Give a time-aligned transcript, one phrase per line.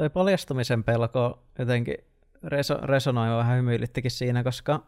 [0.00, 1.94] toi paljastumisen pelko jotenkin
[2.42, 4.82] reso, resonoi vähän hymyilittikin siinä, koska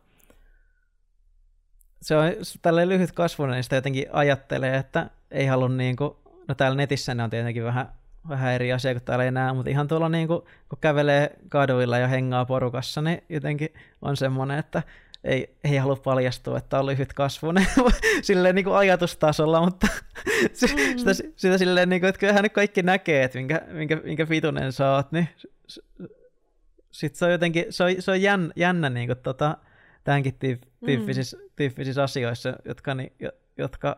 [2.02, 2.24] se on
[2.62, 6.10] tälle lyhyt kasvunen, niin sitä jotenkin ajattelee, että ei halua niin kuin,
[6.48, 7.92] no täällä netissä ne on tietenkin vähän,
[8.28, 12.08] vähän eri asia kuin täällä enää, mutta ihan tuolla niin kuin, kun kävelee kaduilla ja
[12.08, 14.82] hengaa porukassa, niin jotenkin on semmoinen, että
[15.24, 17.66] ei, ei halua paljastua, että on lyhyt kasvunen
[18.22, 19.86] silleen niin kuin ajatustasolla, mutta
[20.26, 20.98] mm.
[20.98, 24.72] sitä, sitä silleen, niin kuin, että kyllähän nyt kaikki näkee, että minkä, minkä, minkä fitunen
[24.72, 25.28] sä oot, niin
[26.90, 29.56] sitten se on jotenkin, se on, se on jännä, jännä niin kuin, tota,
[30.04, 30.34] tämänkin
[30.86, 31.42] tyyppisissä, mm.
[31.56, 33.12] tyyppisissä asioissa, jotka, niin,
[33.58, 33.96] jotka,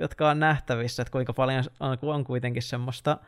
[0.00, 3.18] jotka on nähtävissä, että kuinka paljon on, on kuitenkin semmoista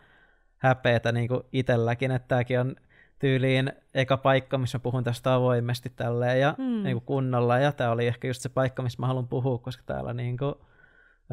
[0.57, 2.77] häpeätä niin kuin itselläkin, että tämäkin on
[3.19, 6.83] tyyliin eka paikka, missä mä puhun tästä avoimesti tälleen ja mm.
[6.83, 9.83] niin kuin kunnolla, ja tämä oli ehkä just se paikka, missä mä haluan puhua, koska
[9.87, 10.55] täällä niin kuin,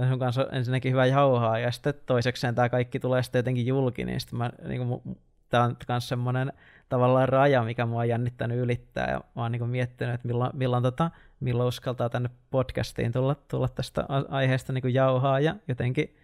[0.10, 4.06] sun kanssa on ensinnäkin hyvä jauhaa, ja sitten toisekseen tämä kaikki tulee sitten jotenkin julki,
[4.06, 5.18] niin sitten mä, niin kuin,
[5.50, 6.54] tämä on myös semmoinen
[6.90, 10.84] tavallaan raja, mikä mua on jännittänyt ylittää, ja mä oon niin miettinyt, että milloin, milloin,
[10.84, 16.16] tota, milloin uskaltaa tänne podcastiin tulla, tulla tästä aiheesta niin jauhaa, ja jotenkin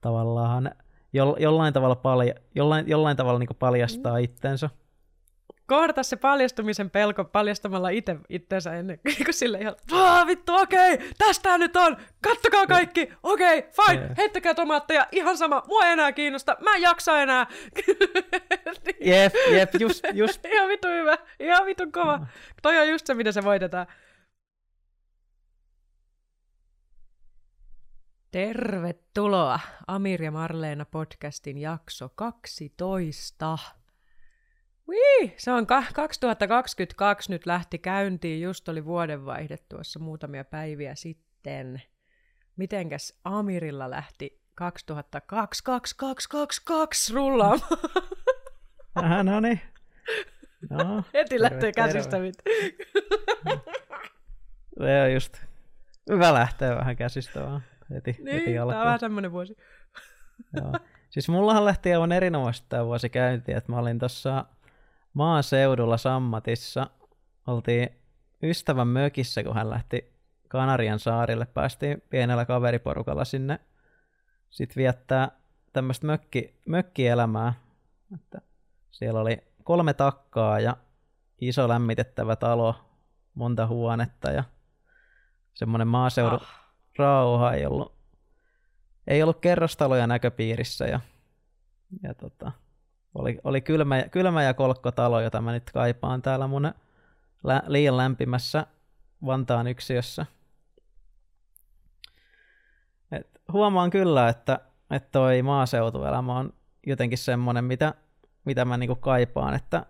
[0.00, 0.70] tavallaan
[1.12, 4.24] jo, jollain tavalla, palja, jollain, jollain tavalla niin paljastaa mm.
[4.24, 4.70] itsensä
[5.66, 11.08] kohdata se paljastumisen pelko paljastamalla itse itsensä ennen kuin sille ihan, Vaa, vittu, okei, okay,
[11.18, 14.16] tästä nyt on, kattokaa kaikki, okei, okay, fine, yeah.
[14.16, 17.46] heittäkää tomaatteja, ihan sama, mua ei enää kiinnosta, mä en jaksa enää.
[19.00, 20.44] jep, jep, just, just.
[20.44, 22.18] ihan vittu hyvä, ihan vittu kova.
[22.18, 22.26] Mm.
[22.62, 23.86] Toi on just se, mitä se voitetaan.
[28.30, 33.58] Tervetuloa Amir ja Marleena podcastin jakso 12.
[34.92, 41.82] Wii, se on 2022 nyt lähti käyntiin, just oli vuodenvaihde tuossa muutamia päiviä sitten.
[42.56, 47.60] Mitenkäs Amirilla lähti 2022 rullaamaan?
[48.98, 49.60] Äh, no niin.
[50.70, 52.16] No, Heti lähtee käsistä
[54.78, 55.38] Se on just.
[56.10, 57.62] Hyvä lähtee vähän käsistä vaan
[57.94, 58.72] heti, niin, heti alkuun.
[58.72, 59.56] Tämä on vähän semmoinen vuosi.
[60.56, 60.72] Joo.
[61.10, 64.44] Siis mullahan lähti aivan erinomaisesti tämä vuosi käyntiin, että mä olin tuossa
[65.14, 66.90] maaseudulla Sammatissa.
[67.46, 67.88] Oltiin
[68.42, 70.12] ystävän mökissä, kun hän lähti
[70.48, 71.46] Kanarian saarille.
[71.46, 73.60] Päästiin pienellä kaveriporukalla sinne
[74.50, 75.30] sitten viettää
[75.72, 77.54] tämmöistä mökki, mökkielämää.
[78.14, 78.40] Että
[78.90, 80.76] siellä oli kolme takkaa ja
[81.40, 82.74] iso lämmitettävä talo,
[83.34, 84.44] monta huonetta ja
[85.54, 86.60] semmoinen maaseudun ah.
[86.98, 87.94] rauha ei ollut,
[89.06, 91.00] ei ollut kerrostaloja näköpiirissä ja,
[92.02, 92.52] ja tota,
[93.14, 96.72] oli, oli kylmä, kylmä ja kolkko talo, jota mä nyt kaipaan täällä mun
[97.44, 98.66] lä, liian lämpimässä
[99.26, 100.26] Vantaan yksiössä.
[103.12, 104.58] Et huomaan kyllä, että,
[104.90, 106.52] että toi maaseutuelämä on
[106.86, 107.94] jotenkin semmoinen, mitä,
[108.44, 109.86] mitä mä niinku kaipaan, että,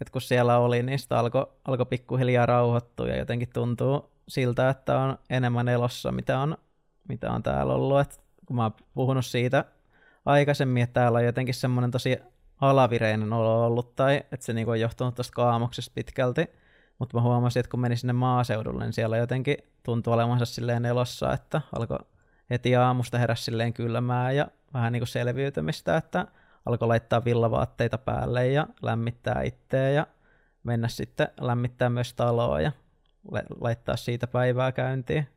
[0.00, 4.98] että kun siellä oli, niin sitä alkoi alko pikkuhiljaa rauhoittua ja jotenkin tuntuu siltä, että
[4.98, 6.58] on enemmän elossa, mitä on,
[7.08, 8.00] mitä on täällä ollut.
[8.00, 9.64] Et kun mä oon puhunut siitä
[10.30, 12.18] aikaisemmin, että täällä on jotenkin semmoinen tosi
[12.60, 16.46] alavireinen olo ollut, tai että se niinku on johtunut tuosta kaamuksesta pitkälti,
[16.98, 21.32] mutta mä huomasin, että kun menin sinne maaseudulle, niin siellä jotenkin tuntui olevansa silleen elossa,
[21.32, 21.98] että alkoi
[22.50, 26.26] heti aamusta heräsi silleen kylmää ja vähän niin kuin selviytymistä, että
[26.66, 30.06] alkoi laittaa villavaatteita päälle ja lämmittää itseä ja
[30.62, 32.72] mennä sitten lämmittää myös taloa ja
[33.60, 35.28] laittaa siitä päivää käyntiin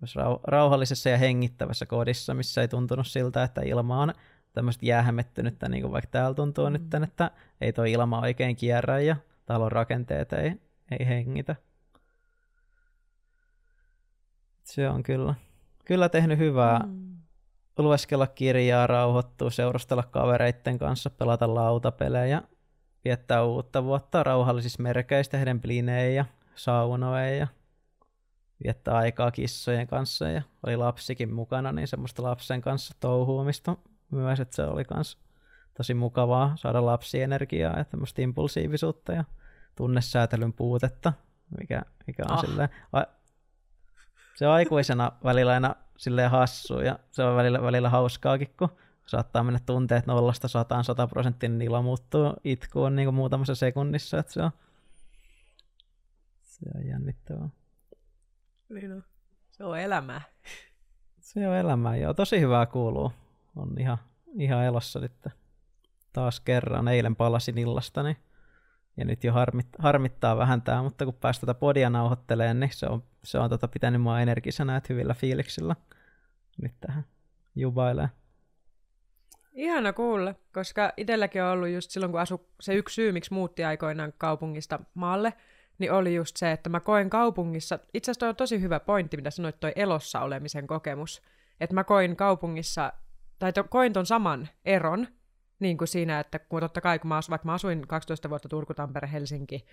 [0.00, 4.12] myös rau- rauhallisessa ja hengittävässä kodissa, missä ei tuntunut siltä, että ilma on
[4.52, 6.72] tämmöistä jäähämettynyttä, niin kuin vaikka täällä tuntuu mm.
[6.72, 7.30] nyt, että
[7.60, 10.60] ei tuo ilma oikein kierrä ja talon rakenteet ei,
[10.98, 11.56] ei hengitä.
[14.62, 15.34] Se on kyllä,
[15.84, 17.16] kyllä tehnyt hyvää mm.
[17.78, 22.42] lueskella kirjaa, rauhoittua, seurustella kavereiden kanssa, pelata lautapelejä,
[23.04, 26.24] viettää uutta vuotta rauhallisissa merkeissä, tehdä blinejä,
[26.54, 27.46] saunoja
[28.64, 33.76] viettää aikaa kissojen kanssa ja oli lapsikin mukana, niin semmoista lapsen kanssa touhuumista
[34.10, 35.18] myös, että se oli kans
[35.74, 39.24] tosi mukavaa saada lapsienergiaa ja tämmöistä impulsiivisuutta ja
[39.76, 41.12] tunnesäätelyn puutetta,
[41.60, 42.40] mikä, mikä on ah.
[42.40, 43.02] silleen, a,
[44.34, 48.68] se on aikuisena välillä aina silleen hassu ja se on välillä, välillä hauskaakin, kun
[49.06, 54.32] saattaa mennä tunteet nollasta sataan sata prosenttinen ilo muuttuu itkuun niin kuin muutamassa sekunnissa, että
[54.32, 54.50] se on,
[56.42, 57.48] se on jännittävää.
[58.68, 59.04] Niin on.
[59.50, 60.20] Se on elämää.
[61.20, 62.14] Se on elämää, joo.
[62.14, 63.12] Tosi hyvää kuuluu.
[63.56, 63.98] On ihan,
[64.38, 65.12] ihan elossa nyt.
[66.12, 66.88] Taas kerran.
[66.88, 68.16] Eilen palasin illasta, niin
[68.96, 72.86] ja nyt jo harmit, harmittaa vähän tämä, mutta kun päästä tätä podia nauhoittelemaan, niin se
[72.86, 75.76] on, se on tota pitänyt mua energisena, että hyvillä fiiliksillä
[76.62, 77.04] nyt tähän
[77.54, 78.08] jubailee.
[79.52, 83.64] Ihana kuulla, koska itselläkin on ollut just silloin, kun asu, se yksi syy, miksi muutti
[83.64, 85.32] aikoinaan kaupungista maalle,
[85.78, 89.16] niin oli just se, että mä koin kaupungissa, itse asiassa toi on tosi hyvä pointti,
[89.16, 91.22] mitä sanoit, toi elossa olemisen kokemus,
[91.60, 92.92] että mä koin kaupungissa,
[93.38, 95.08] tai to, koin ton saman eron,
[95.60, 98.48] niin kuin siinä, että kun totta kai, kun mä, asu, vaikka mä asuin 12 vuotta
[98.48, 99.66] Turku, Tampere, Helsinki,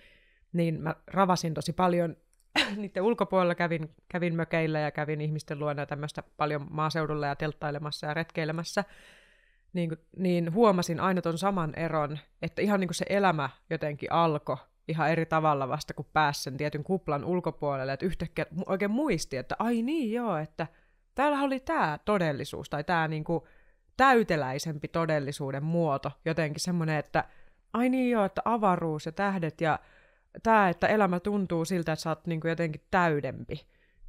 [0.52, 2.16] niin mä ravasin tosi paljon
[2.76, 8.06] niiden ulkopuolella, kävin, kävin mökeillä ja kävin ihmisten luona ja tämmöistä paljon maaseudulla ja telttailemassa
[8.06, 8.84] ja retkeilemässä,
[9.72, 14.56] niin, niin huomasin aina ton saman eron, että ihan niin kuin se elämä jotenkin alkoi
[14.88, 19.56] ihan eri tavalla vasta, kun pääsi sen tietyn kuplan ulkopuolelle, että yhtäkkiä oikein muisti, että
[19.58, 20.66] ai niin joo, että
[21.14, 23.48] täällä oli tämä todellisuus, tai tämä niinku
[23.96, 27.24] täyteläisempi todellisuuden muoto, jotenkin semmoinen, että
[27.72, 29.78] ai niin joo, että avaruus ja tähdet ja
[30.42, 33.66] tämä, että elämä tuntuu siltä, että sä oot niinku jotenkin täydempi.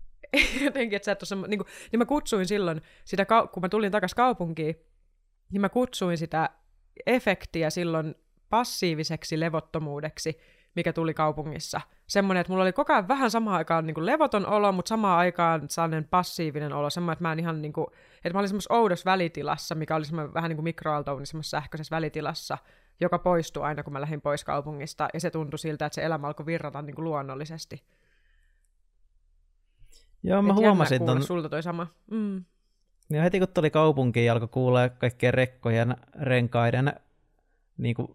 [0.66, 1.48] jotenkin, että sä et ole semmo...
[1.48, 4.76] niinku, niin mä kutsuin silloin sitä, kun mä tulin takaisin kaupunkiin,
[5.52, 6.50] niin mä kutsuin sitä
[7.06, 8.16] efektiä silloin
[8.50, 10.38] passiiviseksi levottomuudeksi,
[10.76, 11.82] mikä tuli kaupungissa.
[12.08, 15.20] Semmoinen, että mulla oli koko ajan vähän samaan aikaan niin kuin levoton olo, mutta samaan
[15.20, 16.90] aikaan sellainen passiivinen olo.
[16.90, 20.06] Semmoinen, että mä en ihan niin kuin, että mä olin semmoisessa oudossa välitilassa, mikä oli
[20.06, 22.58] semmoinen vähän niin kuin mikroaaltouni semmoisessa sähköisessä välitilassa,
[23.00, 25.08] joka poistui aina, kun mä lähdin pois kaupungista.
[25.14, 27.84] Ja se tuntui siltä, että se elämä alkoi virrata niin kuin luonnollisesti.
[30.24, 31.24] Joo, mä Et huomasin ton...
[31.24, 31.88] sulta toi sama.
[32.12, 32.46] Mm.
[33.10, 36.94] Ja heti kun tuli kaupunkiin, alkoi kuulla kaikkien rekkojen, renkaiden
[37.78, 38.08] niin kuin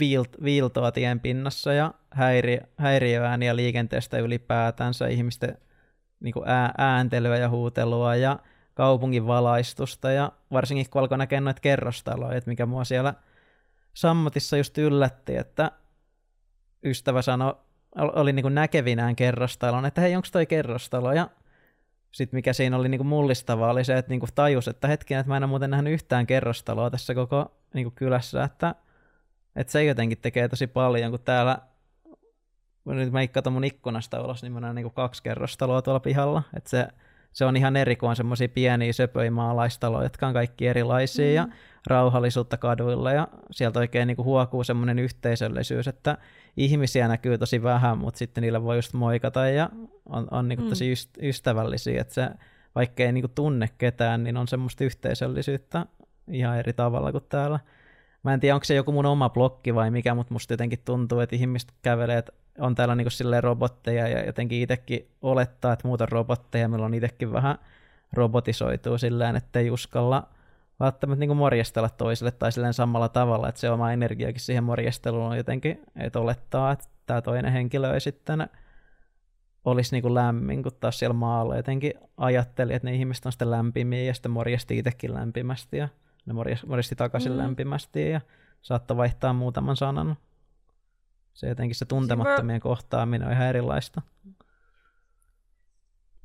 [0.00, 5.58] viilt, viiltoa tien pinnassa ja häiri, häiriöääniä liikenteestä ylipäätänsä, ihmisten
[6.20, 8.38] niin kuin ää, ääntelyä ja huutelua ja
[8.74, 13.14] kaupungin valaistusta ja varsinkin kun alkoi näkeä noita kerrostaloja, että mikä mua siellä
[13.94, 15.70] sammutissa just yllätti, että
[16.84, 17.54] ystävä sanoi,
[17.96, 21.12] oli niin kuin näkevinään kerrostalon, että hei, onko toi kerrostalo?
[21.12, 21.30] Ja
[22.12, 25.18] sitten mikä siinä oli niin kuin mullistavaa oli se, että niin kuin tajus, että hetken,
[25.18, 28.74] että mä en ole muuten nähnyt yhtään kerrostaloa tässä koko niin kuin kylässä, että
[29.56, 31.58] että se jotenkin tekee tosi paljon, kun täällä,
[32.84, 36.42] kun nyt mä katson mun ikkunasta ulos, niin mä näen niin kaksi kerrostaloa tuolla pihalla.
[36.56, 36.88] Että se,
[37.32, 41.34] se on ihan eri, kuin on semmoisia pieniä söpöjä maalaistaloja, jotka on kaikki erilaisia mm.
[41.34, 41.48] ja
[41.86, 46.18] rauhallisuutta kaduilla ja sieltä oikein niin kuin huokuu semmoinen yhteisöllisyys, että
[46.56, 49.70] ihmisiä näkyy tosi vähän, mutta sitten niillä voi just moikata ja
[50.06, 50.68] on, on niin kuin mm.
[50.68, 52.30] tosi ystävällisiä, että se,
[52.74, 55.86] vaikka ei niin kuin tunne ketään, niin on semmoista yhteisöllisyyttä
[56.28, 57.60] ihan eri tavalla kuin täällä.
[58.24, 61.20] Mä en tiedä, onko se joku mun oma blokki vai mikä, mutta musta jotenkin tuntuu,
[61.20, 66.06] että ihmiset kävelee, että on täällä niinku silleen robotteja ja jotenkin itsekin olettaa, että muuta
[66.06, 67.58] robotteja, meillä on itsekin vähän
[68.12, 70.28] robotisoituu silleen, että ei uskalla
[70.80, 75.36] välttämättä niin morjestella toiselle tai silleen samalla tavalla, että se oma energiakin siihen morjesteluun on
[75.36, 78.48] jotenkin, että olettaa, että tämä toinen henkilö ei sitten
[79.64, 83.50] olisi niin kuin lämmin, kun taas siellä maalla jotenkin ajatteli, että ne ihmiset on sitten
[83.50, 85.88] lämpimiä ja sitten morjesti itsekin lämpimästi ja
[86.26, 86.34] ne
[86.66, 87.38] moristi takaisin mm.
[87.38, 88.20] lämpimästi ja
[88.62, 90.16] saattoi vaihtaa muutaman sanan.
[91.34, 92.70] Se jotenkin se tuntemattomien voi...
[92.70, 94.02] kohtaaminen on ihan erilaista.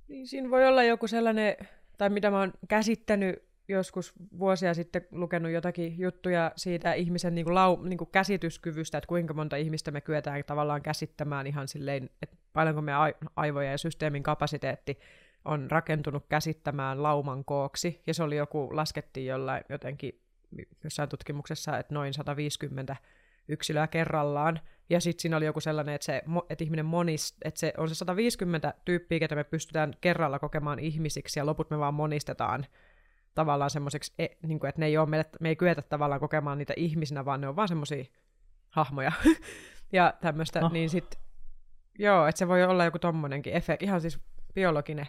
[0.07, 1.55] Niin siinä voi olla joku sellainen,
[1.97, 7.55] tai mitä mä oon käsittänyt joskus vuosia sitten lukenut jotakin juttuja siitä ihmisen niin kuin
[7.55, 12.37] lau, niin kuin käsityskyvystä, että kuinka monta ihmistä me kyetään tavallaan käsittämään ihan silleen, että
[12.53, 12.91] paljonko me
[13.35, 14.99] aivoja ja systeemin kapasiteetti
[15.45, 20.21] on rakentunut käsittämään lauman kooksi, ja se oli joku, laskettiin jollain jotenkin
[20.83, 22.95] jossain tutkimuksessa, että noin 150
[23.47, 27.73] yksilöä kerrallaan, ja sitten siinä oli joku sellainen, että, se, että ihminen monist, että se
[27.77, 32.65] on se 150 tyyppiä, ketä me pystytään kerralla kokemaan ihmisiksi, ja loput me vaan monistetaan
[33.35, 36.57] tavallaan semmoiseksi, e, niin kuin, että ne ei ole meille, me ei kyetä tavallaan kokemaan
[36.57, 38.05] niitä ihmisinä, vaan ne on vaan semmoisia
[38.69, 39.11] hahmoja.
[39.91, 40.71] ja tämmöistä, oh.
[40.71, 41.21] niin sitten,
[41.99, 44.19] joo, että se voi olla joku tommonenkin efekti, ihan siis
[44.53, 45.07] biologinen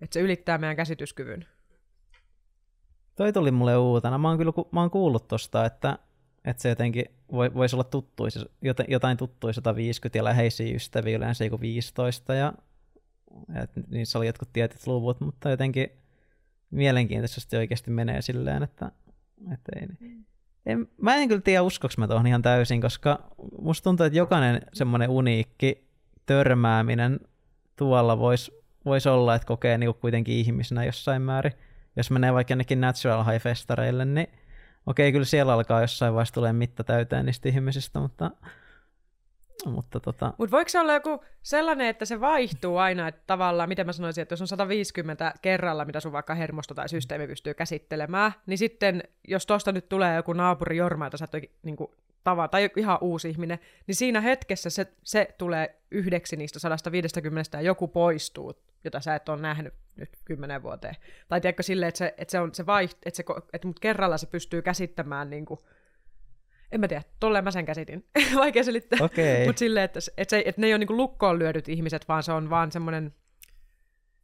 [0.00, 1.46] että se ylittää meidän käsityskyvyn.
[3.16, 4.18] Toi tuli mulle uutena.
[4.18, 5.98] Mä oon kyllä mä oon kuullut tosta, että,
[6.44, 8.38] että se jotenkin voi, voisi olla tuttuisi,
[8.88, 12.52] jotain tuttuja 150 ja läheisiä ystäviä yleensä joku 15 ja
[13.62, 15.90] että niissä oli jotkut tietyt luvut, mutta jotenkin
[16.70, 18.92] mielenkiintoisesti oikeasti menee silleen, että,
[19.52, 19.88] että ei,
[20.66, 24.62] en, mä en kyllä tiedä uskoks mä tuohon ihan täysin, koska musta tuntuu, että jokainen
[24.72, 25.88] semmoinen uniikki
[26.26, 27.20] törmääminen
[27.76, 28.52] tuolla voisi
[28.84, 31.52] vois olla, että kokee niinku kuitenkin ihmisenä jossain määrin.
[31.96, 34.28] Jos menee vaikka jonnekin Natural High-festareille, niin
[34.86, 38.30] okei, kyllä siellä alkaa jossain vaiheessa tulee mitta täyteen niistä ihmisistä, mutta
[39.66, 40.34] mutta tota...
[40.38, 44.22] Mut voiko se olla joku sellainen, että se vaihtuu aina, että tavallaan, miten mä sanoisin,
[44.22, 49.02] että jos on 150 kerralla, mitä sun vaikka hermosto tai systeemi pystyy käsittelemään, niin sitten,
[49.28, 51.76] jos tosta nyt tulee joku naapuri Jorma, jota sä et niin
[52.24, 57.62] tava, tai ihan uusi ihminen, niin siinä hetkessä se, se tulee yhdeksi niistä 150 ja
[57.62, 60.94] joku poistuu, jota sä et ole nähnyt nyt kymmenen vuoteen.
[61.28, 64.18] Tai tiedätkö silleen, että se, että se on se vaiht, että, se, että mut kerralla
[64.18, 65.60] se pystyy käsittämään niin kuin,
[66.72, 68.06] en mä tiedä, tolleen mä sen käsitin.
[68.36, 68.98] Vaikea selittää.
[69.02, 69.46] Okay.
[69.46, 72.32] Mutta silleen, että, että, se, että ne ei ole niin lukkoon lyödyt ihmiset, vaan se
[72.32, 73.14] on vaan semmoinen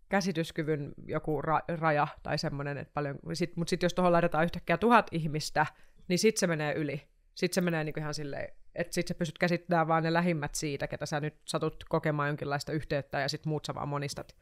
[0.09, 4.79] käsityskyvyn joku ra- raja tai semmoinen, että paljon, sit, mutta sitten jos tuohon laitetaan yhtäkkiä
[4.79, 5.67] tuhat ihmistä,
[6.09, 7.03] niin sitten se menee yli.
[7.35, 10.87] Sitten se menee niinku ihan silleen, että sitten sä pystyt käsittämään vaan ne lähimmät siitä,
[10.87, 14.37] ketä sä nyt satut kokemaan jonkinlaista yhteyttä ja sitten muut sä vaan monistat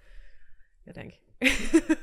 [0.87, 1.21] jotenkin.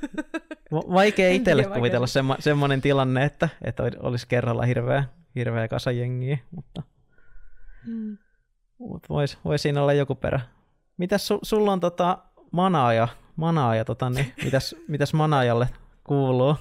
[0.71, 5.03] Vaikea itselle kuvitella semmo, semmoinen tilanne, että, että olisi kerralla hirveä,
[5.35, 6.83] hirveä kasa jengiä, mutta,
[7.85, 8.17] hmm.
[8.77, 10.39] mutta voisi vois siinä olla joku perä.
[10.97, 12.17] Mitäs su, sulla on tota
[12.51, 15.69] manaaja, manaaja tota, niin mitäs, mitäs manaajalle
[16.03, 16.55] kuuluu?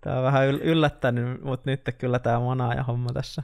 [0.00, 3.42] Tämä on vähän yllättänyt, mutta nyt kyllä tämä manaaja homma tässä.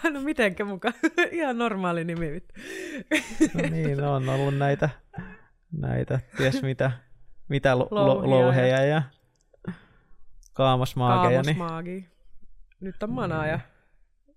[0.12, 0.94] No mitenkä mukaan?
[1.32, 2.42] Ihan normaali nimi.
[3.54, 4.88] no niin, no on ollut näitä,
[5.72, 6.92] näitä ties mitä,
[7.48, 7.88] mitä lo,
[8.30, 9.02] louheja ja, ja
[10.52, 11.42] kaamasmaageja.
[11.42, 11.90] Kaamasmaagi.
[11.90, 12.08] Niin.
[12.80, 13.60] Nyt on manaaja.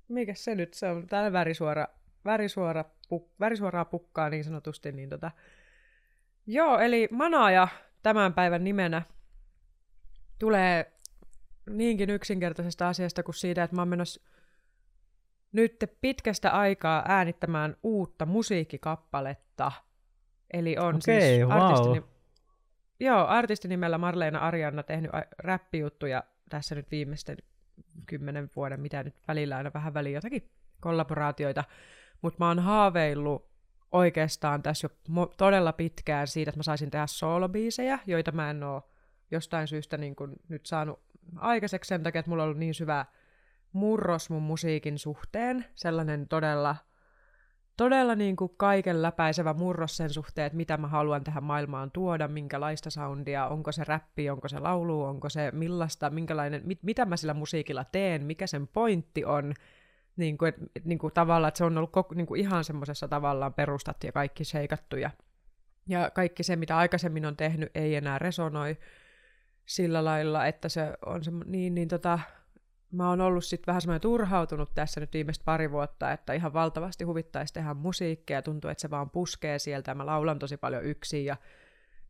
[0.07, 0.73] Mikä se nyt?
[0.73, 1.87] Se on täällä värisuora,
[2.25, 4.91] värisuora puk, värisuoraa pukkaa niin sanotusti.
[4.91, 5.31] Niin tota.
[6.47, 7.67] Joo, eli manaaja
[8.03, 9.01] tämän päivän nimenä
[10.39, 10.99] tulee
[11.69, 14.21] niinkin yksinkertaisesta asiasta kuin siitä, että mä oon menossa
[15.51, 19.71] nyt pitkästä aikaa äänittämään uutta musiikkikappaletta.
[20.53, 21.51] Eli on okay, siis wow.
[21.51, 22.09] artisti,
[22.99, 27.37] joo, artistinimellä Marleena Arjanna tehnyt räppijuttuja tässä nyt viimeisten
[28.05, 31.63] kymmenen vuoden, mitä nyt välillä aina vähän väliin jotakin kollaboraatioita.
[32.21, 33.48] Mutta mä oon haaveillut
[33.91, 38.89] oikeastaan tässä jo todella pitkään siitä, että mä saisin tehdä soolobiisejä, joita mä en oo
[39.31, 40.99] jostain syystä niin kun nyt saanut
[41.35, 43.05] aikaiseksi sen takia, että mulla on ollut niin syvä
[43.73, 46.75] murros mun musiikin suhteen, sellainen todella,
[47.77, 52.27] todella niin kuin kaiken läpäisevä murros sen suhteen, että mitä mä haluan tähän maailmaan tuoda,
[52.27, 57.17] minkälaista soundia, onko se räppi, onko se laulu, onko se millaista, minkälainen, mit, mitä mä
[57.17, 59.53] sillä musiikilla teen, mikä sen pointti on,
[60.19, 63.07] niin kuin, et, niin kuin tavallaan, että se on ollut koko, niin kuin ihan semmoisessa
[63.07, 65.11] tavallaan perustat ja kaikki seikattu ja,
[65.87, 68.77] ja kaikki se, mitä aikaisemmin on tehnyt, ei enää resonoi
[69.65, 72.19] sillä lailla, että se on se, niin, niin tota,
[72.91, 77.03] mä oon ollut sitten vähän semmoinen turhautunut tässä nyt viimeistä pari vuotta, että ihan valtavasti
[77.03, 81.25] huvittaisi tehdä musiikkia ja tuntuu, että se vaan puskee sieltä mä laulan tosi paljon yksin
[81.25, 81.37] ja,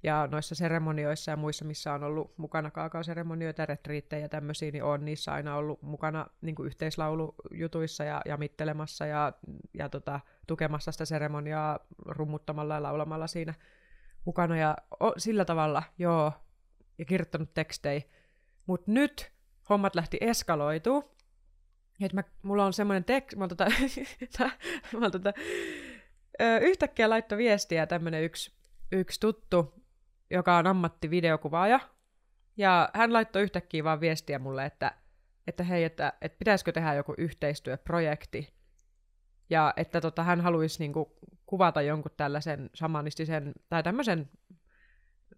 [0.04, 5.06] ja noissa seremonioissa ja muissa, missä on ollut mukana kaakaoseremonioita, retriittejä ja tämmöisiä, niin on
[5.06, 9.34] niissä aina ollut mukana niin kuin yhteislaulujutuissa ja, ja mittelemassa ja,
[9.74, 13.54] ja tota, tukemassa sitä seremoniaa rummuttamalla ja laulamalla siinä
[14.26, 16.34] mukana ja o, sillä tavalla, joo,
[16.98, 18.02] ja kirjoittanut tekstejä.
[18.66, 19.32] Mutta nyt
[19.70, 21.16] hommat lähti eskaloituu.
[22.02, 23.66] Että mä, mulla on semmoinen teksti, mä, tota,
[25.00, 25.34] mä tota,
[26.62, 28.52] yhtäkkiä laittoi viestiä tämmönen yksi,
[28.92, 29.74] yksi tuttu,
[30.30, 31.80] joka on ammattivideokuvaaja.
[32.58, 34.92] Ja hän laittoi yhtäkkiä vaan viestiä mulle, että,
[35.48, 38.54] että hei, että, että pitäisikö tehdä joku yhteistyöprojekti.
[39.50, 44.30] Ja että tota, hän haluaisi niinku kuvata jonkun tällaisen samanistisen, tai tämmöisen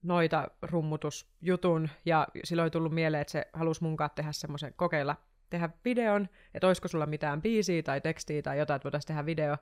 [0.04, 5.16] noita rummutusjutun, ja silloin oli tullut mieleen, että se halusi munkaan tehdä semmoisen, kokeilla
[5.50, 9.58] tehdä videon, että olisiko sulla mitään biisiä tai tekstiä tai jotain, että voitaisiin tehdä video.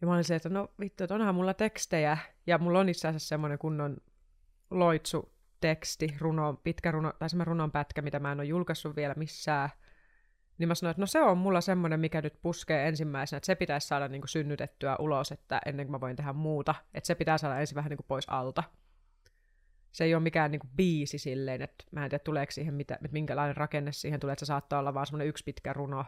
[0.00, 3.08] Ja mä olin se, että no vittu, että onhan mulla tekstejä, ja mulla on itse
[3.08, 3.96] asiassa semmoinen kunnon
[4.70, 9.14] loitsu teksti, runo, pitkä runo, tai semmoinen runon pätkä, mitä mä en ole julkaissut vielä
[9.16, 9.70] missään.
[10.58, 13.54] Niin mä sanoin, että no se on mulla semmoinen, mikä nyt puskee ensimmäisenä, että se
[13.54, 16.74] pitäisi saada niin kuin synnytettyä ulos, että ennen kuin mä voin tehdä muuta.
[16.94, 18.62] Että se pitää saada ensin vähän niin kuin pois alta
[19.96, 22.94] se ei ole mikään niin kuin, biisi silleen, että mä en tiedä tuleeko siihen, mitä,
[22.94, 26.04] että minkälainen rakenne siihen tulee, että se saattaa olla vaan semmoinen yksi pitkä runo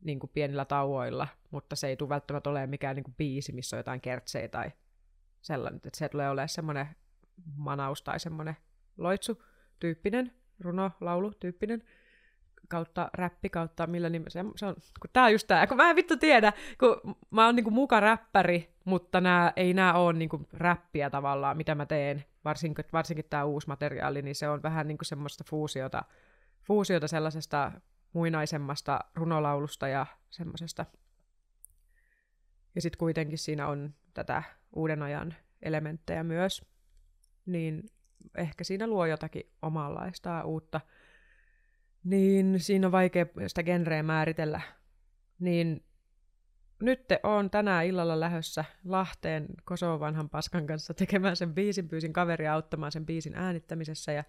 [0.00, 3.76] niin kuin pienillä tauoilla, mutta se ei tule välttämättä olemaan mikään niin kuin, biisi, missä
[3.76, 4.72] on jotain kertsejä tai
[5.40, 6.88] sellainen, että se tulee olemaan semmoinen
[7.56, 8.56] manaus tai semmoinen
[8.96, 9.42] loitsu
[9.80, 11.82] tyyppinen, runo, laulu tyyppinen,
[12.68, 14.30] kautta räppi kautta millä nimellä.
[14.30, 17.56] Se, on, kun tää on just tää, kun mä en vittu tiedä, kun mä oon
[17.56, 22.24] niinku muka räppäri, mutta nää, ei nää oo niinku räppiä tavallaan, mitä mä teen.
[22.44, 26.04] Varsinkin, varsinkin tää uusi materiaali, niin se on vähän niinku semmoista fuusiota,
[26.62, 27.72] fuusiota sellaisesta
[28.12, 30.86] muinaisemmasta runolaulusta ja semmoisesta.
[32.74, 36.71] Ja sitten kuitenkin siinä on tätä uuden ajan elementtejä myös,
[37.46, 37.90] niin
[38.36, 40.80] ehkä siinä luo jotakin omanlaista uutta
[42.04, 44.60] niin siinä on vaikea sitä genreä määritellä.
[45.38, 45.84] Niin
[46.80, 52.54] nyt on tänään illalla lähössä Lahteen Kosovan vanhan paskan kanssa tekemään sen biisin, pyysin kaveria
[52.54, 54.24] auttamaan sen biisin äänittämisessä ja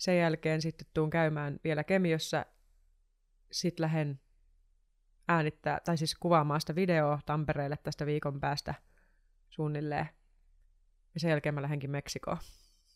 [0.00, 2.46] Sen jälkeen sitten tuun käymään vielä Kemiössä.
[3.52, 4.20] Sitten lähden
[5.28, 8.74] äänittää, tai siis kuvaamaan sitä videoa Tampereelle tästä viikon päästä
[9.50, 10.08] suunnilleen.
[11.14, 12.38] Ja sen jälkeen mä lähdenkin Meksikoon.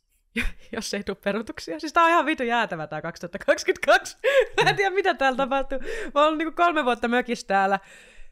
[0.76, 1.80] jos ei tule perutuksia.
[1.80, 4.16] Siis tää on ihan vitu jäätävä tää 2022.
[4.64, 5.78] mä en tiedä mitä täällä tapahtuu.
[6.14, 7.78] Mä oon niinku kolme vuotta mökissä täällä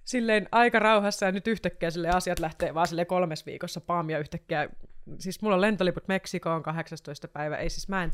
[0.05, 4.19] silleen aika rauhassa ja nyt yhtäkkiä sille asiat lähtee vaan sille kolmes viikossa paam ja
[4.19, 4.69] yhtäkkiä,
[5.19, 7.29] siis mulla on lentoliput Meksikoon 18.
[7.29, 8.13] päivä, ei siis mä en,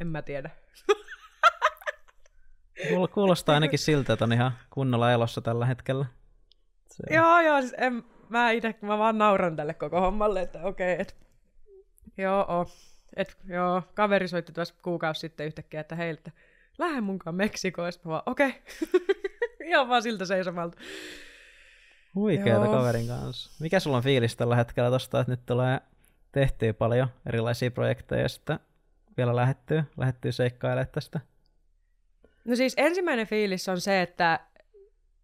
[0.00, 0.50] en mä tiedä.
[3.14, 6.06] Kuulostaa ainakin siltä, että on ihan kunnolla elossa tällä hetkellä.
[6.90, 7.14] Se...
[7.14, 11.02] Joo, joo, siis en, mä itse, mä vaan nauran tälle koko hommalle, että okei, okay,
[11.02, 11.16] et,
[12.16, 12.66] joo,
[13.16, 16.30] et, joo, kaveri soitti tuossa kuukausi sitten yhtäkkiä, että hei, että
[16.78, 19.06] lähde munkaan Meksikoon, mä vaan, okei, okay.
[19.70, 20.78] ihan vaan siltä seisomalta.
[22.14, 23.50] Huikeeta kaverin kanssa.
[23.60, 25.80] Mikä sulla on fiilis tällä hetkellä tosta, että nyt tulee
[26.32, 28.58] tehtyä paljon erilaisia projekteja ja sitten
[29.16, 31.20] vielä lähettyy, lähettyy seikkailemaan tästä?
[32.44, 34.40] No siis ensimmäinen fiilis on se, että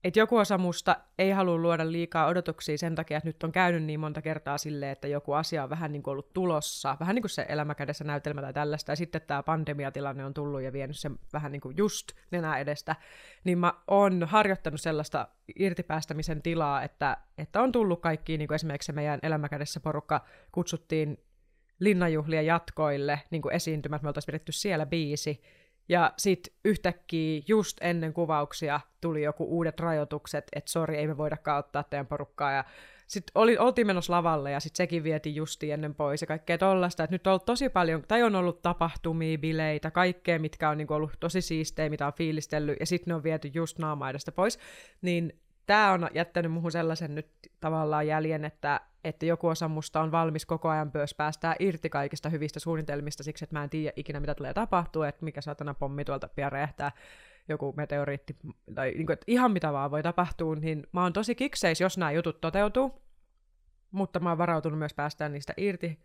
[0.04, 3.82] että joku osa musta ei halua luoda liikaa odotuksia sen takia, että nyt on käynyt
[3.82, 7.22] niin monta kertaa silleen, että joku asia on vähän niin kuin ollut tulossa, vähän niin
[7.22, 11.18] kuin se elämäkädessä näytelmä tai tällaista, ja sitten tämä pandemiatilanne on tullut ja vienyt sen
[11.32, 12.96] vähän niin kuin just nenä edestä,
[13.44, 18.86] niin mä oon harjoittanut sellaista irtipäästämisen tilaa, että, että on tullut kaikki, niin kuin esimerkiksi
[18.86, 21.24] se meidän elämäkädessä porukka kutsuttiin
[21.80, 25.42] linnanjuhlien jatkoille niin kuin esiintymät, me oltaisiin pidetty siellä biisi,
[25.92, 31.36] ja sitten yhtäkkiä just ennen kuvauksia tuli joku uudet rajoitukset, että sori, ei me voida
[31.58, 32.52] ottaa teidän porukkaa.
[32.52, 32.64] Ja
[33.06, 37.04] sitten oli, oltiin menossa lavalle ja sitten sekin vietiin justi ennen pois ja kaikkea tollasta.
[37.04, 40.94] Että nyt on ollut tosi paljon, tai on ollut tapahtumia, bileitä, kaikkea, mitkä on niinku
[40.94, 44.58] ollut tosi siistejä, mitä on fiilistellyt, ja sitten ne on viety just naamaidasta pois.
[45.02, 47.28] Niin tämä on jättänyt muuhun sellaisen nyt
[47.60, 52.28] tavallaan jäljen, että, että joku osa musta on valmis koko ajan myös päästää irti kaikista
[52.28, 56.04] hyvistä suunnitelmista siksi, että mä en tiedä ikinä, mitä tulee tapahtua, että mikä saatana pommi
[56.04, 56.92] tuolta pian räjähtää,
[57.48, 58.36] joku meteoriitti,
[58.74, 61.98] tai niin kuin, että ihan mitä vaan voi tapahtua, niin mä oon tosi kikseis, jos
[61.98, 63.02] nämä jutut toteutuu,
[63.90, 65.98] mutta mä oon varautunut myös päästää niistä irti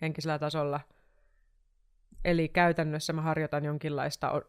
[0.00, 0.80] henkisellä tasolla.
[2.24, 4.42] Eli käytännössä mä harjoitan jonkinlaista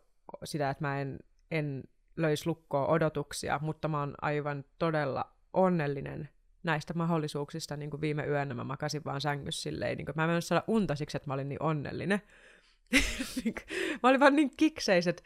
[0.44, 1.20] sitä, että mä en,
[1.52, 1.84] en
[2.16, 6.30] löisi lukkoa odotuksia, mutta mä oon aivan todella onnellinen
[6.64, 7.78] näistä mahdollisuuksista.
[7.78, 10.96] Niin kuin viime yönä mä makasin vaan sängyssä silleen, niin kuin mä en saada unta
[10.96, 12.22] siksi, että mä olin niin onnellinen.
[14.04, 15.24] mä olin vaan niin kikseis, että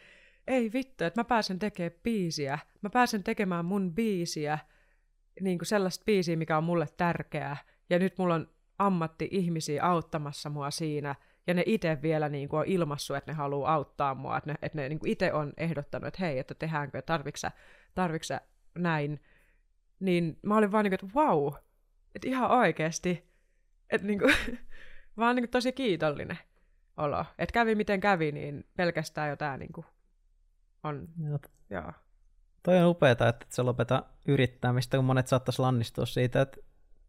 [0.47, 2.59] ei vittu, että mä pääsen tekemään biisiä.
[2.81, 4.59] Mä pääsen tekemään mun biisiä,
[5.41, 7.57] niin kuin sellaista biisiä, mikä on mulle tärkeää.
[7.89, 11.15] Ja nyt mulla on ammatti-ihmisiä auttamassa mua siinä,
[11.47, 14.57] ja ne itse vielä niin kuin on ilmassut, että ne haluaa auttaa mua, että ne,
[14.61, 17.51] että ne niin kuin itse on ehdottanut, että hei, että tehdäänkö, tarviksä,
[17.95, 18.41] tarviksä
[18.75, 19.21] näin,
[19.99, 21.51] niin mä olin vaan niin kuin, että vau,
[22.15, 23.29] että ihan oikeasti,
[23.89, 24.35] että niin kuin,
[25.17, 26.39] vaan niin kuin tosi kiitollinen
[26.97, 27.25] olo.
[27.37, 29.85] Että kävi miten kävi, niin pelkästään jo tämä niin kuin
[30.83, 31.39] on, joo.
[31.69, 31.91] joo.
[32.63, 36.57] Toi on upeaa, että et sä lopeta yrittämistä, kun monet saattaisi lannistua siitä, että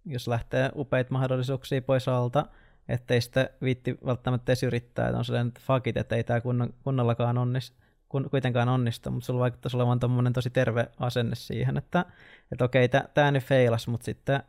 [0.04, 2.46] jos lähtee upeita mahdollisuuksia pois alta,
[2.88, 6.40] ettei sitten viitti välttämättä edes yrittää, että on sellainen, että fuck it, että ei tämä
[6.40, 7.76] kunnon, kunnollakaan onnistu,
[8.08, 12.04] kun, kuitenkaan onnistu, mutta sulla vaikuttaisi olevan tommonen tosi terve asenne siihen, että,
[12.52, 14.42] että okei, tämä nyt feilas, mutta sitten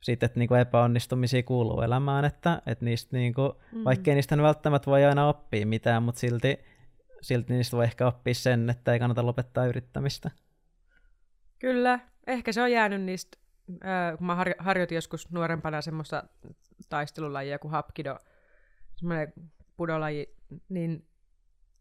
[0.00, 3.84] sitten, että niinku epäonnistumisia kuuluu elämään, että, että niistä niinku, mm.
[3.84, 6.58] vaikkei niistä välttämättä voi aina oppia mitään, mutta silti,
[7.20, 10.30] silti niistä voi ehkä oppia sen, että ei kannata lopettaa yrittämistä.
[11.58, 13.38] Kyllä, ehkä se on jäänyt niistä
[14.18, 16.24] kun mä harjoitin joskus nuorempana semmoista
[16.88, 18.18] taistelulajia kuin hapkido,
[18.96, 19.32] semmoinen
[19.76, 20.34] pudolaji,
[20.68, 21.06] niin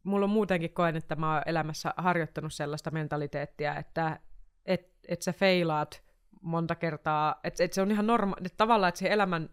[0.04, 4.19] mulla on muutenkin koen, että mä oon elämässä harjoittanut sellaista mentaliteettia, että
[4.65, 6.04] et, et sä feilaat
[6.41, 9.49] monta kertaa, että et se on ihan norma, että tavallaan, että siihen elämän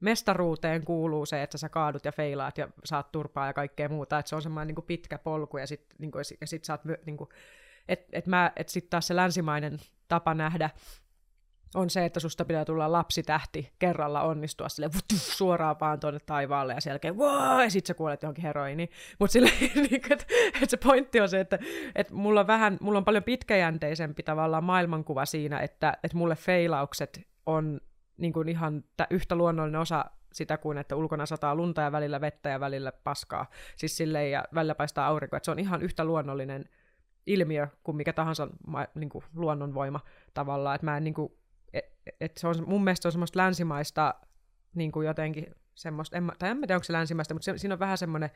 [0.00, 4.28] mestaruuteen kuuluu se, että sä kaadut ja feilaat ja saat turpaa ja kaikkea muuta, että
[4.28, 7.30] se on semmoinen niin pitkä polku ja sitten niin ja sit saat, niin kuin,
[7.88, 10.70] että et mä, et sitten taas se länsimainen tapa nähdä
[11.74, 16.80] on se, että susta pitää tulla lapsitähti kerralla onnistua sille suoraan vaan tuonne taivaalle ja
[16.80, 18.88] sen jälkeen wow, ja sit sä kuolet johonkin heroiniin.
[19.18, 19.50] Mutta sille,
[19.90, 21.58] niin, että, että se pointti on se, että,
[21.94, 27.26] että mulla, on vähän, mulla on paljon pitkäjänteisempi tavallaan maailmankuva siinä, että, että mulle feilaukset
[27.46, 27.80] on
[28.16, 32.20] niin kuin ihan t- yhtä luonnollinen osa sitä kuin, että ulkona sataa lunta ja välillä
[32.20, 33.46] vettä ja välillä paskaa.
[33.76, 35.36] Siis silleen ja välillä paistaa aurinko.
[35.36, 36.64] Että se on ihan yhtä luonnollinen
[37.26, 38.48] ilmiö kuin mikä tahansa
[38.94, 40.00] niin kuin luonnonvoima
[40.34, 40.74] tavallaan.
[40.74, 41.32] Että mä en niin kuin,
[42.20, 44.14] että se on, mun mielestä se on semmoista länsimaista
[44.74, 47.78] niin kuin jotenkin semmoista, en, tai en tiedä onko se länsimaista, mutta se, siinä on
[47.78, 48.30] vähän semmoinen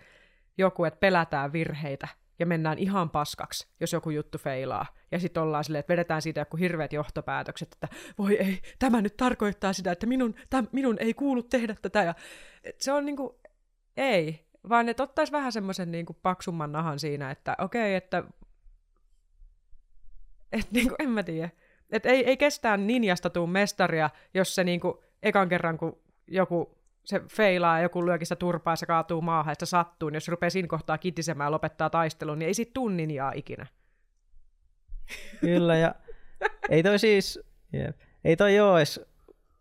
[0.59, 4.87] joku, että pelätään virheitä ja mennään ihan paskaksi, jos joku juttu feilaa.
[5.11, 9.16] Ja sitten ollaan silleen, että vedetään siitä joku hirveät johtopäätökset, että voi ei, tämä nyt
[9.16, 12.03] tarkoittaa sitä, että minun, täm, minun ei kuulu tehdä tätä.
[12.03, 12.14] Ja,
[12.79, 13.40] se on niinku,
[13.96, 14.46] ei.
[14.68, 18.24] vaan että ottaisi vähän semmoisen niin paksumman nahan siinä, että okei, okay, että
[20.53, 21.50] et niin kuin, en mä tiedä.
[21.92, 26.79] Et ei, ei kestään ninjasta tuu mestaria, jos se niin kuin, ekan kerran, kun joku
[27.05, 30.31] se feilaa ja joku lyökin sitä turpaa se kaatuu maahan, että sattuu, niin jos se
[30.31, 33.66] rupeaa siinä kohtaa kitisemään ja lopettaa taistelun, niin ei siitä tuu ninjaa ikinä.
[35.40, 35.94] Kyllä, ja
[36.68, 37.40] ei toi siis,
[37.72, 37.96] jep.
[38.24, 39.00] ei toi joo edes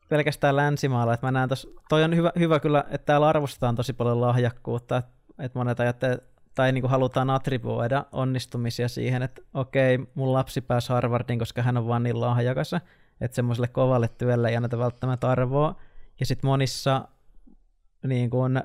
[0.09, 3.93] pelkästään länsimaalla, että mä näen tos, toi on hyvä, hyvä kyllä, että täällä arvostetaan tosi
[3.93, 6.17] paljon lahjakkuutta, että, että monet ajattelee,
[6.59, 11.77] tai niin kuin halutaan attribuoida onnistumisia siihen, että okei, mun lapsi pääsi Harvardiin, koska hän
[11.77, 12.73] on vaan niin lahjakas,
[13.21, 15.75] että semmoiselle kovalle työlle ei anneta välttämättä arvoa.
[16.19, 17.07] Ja sitten monissa
[18.03, 18.61] niin kuin,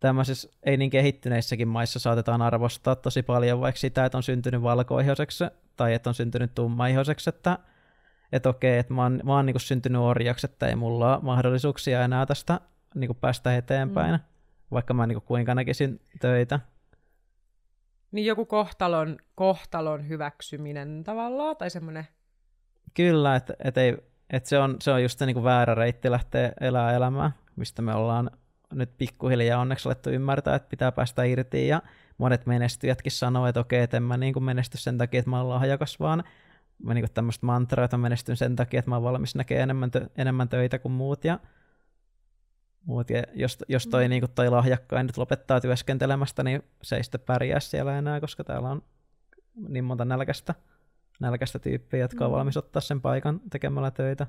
[0.00, 5.44] tämmöisissä ei niin kehittyneissäkin maissa saatetaan arvostaa tosi paljon vaikka sitä, että on syntynyt valkoihoiseksi
[5.76, 7.58] tai että on syntynyt tummaihoiseksi, että
[8.32, 12.04] että okei, että mä oon, mä oon niin syntynyt orjaksi, että ei mulla ole mahdollisuuksia
[12.04, 12.60] enää tästä
[12.94, 14.20] niin päästä eteenpäin, mm.
[14.70, 16.60] vaikka mä niin kuinka näkisin töitä.
[18.12, 22.06] Niin joku kohtalon, kohtalon hyväksyminen tavallaan, tai semmoinen...
[22.94, 23.96] Kyllä, että et ei,
[24.30, 27.94] et se, on, se on just se niin väärä reitti lähteä elää elämää, mistä me
[27.94, 28.30] ollaan
[28.72, 31.82] nyt pikkuhiljaa onneksi alettu ymmärtää, että pitää päästä irti, ja
[32.18, 35.48] monet menestyjätkin sanoo, että okei, että en mä niin menesty sen takia, että mä oon
[35.48, 36.24] lahjakas, vaan
[36.82, 39.90] mä niin tämmöistä mantraa, että mä menestyn sen takia, että mä oon valmis näkemään enemmän,
[39.96, 41.38] tö- enemmän töitä kuin muut, ja
[42.86, 44.10] Mut ja jos, jos toi, mm.
[44.10, 48.68] niin toi lahjakkain nyt lopettaa työskentelemästä, niin se ei sitten pärjää siellä enää, koska täällä
[48.68, 48.82] on
[49.68, 50.54] niin monta nälkästä,
[51.20, 52.36] nälkästä tyyppiä, jotka on mm.
[52.36, 54.26] valmis ottaa sen paikan tekemällä töitä.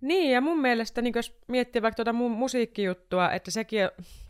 [0.00, 3.80] Niin, ja mun mielestä, niin jos miettii vaikka tuota mun musiikkijuttua, että sekin,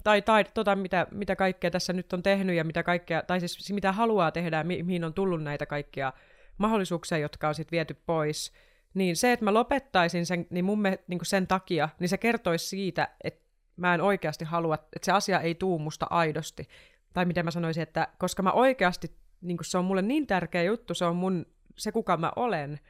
[0.04, 3.72] tai, tai tuota, mitä, mitä kaikkea tässä nyt on tehnyt ja mitä kaikkea, tai siis
[3.72, 6.12] mitä haluaa tehdä mi- mihin on tullut näitä kaikkia
[6.58, 8.52] mahdollisuuksia, jotka on sitten viety pois,
[8.96, 12.68] niin se, että mä lopettaisin sen, niin mun me, niin sen takia, niin se kertoisi
[12.68, 16.68] siitä, että mä en oikeasti halua, että se asia ei tuu musta aidosti.
[17.12, 20.94] Tai miten mä sanoisin, että koska mä oikeasti, niin se on mulle niin tärkeä juttu,
[20.94, 22.80] se on mun, se kuka mä olen,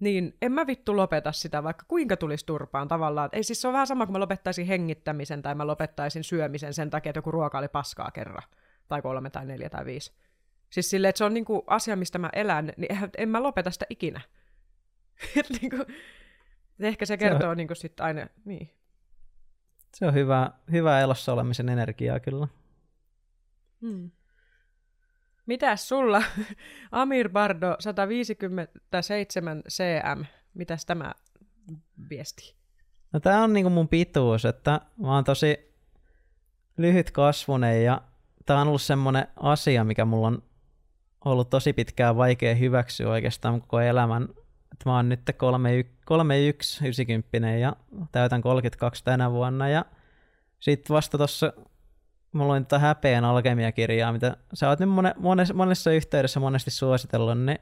[0.00, 3.28] niin en mä vittu lopeta sitä, vaikka kuinka tulisi turpaan tavallaan.
[3.32, 6.90] Ei siis se on vähän sama, kun mä lopettaisin hengittämisen tai mä lopettaisin syömisen sen
[6.90, 8.42] takia, että joku ruoka oli paskaa kerran.
[8.88, 10.12] Tai kolme tai neljä tai viisi.
[10.70, 13.86] Siis silleen, että se on niinku asia, mistä mä elän, niin en mä lopeta sitä
[13.90, 14.20] ikinä.
[15.60, 15.76] niinku,
[16.80, 18.70] ehkä se kertoo se on, niinku sit aina, niin.
[19.94, 22.48] Se on hyvä, hyvä elossa olemisen energiaa kyllä.
[23.80, 24.10] Hmm.
[25.46, 26.22] Mitäs sulla,
[26.92, 30.24] Amir Bardo 157 cm,
[30.54, 31.12] mitäs tämä
[32.10, 32.56] viesti?
[33.12, 35.76] No tää on niinku mun pituus, että mä oon tosi
[36.76, 38.02] lyhyt kasvunen ja
[38.46, 40.42] tää on ollut semmonen asia, mikä mulla on
[41.24, 44.28] ollut tosi pitkään vaikea hyväksyä oikeastaan koko elämän.
[44.84, 45.20] Mä oon nyt
[46.04, 47.76] 31 90 ja
[48.12, 49.84] täytän 32 tänä vuonna ja
[50.60, 51.52] sitten vasta tuossa
[52.32, 57.58] mulla on tätä häpeän alkemiakirjaa, mitä sä oot nyt monessa, monessa yhteydessä monesti suositellut, niin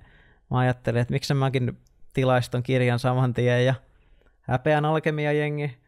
[0.51, 1.79] mä ajattelin, että miksi mäkin
[2.13, 3.75] tilaiston kirjan saman tien ja
[4.41, 5.79] häpeän alkemia jengi.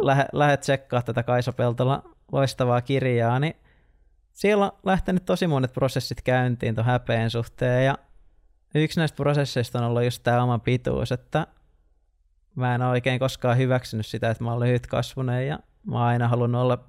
[0.00, 3.56] Lähe, lähet tsekkaa tätä Kaisa Peltola loistavaa kirjaa, niin
[4.32, 7.98] siellä on lähtenyt tosi monet prosessit käyntiin tuon häpeen suhteen ja
[8.74, 11.46] yksi näistä prosesseista on ollut just tämä oma pituus, että
[12.54, 16.06] mä en ole oikein koskaan hyväksynyt sitä, että mä oon lyhyt kasvunen ja mä oon
[16.06, 16.84] aina halunnut olla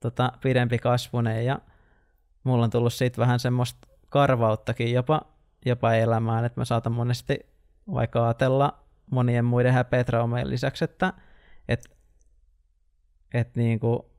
[0.00, 1.58] tota, pidempi kasvunen ja
[2.44, 5.22] mulla on tullut siitä vähän semmoista karvauttakin jopa,
[5.66, 7.40] jopa elämään, että mä saatan monesti
[7.94, 8.78] vaikka ajatella
[9.10, 11.12] monien muiden häpeätraumejen lisäksi, että
[11.68, 11.96] et,
[13.34, 14.10] et niinku,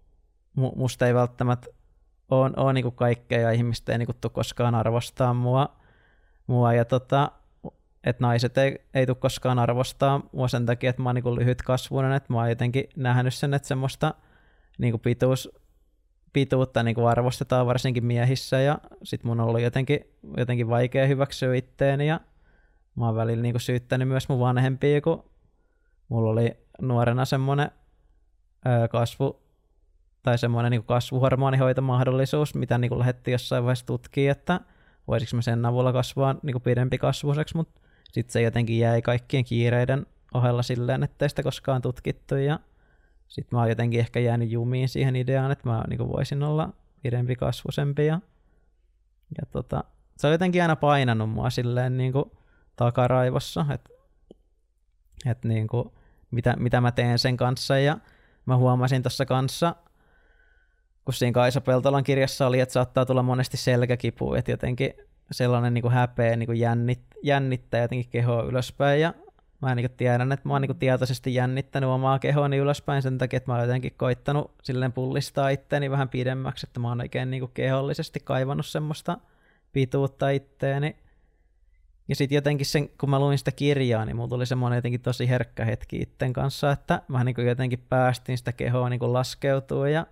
[0.56, 1.67] musta ei välttämättä
[2.30, 5.83] ole, ole niinku kaikkea ja ihmiset ei niinku koskaan arvostaa mua,
[6.47, 6.73] mua.
[6.73, 7.32] Ja tota,
[8.03, 11.62] että naiset ei, ei tule koskaan arvostaa mua sen takia, että mä oon niinku lyhyt
[11.62, 14.13] kasvuinen, että mä oon jotenkin nähnyt sen, että semmoista
[14.77, 15.49] niinku pituus,
[16.34, 18.60] pituutta niin arvostetaan varsinkin miehissä.
[18.60, 19.99] Ja sit mun on ollut jotenkin,
[20.38, 22.19] jotenkin vaikea hyväksyä itteeni ja
[22.95, 25.23] mä oon välillä niin syyttänyt myös mun vanhempia, kun
[26.10, 27.71] mulla oli nuorena semmoinen
[28.89, 29.43] kasvu
[30.23, 34.60] tai semmoinen niin kasvuhormonihoitomahdollisuus, mitä niin lähdettiin jossain vaiheessa tutkia, että
[35.08, 39.44] voisiko mä sen avulla kasvaa niin kuin pidempi kasvuseksi, mutta sitten se jotenkin jäi kaikkien
[39.44, 42.60] kiireiden ohella silleen, ettei sitä koskaan tutkittu ja
[43.28, 46.70] sitten mä oon jotenkin ehkä jäänyt jumiin siihen ideaan, että mä niin voisin olla
[47.02, 48.20] pidempi kasvusempi ja,
[49.38, 49.84] ja tota,
[50.18, 52.32] se on jotenkin aina painanut mua silleen niin kuin
[52.76, 53.89] takaraivossa, että
[55.26, 55.89] et niin kuin,
[56.32, 57.98] mitä, mitä mä teen sen kanssa ja
[58.46, 59.76] mä huomasin tuossa kanssa,
[61.06, 64.94] kun siinä Kaisa Peltolan kirjassa oli, että saattaa tulla monesti selkäkipu, että jotenkin
[65.32, 69.13] sellainen niin kuin häpeä niin kuin jännit, jännittää jotenkin kehoa ylöspäin ja
[69.62, 73.52] mä niin tiedän, että mä oon niin tietoisesti jännittänyt omaa kehoani ylöspäin sen takia, että
[73.52, 78.20] mä oon jotenkin koittanut silleen pullistaa itteeni vähän pidemmäksi, että mä oon oikein niin kehollisesti
[78.20, 79.18] kaivannut semmoista
[79.72, 80.96] pituutta itteeni.
[82.08, 85.30] Ja sitten jotenkin sen, kun mä luin sitä kirjaa, niin mulla tuli semmoinen jotenkin tosi
[85.30, 90.06] herkkä hetki itten kanssa, että mä niin jotenkin päästin sitä kehoa niin laskeutua ja,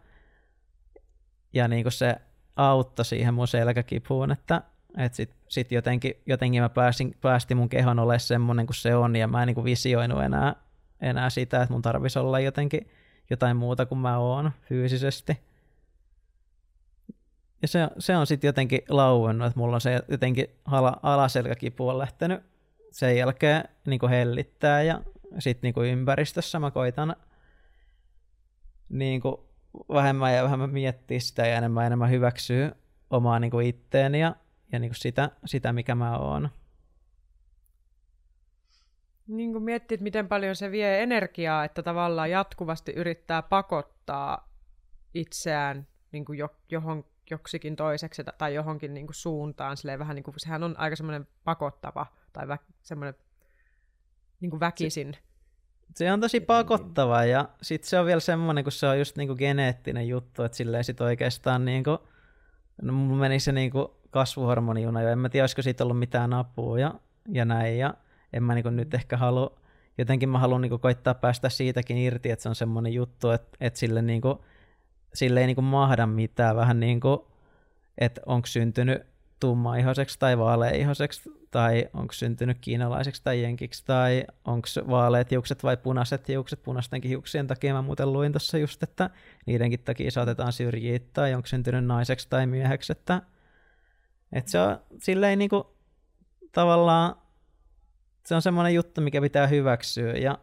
[1.54, 2.16] ja niin se
[2.56, 4.62] auttoi siihen mun selkäkipuun, että
[4.98, 9.16] et sit, sit jotenkin, jotenkin mä pääsin, päästin mun kehon olemaan semmoinen kuin se on,
[9.16, 10.56] ja mä en niin kuin visioinut enää,
[11.02, 12.90] enää sitä, että mun tarvisi olla jotenkin
[13.30, 15.40] jotain muuta kuin mä oon fyysisesti.
[17.62, 21.98] Ja se, se on sitten jotenkin lauennut, että mulla on se jotenkin ala, alaselkäkipu on
[21.98, 22.44] lähtenyt
[22.92, 25.02] sen jälkeen niin kuin hellittää, ja
[25.40, 27.16] sitten niin ympäristössä mä koitan
[28.90, 29.36] niin kuin
[29.90, 32.72] vähemmän ja vähemmän miettiä sitä ja enemmän ja enemmän hyväksyä
[33.10, 34.36] omaa niin kuin itteeni ja
[34.72, 36.50] ja niin kuin sitä, sitä, mikä mä oon.
[39.28, 44.50] Niin kuin miettii, että miten paljon se vie energiaa, että tavallaan jatkuvasti yrittää pakottaa
[45.14, 49.78] itseään niin kuin jo, johon, joksikin toiseksi tai johonkin niin kuin suuntaan.
[49.78, 53.14] Silleen vähän niin kuin, sehän on aika semmoinen pakottava tai vä, semmoinen
[54.40, 55.14] niin kuin väkisin.
[55.14, 55.31] Se,
[55.96, 59.28] se on tosi pakottava ja sitten se on vielä semmoinen, kun se on just niin
[59.28, 61.98] kuin geneettinen juttu, että silleen sit oikeastaan niin kuin,
[62.82, 65.10] no mulla meni se niin kuin kasvuhormonijuna jo.
[65.10, 66.94] En mä tiedä, olisiko siitä ollut mitään apua ja,
[67.32, 67.78] ja näin.
[67.78, 67.94] Ja
[68.34, 69.60] en mä niin nyt ehkä halua,
[69.98, 73.80] jotenkin mä haluan niin koittaa päästä siitäkin irti, että se on semmoinen juttu, että, että
[73.80, 74.38] sille, niin kuin,
[75.14, 76.56] sille ei niin mahda mitään.
[76.56, 77.20] Vähän niin kuin,
[77.98, 79.02] että onko syntynyt
[79.40, 86.28] tummaihoiseksi tai vaaleihoiseksi, tai onko syntynyt kiinalaiseksi tai jenkiksi, tai onko vaaleat hiukset vai punaiset
[86.28, 86.64] hiukset.
[86.64, 89.10] Punaistenkin hiuksien takia mä muuten luin tuossa just, että
[89.46, 93.22] niidenkin takia saatetaan syrjiä, tai onko syntynyt naiseksi tai mieheksi, että
[94.34, 95.76] et se on silleen niinku,
[96.52, 97.16] tavallaan,
[98.26, 100.14] se on semmoinen juttu, mikä pitää hyväksyä.
[100.14, 100.38] Ja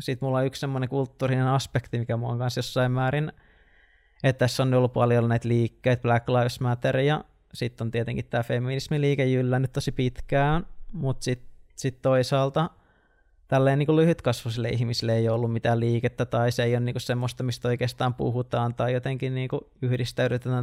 [0.00, 3.32] sitten mulla on yksi semmoinen kulttuurinen aspekti, mikä mua on kanssa jossain määrin,
[4.22, 7.24] että tässä on ollut paljon näitä liikkeitä, Black Lives Matter, ja
[7.54, 12.70] sitten on tietenkin tämä feminismiliike jyllännyt tosi pitkään, mutta sitten sit toisaalta–
[13.48, 17.42] tälleen niin lyhytkasvuisille ihmisille ei ole ollut mitään liikettä tai se ei ole niin semmoista,
[17.42, 19.60] mistä oikeastaan puhutaan tai jotenkin niin kuin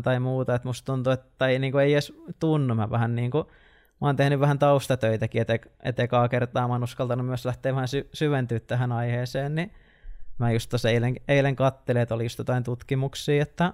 [0.04, 0.56] tai muuta.
[0.56, 2.76] Että musta tuntuu, että tai niin ei edes tunnu.
[2.76, 3.46] Mä vähän niin kuin,
[4.02, 7.88] mä oon tehnyt vähän taustatöitäkin, että et ekaa kertaa mä oon uskaltanut myös lähteä vähän
[7.88, 9.72] sy- syventyä tähän aiheeseen, niin
[10.38, 13.74] mä just tuossa eilen, eilen kattelin, että oli just jotain tutkimuksia, että,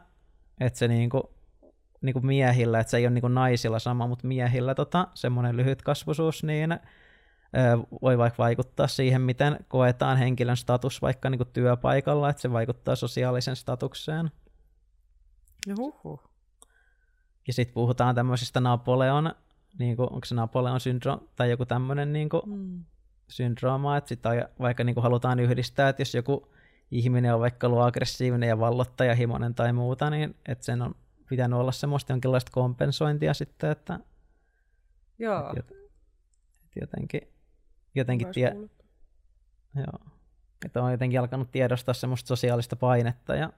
[0.60, 1.24] että se niin kuin,
[2.02, 5.58] niin kuin miehillä, että se ei ole niin kuin naisilla sama, mutta miehillä tota, semmoinen
[5.58, 6.80] lyhytkasvuisuus, niin
[8.02, 12.96] voi vaikka vaikuttaa siihen, miten koetaan henkilön status vaikka niin kuin työpaikalla, että se vaikuttaa
[12.96, 14.32] sosiaalisen statukseen.
[15.80, 16.22] Uhuhu.
[17.48, 19.32] Ja sitten puhutaan tämmöisistä Napoleon,
[19.80, 22.84] niin kuin, onko se Napoleon syndrooma tai joku tämmöinen niin kuin, mm.
[23.28, 26.52] syndrooma, että sitten vaikka niin kuin halutaan yhdistää, että jos joku
[26.92, 30.96] ihminen on vaikka ollut aggressiivinen ja vallottajahimoinen tai muuta, niin että sen on
[31.30, 34.00] pitänyt olla semmoista jonkinlaista kompensointia sitten, että,
[35.20, 35.54] Joo.
[35.58, 35.74] että
[36.82, 37.22] jotenkin
[37.96, 38.56] jotenkin tie...
[39.76, 40.12] Joo.
[40.66, 43.54] Että on jotenkin alkanut tiedostaa semmoista sosiaalista painetta ja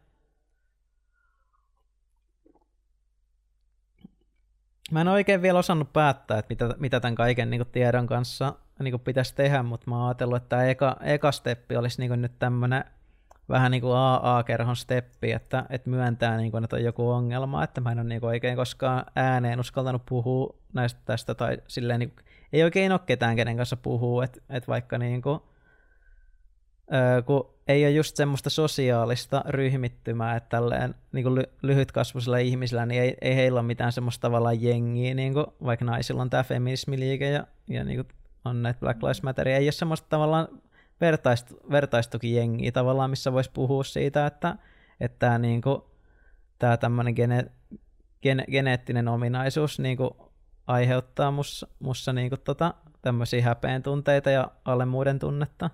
[4.91, 8.55] Mä en oikein vielä osannut päättää, että mitä, mitä tämän kaiken niin kuin tiedon kanssa
[8.79, 12.10] niin kuin pitäisi tehdä, mutta mä oon ajatellut, että tämä eka, eka steppi olisi niin
[12.10, 12.84] kuin nyt tämmöinen
[13.49, 17.81] vähän niin kuin AA-kerhon steppi, että, että myöntää, niin kuin, että on joku ongelma, että
[17.81, 22.09] mä en ole niin kuin oikein koskaan ääneen uskaltanut puhua näistä tästä tai silleen niin
[22.09, 25.39] kuin ei oikein ole ketään, kenen kanssa puhuu, että et vaikka niin kuin,
[27.25, 33.01] kun ei ole just semmoista sosiaalista ryhmittymää, että tälleen niin kuin ly- lyhytkasvuisilla ihmisillä, niin
[33.01, 37.29] ei, ei heillä ole mitään semmoista tavallaan jengiä, niin kuin, vaikka naisilla on tämä feminismiliike
[37.29, 38.07] ja, ja niin kuin
[38.45, 40.47] on näitä Black Lives Matter, ei ole semmoista tavallaan
[41.01, 44.55] vertaist, vertaistukijengiä tavallaan, missä voisi puhua siitä, että,
[44.99, 45.81] että tämä, niin kuin,
[46.59, 47.45] tämä tämmöinen gene,
[48.21, 50.12] gene, geneettinen ominaisuus niin kuin
[50.67, 55.69] aiheuttaa mussa, mussa niinku tota, tämmöisiä häpeen tunteita ja alemmuuden tunnetta.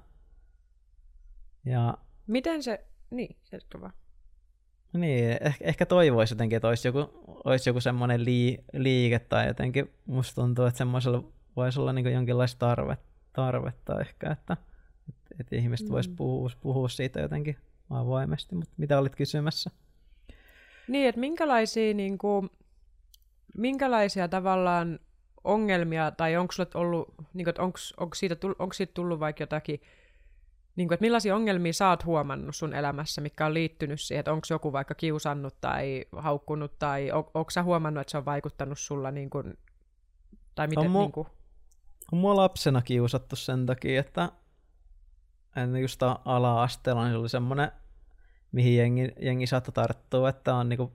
[1.66, 3.94] Ja, Miten se, niin, se vaan.
[4.94, 7.10] Niin, ehkä, ehkä toivoisi jotenkin, että olisi joku,
[7.44, 11.24] olisi joku semmoinen lii, liike tai jotenkin musta tuntuu, että semmoisella
[11.56, 12.98] voisi olla niin jonkinlaista tarve,
[13.34, 14.58] tarvetta ehkä, että,
[15.40, 15.94] että, että ihmiset mm.
[15.94, 17.58] voisi puhua, puhua siitä jotenkin
[17.90, 19.72] avoimesti, mutta mitä olit kysymässä?
[20.88, 22.50] Niin, että minkälaisia niin kuin,
[23.58, 25.00] minkälaisia tavallaan
[25.44, 29.44] ongelmia, tai onko sulle ollut, niin kuin, onko, onko, siitä tullut, onko siitä tullut vaikka
[29.44, 29.82] jotakin,
[30.76, 34.34] niin kuin, että millaisia ongelmia sä oot huomannut sun elämässä, mikä on liittynyt siihen, että
[34.34, 38.80] onko joku vaikka kiusannut tai haukkunut, tai on, onko sä huomannut, että se on vaikuttanut
[38.80, 39.58] sulla, niin kuin,
[40.56, 41.28] tai miten, on, mu- niin kuin...
[42.12, 44.32] on mua lapsena kiusattu sen takia, että,
[45.56, 47.72] en just ala-asteella, niin se oli semmoinen,
[48.52, 50.92] mihin jengi, jengi saattoi tarttua, että on niinku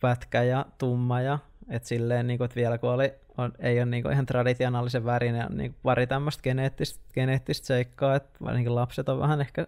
[0.00, 4.08] pätkä ja tumma ja et silleen, niinku, että vielä kun oli, on, ei ole niinku
[4.08, 9.40] ihan traditionaalisen värinen, on niinku pari tämmöistä geneettistä, geneettistä seikkaa, että varsinkin lapset on vähän
[9.40, 9.66] ehkä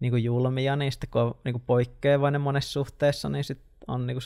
[0.00, 4.20] niinku julmia, niin sitten kun on niinku poikkeavainen monessa suhteessa, niin sit on niinku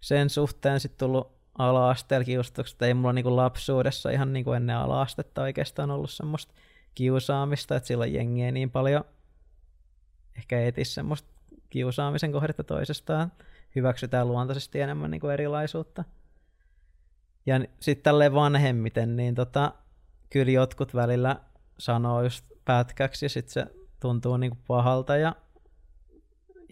[0.00, 2.82] sen suhteen sitten tullut ala-asteella kiusatukset.
[2.82, 6.54] Ei mulla niinku lapsuudessa ihan niinku ennen ala-astetta oikeastaan ollut semmoista
[6.96, 9.04] kiusaamista, että silloin jengi ei niin paljon
[10.36, 11.28] ehkä etisi semmoista
[11.70, 13.32] kiusaamisen kohdetta toisestaan.
[13.76, 16.04] Hyväksytään luontaisesti enemmän niinku erilaisuutta.
[17.46, 19.72] Ja sitten tälleen vanhemmiten, niin tota,
[20.30, 21.40] kyllä jotkut välillä
[21.78, 23.66] sanoo just pätkäksi ja sitten se
[24.00, 25.34] tuntuu niinku pahalta ja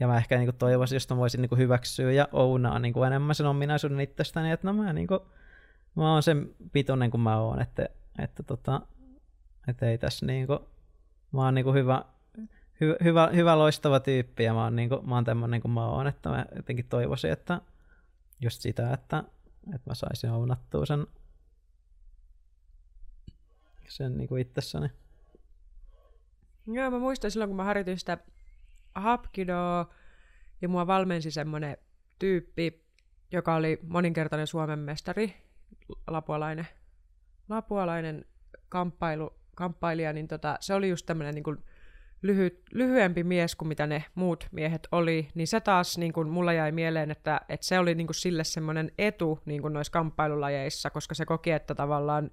[0.00, 3.46] ja mä ehkä niinku toivoisin, jos mä voisin niinku hyväksyä ja ounaa niinku enemmän sen
[3.46, 5.26] ominaisuuden itsestäni, että no mä, niinku,
[5.94, 8.80] mä oon sen pituinen kuin mä oon, että, että, tota,
[9.68, 10.68] että ei tässä niinku,
[11.32, 12.04] mä oon niinku hyvä,
[12.80, 16.06] hy, hyvä, hyvä, loistava tyyppi ja mä oon, niinku, mä oon tämmönen kuin mä oon,
[16.06, 17.60] että mä jotenkin toivoisin, että
[18.40, 19.24] just sitä, että,
[19.74, 21.06] että mä saisin ounattua sen,
[23.88, 24.90] sen niinku itsessäni.
[26.66, 28.18] Joo, mä muistan silloin, kun mä harjoitin sitä
[28.94, 29.94] hapkidoa,
[30.62, 31.76] ja mua valmensi semmoinen
[32.18, 32.84] tyyppi,
[33.32, 35.34] joka oli moninkertainen Suomen mestari,
[36.06, 36.68] lapualainen,
[37.48, 38.24] lapualainen
[38.68, 41.58] kamppailu, kamppailija, niin tota, se oli just tämmöinen niin
[42.22, 46.52] lyhy, lyhyempi mies kuin mitä ne muut miehet oli, niin se taas niin kuin mulla
[46.52, 50.90] jäi mieleen, että, että se oli niin kuin sille semmoinen etu niin kuin noissa kamppailulajeissa,
[50.90, 52.30] koska se koki, että tavallaan,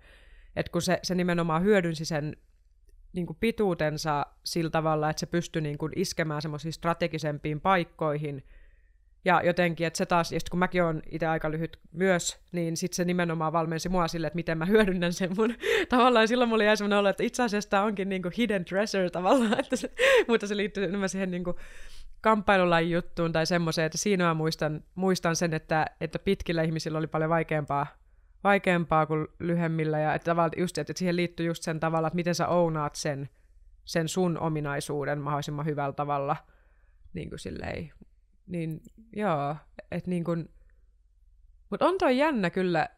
[0.56, 2.38] että kun se, se nimenomaan hyödynsi sen
[3.14, 8.44] niin kuin pituutensa sillä tavalla, että se pystyi niin kuin iskemään semmoisiin strategisempiin paikkoihin.
[9.26, 12.96] Ja jotenkin, että se taas, ja kun mäkin olen itse aika lyhyt myös, niin sitten
[12.96, 15.56] se nimenomaan valmensi mua sille, että miten mä hyödynnän sen mun
[15.90, 16.28] tavallaan.
[16.28, 19.60] Silloin mulla jäi semmoinen olo, että itse asiassa tämä onkin niin kuin hidden treasure tavallaan,
[19.64, 19.92] että se,
[20.28, 21.58] mutta se liittyy enemmän siihen niin kuin
[22.22, 27.08] kamppailulajin juttuun tai semmoiseen, että siinä mä muistan, muistan sen, että, että pitkillä ihmisillä oli
[27.08, 27.88] paljon vaikeampaa
[28.44, 32.36] vaikeampaa kuin lyhemmillä, ja että tavallaan just, että siihen liittyy just sen tavalla, että miten
[32.36, 33.30] sä ounaat sen,
[33.86, 36.36] sen sun ominaisuuden mahdollisimman hyvällä tavalla,
[37.14, 37.92] niin kuin silleen,
[38.48, 38.82] niin
[39.16, 39.56] joo,
[39.92, 40.50] että niin kuin,
[41.70, 42.90] mutta on toi jännä kyllä,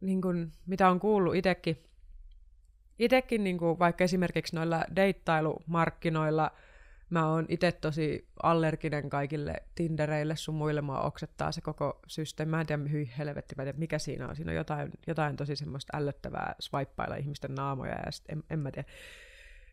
[0.00, 1.84] niin kuin, mitä on kuullut itsekin,
[2.98, 6.50] itekin niin kuin, vaikka esimerkiksi noilla deittailumarkkinoilla,
[7.10, 12.50] mä oon itse tosi allerginen kaikille Tindereille sun muille, mä oksettaa se koko systeemi.
[12.50, 14.36] Mä en tiedä, hyi helvetti, mä en tiedä, mikä siinä on.
[14.36, 18.70] Siinä on jotain, jotain tosi semmoista ällöttävää swippailla ihmisten naamoja ja sit en, en mä
[18.70, 18.88] tiedä.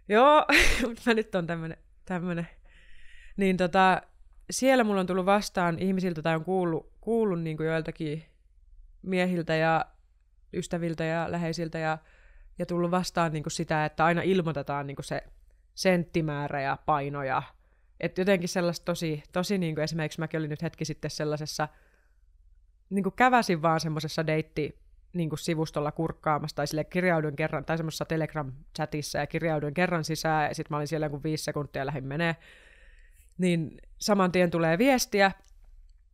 [0.10, 0.46] Joo,
[1.06, 2.48] mä nyt on tämmönen, tämmönen.
[3.38, 4.02] Niin tota,
[4.52, 8.24] siellä mulla on tullut vastaan ihmisiltä tai on kuullut, kuullut niin kuin joiltakin
[9.02, 9.86] miehiltä ja
[10.54, 11.98] ystäviltä ja läheisiltä ja,
[12.60, 15.24] ja tullut vastaan niin kuin sitä, että aina ilmoitetaan niin kuin se
[15.76, 17.44] senttimäärä ja painoja.
[18.00, 21.68] Että jotenkin sellaista tosi, tosi niin kuin esimerkiksi mäkin olin nyt hetki sitten sellaisessa,
[22.90, 24.80] niin kuin käväsin vaan semmoisessa deitti
[25.14, 30.50] niin kuin sivustolla kurkkaamassa, tai sille kirjauduin kerran, tai semmoisessa Telegram-chatissa, ja kirjauduin kerran sisään,
[30.50, 32.36] ja sitten mä olin siellä joku viisi sekuntia ja lähdin menee.
[33.38, 35.32] Niin saman tien tulee viestiä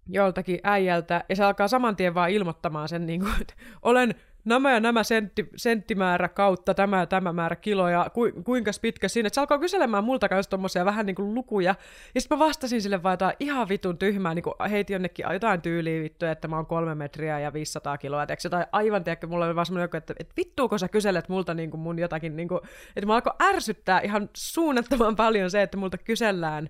[0.08, 4.74] joltakin äijältä, ja se alkaa saman tien vaan ilmoittamaan sen, niin kuin, että olen nämä
[4.74, 9.28] ja nämä sentti, senttimäärä kautta tämä ja tämä määrä kiloja, ku, kuinka pitkä sinne.
[9.28, 11.76] Et se alkoi kyselemään multa kanssa tommosia vähän niin kuin lukuja.
[12.16, 15.62] Ja sitten mä vastasin sille vaan jotain ihan vitun tyhmää, niin kuin heitin jonnekin jotain
[15.62, 18.24] tyyliä vittuja, että mä oon kolme metriä ja 500 kiloa.
[18.24, 21.72] Et jotain aivan, tiedäkö, mulla oli vaan semmoinen että, että vittuuko sä kyselet multa niin
[21.72, 22.62] kuin mun jotakin, niin kuin,
[22.96, 26.70] että mä alkoi ärsyttää ihan suunnattoman paljon se, että multa kysellään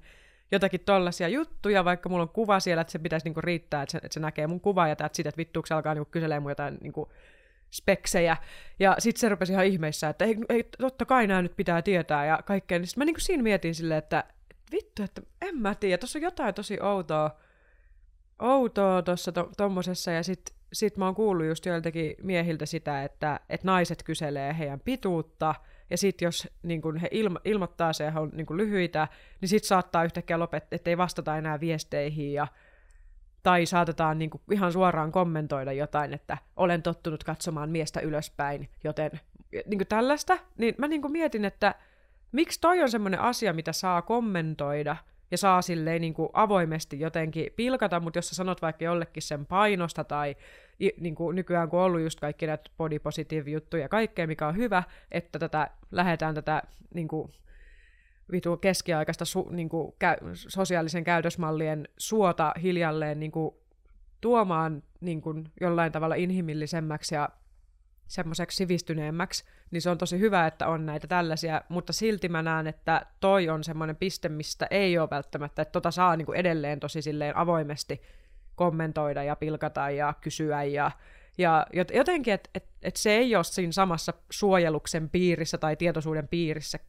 [0.52, 3.98] jotakin tollaisia juttuja, vaikka mulla on kuva siellä, että se pitäisi niinku riittää, että se,
[3.98, 6.52] että se näkee mun kuvaa ja että siitä, että vittuuko se alkaa niinku kyselee mun
[6.52, 7.12] jotain niinku
[7.72, 8.38] speksejä.
[8.80, 12.26] Ja sitten se rupesi ihan ihmeissä, että ei, ei, totta kai nämä nyt pitää tietää
[12.26, 12.80] ja kaikkea.
[12.80, 14.24] Niin mä niin siinä mietin silleen, että
[14.72, 17.40] vittu, että en mä tiedä, tuossa on jotain tosi outoa,
[18.40, 20.12] outoa tuossa to, tommosessa.
[20.12, 24.80] Ja sitten sit mä oon kuullut just joiltakin miehiltä sitä, että, että naiset kyselee heidän
[24.80, 25.56] pituutta,
[25.90, 29.08] ja sitten jos niin kun he ilmo- ilmoittaa se, on niin lyhyitä,
[29.42, 32.48] niin sitten saattaa yhtäkkiä lopettaa, ettei vastata enää viesteihin, ja
[33.44, 39.12] tai saatetaan niin kuin ihan suoraan kommentoida jotain, että olen tottunut katsomaan miestä ylöspäin, joten
[39.52, 41.76] niin kuin tällaista, niin mä niin kuin mietin, että
[42.32, 44.96] miksi toi on semmoinen asia, mitä saa kommentoida
[45.32, 49.46] ja saa silleen niin kuin avoimesti jotenkin pilkata, mutta jos sä sanot vaikka jollekin sen
[49.46, 50.36] painosta tai
[51.00, 54.48] niin kuin nykyään kun on ollut just kaikki näitä body positive juttuja ja kaikkea, mikä
[54.48, 56.62] on hyvä, että tätä lähdetään tätä
[56.94, 57.32] niin kuin
[58.32, 63.56] vitu keskiaikaista su, niin kuin, kä- sosiaalisen käytösmallien suota hiljalleen niin kuin,
[64.22, 67.30] tuomaan niin kuin, jollain tavalla inhimillisemmäksi ja
[68.08, 72.68] semmoiseksi sivistyneemmäksi, niin se on tosi hyvä, että on näitä tällaisia, mutta silti mä näen,
[72.68, 76.80] että toi on semmoinen piste, mistä ei ole välttämättä, että tota saa niin kuin edelleen
[76.80, 78.02] tosi silleen avoimesti
[78.60, 80.92] kommentoida ja pilkata ja kysyä ja,
[81.38, 86.80] ja jotenkin, että et, et se ei ole siinä samassa suojeluksen piirissä tai tietoisuuden piirissä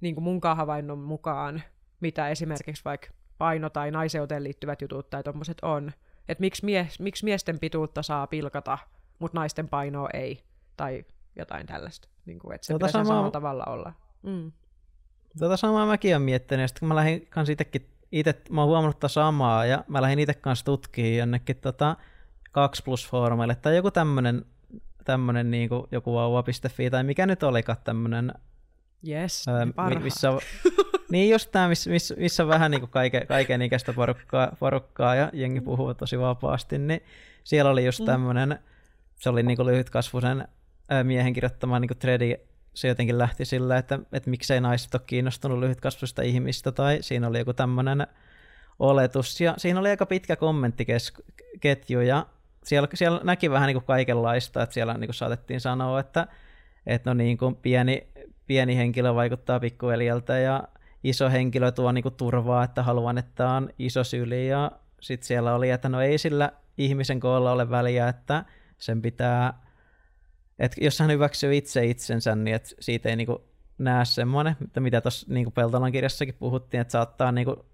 [0.00, 1.62] niin kuin munkaan havainnon mukaan,
[2.00, 3.08] mitä esimerkiksi vaikka
[3.38, 5.92] paino- tai naiseuteen liittyvät jutut tai tommoset on.
[6.28, 8.78] Että miksi, mie- miksi miesten pituutta saa pilkata,
[9.18, 10.44] mutta naisten painoa ei,
[10.76, 11.04] tai
[11.36, 12.08] jotain tällaista.
[12.26, 13.30] Niin kuin, että se tota pitäisi samaa...
[13.30, 13.92] tavalla olla.
[14.22, 14.52] Mm.
[15.38, 18.68] Tota samaa mäkin olen miettinyt, ja sitten kun mä lähdin kanssa itsekin, itse, mä oon
[18.68, 21.96] huomannut tätä samaa, ja mä lähdin itse kanssa tutkimaan jonnekin tota
[22.52, 24.44] 2 plus foorumeille, tai joku tämmönen,
[25.04, 28.32] tämmönen niin kuin joku vauva.fi, tai mikä nyt olikaan tämmönen
[29.08, 29.66] Yes, öö,
[30.02, 30.28] missä
[31.12, 35.14] niin just tämä, missä, missä, missä on vähän niin kuin kaiken, kaiken ikäistä porukkaa, porukkaa
[35.14, 37.00] ja jengi puhuu tosi vapaasti, niin
[37.44, 38.58] siellä oli just tämmöinen, mm.
[39.20, 40.48] se oli niin kuin lyhytkasvuisen
[41.02, 42.36] miehen kirjoittama niin kuin threadi,
[42.74, 47.38] se jotenkin lähti sillä, että, että miksei naiset ole kiinnostunut lyhytkasvuista ihmistä, tai siinä oli
[47.38, 48.06] joku tämmöinen
[48.78, 52.26] oletus, ja siinä oli aika pitkä kommenttiketju, ja
[52.64, 56.26] siellä, siellä näki vähän niin kuin kaikenlaista, että siellä niin kuin saatettiin sanoa, että,
[56.86, 58.08] että no niin kuin pieni,
[58.46, 60.68] pieni henkilö vaikuttaa pikkuveljeltä, ja
[61.04, 64.70] iso henkilö tuo niin kuin turvaa, että haluan, että on iso syli, ja
[65.00, 68.44] sitten siellä oli, että no ei sillä ihmisen koolla ole väliä, että
[68.78, 69.63] sen pitää
[70.58, 73.44] että jos hän hyväksyy itse itsensä, niin että siitä ei niinku
[73.78, 77.64] näe semmoinen, mitä tuossa niinku Peltolan kirjassakin puhuttiin, että saattaa niinku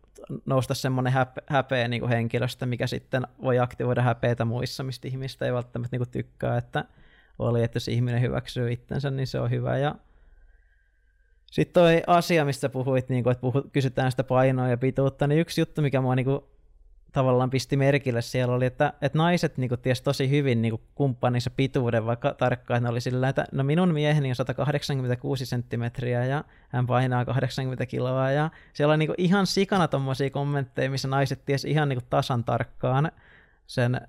[0.46, 5.52] nousta semmoinen häpe, häpeä niinku henkilöstä, mikä sitten voi aktivoida häpeitä muissa, mistä ihmistä ei
[5.52, 6.84] välttämättä niinku tykkää, että
[7.38, 9.78] oli, että jos ihminen hyväksyy itsensä, niin se on hyvä.
[9.78, 9.94] Ja
[11.50, 15.40] sitten toi asia, mistä puhuit, niin kun, että puhut, kysytään sitä painoa ja pituutta, niin
[15.40, 16.26] yksi juttu, mikä mua niin
[17.12, 18.22] tavallaan pisti merkille.
[18.22, 22.34] Siellä oli, että, että naiset niin kuin, tiesi tosi hyvin niin kuin, kumppaninsa pituuden, vaikka
[22.34, 27.24] tarkkaan, että ne oli sillä että no minun mieheni on 186 senttimetriä ja hän painaa
[27.24, 28.30] 80 kiloa.
[28.30, 32.10] Ja siellä oli niin kuin, ihan sikana tommosia kommentteja, missä naiset tiesi ihan niin kuin,
[32.10, 33.12] tasan tarkkaan
[33.66, 34.00] sen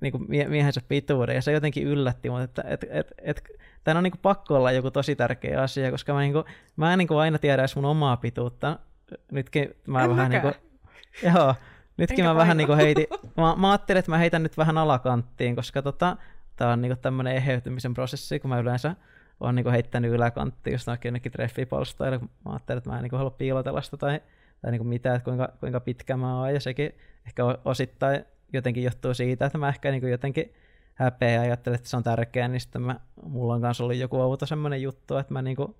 [0.00, 1.34] niin kuin, mie- miehensä pituuden.
[1.34, 3.48] Ja se jotenkin yllätti mutta että et, et, et,
[3.84, 6.44] tämä on niin kuin, pakko olla joku tosi tärkeä asia, koska mä, niin kuin,
[6.76, 8.78] mä en niin kuin, aina tiedä edes mun omaa pituutta.
[9.32, 10.54] Nytkin mä en vähän niin kuin,
[11.34, 11.54] joo,
[11.96, 15.56] Nytkin Enkä mä vähän niinku heitin, mä, mä ajattelin, että mä heitän nyt vähän alakanttiin,
[15.56, 16.16] koska tota,
[16.56, 18.96] tää on niinku tämmönen eheytymisen prosessi, kun mä yleensä
[19.40, 23.16] oon niinku heittänyt yläkanttiin just oikein jonnekin treffipalstoille, kun mä ajattelin, että mä en niinku
[23.16, 24.20] halua piilotella sitä tai,
[24.62, 26.92] tai niinku mitään, että kuinka, kuinka pitkä mä oon, ja sekin
[27.26, 30.54] ehkä osittain jotenkin johtuu siitä, että mä ehkä niinku jotenkin
[30.94, 34.20] häpeä ja ajattelen, että se on tärkeää, niin sitten mä, mulla on kanssa ollut joku
[34.20, 35.76] outo semmoinen juttu, että mä niinku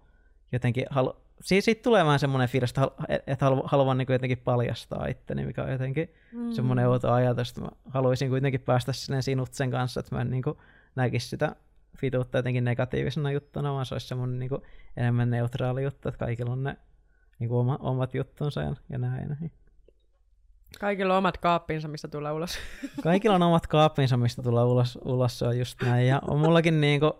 [0.54, 2.88] jotenkin halu, siis siitä tulee vähän semmoinen fiilis, että,
[3.26, 6.52] että haluan niin jotenkin paljastaa itteni, mikä on jotenkin mm.
[6.52, 10.30] semmoinen outo ajatus, että mä haluaisin kuitenkin päästä sinne sinut sen kanssa, että mä en
[10.30, 10.44] niin
[10.96, 11.56] näkisi sitä
[11.96, 14.50] fituutta jotenkin negatiivisena juttuna, vaan se olisi semmoinen niin
[14.96, 16.76] enemmän neutraali juttu, että kaikilla on ne
[17.38, 19.52] niin kuin oma, omat juttunsa ja, ja näin.
[20.80, 22.58] Kaikilla on omat kaappinsa, mistä tulee ulos.
[23.02, 26.06] Kaikilla on omat kaappinsa, mistä tulee ulos, ulos se on just näin.
[26.06, 27.12] Ja on mullakin niin kuin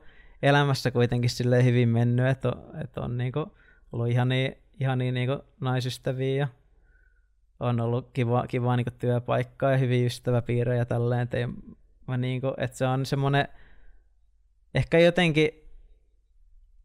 [0.44, 3.46] elämässä kuitenkin silleen hyvin mennyt, että on, että on niin kuin,
[3.92, 5.30] ollut ihan niin, ihan niin, niin
[5.60, 6.48] naisystäviä ja
[7.60, 11.20] on ollut kiva, kiva niin työpaikkaa ja hyviä ystäväpiirejä ja tälleen.
[11.20, 11.36] Että,
[12.08, 13.48] mä kuin, että se on semmoinen,
[14.74, 15.50] ehkä jotenkin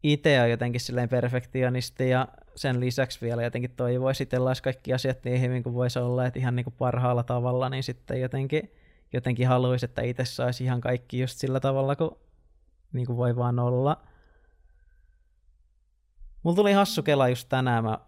[0.02, 5.40] itse on jotenkin silleen perfektionisti ja sen lisäksi vielä jotenkin toivoisi itsellä kaikki asiat niin
[5.40, 8.72] hyvin kuin voisi olla, että ihan niin kuin parhaalla tavalla, niin sitten jotenkin,
[9.12, 12.16] jotenkin haluaisi, että itse saisi ihan kaikki just sillä tavalla, kun,
[12.92, 14.02] niin kuin voi vaan olla.
[16.42, 17.98] Mulla tuli hassu kela just tänään, mä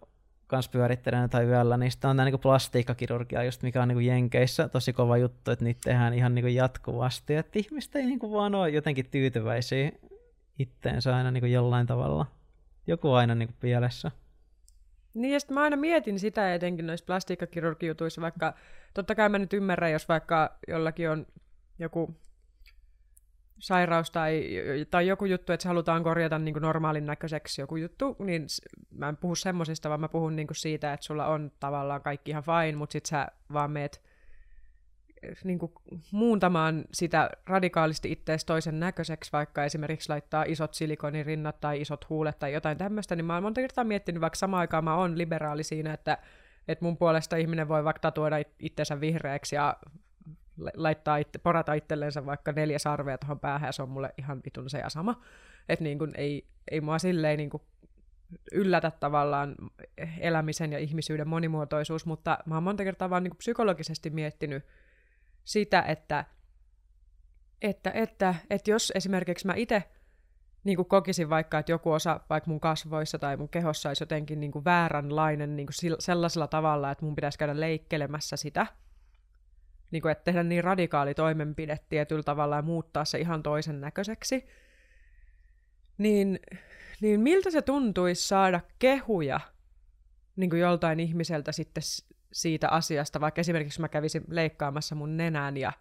[0.47, 4.93] kans pyörittelen tai yöllä, niin on tämä niinku plastiikkakirurgia just, mikä on niinku Jenkeissä tosi
[4.93, 9.09] kova juttu, että niitä tehdään ihan niinku jatkuvasti, että ihmiset ei niinku vaan ole jotenkin
[9.11, 9.91] tyytyväisiä
[10.59, 12.25] itteensä aina niinku jollain tavalla.
[12.87, 14.11] Joku aina niinku pielessä.
[15.13, 18.53] Niin, ja sitten mä aina mietin sitä etenkin noissa plastiikkakirurgijutuissa, vaikka
[18.93, 21.25] totta kai mä nyt ymmärrän, jos vaikka jollakin on
[21.79, 22.15] joku
[23.59, 24.49] sairaus tai,
[24.91, 28.47] tai joku juttu, että se halutaan korjata niin kuin normaalin näköiseksi joku juttu, niin
[28.91, 32.31] mä en puhu semmosista, vaan mä puhun niin kuin siitä, että sulla on tavallaan kaikki
[32.31, 34.01] ihan fine, mutta sit sä vaan meet
[35.43, 35.71] niin kuin
[36.11, 42.53] muuntamaan sitä radikaalisti ittees toisen näköiseksi, vaikka esimerkiksi laittaa isot silikonirinnat tai isot huulet tai
[42.53, 45.93] jotain tämmöistä, niin mä oon monta kertaa miettinyt, vaikka samaan aikaan mä oon liberaali siinä,
[45.93, 46.17] että,
[46.67, 49.77] että mun puolesta ihminen voi vaikka tatuoida itsensä vihreäksi ja
[50.73, 54.69] laittaa itse, porata itsellensä vaikka neljä sarvea tuohon päähän ja se on mulle ihan vitun
[54.69, 55.21] se ja sama.
[55.69, 57.63] Että niin ei, ei mua silleen niin kuin
[58.51, 59.55] yllätä tavallaan
[60.19, 64.65] elämisen ja ihmisyyden monimuotoisuus, mutta mä oon monta kertaa vaan niin psykologisesti miettinyt
[65.43, 66.25] sitä, että
[67.61, 69.83] että, että, että jos esimerkiksi mä itse
[70.63, 74.39] niin kuin kokisin vaikka, että joku osa vaikka mun kasvoissa tai mun kehossa olisi jotenkin
[74.39, 78.67] niin kuin vääränlainen niin kuin sellaisella tavalla, että mun pitäisi käydä leikkelemässä sitä,
[79.93, 84.45] niin kuin, että tehdä niin radikaali toimenpide tietyllä tavalla ja muuttaa se ihan toisen näköiseksi,
[85.97, 86.39] niin,
[87.01, 89.39] niin miltä se tuntuisi saada kehuja
[90.35, 91.83] niin kuin joltain ihmiseltä sitten
[92.31, 95.71] siitä asiasta, vaikka esimerkiksi mä kävisin leikkaamassa mun nenän ja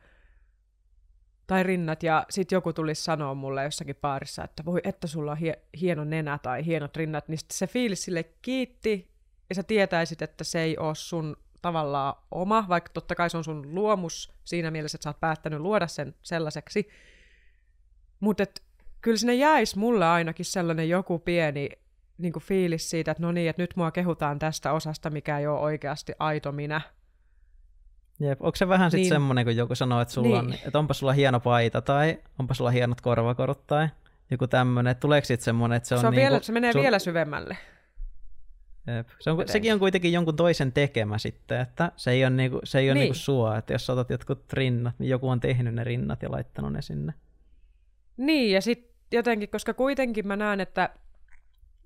[1.47, 5.39] tai rinnat, ja sitten joku tulisi sanoa mulle jossakin paarissa, että voi, että sulla on
[5.39, 9.11] hie- hieno nenä tai hienot rinnat, niin se fiilis sille kiitti,
[9.49, 13.45] ja sä tietäisit, että se ei ole sun tavallaan oma, vaikka totta kai se on
[13.45, 16.89] sun luomus siinä mielessä, että sä oot päättänyt luoda sen sellaiseksi.
[18.21, 18.45] Mutta
[19.01, 21.69] kyllä sinne jäisi mulle ainakin sellainen joku pieni
[22.19, 25.47] niin kuin fiilis siitä, että no niin, että nyt mua kehutaan tästä osasta, mikä ei
[25.47, 26.81] ole oikeasti aito minä.
[28.21, 28.43] Jep.
[28.43, 29.13] Onko se vähän sitten niin.
[29.13, 30.55] semmoinen, kun joku sanoo, että, sulla niin.
[30.55, 33.89] on, että onpa sulla hieno paita tai onpa sulla hienot korvakorut tai
[34.31, 34.97] joku tämmöinen.
[34.97, 36.01] Tuleeko sitten semmoinen, että se on...
[36.01, 36.83] Se, on niin vielä, se menee sun...
[36.83, 37.57] vielä syvemmälle.
[38.87, 39.09] Jep.
[39.21, 42.79] Se on, sekin on kuitenkin jonkun toisen tekemä sitten, että se ei ole, niinku, se
[42.79, 43.01] ei ole niin.
[43.01, 46.73] niinku sua, että jos otat jotkut rinnat, niin joku on tehnyt ne rinnat ja laittanut
[46.73, 47.15] ne sinne.
[48.17, 50.91] Niin, ja sitten jotenkin, koska kuitenkin mä näen, että,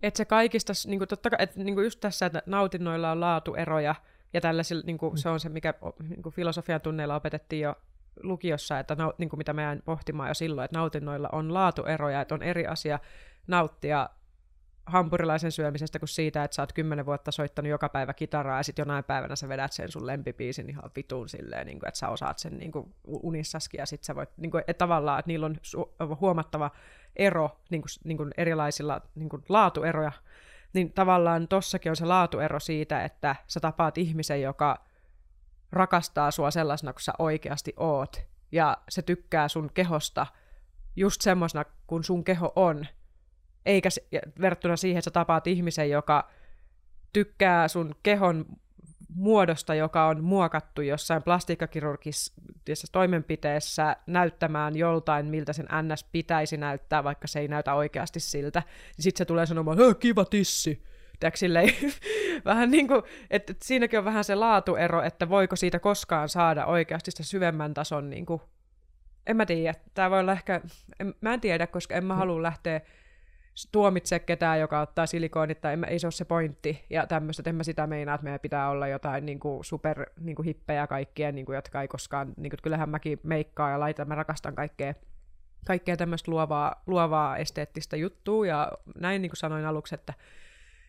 [0.02, 3.20] että se kaikista, niin kuin totta kai, että niin kuin just tässä, että nautinnoilla on
[3.20, 3.94] laatueroja,
[4.32, 5.16] ja tällaisilla, niin kuin, mm.
[5.16, 5.74] se on se, mikä
[6.08, 7.74] niin kuin filosofian tunneilla opetettiin jo
[8.22, 12.34] lukiossa, että niin kuin mitä mä jäin pohtimaan jo silloin, että nautinnoilla on laatueroja, että
[12.34, 12.98] on eri asia
[13.46, 14.08] nauttia
[14.86, 18.82] hampurilaisen syömisestä kuin siitä, että sä oot kymmenen vuotta soittanut joka päivä kitaraa ja sitten
[18.82, 22.38] jonain päivänä sä vedät sen sun lempipiisin ihan vituun silleen, niin kuin, että sä osaat
[22.38, 25.56] sen niin kuin unissaskin ja sitten sä voit, niin kuin, että tavallaan, että niillä on
[26.20, 26.70] huomattava
[27.16, 30.12] ero niin kuin, niin kuin erilaisilla niin kuin laatueroja,
[30.72, 34.84] niin tavallaan tossakin on se laatuero siitä, että sä tapaat ihmisen, joka
[35.72, 38.22] rakastaa sua sellaisena kuin sä oikeasti oot,
[38.52, 40.26] ja se tykkää sun kehosta
[40.96, 42.86] just semmoisena kuin sun keho on,
[43.66, 43.88] eikä
[44.40, 46.30] verrattuna siihen, että sä tapaat ihmisen, joka
[47.12, 48.46] tykkää sun kehon
[49.14, 57.28] muodosta, joka on muokattu jossain plastiikkakirurgisessa toimenpiteessä näyttämään joltain, miltä sen NS pitäisi näyttää, vaikka
[57.28, 58.62] se ei näytä oikeasti siltä,
[58.96, 60.82] niin sitten se tulee sanomaan, että kiva tissi.
[61.34, 61.70] silleen,
[62.44, 66.66] vähän niin kuin, että, että siinäkin on vähän se laatuero, että voiko siitä koskaan saada
[66.66, 68.40] oikeasti sitä syvemmän tason, niin kuin,
[69.26, 70.60] en mä tiedä, tämä voi olla ehkä,
[71.00, 72.18] en, mä en tiedä, koska en mä mm.
[72.18, 72.80] halua lähteä
[73.72, 77.56] tuomitse ketään, joka ottaa silikoonit, tai ei se ole se pointti, ja tämmöistä, että en
[77.56, 81.34] mä sitä meinaa, että meidän pitää olla jotain niin kuin super niin kuin hippejä kaikkien,
[81.34, 84.94] niin kuin, jotka ei koskaan, niin kuin, kyllähän mäkin meikkaa ja laitan, mä rakastan kaikkea,
[85.66, 90.14] kaikkea tämmöistä luovaa, luovaa esteettistä juttua, ja näin niin kuin sanoin aluksi, että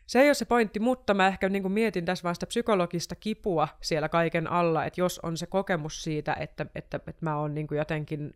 [0.07, 3.15] se ei ole se pointti, mutta mä ehkä niin kuin mietin tässä vaan sitä psykologista
[3.15, 7.53] kipua siellä kaiken alla, että jos on se kokemus siitä, että, että, että mä oon
[7.53, 8.33] niin kuin jotenkin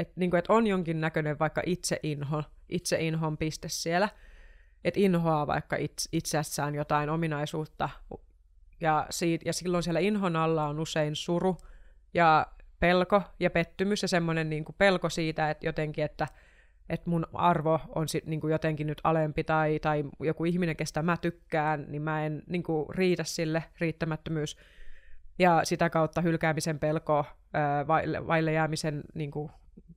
[0.00, 4.08] että niinku, et on jonkin näköinen vaikka itseinho, itseinhon piste siellä,
[4.84, 7.88] että inhoaa vaikka itse, itsessään jotain ominaisuutta,
[8.80, 11.56] ja, siitä, ja silloin siellä inhon alla on usein suru
[12.14, 12.46] ja
[12.80, 16.26] pelko ja pettymys ja semmoinen niin pelko siitä, että jotenkin, että,
[16.88, 21.02] että mun arvo on sit, niin kuin jotenkin nyt alempi tai, tai joku ihminen, kestä
[21.02, 24.56] mä tykkään, niin mä en niin kuin, riitä sille, riittämättömyys.
[25.38, 29.50] Ja sitä kautta hylkäämisen pelko, ää, vaille, vaille jäämisen niin kuin,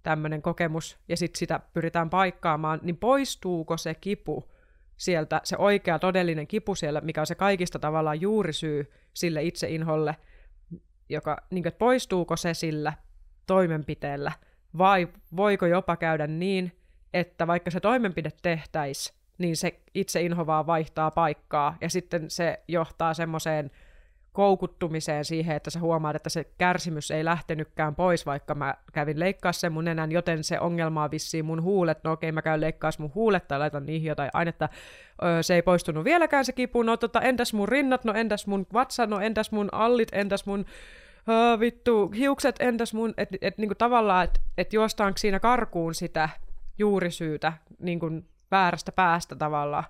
[0.03, 4.51] tämmöinen kokemus, ja sitten sitä pyritään paikkaamaan, niin poistuuko se kipu
[4.97, 10.15] sieltä, se oikea todellinen kipu siellä, mikä on se kaikista tavallaan juurisyy sille itseinholle,
[11.09, 12.93] joka, niin kuin, poistuuko se sillä
[13.47, 14.31] toimenpiteellä,
[14.77, 16.71] vai voiko jopa käydä niin,
[17.13, 23.13] että vaikka se toimenpide tehtäisiin, niin se itseinho vaan vaihtaa paikkaa, ja sitten se johtaa
[23.13, 23.71] semmoiseen
[24.33, 29.51] koukuttumiseen siihen, että sä huomaat, että se kärsimys ei lähtenytkään pois, vaikka mä kävin leikkaa
[29.51, 32.03] sen mun nenän, joten se ongelma on vissiin mun huulet.
[32.03, 34.69] No okei, mä käyn leikkaa mun huulet tai laitan niihin jotain ainetta.
[35.23, 36.83] Öö, se ei poistunut vieläkään se kipu.
[36.83, 40.65] No tota, entäs mun rinnat, no entäs mun vatsa, no entäs mun allit, entäs mun
[41.29, 46.29] öö, vittu hiukset, entäs mun, että et, niinku tavallaan, että et juostaanko siinä karkuun sitä
[46.77, 48.11] juurisyytä niinku
[48.51, 49.83] väärästä päästä tavallaan.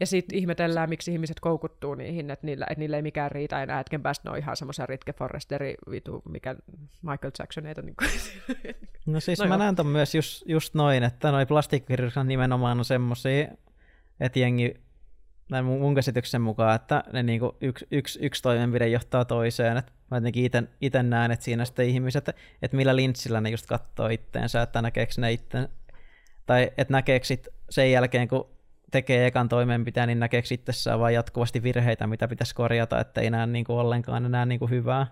[0.00, 3.76] Ja sitten ihmetellään, miksi ihmiset koukuttuu niihin, että niillä, että niillä ei mikään riitä enää
[3.76, 6.54] hetken päästä, ne on ihan semmoisia Ritke Forresteri, vitu, mikä
[7.02, 7.82] Michael Jacksoneita.
[7.82, 8.10] Niin kuin.
[9.06, 12.84] No siis no mä näen ton myös just, just noin, että noi plastiikkakirurgiat nimenomaan on
[12.84, 13.48] semmoisia,
[14.20, 14.74] että jengi,
[15.50, 19.76] näin mun, mun käsityksen mukaan, että ne niinku yksi, yksi, yksi toimenpide johtaa toiseen.
[19.76, 22.28] Et mä jotenkin itse näen, että siinä sitten ihmiset,
[22.62, 25.68] että millä linssillä ne just katsoo itteensä, että näkeekö ne itse,
[26.46, 28.53] tai että näkeekö sit sen jälkeen, kun
[28.94, 33.46] tekee ekan toimenpiteen, niin näkeekö itsessään vain jatkuvasti virheitä, mitä pitäisi korjata, että ei näe
[33.46, 35.06] niin kuin ollenkaan enää niin kuin hyvää.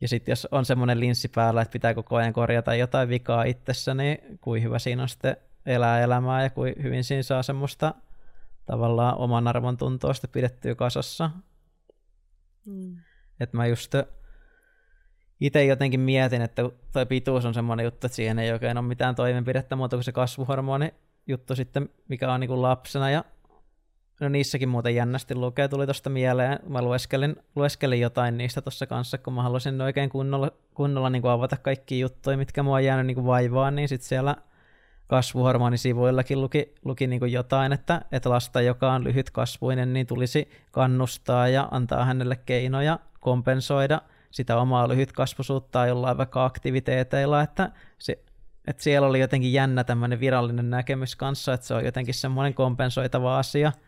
[0.00, 3.94] Ja sitten jos on semmoinen linssi päällä, että pitää koko ajan korjata jotain vikaa itsessä,
[3.94, 5.36] niin kuin hyvä siinä on sitten
[5.66, 7.94] elää elämää ja kuin hyvin siinä saa semmoista
[8.66, 11.30] tavallaan oman arvon tuntoa pidettyä kasassa.
[12.64, 12.96] Mm.
[13.40, 13.94] Että mä just
[15.40, 19.14] itse jotenkin mietin, että toi pituus on semmoinen juttu, että siihen ei oikein ole mitään
[19.14, 20.94] toimenpidettä muuta kuin se kasvuhormoni
[21.30, 23.24] juttu sitten, mikä on niin kuin lapsena ja
[24.20, 26.58] No niissäkin muuten jännästi lukee, tuli tuosta mieleen.
[26.68, 31.32] Mä lueskelin, lueskelin jotain niistä tuossa kanssa, kun mä halusin oikein kunnolla, kunnolla niin kuin
[31.32, 34.36] avata kaikki juttuja, mitkä mua on jäänyt niin kuin vaivaan, niin sitten siellä
[35.06, 40.50] kasvuhormonisivuillakin luki, luki niin kuin jotain, että, että lasta, joka on lyhyt kasvuinen, niin tulisi
[40.70, 48.18] kannustaa ja antaa hänelle keinoja kompensoida sitä omaa lyhytkasvuisuuttaan jollain vaikka aktiviteeteilla, että, se,
[48.66, 53.38] että siellä oli jotenkin jännä tämmöinen virallinen näkemys kanssa, että se on jotenkin semmoinen kompensoitava
[53.38, 53.72] asia–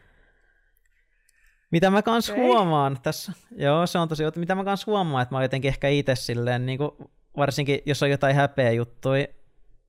[1.72, 2.42] mitä mä kans okay.
[2.42, 5.88] huomaan tässä, joo se on tosi, mitä mä kans huomaan, että mä oon jotenkin ehkä
[5.88, 6.90] itse silleen, niin kuin,
[7.36, 9.26] varsinkin jos on jotain häpeä juttuja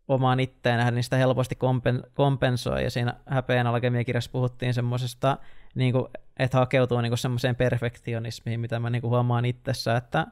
[0.08, 5.38] omaan itteen nähdä, niin sitä helposti kompen, kompensoi, ja siinä häpeän alkemiakirjassa puhuttiin semmoisesta,
[5.76, 6.06] niin kuin,
[6.40, 10.28] että hakeutuu niin semmoiseen perfektionismiin, mitä mä niin kuin huomaan itsessä, että,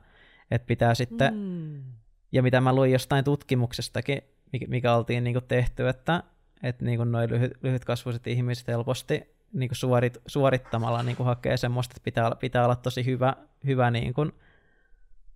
[0.52, 1.84] että pitää sitten, mm.
[2.32, 4.22] ja mitä mä luin jostain tutkimuksestakin,
[4.68, 6.24] mikä oltiin niin kuin tehty, että,
[6.64, 11.58] että niin kuin noin lyhyt, lyhytkasvuiset ihmiset helposti niin kuin suorit, suorittamalla niin kuin hakee
[11.58, 13.36] semmoista, että pitää, pitää olla tosi hyvä,
[13.66, 14.32] hyvä niin kuin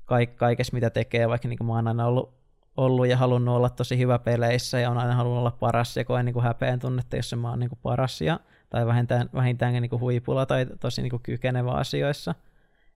[0.05, 2.33] kaik, kaikessa, mitä tekee, vaikka niin kuin mä oon aina ollut,
[2.77, 6.25] ollut ja halunnut olla tosi hyvä peleissä ja on aina halunnut olla paras ja koen
[6.25, 8.39] niin kuin häpeän tunnetta, jos mä oon niin kuin paras ja,
[8.69, 12.35] tai vähintään, vähintäänkin niin kuin huipulla tai tosi niin kuin kykenevä asioissa.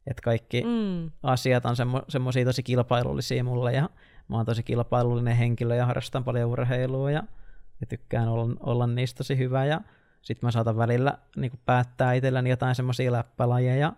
[0.07, 1.11] Että kaikki mm.
[1.23, 3.89] asiat on semmo, semmoisia tosi kilpailullisia mulle ja
[4.29, 7.23] mä oon tosi kilpailullinen henkilö ja harrastan paljon urheilua ja,
[7.81, 9.81] ja tykkään olla, olla niistä tosi hyvä ja
[10.21, 13.93] sitten mä saatan välillä niin kuin päättää itselläni jotain semmoisia läppälajeja,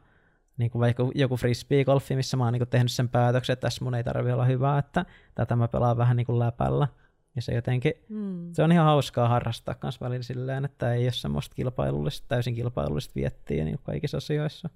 [0.58, 3.96] niin kuin vaikka joku frisbee-golfi, missä mä oon niin tehnyt sen päätöksen, että tässä mun
[3.96, 5.06] ei tarvi olla hyvä, että
[5.36, 6.88] tätä mä pelaan vähän niin kuin läpällä.
[7.36, 8.54] Ja se jotenkin, mm.
[8.54, 13.16] se on ihan hauskaa harrastaa myös välillä silleen, että ei ole semmoista kilpailullista, täysin kilpailullista
[13.16, 14.70] viettiä niin kaikissa asioissa.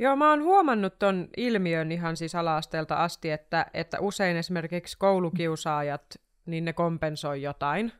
[0.00, 6.20] Joo, mä oon huomannut ton ilmiön ihan siis ala-asteelta asti, että, että usein esimerkiksi koulukiusaajat,
[6.46, 7.92] niin ne kompensoi jotain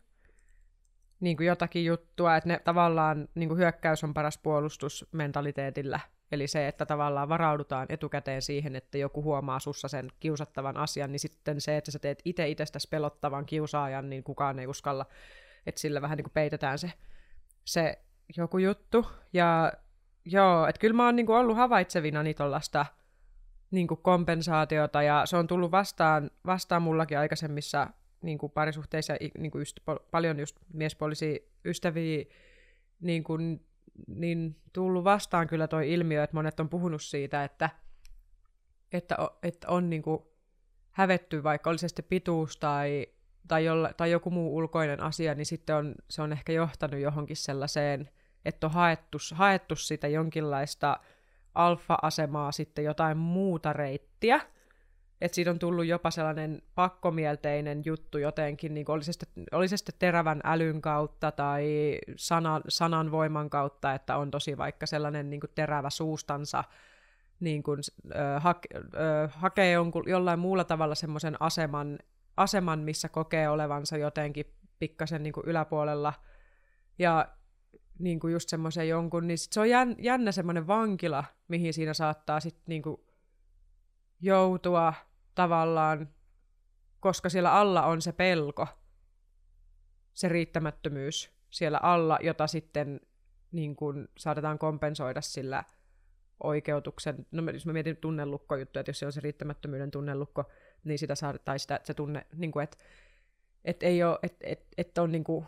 [1.20, 6.00] niin kuin jotakin juttua, että ne tavallaan niin kuin hyökkäys on paras puolustus mentaliteetillä.
[6.32, 11.20] Eli se, että tavallaan varaudutaan etukäteen siihen, että joku huomaa sussa sen kiusattavan asian, niin
[11.20, 15.06] sitten se, että sä teet itse itsestäsi pelottavan kiusaajan, niin kukaan ei uskalla,
[15.66, 16.92] että sillä vähän niin kuin peitetään se,
[17.64, 17.98] se
[18.36, 19.06] joku juttu.
[19.32, 19.72] Ja
[20.24, 22.86] joo, että kyllä mä oon niin kuin ollut havaitsevina niin tuollaista
[23.70, 27.90] niin kuin kompensaatiota, ja se on tullut vastaan, vastaan mullakin aikaisemmissa
[28.22, 32.24] niin kuin parisuhteissa niin kuin just, paljon just miespuolisia ystäviä
[33.00, 33.66] niin, kuin,
[34.06, 37.70] niin tullut vastaan kyllä toi ilmiö, että monet on puhunut siitä, että,
[38.92, 40.22] että, että on niin kuin
[40.90, 43.06] hävetty, vaikka olisi sitten pituus tai,
[43.48, 47.36] tai, jolla, tai joku muu ulkoinen asia, niin sitten on, se on ehkä johtanut johonkin
[47.36, 48.10] sellaiseen,
[48.44, 51.00] että on haettu, haettu sitä jonkinlaista
[51.54, 54.40] alfa-asemaa sitten jotain muuta reittiä,
[55.20, 59.76] että siitä on tullut jopa sellainen pakkomielteinen juttu jotenkin, niin oli, se sitten, oli se
[59.76, 65.40] sitten terävän älyn kautta tai sanan, sanan voiman kautta, että on tosi vaikka sellainen niin
[65.40, 66.64] kuin terävä suustansa,
[67.40, 67.80] niin kuin,
[68.16, 71.98] äh, ha, äh, hakee jonkun, jollain muulla tavalla semmoisen aseman,
[72.36, 74.46] aseman, missä kokee olevansa jotenkin
[74.78, 76.12] pikkasen niin kuin yläpuolella,
[76.98, 77.28] ja
[78.00, 82.40] niin kuin just semmoisen jonkun, niin sit se on jännä semmoinen vankila, mihin siinä saattaa
[82.40, 82.82] sitten niin
[84.20, 84.94] joutua
[85.34, 86.08] tavallaan,
[87.00, 88.66] koska siellä alla on se pelko,
[90.12, 93.00] se riittämättömyys siellä alla, jota sitten
[93.52, 95.64] niin kuin, saatetaan kompensoida sillä
[96.42, 100.44] oikeutuksen, no jos mä mietin tunnelukko-juttu, että jos se on se riittämättömyyden tunnelukko,
[100.84, 102.76] niin sitä saa, tai sitä, se tunne, niin kuin, että
[103.64, 105.46] et ei ole, että et, et on niin kuin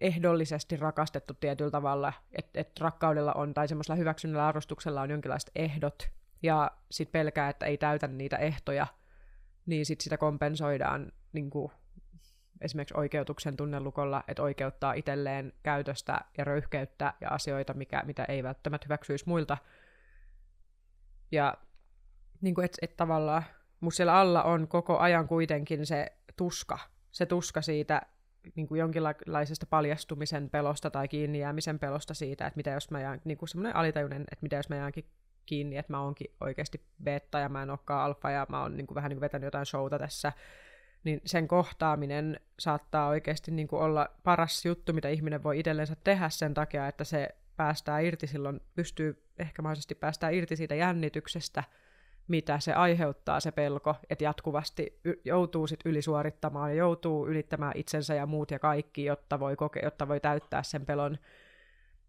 [0.00, 6.08] ehdollisesti rakastettu tietyllä tavalla, että et rakkaudella on, tai semmoisella hyväksynnällä arvostuksella on jonkinlaiset ehdot,
[6.42, 8.86] ja sitten pelkää, että ei täytä niitä ehtoja,
[9.66, 11.72] niin sit sitä kompensoidaan niin kuin
[12.60, 18.84] esimerkiksi oikeutuksen tunnelukolla, että oikeuttaa itselleen käytöstä ja röyhkeyttä ja asioita, mikä, mitä ei välttämättä
[18.84, 19.56] hyväksyisi muilta.
[21.32, 21.54] Ja
[22.40, 23.44] niin kuin, et, et tavallaan
[23.80, 26.78] mutta siellä alla on koko ajan kuitenkin se tuska,
[27.10, 28.02] se tuska siitä
[28.54, 33.20] niin kuin jonkinlaisesta paljastumisen pelosta tai kiinni jäämisen pelosta siitä, että mitä jos mä jään,
[33.24, 35.04] niin kuin semmoinen alitajunen, että mitä jos mä jäänkin
[35.46, 38.86] kiinni, että mä oonkin oikeasti beta ja mä en olekaan alfa ja mä oon niin
[38.86, 40.32] kuin vähän niin kuin vetänyt jotain showta tässä,
[41.04, 46.28] niin sen kohtaaminen saattaa oikeasti niin kuin olla paras juttu, mitä ihminen voi itsellensä tehdä
[46.28, 51.64] sen takia, että se päästää irti silloin, pystyy ehkä mahdollisesti päästää irti siitä jännityksestä,
[52.30, 58.14] mitä se aiheuttaa se pelko, että jatkuvasti y- joutuu sit ylisuorittamaan ja joutuu ylittämään itsensä
[58.14, 61.18] ja muut ja kaikki, jotta voi, koke- jotta voi täyttää sen pelon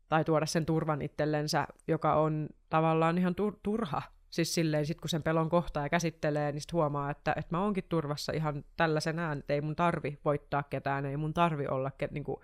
[0.09, 4.01] tai tuoda sen turvan itsellensä, joka on tavallaan ihan tur- turha.
[4.29, 7.63] Siis silleen, sit kun sen pelon kohtaa ja käsittelee, niin sit huomaa, että, että mä
[7.63, 12.11] oonkin turvassa ihan tällaisenään, että ei mun tarvi voittaa ketään, ei mun tarvi olla ket,
[12.11, 12.37] niin kuin,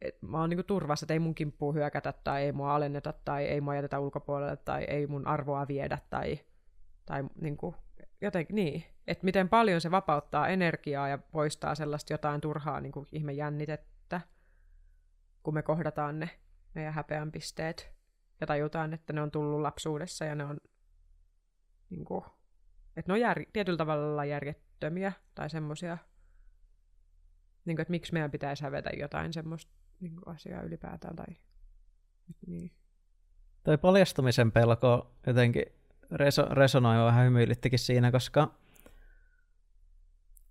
[0.00, 3.44] et mä oon niin turvassa, että ei mun kimppuun hyökätä tai ei mua alenneta tai
[3.44, 6.40] ei mua jätetä ulkopuolelle tai ei mun arvoa viedä tai,
[7.06, 7.76] tai niin kuin,
[8.20, 8.84] jotenkin niin.
[9.06, 14.20] Että miten paljon se vapauttaa energiaa ja poistaa sellaista jotain turhaa niin kuin ihmejännitettä,
[15.42, 16.30] kun me kohdataan ne
[16.74, 17.92] meidän häpeän pisteet
[18.40, 20.56] ja tajutaan, että ne on tullut lapsuudessa ja ne on,
[21.90, 22.24] niin kuin,
[22.96, 25.98] että ne on jär, tietyllä tavalla järjettömiä tai semmoisia,
[27.64, 31.16] niin kuin, että miksi meidän pitäisi hävetä jotain semmoista niin kuin asiaa ylipäätään.
[31.16, 31.26] Tai,
[32.46, 32.72] niin.
[33.62, 35.64] Toi paljastumisen pelko jotenkin
[36.12, 38.50] reso, resonoi vähän hymyilittikin siinä, koska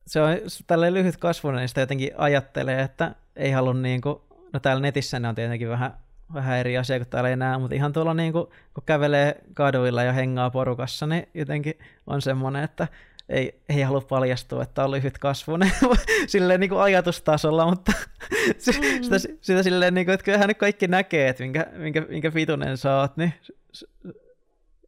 [0.08, 0.30] se on
[0.68, 4.16] tälle lyhyt kasvunen, niin sitä jotenkin ajattelee, että ei halua niin kuin,
[4.54, 5.94] no täällä netissä ne on tietenkin vähän,
[6.34, 10.04] vähän eri asia kuin täällä ei näe, mutta ihan tuolla niin kuin, kun kävelee kaduilla
[10.04, 12.88] ja hengaa porukassa, niin jotenkin on semmoinen, että
[13.30, 15.72] ei, ei halua paljastua, että on lyhyt kasvunen
[16.28, 17.92] silleen niin kuin ajatustasolla, mutta
[18.38, 19.04] mm.
[19.04, 22.78] sitä, sitä silleen, niin kuin, että kyllähän nyt kaikki näkee, että minkä, minkä, minkä fitunen
[22.78, 23.34] sä oot, niin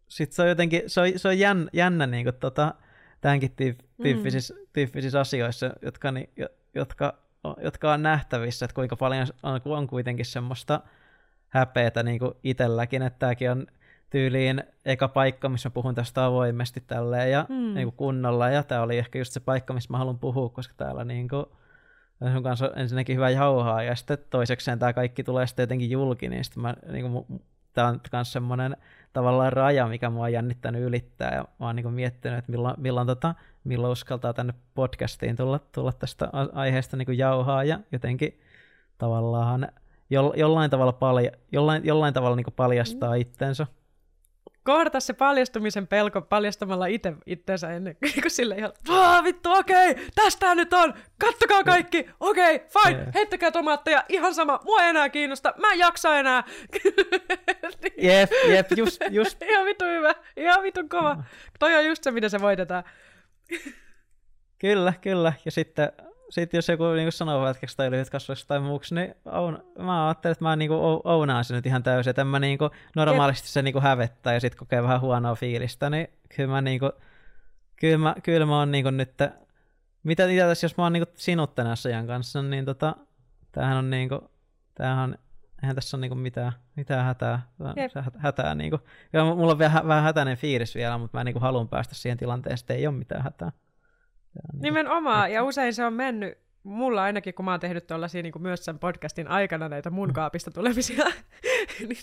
[0.08, 2.74] sitten se on jotenkin, se on, se on jännä, jännä niin kuin, tota,
[3.22, 3.52] tämänkin
[4.02, 4.60] tyyppisissä, mm.
[4.74, 6.30] tyyppisissä asioissa, jotka, niin,
[6.76, 7.14] jotka,
[7.64, 10.82] jotka on nähtävissä, että kuinka paljon on, on kuitenkin semmoista
[11.48, 13.68] häpeätä niin kuin itselläkin, että tämäkin on
[14.10, 17.74] tyyliin eka paikka, missä mä puhun tästä avoimesti tälleen ja mm.
[17.74, 20.74] niin kuin kunnolla, ja tämä oli ehkä just se paikka, missä mä haluan puhua, koska
[20.78, 21.46] täällä niin kuin,
[22.34, 26.30] sun kanssa on ensinnäkin hyvä jauhaa, ja sitten toisekseen tämä kaikki tulee sitten jotenkin julki,
[26.30, 27.42] niin sitten mä, niin kuin,
[27.74, 28.78] tämä on myös semmoinen
[29.16, 32.76] tavallaan raja, mikä mua on jännittänyt ylittää, ja mä oon niin kuin miettinyt, että milloin,
[32.78, 38.40] milloin, tota, milloin uskaltaa tänne podcastiin tulla, tulla tästä aiheesta niin kuin jauhaa, ja jotenkin
[38.98, 39.68] tavallaan
[40.10, 43.22] jo, jollain tavalla, palja, jollain, jollain tavalla niin kuin paljastaa mm.
[43.22, 43.68] itsensä.
[44.64, 50.04] Kohdata se paljastumisen pelko paljastamalla itse itsensä ennen kuin sille ihan, Vaa, vittu, okei, okay,
[50.16, 53.14] tästä nyt on, kattokaa kaikki, okei, okay, fine, yeah.
[53.14, 56.44] heittäkää tomaatteja, ihan sama, mua ei enää kiinnosta, mä en jaksa enää.
[57.98, 59.42] jep, jep, just, just.
[59.42, 61.24] ihan vittu hyvä, ihan vittu kova.
[61.60, 62.84] Toi on just se, mitä se voitetaan.
[64.62, 65.92] kyllä, kyllä, ja sitten
[66.30, 70.32] sitten jos joku niin sanoo pätkäksi tai lyhyt kasvuksi tai muuksi, niin on, mä ajattelin,
[70.32, 73.62] että mä niin kuin ounaan se nyt ihan täysin, että mä niin kuin, normaalisti se
[73.62, 76.92] niin kuin hävettää ja sitten kokee vähän huonoa fiilistä, niin kyllä mä, niin kuin,
[77.76, 79.12] kyllä mä, kyllä mä oon niin kuin nyt,
[80.04, 82.96] mitä mitä tässä, jos mä oon niin kuin sinut tänä asian kanssa, niin tota,
[83.52, 84.22] tämähän on niin kuin,
[84.76, 85.18] tämähän on,
[85.66, 87.42] eihän tässä ole niin kuin mitään, mitään hätää,
[87.76, 87.92] Jep.
[88.18, 88.82] hätää niin kuin,
[89.14, 92.18] ja mulla on vähän, vähän hätäinen fiilis vielä, mutta mä niin kuin haluan päästä siihen
[92.18, 93.52] tilanteeseen, että ei ole mitään hätää.
[94.54, 98.34] Niin Nimenomaan, ja usein se on mennyt, mulla ainakin, kun mä oon tehnyt tuollaisia niin
[98.40, 100.14] myös sen podcastin aikana näitä mun mm.
[100.14, 101.06] kaapista tulemisia,
[101.80, 101.98] niin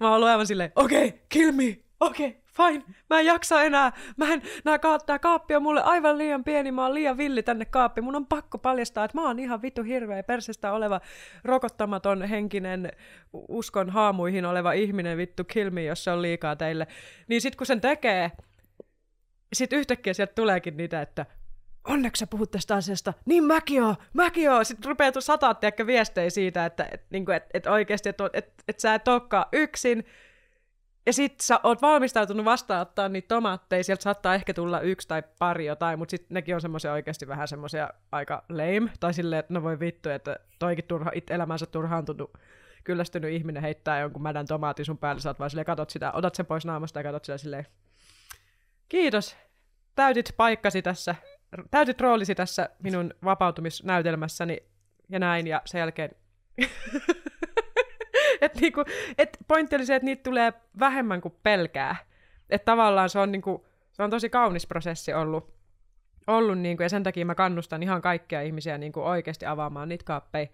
[0.00, 3.62] mä oon ollut aivan silleen, okei, okay, kill me, okei, okay, fine, mä en jaksa
[3.62, 7.18] enää, mä en, nää ka- tää kaappi on mulle aivan liian pieni, mä oon liian
[7.18, 11.00] villi tänne kaappi, mun on pakko paljastaa, että mä oon ihan vittu hirveä persestä oleva,
[11.44, 12.92] rokottamaton henkinen,
[13.32, 16.86] uskon haamuihin oleva ihminen, vittu kill me, jos se on liikaa teille.
[17.28, 18.32] Niin sit kun sen tekee,
[19.52, 21.26] sit yhtäkkiä sieltä tuleekin niitä, että
[21.88, 24.64] onneksi sä puhut tästä asiasta, niin mäkin oon, mäkin oon.
[24.64, 28.80] Sitten rupeaa sataa viestejä siitä, että et, niin kuin, et, et oikeasti, että et, et
[28.80, 30.04] sä et olekaan yksin,
[31.06, 35.66] ja sit sä oot valmistautunut vastaanottaa niitä tomaatteja, sieltä saattaa ehkä tulla yksi tai pari
[35.66, 39.62] jotain, mutta sitten nekin on semmoisia oikeasti vähän semmoisia aika lame, tai silleen, että no
[39.62, 42.38] voi vittu, että toikin turha, it, elämänsä turhaantunut,
[42.84, 46.34] kyllästynyt ihminen heittää jonkun mädän tomaatin sun päälle, sä oot vaan silleen, katot sitä, otat
[46.34, 47.66] sen pois naamasta ja katot sitä silleen,
[48.88, 49.36] kiitos,
[49.94, 51.14] täytit paikkasi tässä
[51.70, 54.62] täytit roolisi tässä minun vapautumisnäytelmässäni.
[55.08, 56.10] Ja näin, ja sen jälkeen...
[58.46, 58.84] et niinku,
[59.18, 61.96] et pointti oli se, että niitä tulee vähemmän kuin pelkää.
[62.50, 65.54] Että tavallaan se on, niinku, se on tosi kaunis prosessi ollut,
[66.26, 70.46] ollut niinku, ja sen takia mä kannustan ihan kaikkia ihmisiä niinku oikeasti avaamaan niitä kaappeja,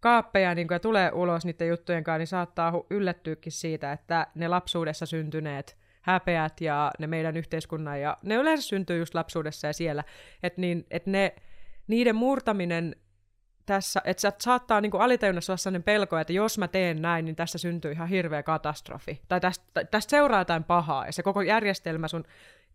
[0.00, 5.06] kaappeja niin ja tulee ulos niiden juttujen kanssa, niin saattaa yllättyäkin siitä, että ne lapsuudessa
[5.06, 10.04] syntyneet häpeät ja ne meidän yhteiskunnan, ja ne yleensä syntyy just lapsuudessa ja siellä,
[10.42, 11.34] että niin, et ne,
[11.86, 12.96] niiden murtaminen
[13.66, 17.36] tässä, että sä saattaa niin alitajunnassa olla sellainen pelko, että jos mä teen näin, niin
[17.36, 19.20] tässä syntyy ihan hirveä katastrofi.
[19.28, 22.24] Tai tästä, tästä seuraa jotain pahaa, ja se koko järjestelmä, sun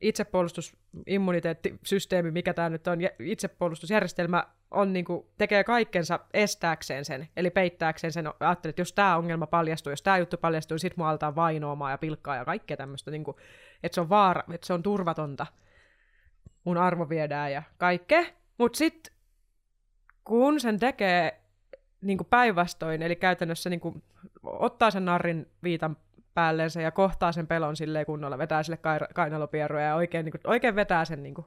[0.01, 8.13] itsepuolustusimmuniteettisysteemi, mikä tämä nyt on, itsepuolustusjärjestelmä on, niin kuin, tekee kaikkensa estääkseen sen, eli peittääkseen
[8.13, 8.27] sen.
[8.69, 11.97] Että jos tämä ongelma paljastuu, jos tämä juttu paljastuu, niin sitten mua aletaan vainoamaan ja
[11.97, 13.37] pilkkaa ja kaikkea tämmöistä niin kuin,
[13.83, 15.45] että se on vaara, että se on turvatonta.
[16.63, 18.23] Mun arvo viedään ja kaikkea.
[18.57, 19.10] Mutta sitten
[20.23, 21.41] kun sen tekee
[22.01, 24.03] niin päinvastoin, eli käytännössä niin kuin,
[24.43, 25.97] ottaa sen narrin viitan
[26.33, 28.79] päällensä ja kohtaa sen pelon silleen kunnolla, vetää sille
[29.13, 31.45] kainalopierroja ja oikein, niin kuin, oikein vetää sen niin kuin,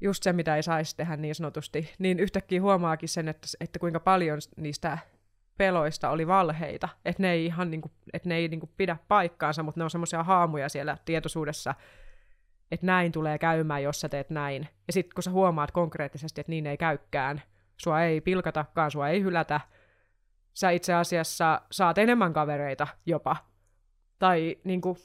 [0.00, 4.00] just se, mitä ei saisi tehdä niin sanotusti, niin yhtäkkiä huomaakin sen, että, että kuinka
[4.00, 4.98] paljon niistä
[5.58, 8.96] peloista oli valheita, että ne ei ihan niin kuin, että ne ei niin kuin pidä
[9.08, 11.74] paikkaansa, mutta ne on semmoisia haamuja siellä tietoisuudessa,
[12.70, 14.68] että näin tulee käymään, jos sä teet näin.
[14.86, 17.42] Ja sitten kun sä huomaat konkreettisesti, että niin ei käykään,
[17.78, 19.60] sua ei pilkatakaan, sua ei hylätä,
[20.54, 23.36] sä itse asiassa saat enemmän kavereita jopa.
[24.18, 24.98] Tai niin kuin,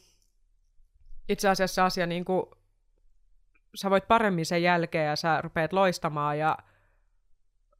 [1.29, 2.45] itse asiassa asia niin kuin,
[3.75, 6.57] sä voit paremmin sen jälkeen ja sä rupeat loistamaan ja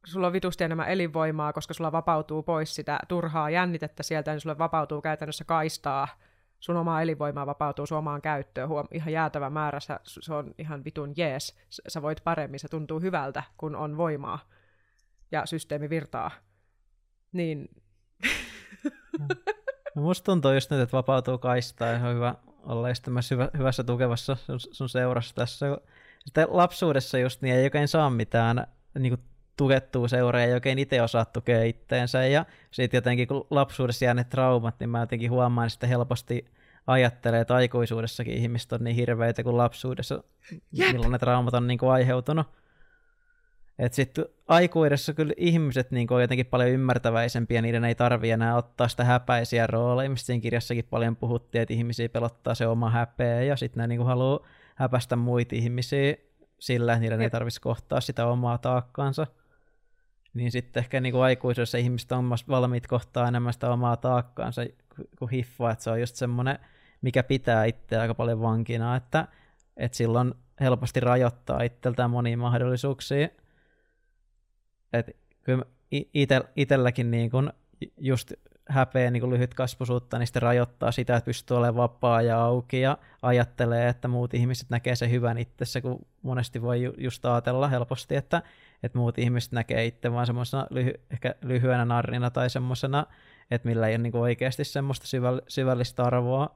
[0.04, 4.58] sulla on vitusti enemmän elinvoimaa, koska sulla vapautuu pois sitä turhaa jännitettä sieltä, niin sulle
[4.58, 6.08] vapautuu käytännössä kaistaa.
[6.60, 8.68] Sun omaa elinvoimaa vapautuu sun omaan käyttöön.
[8.68, 11.58] Huom, ihan jäätävä määrä, se on ihan vitun jees.
[11.88, 14.38] Sä voit paremmin, se tuntuu hyvältä, kun on voimaa
[15.34, 16.30] ja systeemi virtaa.
[17.32, 17.68] Niin...
[19.94, 23.84] No musta tuntuu just nyt, että vapautuu kaistaa ja on hyvä olla estämässä hyvä, hyvässä
[23.84, 25.66] tukevassa sun, sun seurassa tässä.
[26.24, 28.66] Sitten lapsuudessa just niin ei oikein saa mitään
[28.98, 29.26] niin kuin
[29.56, 32.26] tukettua seuraa ei oikein itse osaa tukea itteensä.
[32.26, 36.44] Ja sitten jotenkin kun lapsuudessa jää ne traumat, niin mä jotenkin huomaan että helposti
[36.86, 40.22] ajattelee, että aikuisuudessakin ihmiset on niin hirveitä kuin lapsuudessa,
[40.72, 40.92] Jep.
[40.92, 42.46] milloin ne traumat on niin kuin aiheutunut.
[43.78, 48.88] Että sitten aikuudessa kyllä ihmiset niin on jotenkin paljon ymmärtäväisempiä, niiden ei tarvi enää ottaa
[48.88, 53.56] sitä häpäisiä rooleja, mistä siinä kirjassakin paljon puhuttiin, että ihmisiä pelottaa se oma häpeä, ja
[53.56, 56.14] sitten ne niin haluaa häpästä muita ihmisiä
[56.58, 57.22] sillä, että niiden Jep.
[57.24, 59.26] ei tarvitsisi kohtaa sitä omaa taakkaansa.
[60.34, 64.62] Niin sitten ehkä niin aikuisuudessa ihmiset on valmiit kohtaa enemmän sitä omaa taakkaansa
[65.18, 66.58] kuin hiffaa, että se on just semmoinen,
[67.02, 69.28] mikä pitää itseä aika paljon vankina, että,
[69.76, 73.28] että silloin helposti rajoittaa itseltään monia mahdollisuuksia,
[74.98, 75.64] että kyllä
[76.56, 77.52] itselläkin niin kun
[77.98, 78.32] just
[78.68, 82.98] häpeä niin lyhyt kasvusuutta, niin sitten rajoittaa sitä, että pystyy olemaan vapaa ja auki ja
[83.22, 88.16] ajattelee, että muut ihmiset näkee sen hyvän itsessä, kun monesti voi ju- just ajatella helposti,
[88.16, 88.42] että,
[88.82, 93.06] että muut ihmiset näkee itse vaan semmoisena lyhy- ehkä lyhyenä narrina tai semmoisena,
[93.50, 96.54] että millä ei ole niin oikeasti semmoista syväll- syvällistä arvoa.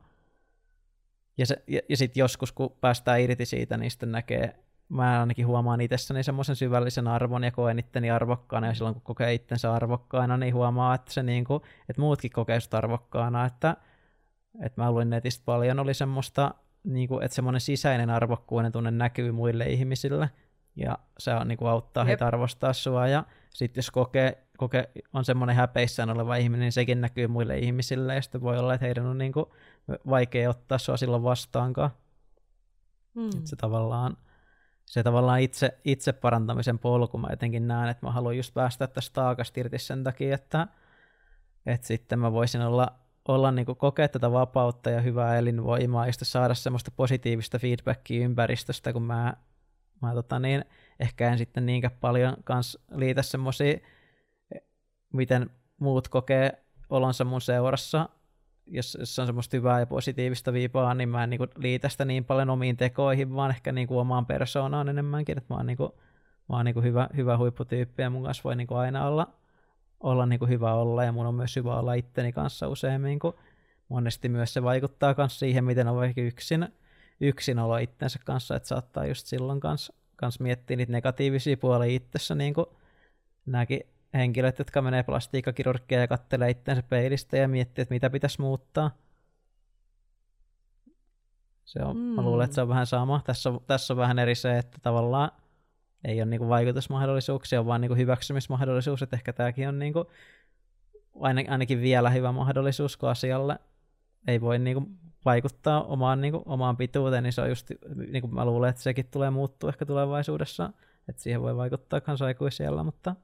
[1.38, 4.54] Ja, se, ja, ja sitten joskus, kun päästään irti siitä, niin sitten näkee
[4.88, 9.34] mä ainakin huomaan itsessäni semmoisen syvällisen arvon ja koen itteni arvokkaana, ja silloin kun kokee
[9.34, 13.76] itsensä arvokkaana, niin huomaa, että, se niin kuin, että muutkin kokee sitä arvokkaana, että,
[14.62, 19.32] että mä luin netistä paljon, oli semmoista, niin kuin, että semmoinen sisäinen arvokkuuden tunne näkyy
[19.32, 20.30] muille ihmisille,
[20.76, 22.08] ja se on, niin kuin, auttaa Jep.
[22.08, 27.00] heitä arvostaa sua, ja sitten jos kokee, kokee, on semmoinen häpeissään oleva ihminen, niin sekin
[27.00, 29.46] näkyy muille ihmisille, ja sitten voi olla, että heidän on niin kuin,
[30.10, 31.90] vaikea ottaa sua silloin vastaankaan.
[33.14, 33.26] Hmm.
[33.26, 34.16] Että se tavallaan
[34.88, 39.14] se tavallaan itse, itse parantamisen polku, mä jotenkin näen, että mä haluan just päästä tästä
[39.14, 40.66] taakasta irti sen takia, että,
[41.66, 46.54] että sitten mä voisin olla, olla niin kokea tätä vapautta ja hyvää elinvoimaa ja saada
[46.54, 49.34] semmoista positiivista feedbackia ympäristöstä, kun mä,
[50.02, 50.64] mä tota niin,
[51.00, 53.78] ehkä en sitten niinkään paljon kans liitä semmoisia,
[55.12, 58.08] miten muut kokee olonsa mun seurassa,
[58.68, 62.04] jos, jos on semmoista hyvää ja positiivista viipaa, niin mä en niin kuin, liitä sitä
[62.04, 65.76] niin paljon omiin tekoihin, vaan ehkä niin kuin, omaan persoonaan enemmänkin, että mä oon, niin
[65.76, 65.92] kuin,
[66.48, 69.32] mä oon niin kuin, hyvä, hyvä huipputyyppi ja mun kanssa voi niin kuin, aina olla,
[70.00, 73.34] olla niin kuin, hyvä olla ja mun on myös hyvä olla itteni kanssa useammin, kun
[73.88, 76.68] monesti myös se vaikuttaa myös siihen, miten on vaikka yksin,
[77.20, 82.34] yksin olla itsensä kanssa, että saattaa just silloin kanssa, kanssa miettiä niitä negatiivisia puolia itsessä,
[82.34, 82.66] niin kuin
[83.46, 83.80] nämäkin
[84.14, 88.90] henkilöt, jotka menee plastiikkakirurgia ja kattelee itseänsä peilistä ja miettii, että mitä pitäisi muuttaa.
[91.64, 92.02] Se on, mm.
[92.02, 93.22] Mä luulen, että se on vähän sama.
[93.24, 95.30] Tässä tässä on vähän eri se, että tavallaan
[96.04, 100.10] ei ole niinku vaikutusmahdollisuuksia, vaan niinku hyväksymismahdollisuus, että ehkä tämäkin on niinku
[101.48, 103.58] ainakin vielä hyvä mahdollisuus, kun asialle
[104.26, 104.88] ei voi niinku
[105.24, 109.30] vaikuttaa omaan, niinku, omaan pituuteen, niin se on just, niinku mä luulen, että sekin tulee
[109.30, 110.72] muuttua ehkä tulevaisuudessa,
[111.08, 113.16] että siihen voi vaikuttaa kansaikuisella, mutta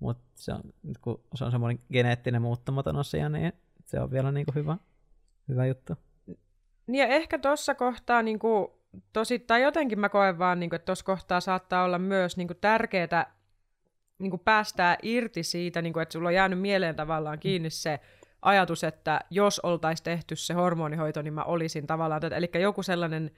[0.00, 0.62] mutta se on,
[1.00, 3.52] kun se on semmoinen geneettinen muuttamaton asia, niin
[3.84, 4.76] se on vielä niin kuin hyvä,
[5.48, 5.92] hyvä juttu.
[6.92, 8.68] Ja ehkä tuossa kohtaa niin kuin,
[9.12, 12.48] tosi, tai jotenkin mä koen vaan, niin kuin, että tuossa kohtaa saattaa olla myös niin
[12.48, 13.36] kuin, tärkeää
[14.18, 18.00] niin kuin, päästää irti siitä, niin kuin, että sulla on jäänyt mieleen tavallaan kiinni se
[18.42, 23.30] ajatus, että jos oltaisiin tehty se hormonihoito, niin mä olisin tavallaan, eli joku sellainen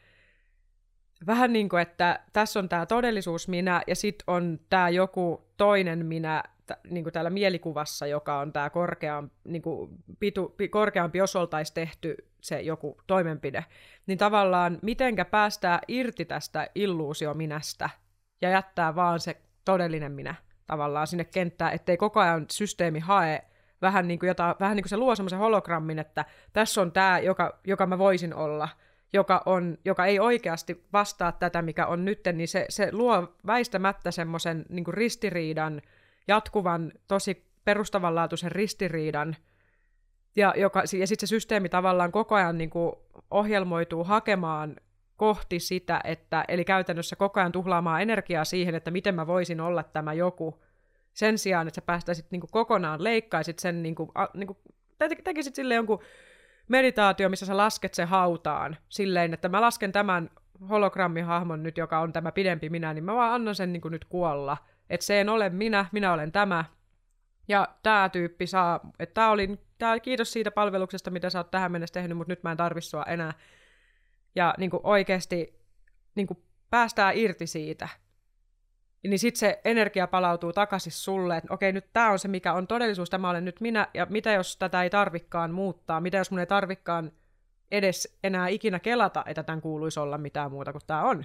[1.27, 6.07] vähän niin kuin, että tässä on tämä todellisuus minä ja sitten on tämä joku toinen
[6.07, 9.91] minä t- niin kuin täällä mielikuvassa, joka on tämä korkeam, niin kuin
[10.21, 13.65] pitu, pi, korkeampi, jos oltaisiin tehty se joku toimenpide.
[14.07, 17.91] Niin tavallaan mitenkä päästää irti tästä illuusiominästä
[18.41, 20.35] ja jättää vaan se todellinen minä
[20.67, 23.45] tavallaan sinne kenttään, ettei koko ajan systeemi hae
[23.83, 27.19] vähän niin kuin, jota, vähän niin kuin se luo semmoisen hologrammin, että tässä on tämä,
[27.19, 28.69] joka, joka mä voisin olla,
[29.13, 34.11] joka, on, joka ei oikeasti vastaa tätä, mikä on nyt, niin se, se luo väistämättä
[34.11, 35.83] semmoisen niin ristiriidan,
[36.29, 39.37] jatkuvan, tosi perustavanlaatuisen ristiriidan,
[40.37, 42.93] ja, joka, ja sitten se systeemi tavallaan koko ajan niin kuin
[43.31, 44.77] ohjelmoituu hakemaan
[45.17, 49.83] kohti sitä, että, eli käytännössä koko ajan tuhlaamaan energiaa siihen, että miten mä voisin olla
[49.83, 50.63] tämä joku,
[51.13, 54.59] sen sijaan, että sä päästäisit niin kuin kokonaan, leikkaisit sen, niin kuin, a, niin kuin,
[55.25, 56.03] tekisit sille jonkun
[56.69, 60.31] meditaatio, missä sä lasket sen hautaan, silleen, että mä lasken tämän
[60.69, 64.05] hologrammihahmon nyt, joka on tämä pidempi minä, niin mä vaan annan sen niin kuin nyt
[64.05, 64.57] kuolla,
[64.91, 66.65] että se en ole minä, minä olen tämä,
[67.49, 71.73] ja tämä tyyppi saa, että tämä oli, tää, kiitos siitä palveluksesta, mitä sä oot tähän
[71.73, 73.33] mennessä tehnyt, mutta nyt mä en tarvi sua enää.
[74.35, 75.61] Ja niin kuin oikeasti
[76.15, 77.89] niin kuin päästään irti siitä.
[79.03, 82.67] Niin sitten se energia palautuu takaisin sulle, että okei, nyt tämä on se, mikä on
[82.67, 86.41] todellisuus, tämä olen nyt minä, ja mitä jos tätä ei tarvikkaan muuttaa, mitä jos mun
[86.41, 87.13] ei tarvikkaan
[87.71, 91.25] edes enää ikinä kelata, että tämän kuuluisi olla mitään muuta kuin tämä on.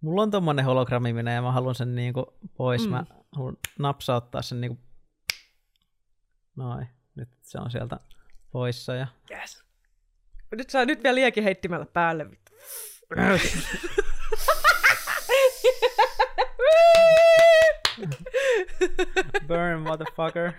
[0.00, 2.84] Mulla on tommonen hologrammiminen ja mä haluan sen niinku pois.
[2.84, 2.90] Mm.
[2.90, 4.78] Mä haluan napsauttaa sen niinku...
[6.56, 8.00] Noin, nyt se on sieltä
[8.50, 9.06] poissa ja...
[9.30, 9.64] Yes.
[10.56, 12.26] Nyt saa nyt vielä liekin heittimällä päälle.
[19.48, 20.52] Burn, motherfucker.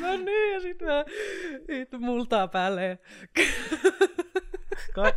[0.00, 1.04] no niin, ja sit mä
[1.68, 2.98] vittu multaa päälle.
[4.94, 5.12] Ka-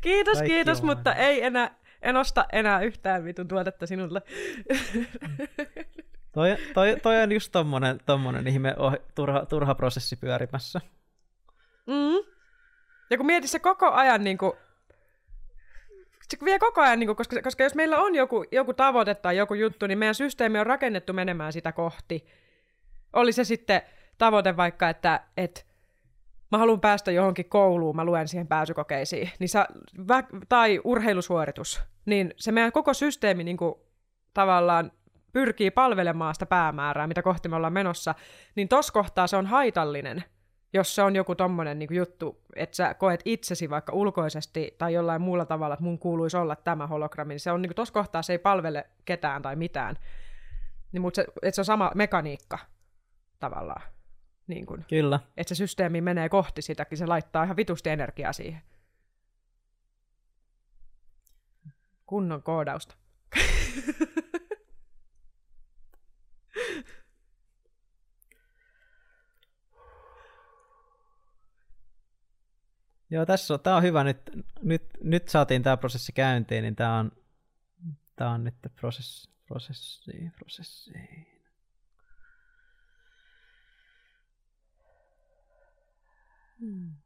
[0.00, 4.22] kiitos, Kaikki kiitos, on mutta ei enää, en osta enää yhtään vitun tuotetta sinulle.
[6.32, 10.80] toi, toi, toi on just tommonen, tommonen ihme oh, turha, turha prosessi pyörimässä.
[11.86, 12.31] Mm.
[13.12, 14.52] Ja kun mietit se koko ajan niin kuin,
[16.28, 19.36] se vie koko ajan, niin kuin, koska, koska jos meillä on joku, joku tavoite tai
[19.36, 22.26] joku juttu, niin meidän systeemi on rakennettu menemään sitä kohti.
[23.12, 23.82] Oli se sitten
[24.18, 25.60] tavoite vaikka, että, että
[26.52, 29.66] mä haluan päästä johonkin kouluun, mä luen siihen pääsykokeisiin, niin sä,
[30.48, 33.74] tai urheilusuoritus, niin se meidän koko systeemi niin kuin,
[34.34, 34.92] tavallaan
[35.32, 38.14] pyrkii palvelemaan sitä päämäärää, mitä kohti me ollaan menossa,
[38.54, 40.24] niin tos kohtaa se on haitallinen,
[40.72, 45.22] jos se on joku tommonen niin juttu, että sä koet itsesi vaikka ulkoisesti tai jollain
[45.22, 48.32] muulla tavalla, että mun kuuluisi olla tämä hologrammi, niin se on niin tuossa kohtaa se
[48.32, 49.98] ei palvele ketään tai mitään.
[50.92, 52.58] Niin, mutta se, että se on sama mekaniikka
[53.40, 53.82] tavallaan.
[54.46, 55.20] Niin kun, Kyllä.
[55.36, 58.62] että se systeemi menee kohti sitäkin, se laittaa ihan vitusti energiaa siihen.
[62.06, 62.94] Kunnon koodausta.
[73.12, 74.04] Joo, tässä on, tää on hyvä.
[74.04, 74.30] Nyt,
[74.62, 77.12] nyt, nyt saatiin tämä prosessi käyntiin, niin tämä on,
[78.16, 80.92] tää on nyt prosessi, prosessi, prosessi.
[86.60, 87.01] Hmm.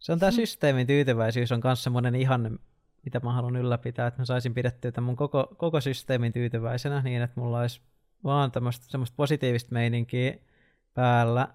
[0.00, 2.50] Se on tämä systeemin tyytyväisyys on myös semmoinen ihanne,
[3.04, 7.22] mitä mä haluan ylläpitää, että mä saisin pidettyä tämän mun koko, koko systeemin tyytyväisenä niin,
[7.22, 7.80] että mulla olisi
[8.24, 10.34] vaan tämmöistä semmoista positiivista meininkiä
[10.94, 11.48] päällä.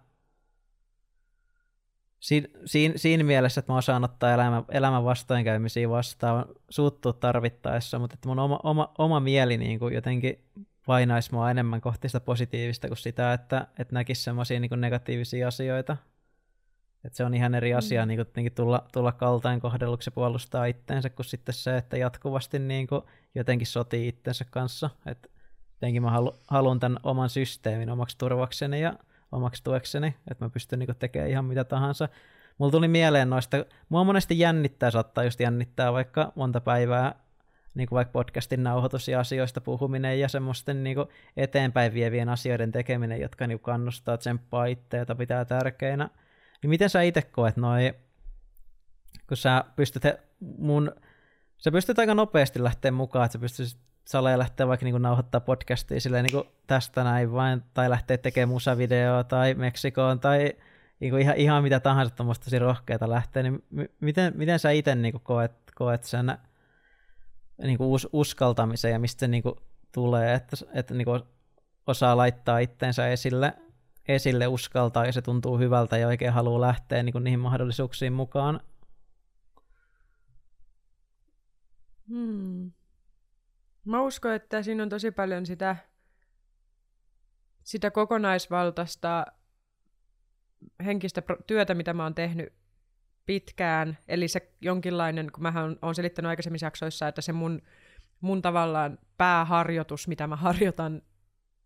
[2.19, 8.13] Siin, siinä, siinä mielessä, että mä osaan ottaa elämä, elämän vastoinkäymisiä vastaan, suuttua tarvittaessa, mutta
[8.13, 10.39] että mun oma, oma, oma mieli niin kuin jotenkin
[10.85, 15.97] painaisi mua enemmän kohti sitä positiivista kuin sitä, että, että näkisi semmoisia niin negatiivisia asioita.
[17.05, 18.07] Et se on ihan eri asia mm.
[18.07, 23.01] niin kuin, tulla, tulla kaltain kohdelluksi puolustaa itteensä, kuin sitten se, että jatkuvasti niin kuin,
[23.35, 24.89] jotenkin sotii itsensä kanssa.
[25.05, 25.31] Et
[25.73, 28.93] jotenkin mä halu, haluan tämän oman systeemin omaksi turvakseni ja
[29.31, 32.09] omaksi tuekseni, että mä pystyn niin kuin, tekemään ihan mitä tahansa.
[32.57, 37.15] Mulla tuli mieleen noista, mua monesti jännittää, saattaa just jännittää vaikka monta päivää
[37.75, 42.71] niin kuin vaikka podcastin nauhoitus ja asioista puhuminen ja semmoisten niin kuin eteenpäin vievien asioiden
[42.71, 46.09] tekeminen, jotka niin kannustaa tsemppaa itseä, pitää tärkeinä–
[46.61, 47.93] niin miten sä itse koet noi,
[49.27, 50.03] kun sä pystyt
[50.39, 50.91] mun,
[51.57, 55.99] sä pystyt aika nopeasti lähteä mukaan, että sä pystyt saleen lähteä vaikka niin nauhoittaa podcastia
[55.99, 60.53] silleen niin tästä näin vain, tai lähteä tekemään musavideoa tai Meksikoon tai
[60.99, 64.71] niin kuin ihan, ihan mitä tahansa tuommoista tosi rohkeita lähtee, niin m- miten, miten sä
[64.71, 66.37] itse niin koet, koet sen
[67.63, 69.55] niin kuin us, uskaltamisen ja mistä se niin kuin
[69.91, 71.21] tulee, että, että niin kuin
[71.87, 73.53] osaa laittaa itteensä esille,
[74.07, 78.59] esille, uskaltaa ja se tuntuu hyvältä ja oikein haluaa lähteä niin kuin niihin mahdollisuuksiin mukaan?
[82.09, 82.71] Hmm.
[83.85, 85.75] Mä uskon, että siinä on tosi paljon sitä,
[87.63, 89.25] sitä kokonaisvaltaista
[90.85, 92.53] henkistä työtä, mitä mä oon tehnyt
[93.25, 93.97] pitkään.
[94.07, 97.61] Eli se jonkinlainen, kun mä oon selittänyt aikaisemmissa jaksoissa, että se mun,
[98.21, 101.01] mun tavallaan pääharjoitus, mitä mä harjoitan,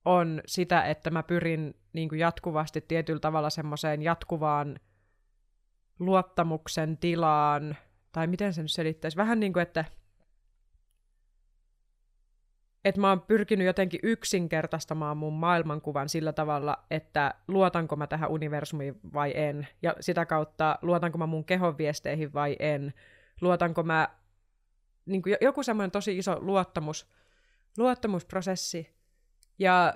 [0.05, 4.79] on sitä, että mä pyrin niin kuin jatkuvasti tietyllä tavalla semmoiseen jatkuvaan
[5.99, 7.77] luottamuksen tilaan,
[8.11, 9.85] tai miten se nyt selittäisi, vähän niin kuin, että
[12.85, 18.99] että mä oon pyrkinyt jotenkin yksinkertaistamaan mun maailmankuvan sillä tavalla, että luotanko mä tähän universumiin
[19.13, 22.93] vai en, ja sitä kautta luotanko mä mun kehon viesteihin vai en,
[23.41, 24.09] luotanko mä,
[25.05, 27.09] niin kuin joku semmoinen tosi iso luottamus,
[27.77, 28.98] luottamusprosessi,
[29.59, 29.93] ja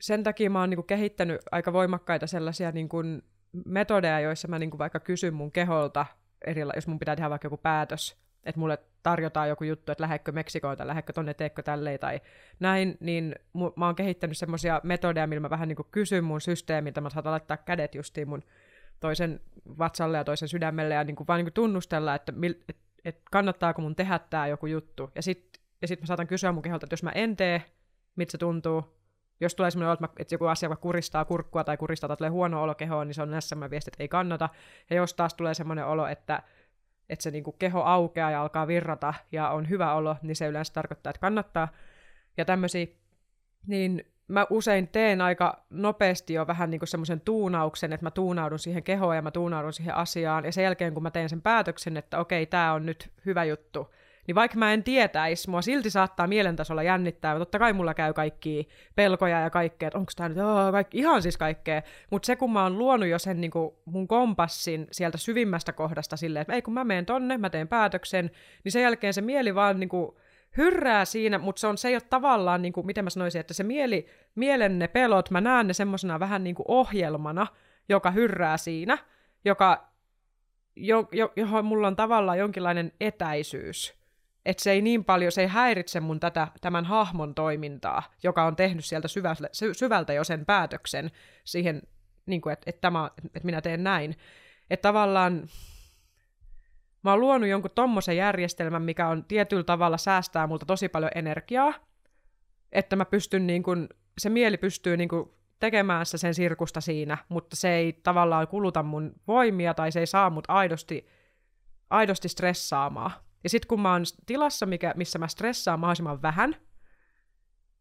[0.00, 3.22] sen takia mä oon niin kuin kehittänyt aika voimakkaita sellaisia niin kuin
[3.64, 6.06] metodeja, joissa mä niin kuin vaikka kysyn mun keholta,
[6.46, 10.32] erila- jos mun pitää tehdä vaikka joku päätös, että mulle tarjotaan joku juttu, että lähdekö
[10.32, 12.20] Meksikoon tai lähdekö tonne, teekö tälleen tai
[12.60, 13.34] näin, niin
[13.76, 17.32] mä oon kehittänyt semmoisia metodeja, millä mä vähän niin kuin kysyn mun systeemiltä, mä saatan
[17.32, 18.42] laittaa kädet justiin mun
[19.00, 19.40] toisen
[19.78, 23.22] vatsalle ja toisen sydämelle ja niin kuin vaan niin kuin tunnustella, että mil, et, et
[23.30, 25.10] kannattaako mun tehdä tämä joku juttu.
[25.14, 27.62] Ja sitten ja sit mä saatan kysyä mun keholta, että jos mä en tee,
[28.18, 28.84] miltä se tuntuu,
[29.40, 32.62] jos tulee semmoinen olo, että joku asia vaikka kuristaa kurkkua tai kuristaa tai tulee huono
[32.62, 34.48] olo kehoon, niin se on näissä semmoinen viesti, että ei kannata.
[34.90, 36.42] Ja jos taas tulee semmoinen olo, että
[37.08, 40.72] että se niinku keho aukeaa ja alkaa virrata ja on hyvä olo, niin se yleensä
[40.72, 41.68] tarkoittaa, että kannattaa.
[42.36, 42.86] Ja tämmöisiä,
[43.66, 48.58] niin mä usein teen aika nopeasti jo vähän niin kuin semmoisen tuunauksen, että mä tuunaudun
[48.58, 51.96] siihen kehoon ja mä tuunaudun siihen asiaan, ja sen jälkeen kun mä teen sen päätöksen,
[51.96, 53.94] että okei, tämä on nyt hyvä juttu,
[54.28, 58.68] niin vaikka mä en tietäisi, mua silti saattaa mielentasolla jännittää, totta kai mulla käy kaikki
[58.94, 62.52] pelkoja ja kaikkea, että onko tämä nyt, oh, kaikki, ihan siis kaikkea, mutta se kun
[62.52, 66.62] mä oon luonut jo sen niin kuin mun kompassin sieltä syvimmästä kohdasta silleen, että ei
[66.62, 68.30] kun mä menen tonne, mä teen päätöksen,
[68.64, 70.16] niin sen jälkeen se mieli vaan niin kuin
[70.56, 73.54] hyrrää siinä, mutta se, on, se ei ole tavallaan, niin kuin, miten mä sanoisin, että
[73.54, 77.46] se mieli, mielen ne pelot, mä näen ne semmoisena vähän niin kuin ohjelmana,
[77.88, 78.98] joka hyrrää siinä,
[79.44, 79.88] joka,
[80.76, 83.97] jo, jo, johon mulla on tavallaan jonkinlainen etäisyys
[84.48, 88.56] että se ei niin paljon, se ei häiritse mun tätä, tämän hahmon toimintaa, joka on
[88.56, 91.10] tehnyt sieltä syvältä, syvältä jo sen päätöksen
[91.44, 91.82] siihen,
[92.26, 94.16] niin kuin, että, että, tämä, että minä teen näin.
[94.70, 95.48] Että tavallaan
[97.02, 101.74] mä oon luonut jonkun tommosen järjestelmän, mikä on tietyllä tavalla säästää multa tosi paljon energiaa,
[102.72, 103.88] että mä pystyn niin kuin,
[104.18, 105.30] se mieli pystyy niin kuin
[105.60, 110.30] tekemään sen sirkusta siinä, mutta se ei tavallaan kuluta mun voimia tai se ei saa
[110.30, 111.06] mut aidosti,
[111.90, 113.27] aidosti stressaamaan.
[113.44, 116.56] Ja sitten kun mä oon tilassa, mikä, missä mä stressaan mahdollisimman vähän,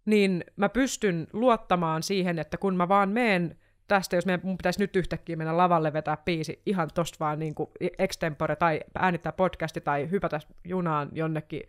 [0.06, 4.80] niin mä pystyn luottamaan siihen, että kun mä vaan meen tästä, jos meidän, mun pitäisi
[4.80, 9.82] nyt yhtäkkiä mennä lavalle vetää biisi ihan tosta vaan niin kuin extempore tai äänittää podcasti
[9.82, 11.64] tai hypätä junaan jonnekin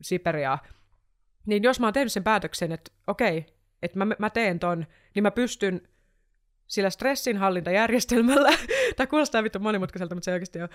[0.00, 0.58] Siperiaan,
[1.46, 3.46] niin jos mä oon tehnyt sen päätöksen, että okei,
[3.82, 5.88] että mä, mä teen ton, niin mä pystyn
[6.66, 8.50] sillä stressinhallintajärjestelmällä,
[8.96, 10.68] tämä kuulostaa vittu monimutkaiselta, mutta se oikeasti on,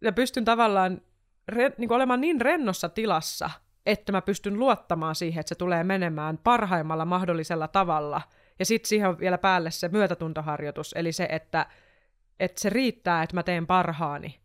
[0.00, 1.00] ja pystyn tavallaan
[1.48, 3.50] re, niin kuin olemaan niin rennossa tilassa,
[3.86, 8.22] että mä pystyn luottamaan siihen, että se tulee menemään parhaimmalla mahdollisella tavalla.
[8.58, 11.66] Ja sitten siihen on vielä päälle se myötätuntoharjoitus, eli se, että,
[12.40, 14.40] että se riittää, että mä teen parhaani.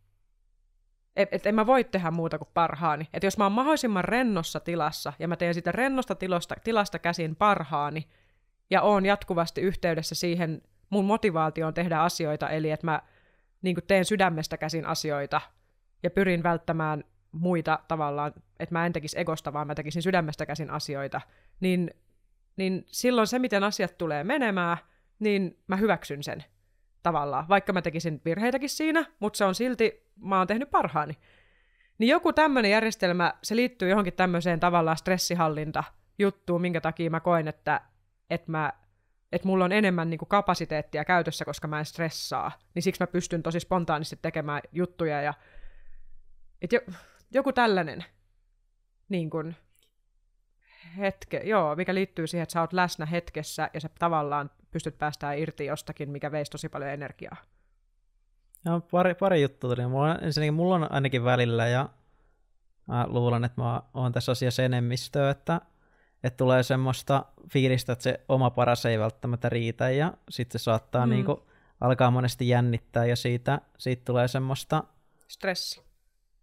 [1.15, 3.07] Että et en mä voi tehdä muuta kuin parhaani.
[3.13, 7.35] Että jos mä oon mahdollisimman rennossa tilassa, ja mä teen sitä rennosta tilasta, tilasta käsin
[7.35, 8.07] parhaani,
[8.69, 13.01] ja oon jatkuvasti yhteydessä siihen mun motivaatioon tehdä asioita, eli että mä
[13.61, 15.41] niin teen sydämestä käsin asioita,
[16.07, 20.69] ja pyrin välttämään muita tavallaan, että mä en tekisi egosta, vaan mä tekisin sydämestä käsin
[20.69, 21.21] asioita,
[21.59, 21.91] niin,
[22.57, 24.77] niin silloin se, miten asiat tulee menemään,
[25.19, 26.43] niin mä hyväksyn sen
[27.03, 31.17] tavallaan, vaikka mä tekisin virheitäkin siinä, mutta se on silti, mä oon tehnyt parhaani.
[31.97, 35.83] Niin joku tämmöinen järjestelmä, se liittyy johonkin tämmöiseen tavallaan stressihallinta
[36.19, 37.81] juttuun, minkä takia mä koen, että,
[38.29, 38.73] että mä
[39.31, 43.07] että mulla on enemmän niin kuin kapasiteettia käytössä, koska mä en stressaa, niin siksi mä
[43.07, 45.33] pystyn tosi spontaanisti tekemään juttuja ja
[46.61, 46.79] et jo,
[47.31, 48.05] joku tällainen
[49.09, 49.55] niin kun,
[50.97, 55.39] hetke, joo, mikä liittyy siihen, että sä oot läsnä hetkessä ja sä tavallaan pystyt päästään
[55.39, 57.37] irti jostakin, mikä veisi tosi paljon energiaa.
[58.65, 59.87] No, pari, pari juttua tuli.
[59.87, 61.89] Mulla, ensinnäkin mulla on ainakin välillä ja
[62.87, 65.61] mä luulen, että mä oon tässä asiassa enemmistö, että,
[66.23, 71.05] että tulee semmoista fiilistä, että se oma paras ei välttämättä riitä ja sitten se saattaa
[71.05, 71.09] mm.
[71.09, 71.47] niinku
[71.81, 74.83] alkaa monesti jännittää ja siitä, siitä tulee semmoista
[75.27, 75.86] Stressi.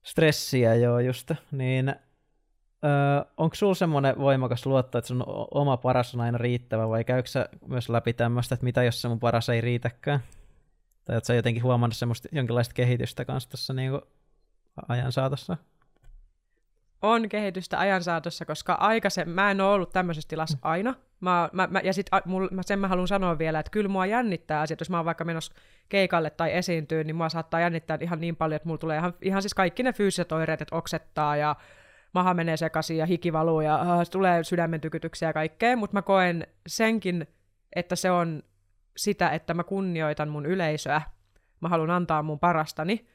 [0.05, 6.21] Stressiä joo just, niin öö, onko sulla semmoinen voimakas luotto, että sun oma paras on
[6.21, 9.61] aina riittävä vai käykö sä myös läpi tämmöistä, että mitä jos se mun paras ei
[9.61, 10.21] riitäkään?
[11.05, 14.01] Tai että sä jotenkin huomannut semmoista jonkinlaista kehitystä kanssa tuossa niinku
[14.89, 15.57] ajan saatossa?
[17.03, 20.95] On kehitystä ajan saatossa, koska aikaisemmin, mä en ole ollut tämmöisessä tilassa aina.
[21.21, 23.89] Mä, mä, mä, ja sit a, mul, mä, sen mä haluan sanoa vielä, että kyllä
[23.89, 25.55] mua jännittää asiat, jos mä oon vaikka menossa
[25.89, 29.43] keikalle tai esiintyy, niin mua saattaa jännittää ihan niin paljon, että mulla tulee ihan, ihan
[29.43, 31.57] siis kaikki ne fyysiset oireet, että oksettaa ja
[32.15, 36.03] maha menee sekaisin ja hiki valuu ja äh, tulee sydämen tykytyksiä ja kaikkea, mutta mä
[36.03, 37.27] koen senkin,
[37.77, 38.43] että se on
[38.97, 41.03] sitä, että mä kunnioitan mun yleisöä,
[41.61, 43.07] mä haluan antaa mun parastani,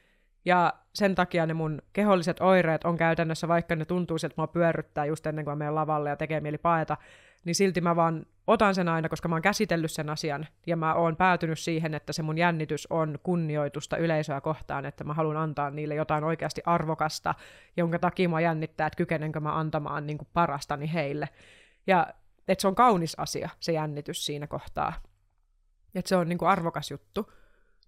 [0.44, 5.04] ja sen takia ne mun keholliset oireet on käytännössä, vaikka ne tuntuu, että mua pyörryttää
[5.04, 6.96] just ennen kuin mä menen lavalle ja tekee mieli paeta,
[7.44, 10.94] niin silti mä vaan otan sen aina, koska mä oon käsitellyt sen asian, ja mä
[10.94, 15.70] oon päätynyt siihen, että se mun jännitys on kunnioitusta yleisöä kohtaan, että mä haluan antaa
[15.70, 17.34] niille jotain oikeasti arvokasta,
[17.76, 21.28] jonka takia mä jännittää, että kykenenkö mä antamaan niin kuin parastani heille.
[21.86, 22.06] Ja
[22.48, 24.92] että se on kaunis asia, se jännitys siinä kohtaa.
[25.94, 27.32] Että se on niin kuin arvokas juttu.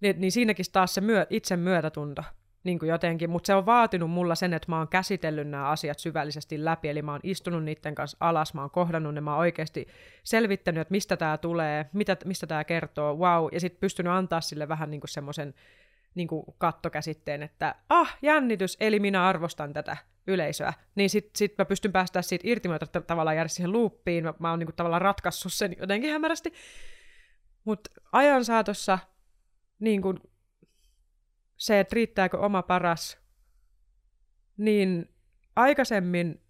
[0.01, 2.23] Niin, niin siinäkin taas se myö, itse myötätunto
[2.63, 5.99] niin kuin jotenkin, mutta se on vaatinut mulla sen, että mä oon käsitellyt nämä asiat
[5.99, 9.39] syvällisesti läpi, eli mä oon istunut niiden kanssa alas, mä oon kohdannut ne, mä oon
[9.39, 9.87] oikeasti
[10.23, 14.67] selvittänyt, että mistä tämä tulee, mitä, mistä tämä kertoo, wow, ja sitten pystynyt antaa sille
[14.67, 15.53] vähän niin kuin semmoisen
[16.15, 21.65] niin kuin kattokäsitteen, että ah, jännitys, eli minä arvostan tätä yleisöä, niin sitten sit mä
[21.65, 25.01] pystyn päästä siitä irti, mä tavallaan jäädä siihen luuppiin, mä, mä oon niin kuin tavallaan
[25.01, 26.53] ratkaissut sen jotenkin hämärästi,
[27.65, 28.99] mutta ajan saatossa
[29.79, 30.19] niin kuin
[31.63, 33.17] se, että riittääkö oma paras,
[34.57, 35.09] niin
[35.55, 36.42] aikaisemmin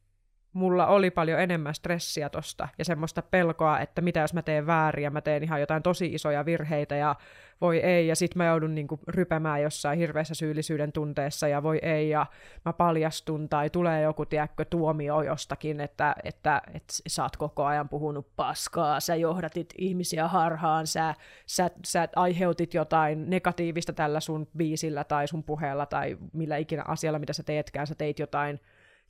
[0.54, 5.04] mulla oli paljon enemmän stressiä tosta ja semmoista pelkoa, että mitä jos mä teen väärin
[5.04, 7.16] ja mä teen ihan jotain tosi isoja virheitä ja
[7.62, 12.10] voi ei, ja sit mä joudun niinku rypämään jossain hirveässä syyllisyyden tunteessa ja voi ei,
[12.10, 12.26] ja
[12.66, 17.90] mä paljastun tai tulee joku, tiedätkö, tuomio jostakin, että, että, että sä oot koko ajan
[17.90, 21.16] puhunut paskaa, sä johdatit ihmisiä harhaan, sä,
[21.46, 27.20] sä, sä aiheutit jotain negatiivista tällä sun biisillä tai sun puheella tai millä ikinä asialla,
[27.20, 28.60] mitä sä teetkään, sä teit jotain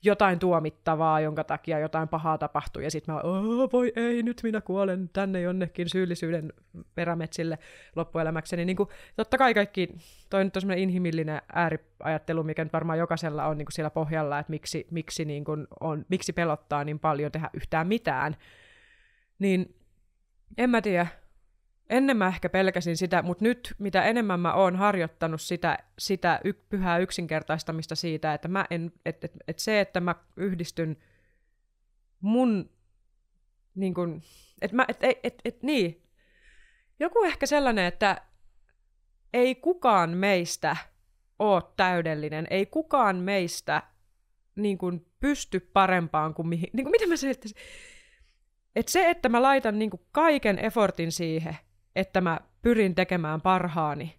[0.04, 3.22] jotain tuomittavaa, jonka takia jotain pahaa tapahtui, ja sitten mä,
[3.74, 6.54] voi ei, nyt minä kuolen tänne jonnekin syyllisyyden
[6.96, 7.60] perämetsille
[7.96, 8.66] loppuelämäkseni.
[8.66, 9.90] Niin kuin, totta kai kaikki,
[10.30, 14.52] toi nyt on inhimillinen ääriajattelu, mikä nyt varmaan jokaisella on niin kuin siellä pohjalla, että
[14.52, 18.36] miksi, miksi, niin kuin on, miksi pelottaa niin paljon tehdä yhtään mitään.
[19.40, 19.76] Niin
[20.58, 21.08] en mä tiedä,
[21.94, 26.53] ennen mä ehkä pelkäsin sitä, mutta nyt mitä enemmän mä oon harjoittanut sitä, sitä y-
[26.53, 30.98] pyhää yksinkertaistamista siitä, että mä en, et, et, et se, että mä yhdistyn
[32.22, 32.70] mun,
[33.76, 34.22] niin kun,
[34.61, 36.03] et mä, et, et, et, et, niin,
[36.99, 38.22] joku ehkä sellainen, että
[39.34, 40.76] ei kukaan meistä
[41.40, 43.84] ole täydellinen, ei kukaan meistä
[44.56, 47.57] niin kun, pysty parempaan kuin mihin, niin kuin, miten mä selittäisin,
[48.76, 51.57] että se, että mä laitan niin kaiken effortin siihen,
[51.95, 54.15] että mä pyrin tekemään parhaani.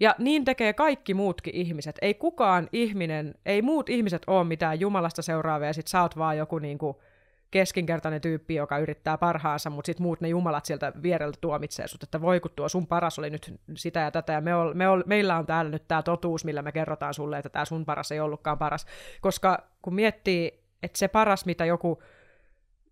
[0.00, 1.98] Ja niin tekee kaikki muutkin ihmiset.
[2.02, 6.38] Ei kukaan ihminen, ei muut ihmiset ole mitään Jumalasta seuraavia, ja sit sä oot vaan
[6.38, 7.02] joku niinku
[7.50, 12.20] keskinkertainen tyyppi, joka yrittää parhaansa, mutta sitten muut ne jumalat sieltä viereltä tuomitsee sut, että
[12.20, 15.02] voi kun tuo sun paras oli nyt sitä ja tätä, ja me ol, me ol,
[15.06, 18.20] meillä on täällä nyt tämä totuus, millä me kerrotaan sulle, että tämä sun paras ei
[18.20, 18.86] ollutkaan paras.
[19.20, 22.02] Koska kun miettii, että se paras, mitä joku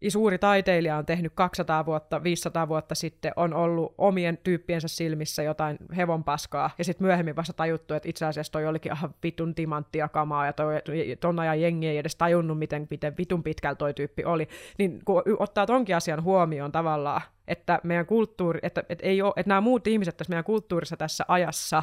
[0.09, 5.78] suuri taiteilija on tehnyt 200 vuotta, 500 vuotta sitten, on ollut omien tyyppiensä silmissä jotain
[5.97, 10.09] hevon paskaa, ja sitten myöhemmin vasta tajuttu, että itse asiassa toi olikin ihan vitun timanttia
[10.09, 10.74] kamaa, ja toi,
[11.20, 14.48] ton ajan jengi ei edes tajunnut, miten, miten vitun pitkällä toi tyyppi oli.
[14.78, 19.48] Niin kun ottaa tonkin asian huomioon tavallaan, että meidän kulttuuri, että, että, ei ole, että
[19.48, 21.82] nämä muut ihmiset tässä meidän kulttuurissa tässä ajassa,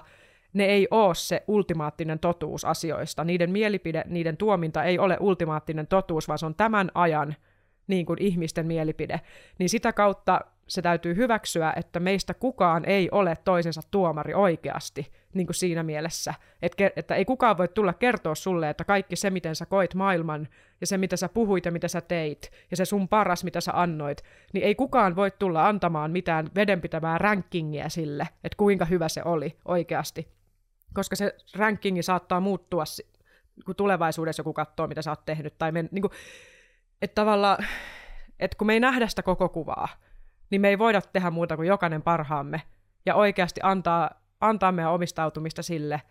[0.54, 3.24] ne ei ole se ultimaattinen totuus asioista.
[3.24, 7.36] Niiden mielipide, niiden tuominta ei ole ultimaattinen totuus, vaan se on tämän ajan
[7.88, 9.22] niin kuin ihmisten mielipide,
[9.60, 15.48] niin sitä kautta se täytyy hyväksyä, että meistä kukaan ei ole toisensa tuomari oikeasti, niin
[15.48, 19.56] kuin siinä mielessä, että, että ei kukaan voi tulla kertoa sulle, että kaikki se, miten
[19.56, 20.48] sä koit maailman,
[20.82, 23.72] ja se, mitä sä puhuit ja mitä sä teit, ja se sun paras, mitä sä
[23.76, 24.24] annoit,
[24.54, 29.58] niin ei kukaan voi tulla antamaan mitään vedenpitävää rankingia sille, että kuinka hyvä se oli
[29.66, 30.28] oikeasti.
[30.94, 32.84] Koska se rankingi saattaa muuttua,
[33.66, 36.12] kun tulevaisuudessa joku katsoo, mitä sä oot tehnyt, tai men, niin kuin,
[37.02, 37.66] että tavallaan,
[38.40, 39.88] että kun me ei nähdä sitä koko kuvaa,
[40.50, 42.62] niin me ei voida tehdä muuta kuin jokainen parhaamme
[43.06, 44.10] ja oikeasti antaa,
[44.42, 46.02] antaa meidän omistautumista sille,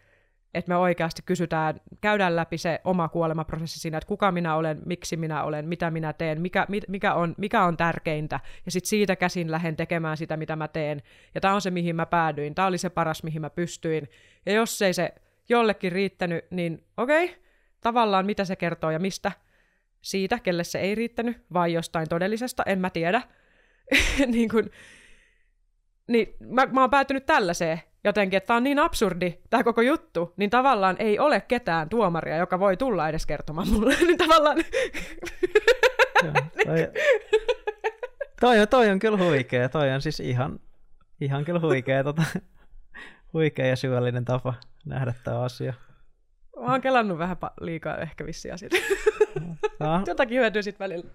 [0.54, 5.16] että me oikeasti kysytään, käydään läpi se oma kuolemaprosessi siinä, että kuka minä olen, miksi
[5.16, 9.50] minä olen, mitä minä teen, mikä, mikä, on, mikä on tärkeintä, ja sitten siitä käsin
[9.50, 11.02] lähden tekemään sitä, mitä mä teen.
[11.34, 14.08] Ja tämä on se, mihin mä päädyin, tämä oli se paras, mihin mä pystyin.
[14.46, 15.14] Ja jos ei se
[15.48, 17.36] jollekin riittänyt, niin okei, okay,
[17.80, 19.32] tavallaan mitä se kertoo ja mistä
[20.06, 23.22] siitä, kelle se ei riittänyt, vai jostain todellisesta, en mä tiedä.
[24.32, 24.70] niin kun,
[26.08, 30.34] niin mä, mä oon päätynyt tällaiseen jotenkin, että tämä on niin absurdi, tämä koko juttu,
[30.36, 34.56] niin tavallaan ei ole ketään tuomaria, joka voi tulla edes kertomaan mulle, niin tavallaan...
[36.64, 36.88] toi,
[38.40, 40.60] toi, on, toi on kyllä huikea, toi on siis ihan,
[41.20, 42.22] ihan kyllä huikea, tota,
[43.32, 44.54] huikea ja syvällinen tapa
[44.84, 45.74] nähdä tämä asia.
[46.60, 48.76] Mä oon kelannut vähän liikaa ehkä vissiä asioita.
[49.80, 50.02] No.
[50.06, 51.10] Jotakin hyötyä sitten välillä.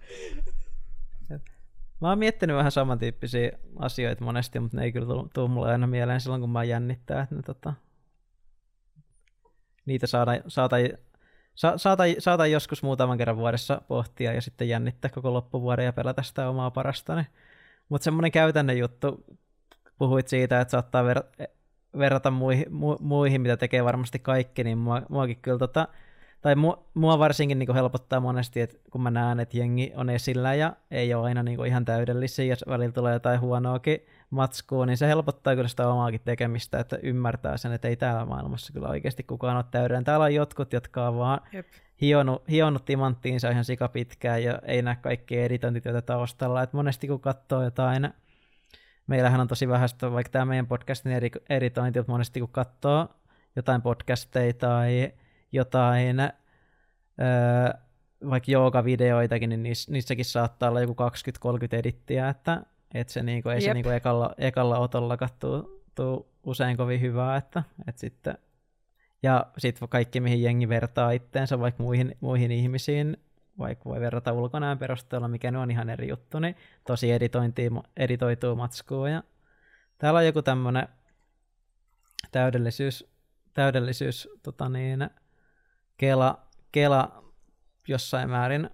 [2.00, 6.20] Mä oon miettinyt vähän samantyyppisiä asioita monesti, mutta ne ei kyllä tule mulle aina mieleen
[6.20, 7.74] silloin, kun mä jännittää, että ne, tota,
[9.86, 10.76] niitä saada, saata,
[11.54, 16.22] sa, saata, saata joskus muutaman kerran vuodessa pohtia ja sitten jännittää koko loppuvuoden ja pelätä
[16.22, 17.26] sitä omaa parastani.
[17.88, 19.24] Mutta semmoinen käytännön juttu,
[19.98, 21.46] puhuit siitä, että saattaa ver-
[21.98, 25.88] verrata muihin, mu, muihin, mitä tekee varmasti kaikki, niin mua, muakin kyllä tota,
[26.40, 30.54] tai mua, mua varsinkin niin helpottaa monesti, että kun mä näen, että jengi on esillä
[30.54, 34.00] ja ei ole aina niin ihan täydellisiä, jos välillä tulee jotain huonoakin
[34.30, 38.72] matskua, niin se helpottaa kyllä sitä omaakin tekemistä, että ymmärtää sen, että ei täällä maailmassa
[38.72, 40.04] kyllä oikeasti kukaan ole täydellinen.
[40.04, 41.66] Täällä on jotkut, jotka on vaan Jep.
[42.00, 46.62] hionut, hionut timanttiinsa ihan pitkään ja ei näe kaikki editointityötä taustalla.
[46.62, 48.12] Et monesti kun katsoo jotain,
[49.12, 51.12] meillähän on tosi vähäistä, vaikka tämä meidän podcastin
[51.48, 53.08] editointi, mutta monesti kun katsoo
[53.56, 55.12] jotain podcasteja tai
[55.52, 56.30] jotain öö,
[58.30, 60.96] vaikka jooga-videoitakin, niin niiss, niissäkin saattaa olla joku
[61.72, 62.62] 20-30 edittiä, että,
[62.94, 63.64] että se niinku, ei Jep.
[63.64, 68.38] se niinku ekalla, ekalla otolla tuu, tuu usein kovin hyvää, että, että sitten
[69.22, 73.16] ja sitten kaikki, mihin jengi vertaa itteensä vaikka muihin, muihin ihmisiin,
[73.58, 76.56] vaikka voi verrata ulkonäön perusteella, mikä on ihan eri juttu, niin
[76.86, 77.08] tosi
[77.96, 79.08] editoituu matskua.
[79.08, 79.22] Ja
[79.98, 80.88] täällä on joku tämmöinen
[82.32, 83.12] täydellisyys,
[83.54, 85.10] täydellisyys tota niin,
[85.96, 87.24] Kela, Kela
[87.88, 88.70] jossain määrin,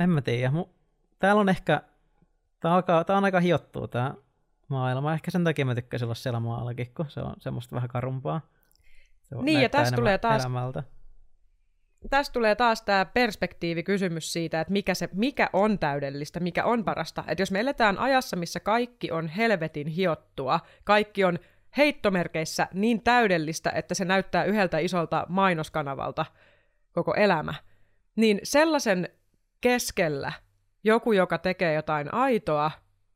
[0.00, 0.64] en mä tiedä, mu,
[1.18, 1.82] täällä on ehkä,
[2.60, 4.14] tää, alkaa, tää on aika hiottua tää
[4.68, 8.40] maailma, ehkä sen takia mä tykkäsin olla siellä maallakin, kun se on semmoista vähän karumpaa.
[9.22, 10.82] Se niin, ja tässä tulee taas, elämältä.
[12.10, 17.24] Tässä tulee taas tämä perspektiivikysymys siitä, että mikä, se, mikä on täydellistä, mikä on parasta.
[17.28, 21.38] Että jos me eletään ajassa, missä kaikki on helvetin hiottua, kaikki on
[21.76, 26.26] heittomerkeissä niin täydellistä, että se näyttää yhdeltä isolta mainoskanavalta
[26.92, 27.54] koko elämä,
[28.16, 29.08] niin sellaisen
[29.60, 30.32] keskellä
[30.84, 32.70] joku, joka tekee jotain aitoa,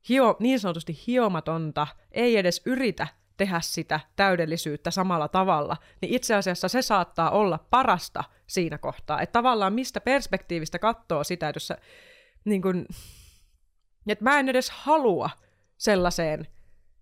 [0.08, 3.06] hio, niin sanotusti hiomatonta, ei edes yritä
[3.40, 9.20] tehdä sitä täydellisyyttä samalla tavalla, niin itse asiassa se saattaa olla parasta siinä kohtaa.
[9.20, 11.78] Että tavallaan mistä perspektiivistä katsoo sitä, että jos sä,
[12.44, 12.86] niin kun,
[14.06, 15.30] että mä en edes halua
[15.76, 16.46] sellaiseen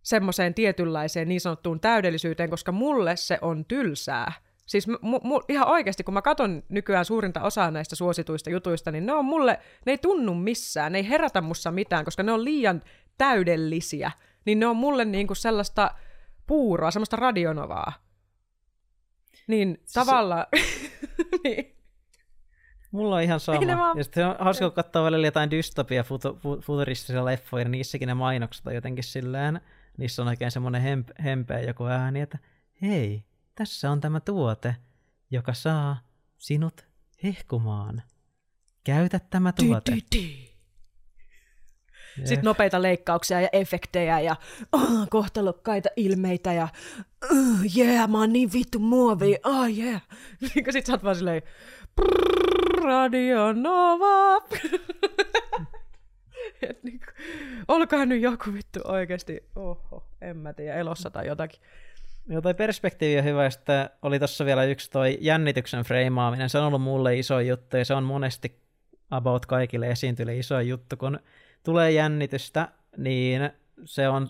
[0.03, 4.33] semmoiseen tietynlaiseen niin sanottuun täydellisyyteen, koska mulle se on tylsää.
[4.67, 9.07] Siis mu- mu- ihan oikeasti, kun mä katson nykyään suurinta osaa näistä suosituista jutuista, niin
[9.07, 12.45] ne on mulle, ne ei tunnu missään, ne ei herätä mussa mitään, koska ne on
[12.45, 12.83] liian
[13.19, 14.11] täydellisiä.
[14.45, 15.91] Niin ne on mulle niinku sellaista
[16.49, 17.93] puuroa, semmoista radionovaa.
[19.47, 20.47] Niin siis tavallaan...
[21.45, 21.75] niin.
[22.91, 23.79] Mulla on ihan sama.
[23.79, 23.99] Vaan...
[23.99, 28.67] Ja sitten on hauska katsoa välillä jotain dystopia futu- futuristisia leffoja, niin niissäkin ne mainokset
[28.67, 29.61] on jotenkin silleen
[29.99, 32.39] niissä on oikein semmoinen hemp- hempeä joku ääni, että
[32.83, 34.77] hei, tässä on tämä tuote,
[35.31, 35.97] joka saa
[36.39, 36.87] sinut
[37.23, 38.03] hehkumaan.
[38.85, 39.93] Käytä tämä tuote.
[39.93, 40.58] Di, di, di.
[42.25, 44.37] Sitten nopeita leikkauksia ja efektejä ja
[44.73, 46.69] oh, kohtalokkaita ilmeitä ja
[47.25, 50.03] oh, yeah, mä oon niin vittu muovi, oh yeah.
[50.53, 51.43] Sitten sä oot vaan silleen,
[52.83, 54.37] Radio Nova.
[56.63, 57.07] Et niinku,
[57.69, 61.61] olkaa nyt joku vittu oikeasti, oho, en mä tiedä, elossa tai jotakin.
[62.29, 66.65] Joo, toi perspektiivi on hyvä, että oli tuossa vielä yksi toi jännityksen freimaaminen, se on
[66.65, 68.61] ollut mulle iso juttu, ja se on monesti
[69.11, 71.19] about kaikille esiintyjille iso juttu, kun
[71.65, 73.51] tulee jännitystä, niin
[73.85, 74.29] se on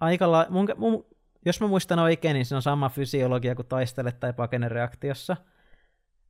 [0.00, 1.06] aika la- mun, mun,
[1.44, 5.36] jos mä muistan oikein, niin se on sama fysiologia kuin taistele tai pakene reaktiossa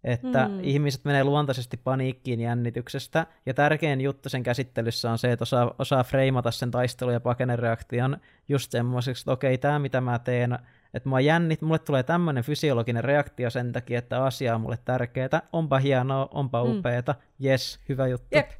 [0.06, 0.58] että mm.
[0.62, 6.04] ihmiset menee luontaisesti paniikkiin jännityksestä, ja tärkein juttu sen käsittelyssä on se, että osaa, osaa
[6.04, 8.16] freimata sen taistelu- ja pakenereaktion
[8.48, 10.58] just semmoiseksi, että okei, tämä mitä mä teen,
[10.94, 15.42] että mua jännit, mulle tulee tämmöinen fysiologinen reaktio sen takia, että asia on mulle tärkeää,
[15.52, 16.70] onpa hienoa, onpa mm.
[16.70, 18.28] upeeta, jes, hyvä juttu.
[18.32, 18.50] Jep.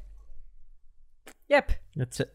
[1.49, 1.69] Jep.
[2.01, 2.33] Et se,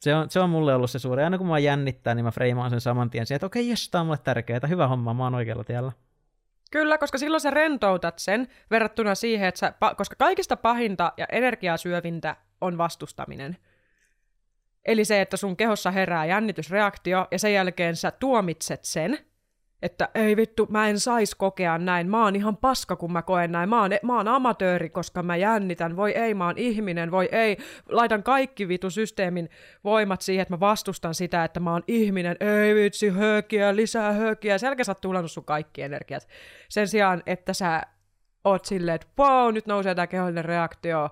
[0.00, 1.22] se on, se on mulle ollut se suuri.
[1.22, 4.00] Aina kun mä jännittää, niin mä freimaan sen saman tien siihen, että okei, jes, tämä
[4.00, 5.92] on mulle tärkeää, hyvä homma, mä oon oikealla tiellä.
[6.70, 11.76] Kyllä, koska silloin sä rentoutat sen verrattuna siihen, että sä, koska kaikista pahinta ja energiaa
[11.76, 13.56] syövintä on vastustaminen.
[14.84, 19.18] Eli se, että sun kehossa herää jännitysreaktio ja sen jälkeen sä tuomitset sen,
[19.84, 23.52] että ei vittu, mä en sais kokea näin, mä oon ihan paska, kun mä koen
[23.52, 27.28] näin, mä oon, mä oon amatööri, koska mä jännitän, voi ei, mä oon ihminen, voi
[27.32, 27.56] ei,
[27.88, 29.50] laitan kaikki vitu systeemin
[29.84, 34.58] voimat siihen, että mä vastustan sitä, että mä oon ihminen, ei vitsi, höökiä, lisää höökiä,
[34.58, 36.28] selkä sä oot sun kaikki energiat.
[36.68, 37.82] Sen sijaan, että sä
[38.44, 41.10] oot silleen, että wow, nyt nousee tää kehollinen reaktio,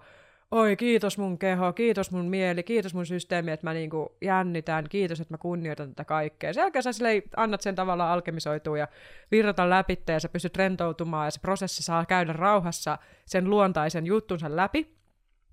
[0.53, 5.21] oi kiitos mun keho, kiitos mun mieli, kiitos mun systeemi, että mä niinku jännitän, kiitos,
[5.21, 6.53] että mä kunnioitan tätä kaikkea.
[6.53, 8.89] Sen jälkeen sä silleen annat sen tavallaan alkemisoitua ja
[9.31, 14.57] virrata läpi ja sä pystyt rentoutumaan ja se prosessi saa käydä rauhassa sen luontaisen juttunsa
[14.57, 14.97] läpi,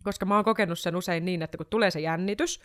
[0.04, 2.62] koska mä oon kokenut sen usein niin, että kun tulee se jännitys,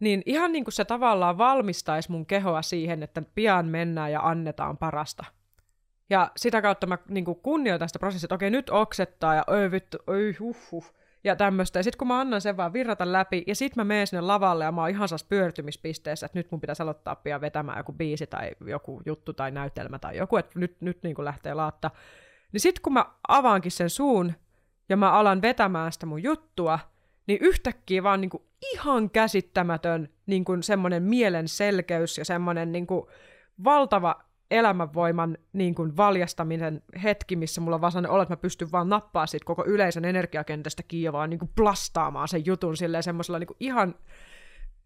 [0.00, 4.78] niin ihan niin kuin se tavallaan valmistaisi mun kehoa siihen, että pian mennään ja annetaan
[4.78, 5.24] parasta.
[6.10, 9.70] Ja sitä kautta mä niin kuin kunnioitan sitä prosessia, että okei, nyt oksettaa ja öö
[9.70, 10.94] vittu, öö, huh, huh
[11.24, 11.78] ja tämmöistä.
[11.78, 14.64] Ja sitten kun mä annan sen vaan virrata läpi, ja sitten mä menen sinne lavalle,
[14.64, 18.26] ja mä oon ihan saas pyörtymispisteessä, että nyt mun pitäisi aloittaa pian vetämään joku biisi
[18.26, 21.90] tai joku juttu tai näytelmä tai joku, että nyt, nyt niin kuin lähtee laatta.
[22.52, 24.32] Niin sitten kun mä avaankin sen suun,
[24.88, 26.78] ja mä alan vetämään sitä mun juttua,
[27.26, 28.42] niin yhtäkkiä vaan niin kuin
[28.72, 33.06] ihan käsittämätön niin kuin semmoinen mielen selkeys ja semmoinen niin kuin
[33.64, 34.24] valtava
[34.54, 38.88] elämänvoiman niin kuin valjastaminen hetki, missä mulla on vaan sellainen olo, että mä pystyn vaan
[38.88, 43.46] nappaa siitä koko yleisön energiakentästä kiinni vaan niin kuin plastaamaan sen jutun silleen semmoisella niin
[43.46, 43.94] kuin ihan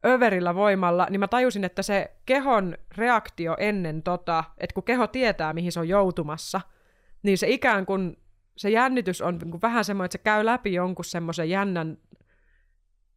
[0.06, 5.52] överillä voimalla, niin mä tajusin, että se kehon reaktio ennen tota, että kun keho tietää,
[5.52, 6.60] mihin se on joutumassa,
[7.22, 8.16] niin se ikään kuin
[8.56, 11.98] se jännitys on niin kuin vähän semmoinen, että se käy läpi jonkun semmoisen jännän,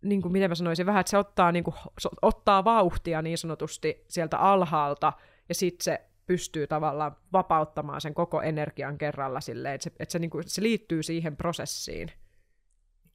[0.01, 3.37] niin kuin miten mä sanoisin, vähän, että se ottaa, niin kuin, se ottaa vauhtia niin
[3.37, 5.13] sanotusti sieltä alhaalta,
[5.49, 10.19] ja sitten se pystyy tavallaan vapauttamaan sen koko energian kerralla silleen, että se, että se,
[10.19, 12.11] niin kuin, se liittyy siihen prosessiin.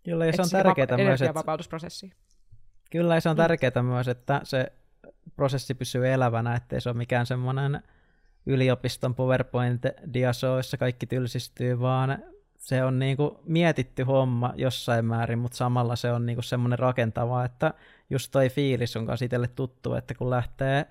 [0.04, 1.44] Kyllä, ja se on tärkeää myös, että...
[2.90, 3.42] Kyllä, ja se on mm.
[3.42, 4.72] tärkeää myös, että se
[5.36, 7.82] prosessi pysyy elävänä, ettei se ole mikään semmoinen
[8.46, 12.18] yliopiston PowerPoint-diaso, jossa kaikki tylsistyy, vaan
[12.58, 17.74] se on niinku mietitty homma jossain määrin, mutta samalla se on niinku semmoinen rakentava, että
[18.10, 20.86] just toi fiilis on kanssa itselle tuttu, että kun lähtee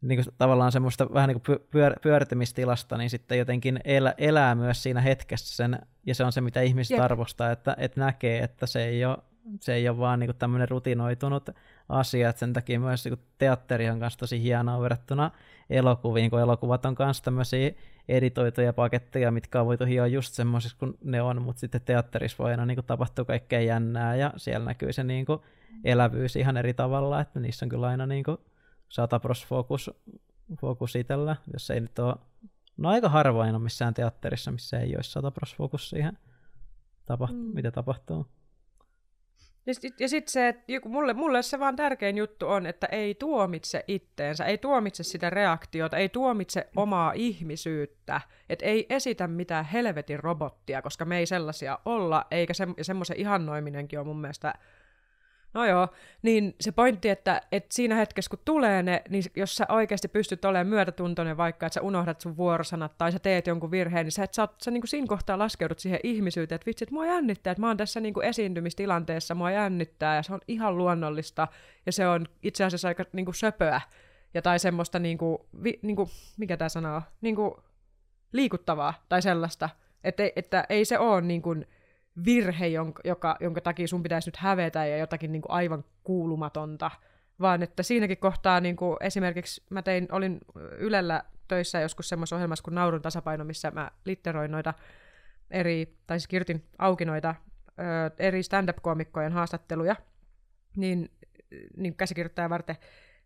[0.00, 4.82] niin kuin tavallaan semmoista vähän niin kuin pyör, pyöritymistilasta, niin sitten jotenkin elä, elää myös
[4.82, 7.04] siinä hetkessä sen, ja se on se, mitä ihmiset Jep.
[7.04, 9.18] arvostaa, että, että näkee, että se ei ole,
[9.60, 11.50] se ei ole vaan niin kuin tämmöinen rutinoitunut
[11.88, 15.30] asia, että sen takia myös niin teatteri on kanssa tosi hienoa verrattuna
[15.70, 17.70] elokuviin, kun elokuvat on myös tämmöisiä
[18.08, 22.50] editoituja paketteja, mitkä on voitu hioa just semmoisiksi kuin ne on, mutta sitten teatterissa voi
[22.50, 25.40] aina niin kuin tapahtua kaikkea jännää, ja siellä näkyy se niin kuin
[25.84, 28.38] elävyys ihan eri tavalla, että niissä on kyllä aina niin kuin
[29.22, 29.90] pros fokus,
[30.60, 32.14] fokus itsellä, jos ei nyt ole,
[32.76, 36.18] no aika harvoin on missään teatterissa, missä ei olisi pros fokus siihen,
[37.06, 37.36] tapa, mm.
[37.36, 38.26] mitä tapahtuu.
[39.66, 43.84] Ja sitten sit se, että mulle, mulle se vaan tärkein juttu on, että ei tuomitse
[43.88, 50.82] itteensä, ei tuomitse sitä reaktiota, ei tuomitse omaa ihmisyyttä, että ei esitä mitään helvetin robottia,
[50.82, 54.54] koska me ei sellaisia olla, eikä se, semmoisen ihannoiminenkin on mun mielestä
[55.54, 55.88] No joo,
[56.22, 60.44] niin se pointti, että, että siinä hetkessä kun tulee ne, niin jos sä oikeasti pystyt
[60.44, 64.24] olemaan myötätuntoinen vaikka, että sä unohdat sun vuorosanat tai sä teet jonkun virheen, niin sä,
[64.24, 67.50] että sä, sä niin kuin siinä kohtaa laskeudut siihen ihmisyyteen, että vitsi, että mua jännittää,
[67.50, 71.48] että mä oon tässä niin kuin esiintymistilanteessa, mua jännittää ja se on ihan luonnollista
[71.86, 73.80] ja se on itse asiassa aika niin kuin söpöä
[74.34, 77.54] ja tai semmoista, niin kuin, vi, niin kuin, mikä tämä sanoo, niin kuin
[78.32, 79.68] liikuttavaa tai sellaista,
[80.04, 81.66] että, että ei se ole niin kuin,
[82.24, 86.90] virhe, jonka, joka, jonka takia sun pitäisi nyt hävetä ja jotakin niin kuin aivan kuulumatonta,
[87.40, 90.40] vaan että siinäkin kohtaa niin kuin esimerkiksi mä tein, olin
[90.78, 94.74] Ylellä töissä joskus semmoisessa ohjelmassa kuin Naurun tasapaino, missä mä litteroin noita
[95.50, 97.34] eri, tai siis kirjoitin auki noita
[97.68, 99.96] ö, eri stand-up-koomikkojen haastatteluja,
[100.76, 101.10] niin,
[101.76, 102.76] niin käsikirjoittaja varten,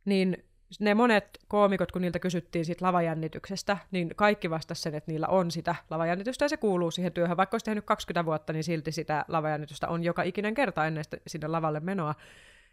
[0.05, 0.48] niin
[0.81, 5.51] ne monet koomikot, kun niiltä kysyttiin siitä lavajännityksestä, niin kaikki vastasivat sen, että niillä on
[5.51, 7.37] sitä lavajännitystä ja se kuuluu siihen työhön.
[7.37, 11.49] Vaikka olisi tehnyt 20 vuotta, niin silti sitä lavajännitystä on joka ikinen kerta ennen sinne
[11.49, 12.15] lavalle menoa.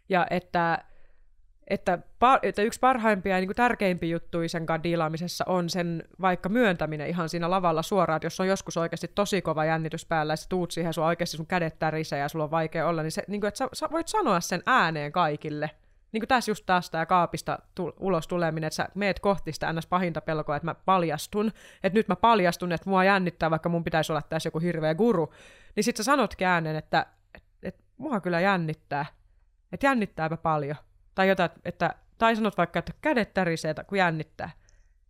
[0.08, 0.84] Ja että,
[1.68, 1.98] että,
[2.42, 7.28] että yksi parhaimpia ja niin kuin tärkeimpiä juttuja sen kanssa on sen vaikka myöntäminen ihan
[7.28, 10.70] siinä lavalla suoraan, että jos on joskus oikeasti tosi kova jännitys päällä ja sä tuut
[10.70, 13.48] siihen, sun oikeasti sun kädet tärisee ja sulla on vaikea olla, niin, se, niin kuin,
[13.48, 15.70] että sä, sä voit sanoa sen ääneen kaikille–
[16.12, 19.72] niin kuin tässä just taas tämä kaapista tu- ulos tuleminen, että sä meet kohti sitä
[19.72, 19.86] ns.
[19.86, 21.52] pahinta pelkoa, että mä paljastun,
[21.82, 25.32] että nyt mä paljastun, että mua jännittää, vaikka mun pitäisi olla tässä joku hirveä guru,
[25.76, 29.06] niin sit sä sanot käännen, että et, et, mua kyllä jännittää,
[29.72, 30.76] että jännittääpä paljon,
[31.14, 34.50] tai jotain, että, tai sanot vaikka, että kädet tärisee, kun jännittää,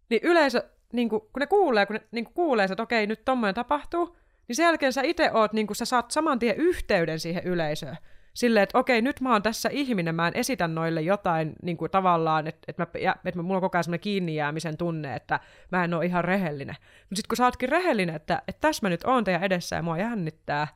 [0.08, 0.62] niin yleisö
[0.92, 4.16] niin kuin, kun ne kuulee, kun ne niin kuin kuulee, että okei, nyt tommoinen tapahtuu,
[4.48, 7.96] niin sen jälkeen sä itse oot, niin kuin sä saat saman tien yhteyden siihen yleisöön.
[8.36, 11.90] Silleen, että okei, nyt mä oon tässä ihminen, mä en esitä noille jotain niin kuin
[11.90, 15.40] tavallaan, että, että, mä, että mulla on koko ajan semmoinen kiinni jäämisen tunne, että
[15.72, 16.76] mä en ole ihan rehellinen.
[16.80, 19.82] Mutta sitten kun sä ootkin rehellinen, että, että tässä mä nyt oon teidän edessä ja
[19.82, 20.68] mua jännittää,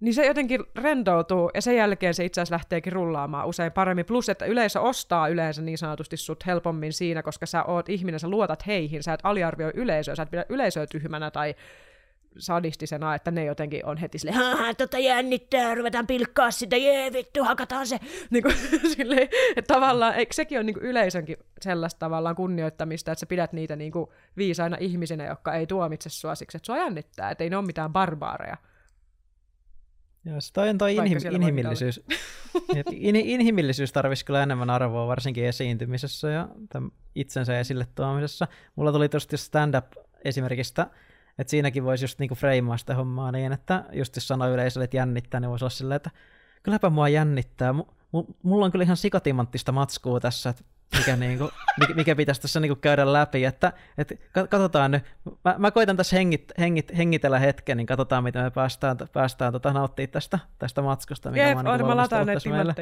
[0.00, 4.06] niin se jotenkin rentoutuu ja sen jälkeen se itse asiassa lähteekin rullaamaan usein paremmin.
[4.06, 8.28] Plus, että yleisö ostaa yleensä niin sanotusti sut helpommin siinä, koska sä oot ihminen, sä
[8.28, 11.54] luotat heihin, sä et aliarvioi yleisöä, sä et pidä yleisöä tyhmänä tai
[12.38, 17.86] sadistisena, että ne jotenkin on heti silleen, tota jännittää, ruvetaan pilkkaa sitä, jee vittu, hakataan
[17.86, 18.00] se.
[18.30, 18.54] Niin kuin,
[18.96, 23.52] silleen, että tavallaan, eikö sekin on niin kuin yleisönkin sellaista tavallaan kunnioittamista, että sä pidät
[23.52, 24.06] niitä niin kuin
[24.36, 27.92] viisaina ihmisinä, jotka ei tuomitse sua siksi, että sua jännittää, että ei ne ole mitään
[27.92, 28.56] barbaareja.
[30.24, 32.00] Joo, se toi on toi inhim- inhimillisyys.
[32.90, 36.48] in- inhimillisyys tarvitsisi kyllä enemmän arvoa, varsinkin esiintymisessä ja
[37.14, 38.48] itsensä esille tuomisessa.
[38.76, 39.86] Mulla tuli tuosta stand-up
[40.24, 40.86] esimerkistä,
[41.38, 44.96] että siinäkin voisi just niinku freimaa sitä hommaa niin, että just jos sanoo yleisölle, että
[44.96, 46.10] jännittää, niin voisi olla silleen, että
[46.62, 47.72] kylläpä mua jännittää.
[47.72, 47.78] M-
[48.12, 50.64] m- mulla on kyllä ihan sikatimanttista matskua tässä, että
[50.98, 51.50] mikä, niinku,
[51.96, 54.14] mikä, pitäisi tässä niinku käydä läpi, että, että
[54.48, 55.04] katsotaan nyt,
[55.44, 59.72] mä, mä koitan tässä hengit, hengit, hengitellä hetken, niin katsotaan, miten me päästään, päästään tota,
[59.72, 62.74] nauttimaan tästä, tästä matskusta, mikä Jeep, mä niinku valmistellut meille.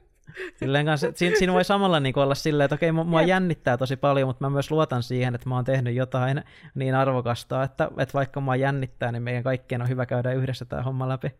[0.56, 3.28] Silleen kanssa, siinä, siinä voi samalla niin olla silleen, että okei, mua Jep.
[3.28, 6.44] jännittää tosi paljon, mutta mä myös luotan siihen, että mä oon tehnyt jotain
[6.74, 10.82] niin arvokasta, että, että vaikka mua jännittää, niin meidän kaikkien on hyvä käydä yhdessä tämä
[10.82, 11.34] homma läpi.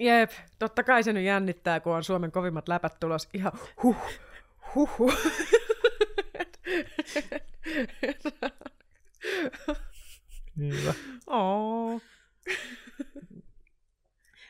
[0.00, 3.52] Jep, totta kai se nyt jännittää, kun on Suomen kovimmat läpät tulos ihan
[3.82, 3.96] huh,
[4.74, 5.14] huh, huh.
[11.26, 12.02] Oh.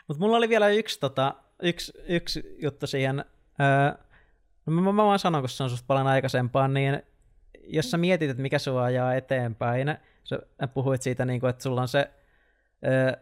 [0.08, 3.24] Mutta mulla oli vielä yksi, tota, yksi, yksi juttu siihen.
[3.60, 4.04] Öö,
[4.66, 7.02] no mä, mä vaan sanon, kun se on susta paljon aikaisempaa, niin
[7.64, 10.38] jos sä mietit, että mikä sua ajaa eteenpäin, sä
[10.74, 12.10] puhuit siitä, niin kuin, että sulla on se
[12.86, 13.12] öö,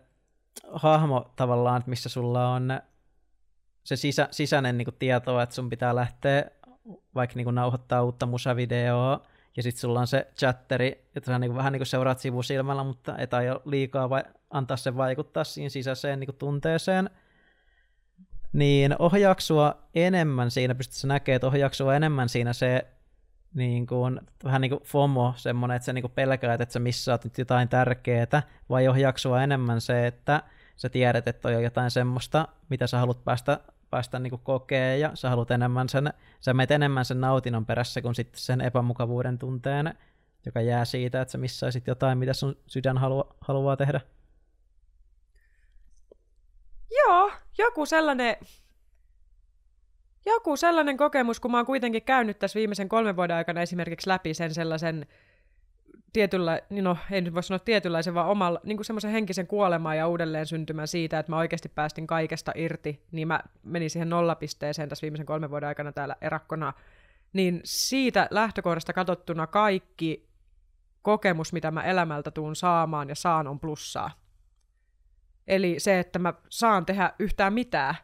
[0.73, 2.81] hahmo tavallaan, että missä sulla on
[3.85, 6.45] se sisä, sisäinen niin kuin, tieto, että sun pitää lähteä
[7.15, 9.23] vaikka niin kuin, nauhoittaa uutta musavideoa,
[9.57, 12.85] ja sitten sulla on se chatteri, että sä niin kuin, vähän niin kuin seuraat sivusilmällä,
[12.85, 17.11] mutta et aio liikaa vai, antaa sen vaikuttaa siihen sisäiseen niin kuin, tunteeseen.
[18.53, 22.87] Niin ohjaaksua enemmän siinä, pystytkö näkemään, että ohjaaksua enemmän siinä se
[23.55, 27.25] niin kuin, vähän niin kuin FOMO, semmoinen, että sä niin kuin pelkäät, että sä missaat
[27.25, 30.43] nyt jotain tärkeää, vai ohjaaksua enemmän se, että
[30.77, 33.61] sä tiedät, että on jotain semmoista, mitä sä haluat päästä,
[33.91, 38.15] päästä niin kokea, ja sä haluat enemmän sen, sä menet enemmän sen nautinnon perässä kuin
[38.15, 39.95] sitten sen epämukavuuden tunteen,
[40.47, 44.01] joka jää siitä, että sä missaisit jotain, mitä sun sydän halua, haluaa tehdä.
[47.07, 48.37] Joo, joku sellainen,
[50.27, 54.35] joku sellainen kokemus, kun mä oon kuitenkin käynyt tässä viimeisen kolmen vuoden aikana esimerkiksi läpi
[54.35, 55.07] sen sellaisen
[56.13, 60.09] tietyllä, no ei nyt voi sanoa tietynlaisen, vaan omalla, niin kuin semmoisen henkisen kuolemaan ja
[60.09, 65.03] uudelleen syntymän siitä, että mä oikeasti päästin kaikesta irti, niin mä menin siihen nollapisteeseen tässä
[65.03, 66.73] viimeisen kolmen vuoden aikana täällä erakkona,
[67.33, 70.29] niin siitä lähtökohdasta katsottuna kaikki
[71.03, 74.26] kokemus, mitä mä elämältä tuun saamaan ja saan, on plussaa.
[75.49, 77.95] Eli se, että mä saan tehdä yhtään mitään,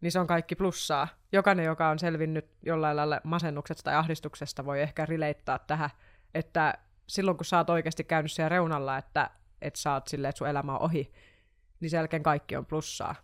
[0.00, 1.08] niin se on kaikki plussaa.
[1.32, 5.90] Jokainen, joka on selvinnyt jollain lailla masennuksesta tai ahdistuksesta, voi ehkä rileittaa tähän,
[6.34, 6.74] että
[7.06, 9.30] silloin kun sä oot oikeasti käynyt siellä reunalla, että,
[9.62, 11.12] että sä oot silleen, että sun elämä on ohi,
[11.80, 13.14] niin sen jälkeen kaikki on plussaa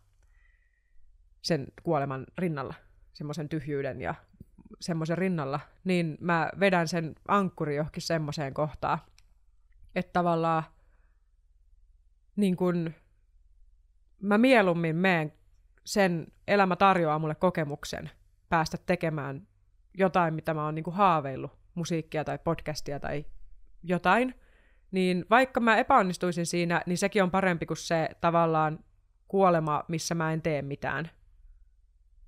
[1.42, 2.74] sen kuoleman rinnalla,
[3.12, 4.14] semmoisen tyhjyyden ja
[4.80, 8.98] semmoisen rinnalla, niin mä vedän sen ankkuri johonkin semmoiseen kohtaan,
[9.94, 10.62] että tavallaan
[12.36, 12.94] niin kun,
[14.22, 15.32] mä mieluummin meen
[15.84, 18.10] sen elämä tarjoaa mulle kokemuksen
[18.48, 19.46] päästä tekemään
[19.94, 23.24] jotain, mitä mä oon niin haaveillut, musiikkia tai podcastia tai
[23.82, 24.34] jotain,
[24.90, 28.78] niin vaikka mä epäonnistuisin siinä, niin sekin on parempi kuin se tavallaan
[29.28, 31.10] kuolema, missä mä en tee mitään.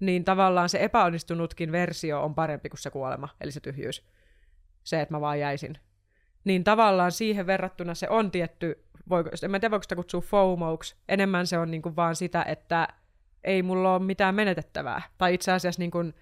[0.01, 4.07] Niin tavallaan se epäonnistunutkin versio on parempi kuin se kuolema, eli se tyhjyys.
[4.85, 5.79] Se, että mä vaan jäisin.
[6.45, 10.97] Niin tavallaan siihen verrattuna se on tietty, voiko, en mä tiedä voiko sitä kutsua FOMOksi,
[11.09, 12.89] enemmän se on niinku vaan sitä, että
[13.45, 15.03] ei mulla ole mitään menetettävää.
[15.19, 16.15] Tai itse asiassa niin kuin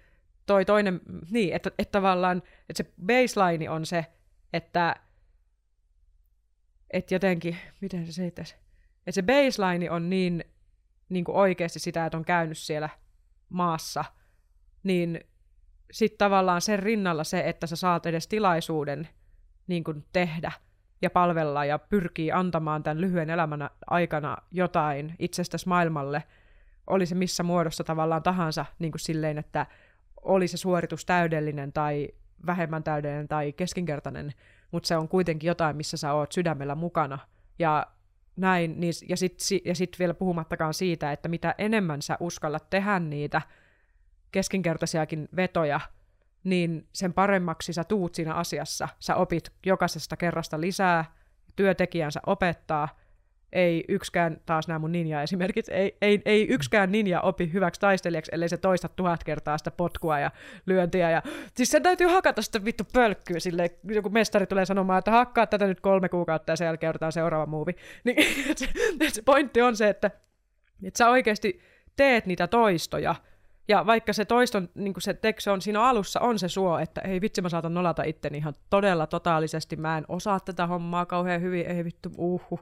[0.47, 1.01] toi toinen,
[1.31, 4.07] niin, että, että tavallaan, että se baseline on se,
[4.53, 4.97] että
[6.91, 8.55] että jotenkin, miten se selittäisi,
[8.99, 10.45] että se baseline on niin,
[11.09, 12.89] niin kuin oikeasti sitä, että on käynyt siellä
[13.49, 14.05] maassa,
[14.83, 15.21] niin
[15.93, 19.09] sitten tavallaan sen rinnalla se, että sä saat edes tilaisuuden
[19.67, 20.53] niin kuin tehdä
[21.03, 26.23] ja palvella ja pyrkii antamaan tämän lyhyen elämän aikana jotain itsestäsi maailmalle,
[26.87, 29.67] oli se missä muodossa tavallaan tahansa niin kuin silleen, että
[30.23, 32.09] oli se suoritus täydellinen tai
[32.47, 34.33] vähemmän täydellinen tai keskinkertainen,
[34.71, 37.19] mutta se on kuitenkin jotain, missä sä oot sydämellä mukana.
[37.59, 37.87] Ja
[38.37, 42.99] näin, niin, ja sitten ja sit vielä puhumattakaan siitä, että mitä enemmän sä uskallat tehdä
[42.99, 43.43] niitä
[44.33, 45.81] keskinkertaisiakin vetoja,
[46.45, 48.89] niin sen paremmaksi sä tuut siinä asiassa.
[49.01, 51.05] Sä opit jokaisesta kerrasta lisää,
[51.57, 52.89] työtekijänsä opettaa,
[53.53, 58.49] ei yksikään, taas nämä mun ninja-esimerkit, ei, ei, ei yksikään ninja opi hyväksi taistelijaksi, ellei
[58.49, 60.31] se toista tuhat kertaa sitä potkua ja
[60.67, 61.11] lyöntiä.
[61.11, 61.23] Ja...
[61.55, 65.67] Siis sen täytyy hakata sitä vittu pölkkyä sille joku mestari tulee sanomaan, että hakkaa tätä
[65.67, 67.73] nyt kolme kuukautta ja sen jälkeen otetaan seuraava muuvi.
[68.05, 68.17] Niin,
[68.57, 68.69] se,
[69.09, 70.11] se pointti on se, että,
[70.85, 71.61] että sä oikeasti
[71.97, 73.15] teet niitä toistoja,
[73.69, 77.21] ja vaikka se toiston, niin se teksti on siinä alussa, on se suo, että ei
[77.21, 81.67] vitsi, mä saatan nolata itteni ihan todella totaalisesti, mä en osaa tätä hommaa kauhean hyvin,
[81.67, 82.61] ei vittu, uhu.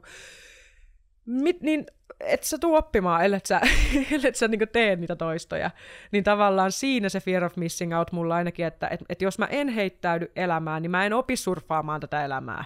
[1.25, 1.85] Mit, niin
[2.19, 3.61] et sä tuu oppimaan, ellei sä,
[4.11, 5.71] ellet sä niin tee niitä toistoja.
[6.11, 9.45] Niin tavallaan siinä se fear of missing out mulla ainakin, että et, et jos mä
[9.45, 12.65] en heittäydy elämään, niin mä en opi surffaamaan tätä elämää.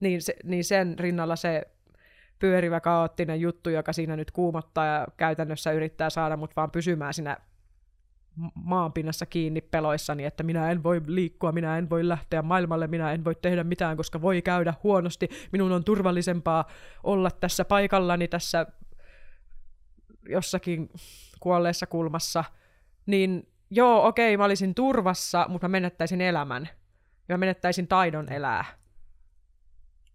[0.00, 1.62] Niin, se, niin sen rinnalla se
[2.38, 7.36] pyörivä kaoottinen juttu, joka siinä nyt kuumottaa ja käytännössä yrittää saada mut vaan pysymään siinä
[8.54, 13.24] maanpinnassa kiinni peloissani, että minä en voi liikkua, minä en voi lähteä maailmalle, minä en
[13.24, 15.28] voi tehdä mitään, koska voi käydä huonosti.
[15.52, 16.64] Minun on turvallisempaa
[17.02, 18.66] olla tässä paikallani tässä
[20.28, 20.90] jossakin
[21.40, 22.44] kuolleessa kulmassa.
[23.06, 26.68] Niin joo, okei, mä olisin turvassa, mutta mä menettäisin elämän.
[27.28, 28.64] Ja mä menettäisin taidon elää.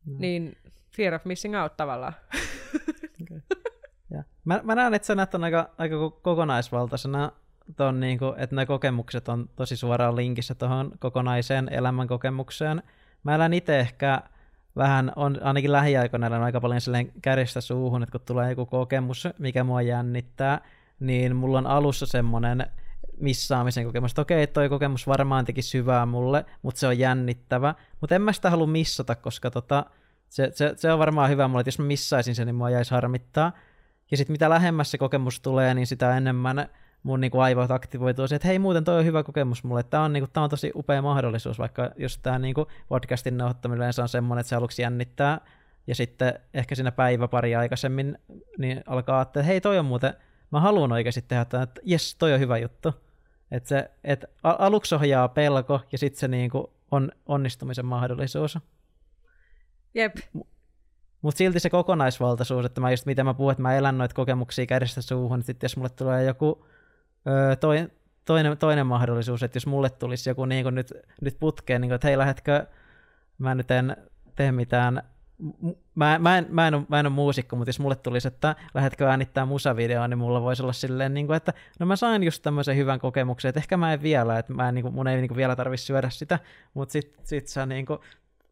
[0.06, 0.16] Mm.
[0.20, 0.58] Niin
[0.96, 2.14] fear of missing out tavallaan.
[3.22, 3.42] Okay.
[4.10, 4.24] Ja.
[4.46, 7.32] Mä, mä näen, että sä näet aika, aika kokonaisvaltaisena
[7.76, 12.84] ton, niin kuin, että ne kokemukset on tosi suoraan linkissä tuohon kokonaiseen elämän kokemukseen.
[13.24, 14.22] Mä elän itse ehkä
[14.76, 19.28] vähän, on ainakin lähiaikoina elän aika paljon silleen kärjestä suuhun, että kun tulee joku kokemus,
[19.38, 20.62] mikä mua jännittää,
[21.00, 22.66] niin mulla on alussa semmoinen
[23.18, 28.16] missaamisen kokemus, että okei, toi kokemus varmaan teki syvää mulle, mutta se on jännittävä, mutta
[28.16, 29.86] en mä sitä halua missata, koska tota,
[30.30, 32.92] se, se, se, on varmaan hyvä mulle, että jos mä missaisin sen, niin mua jäisi
[32.92, 33.52] harmittaa.
[34.12, 36.70] Ja sitten mitä lähemmäs se kokemus tulee, niin sitä enemmän
[37.04, 40.14] mun niin kuin aivot aktivoituu että hei muuten toi on hyvä kokemus mulle, tämä on,
[40.14, 44.02] niin kuin, tämä on tosi upea mahdollisuus, vaikka jos tämä niin kuin podcastin nauhoittaminen yleensä
[44.02, 45.42] on semmoinen, että se aluksi jännittää,
[45.88, 48.18] ja sitten ehkä siinä päivä pari aikaisemmin
[48.58, 50.14] niin alkaa ajatella, että hei toi on muuten,
[50.52, 52.94] mä haluan oikeasti tehdä tämän, että jes, toi on hyvä juttu.
[53.52, 58.58] Että se, että aluksi ohjaa pelko, ja sitten se niin kuin on onnistumisen mahdollisuus.
[59.94, 60.16] Jep.
[61.22, 64.66] Mutta silti se kokonaisvaltaisuus, että mä just mitä mä puhun, että mä elän noita kokemuksia
[64.66, 66.66] kädestä suuhun, niin sitten jos mulle tulee joku
[67.28, 67.88] Öö, toi,
[68.26, 71.96] toinen, toinen mahdollisuus, että jos mulle tulisi joku niin kuin nyt, nyt putkeen, niin kuin,
[71.96, 72.66] että hei lähetkö,
[73.38, 73.98] mä nyt en
[74.36, 75.04] tee mitään,
[75.96, 79.10] mä, mä, en, mä, en mä en ole muusikko, mutta jos mulle tulisi, että lähetkö
[79.10, 82.78] äänittää musavideoa, niin mulla voisi olla silleen, niin kuin, että no mä sain just tämmöisen
[82.78, 85.28] hyvän kokemuksen, että ehkä mä en vielä, että mä en, niin kuin, mun ei niin
[85.28, 86.40] kuin, vielä tarvitse syödä sitä,
[86.74, 88.00] mutta sit, sit sä niin kuin,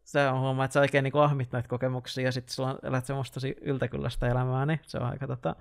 [0.04, 3.34] se on huomaa, että sä oikein niin ahmit näitä kokemuksia ja sitten sulla elät semmoista
[3.34, 5.56] tosi yltäkylläistä elämää, niin se on aika tota,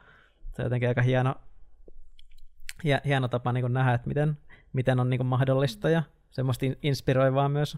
[0.52, 1.36] se on jotenkin aika hieno,
[3.06, 4.38] hieno tapa niin nähdä, että miten,
[4.74, 7.78] miten on niin mahdollista ja semmoista inspiroivaa myös.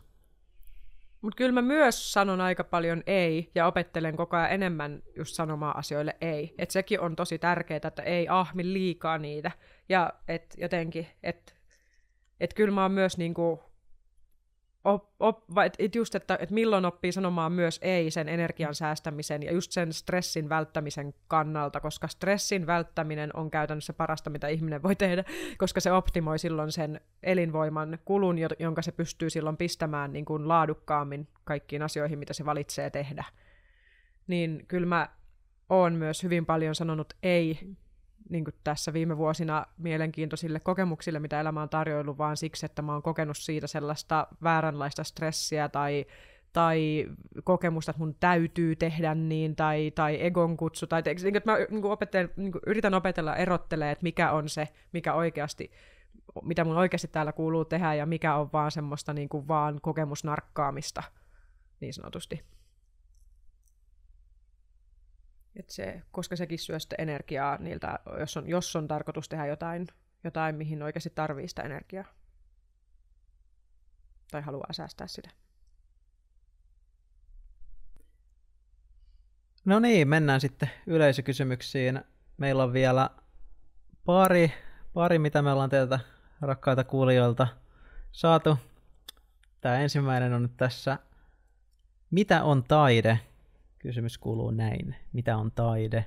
[1.21, 5.77] Mutta kyllä mä myös sanon aika paljon ei ja opettelen koko ajan enemmän just sanomaan
[5.77, 6.55] asioille ei.
[6.57, 9.51] Että sekin on tosi tärkeää, että ei ahmi liikaa niitä.
[9.89, 11.53] Ja että jotenkin, että
[12.39, 13.70] et kyllä mä oon myös niinku
[14.83, 15.43] op, op,
[15.79, 19.93] et, just, että et milloin oppii sanomaan myös ei sen energian säästämisen ja just sen
[19.93, 25.23] stressin välttämisen kannalta, koska stressin välttäminen on käytännössä parasta, mitä ihminen voi tehdä,
[25.57, 31.27] koska se optimoi silloin sen elinvoiman kulun, jonka se pystyy silloin pistämään niin kuin laadukkaammin
[31.43, 33.25] kaikkiin asioihin, mitä se valitsee tehdä.
[34.27, 35.09] Niin kyllä mä
[35.69, 37.59] oon myös hyvin paljon sanonut ei
[38.31, 42.93] niin kuin tässä viime vuosina mielenkiintoisille kokemuksille, mitä elämä on tarjoillut, vaan siksi, että mä
[42.93, 46.05] oon kokenut siitä sellaista vääränlaista stressiä tai,
[46.53, 47.07] tai
[47.43, 51.57] kokemusta, että mun täytyy tehdä niin, tai, tai egon kutsu, tai niin kuin, että mä
[51.57, 55.71] niin kuin opettelen, niin kuin yritän opetella erottelee, että mikä on se, mikä oikeasti
[56.41, 61.03] mitä mun oikeasti täällä kuuluu tehdä ja mikä on vaan semmoista niin kuin vaan kokemusnarkkaamista,
[61.79, 62.43] niin sanotusti.
[65.55, 69.87] Et se, koska sekin syö sitä energiaa niiltä, jos on, jos on tarkoitus tehdä jotain,
[70.23, 72.05] jotain, mihin oikeasti tarvii sitä energiaa.
[74.31, 75.29] Tai haluaa säästää sitä.
[79.65, 82.01] No niin, mennään sitten yleisökysymyksiin.
[82.37, 83.09] Meillä on vielä
[84.05, 84.53] pari,
[84.93, 85.99] pari mitä me ollaan teiltä
[86.41, 87.47] rakkaita kuulijoilta
[88.11, 88.57] saatu.
[89.61, 90.99] Tämä ensimmäinen on nyt tässä.
[92.11, 93.19] Mitä on taide?
[93.81, 94.95] Kysymys kuuluu näin.
[95.13, 96.05] Mitä on taide?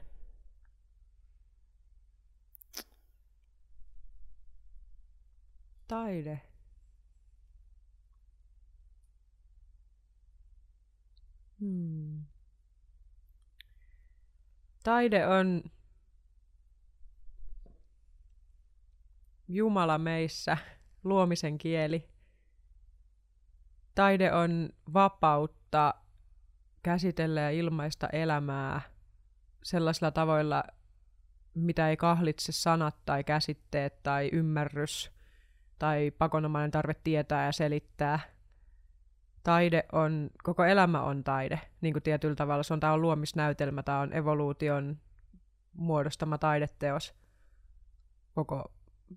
[5.88, 6.42] Taide.
[11.60, 12.24] Hmm.
[14.84, 15.62] Taide on
[19.48, 20.56] Jumala meissä,
[21.04, 22.08] luomisen kieli.
[23.94, 26.03] Taide on vapautta
[26.84, 28.80] käsitellä ja ilmaista elämää
[29.62, 30.64] sellaisilla tavoilla,
[31.54, 35.12] mitä ei kahlitse sanat tai käsitteet tai ymmärrys
[35.78, 38.20] tai pakonomainen tarve tietää ja selittää.
[39.42, 42.62] Taide on, koko elämä on taide, niin kuin tietyllä tavalla.
[42.62, 44.96] Se on, tämä on luomisnäytelmä, tämä on evoluution
[45.72, 47.14] muodostama taideteos.
[48.34, 48.72] Koko,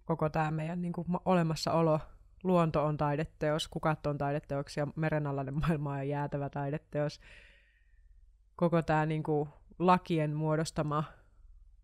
[0.06, 1.99] koko tämä meidän niin kuin olemassaolo,
[2.44, 7.19] luonto on taideteos, kukat on taideteoksia, merenalainen maailma on jäätävä taideteos.
[8.58, 11.04] Koko tämä niin kuin, lakien muodostama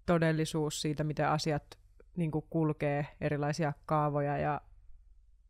[0.05, 1.79] todellisuus siitä, miten asiat
[2.15, 4.61] niin kuin kulkee, erilaisia kaavoja ja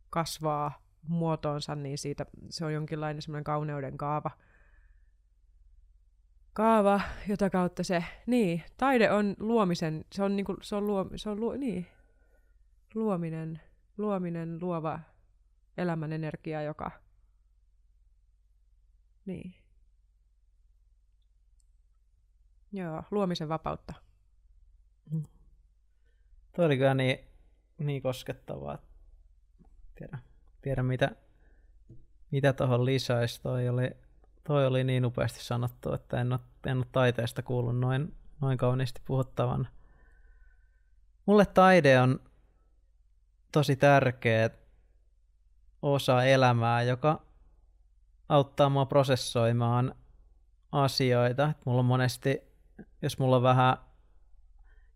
[0.09, 4.31] kasvaa muotoonsa, niin siitä se on jonkinlainen semmoinen kauneuden kaava.
[6.53, 11.29] Kaava, jota kautta se, niin, taide on luomisen, se on, niinku, se on, luo, se
[11.29, 11.87] on luo, niin,
[12.95, 13.61] luominen,
[13.97, 14.99] luominen, luova
[15.77, 16.91] elämän energia, joka,
[19.25, 19.62] niin.
[22.73, 23.93] Joo, luomisen vapautta.
[25.11, 25.23] Mm.
[26.55, 27.19] Tuo oli kyllä niin,
[27.77, 28.77] niin koskettavaa.
[29.95, 30.17] Tiedä,
[30.61, 31.11] tiedä mitä,
[32.31, 33.41] mitä tuohon lisäisi.
[33.41, 33.91] Toi oli,
[34.43, 39.01] toi oli niin upeasti sanottu, että en ole, en ole taiteesta kuullut noin, noin kauniisti
[39.05, 39.67] puhuttavan.
[41.25, 42.19] Mulle taide on
[43.51, 44.49] tosi tärkeä
[45.81, 47.21] osa elämää, joka
[48.29, 49.95] auttaa mua prosessoimaan
[50.71, 51.53] asioita.
[51.65, 52.52] Mulla on monesti
[53.03, 53.77] jos mulla on vähän,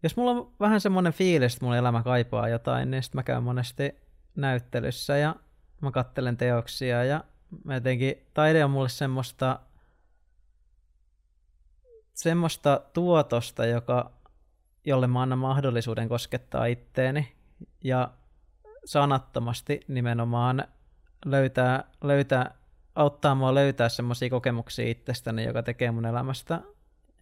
[0.03, 3.43] jos mulla on vähän semmoinen fiilis, että mun elämä kaipaa jotain, niin sitten mä käyn
[3.43, 3.95] monesti
[4.35, 5.35] näyttelyssä ja
[5.81, 7.23] mä kattelen teoksia ja
[7.63, 9.59] mä jotenkin, taide on mulle semmoista,
[12.13, 14.11] semmoista tuotosta, joka,
[14.85, 17.35] jolle mä annan mahdollisuuden koskettaa itteeni
[17.83, 18.11] ja
[18.85, 20.63] sanattomasti nimenomaan
[21.25, 22.55] löytää, löytää
[22.95, 26.61] auttaa mua löytää semmoisia kokemuksia itsestäni, joka tekee mun elämästä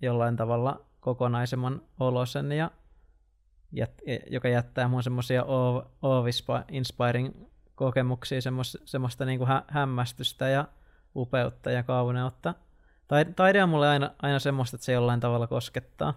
[0.02, 2.72] jollain tavalla kokonaisemman olosen ja
[3.72, 5.46] jät, joka jättää mun semmoisia
[6.02, 10.68] awe-inspiring kokemuksia, semmoista, semmoista niin kuin hä, hämmästystä ja
[11.16, 12.54] upeutta ja kauneutta.
[13.36, 16.14] Taide on mulle aina, aina semmoista, että se jollain tavalla koskettaa.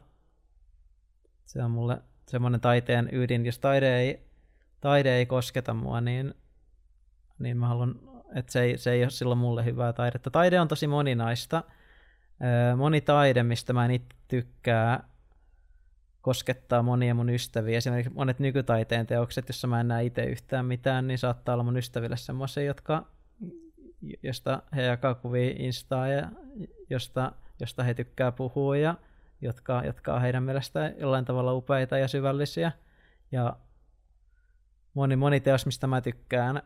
[1.45, 3.47] Se on mulle semmoinen taiteen ydin.
[3.47, 4.29] Jos taide ei,
[4.81, 6.35] taide ei kosketa mua, niin,
[7.39, 7.95] niin mä haluan,
[8.35, 10.31] että se ei, se ei ole silloin mulle hyvää taidetta.
[10.31, 11.63] Taide on tosi moninaista
[12.77, 15.09] moni taide, mistä mä en itse tykkää,
[16.21, 17.79] koskettaa monia mun ystäviä.
[17.79, 21.77] Esimerkiksi monet nykytaiteen teokset, jossa mä en näe itse yhtään mitään, niin saattaa olla mun
[21.77, 23.07] ystäville semmoisia, jotka,
[24.23, 26.29] josta he jakaa kuvia Instaa ja
[26.91, 28.95] josta, josta he tykkää puhua ja
[29.41, 32.73] jotka, jotka on heidän mielestään jollain tavalla upeita ja syvällisiä.
[33.33, 33.57] Ja
[34.95, 36.63] moni, moni teos, mistä mä tykkään,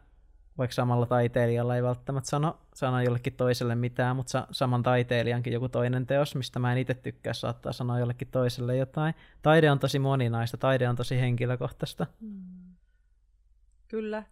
[0.58, 6.06] vaikka samalla taiteilijalla ei välttämättä sano, sano jollekin toiselle mitään, mutta saman taiteilijankin joku toinen
[6.06, 9.14] teos, mistä mä en itse tykkää, saattaa sanoa jollekin toiselle jotain.
[9.42, 12.06] Taide on tosi moninaista, taide on tosi henkilökohtaista.
[12.20, 12.42] Mm.
[13.88, 14.22] Kyllä.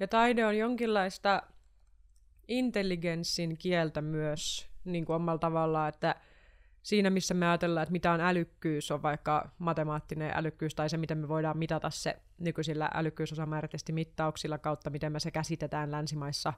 [0.00, 1.42] Ja taide on jonkinlaista
[2.48, 6.14] intelligenssin kieltä myös niin kuin omalla tavallaan, että
[6.82, 11.18] siinä, missä me ajatellaan, että mitä on älykkyys, on vaikka matemaattinen älykkyys tai se, miten
[11.18, 16.52] me voidaan mitata se nykyisillä älykkyysosamääräisesti mittauksilla kautta, miten me se käsitetään länsimaissa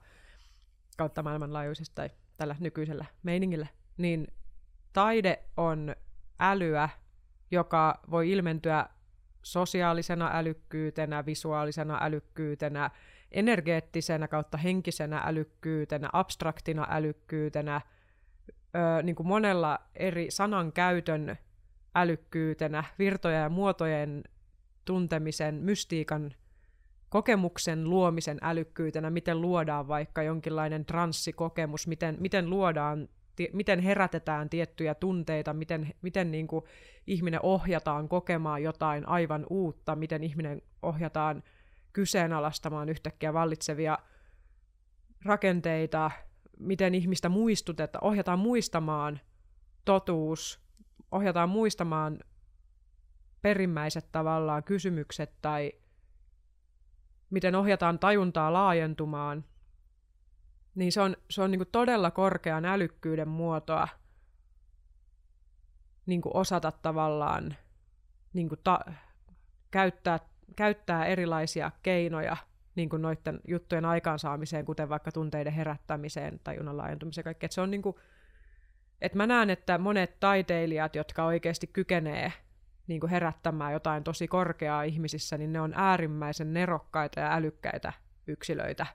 [0.97, 3.67] kautta maailmanlaajuisesti tai tällä nykyisellä meiningillä,
[3.97, 4.27] niin
[4.93, 5.97] taide on
[6.41, 6.89] älyä,
[7.51, 8.87] joka voi ilmentyä
[9.43, 12.91] sosiaalisena älykkyytenä, visuaalisena älykkyytenä,
[13.31, 17.81] energeettisenä kautta henkisenä älykkyytenä, abstraktina älykkyytenä–
[18.77, 21.39] ö, niin kuin monella eri sanan käytön
[21.95, 24.25] älykkyytenä, virtoja ja muotojen
[24.85, 26.35] tuntemisen, mystiikan
[27.09, 33.09] kokemuksen luomisen älykkyytenä, miten luodaan vaikka jonkinlainen transsikokemus, miten, miten luodaan,
[33.53, 36.65] miten herätetään tiettyjä tunteita, miten, miten niin kuin
[37.07, 41.43] ihminen ohjataan kokemaan jotain aivan uutta, miten ihminen ohjataan
[41.93, 43.99] kyseenalaistamaan yhtäkkiä vallitsevia
[45.25, 46.11] rakenteita,
[46.63, 49.21] miten ihmistä muistutetaan, ohjataan muistamaan
[49.85, 50.61] totuus,
[51.13, 52.19] ohjataan muistamaan
[53.43, 55.73] perimmäiset tavallaan kysymykset tai
[57.31, 59.45] miten ohjataan tajuntaa laajentumaan,
[60.75, 63.89] niin se on, se on niin todella korkean älykkyyden muotoa
[66.07, 67.57] niin osata tavallaan
[68.33, 68.93] niin ta-
[69.71, 70.19] käyttää,
[70.57, 72.37] käyttää erilaisia keinoja–
[72.75, 77.49] niin kuin noiden juttujen aikaansaamiseen, kuten vaikka tunteiden herättämiseen tai junan laajentumiseen ja kaikkea.
[77.51, 77.97] se on niin kuin
[79.01, 82.33] Et mä näen, että monet taiteilijat, jotka oikeasti kykenee
[82.87, 87.93] niin kuin herättämään jotain tosi korkeaa ihmisissä, niin ne on äärimmäisen nerokkaita ja älykkäitä
[88.27, 88.87] yksilöitä.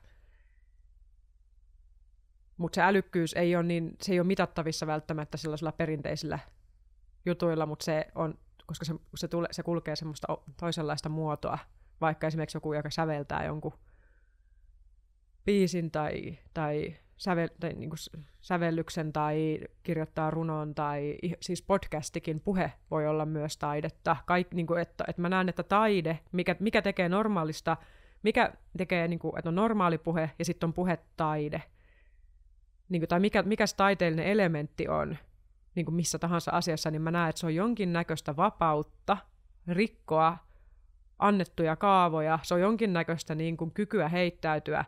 [2.57, 6.39] Mutta se älykkyys ei ole, niin, se ei ole mitattavissa välttämättä sellaisilla perinteisillä
[7.25, 11.59] jutuilla, mutta se on, koska se, se, tule, se kulkee semmoista toisenlaista muotoa,
[12.01, 13.73] vaikka esimerkiksi joku, joka säveltää jonkun
[15.45, 17.99] biisin tai, tai, sävel, tai niin kuin
[18.39, 24.17] sävellyksen tai kirjoittaa runon tai siis podcastikin puhe voi olla myös taidetta.
[24.25, 27.77] Kaik, niin kuin, että, että mä näen, että taide, mikä, mikä tekee normaalista,
[28.23, 31.63] mikä tekee, niin kuin, että on normaali puhe ja sitten on puhetaide,
[32.89, 35.17] niin kuin, tai mikä, mikä se taiteellinen elementti on
[35.75, 39.17] niin kuin missä tahansa asiassa, niin mä näen, että se on jonkinnäköistä vapautta
[39.67, 40.37] rikkoa
[41.19, 44.85] annettuja kaavoja, se on jonkinnäköistä niin kuin kykyä heittäytyä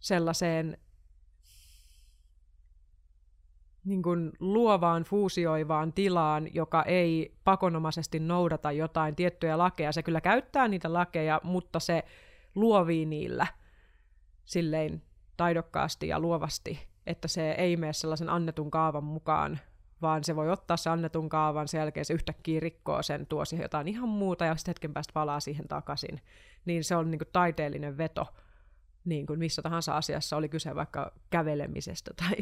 [0.00, 0.78] sellaiseen
[3.84, 9.92] niin kuin luovaan, fuusioivaan tilaan, joka ei pakonomaisesti noudata jotain tiettyjä lakeja.
[9.92, 12.04] Se kyllä käyttää niitä lakeja, mutta se
[12.54, 13.46] luovii niillä
[14.44, 15.02] silleen
[15.36, 19.60] taidokkaasti ja luovasti, että se ei mene sellaisen annetun kaavan mukaan,
[20.04, 23.64] vaan se voi ottaa se annetun kaavan, sen jälkeen se yhtäkkiä rikkoo sen, tuo siihen
[23.64, 26.20] jotain ihan muuta ja sitten hetken päästä palaa siihen takaisin.
[26.64, 28.26] Niin se on niin kuin taiteellinen veto
[29.04, 32.36] niin kuin missä tahansa asiassa, oli kyse vaikka kävelemisestä tai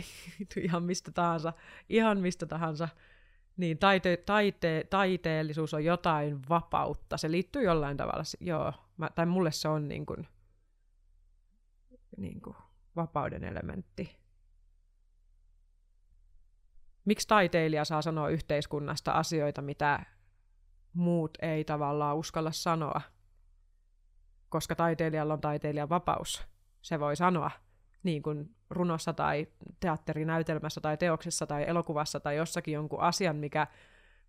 [0.57, 1.53] ihan mistä tahansa,
[1.89, 2.89] ihan mistä tahansa,
[3.57, 7.17] niin taite, taite, taiteellisuus on jotain vapautta.
[7.17, 10.29] Se liittyy jollain tavalla, joo, mä, tai mulle se on niin kuin,
[12.17, 12.57] niin kuin
[12.97, 14.22] vapauden elementti.
[17.05, 20.01] Miksi taiteilija saa sanoa yhteiskunnasta asioita, mitä
[20.93, 23.01] muut ei tavallaan uskalla sanoa?
[24.49, 26.53] Koska taiteilijalla on taiteilijan vapaus
[26.83, 27.51] se voi sanoa
[28.03, 29.47] niin kuin runossa tai
[29.81, 33.67] teatterinäytelmässä tai teoksessa tai elokuvassa tai jossakin jonkun asian, mikä,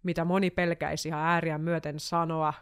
[0.04, 2.54] mitä moni pelkäisi ihan ääriä myöten sanoa,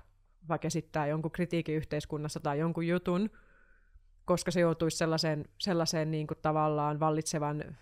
[0.49, 3.29] vaikka esittää jonkun kritiikin yhteiskunnassa tai jonkun jutun,
[4.25, 7.77] koska se joutuisi sellaiseen, sellaiseen niin kuin tavallaan vallitsevan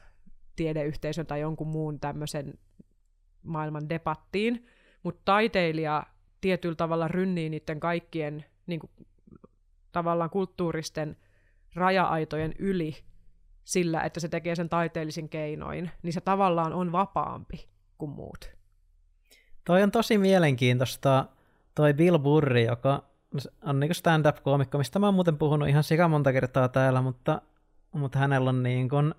[0.60, 2.54] tiedeyhteisön tai jonkun muun tämmöisen
[3.44, 4.66] maailman debattiin,
[5.04, 6.04] mutta taiteilija
[6.42, 8.92] tietyllä tavalla rynnii niiden kaikkien niin kuin,
[9.92, 11.18] tavallaan kulttuuristen
[11.76, 12.96] raja-aitojen yli
[13.64, 17.68] sillä, että se tekee sen taiteellisin keinoin, niin se tavallaan on vapaampi
[17.98, 18.50] kuin muut.
[19.66, 21.26] Toi on tosi mielenkiintoista,
[21.76, 23.04] toi Bill Burri, joka
[23.64, 27.42] on niin stand-up-koomikko, mistä mä oon muuten puhunut ihan sika monta kertaa täällä, mutta,
[27.92, 29.14] mutta hänellä on niin kuin,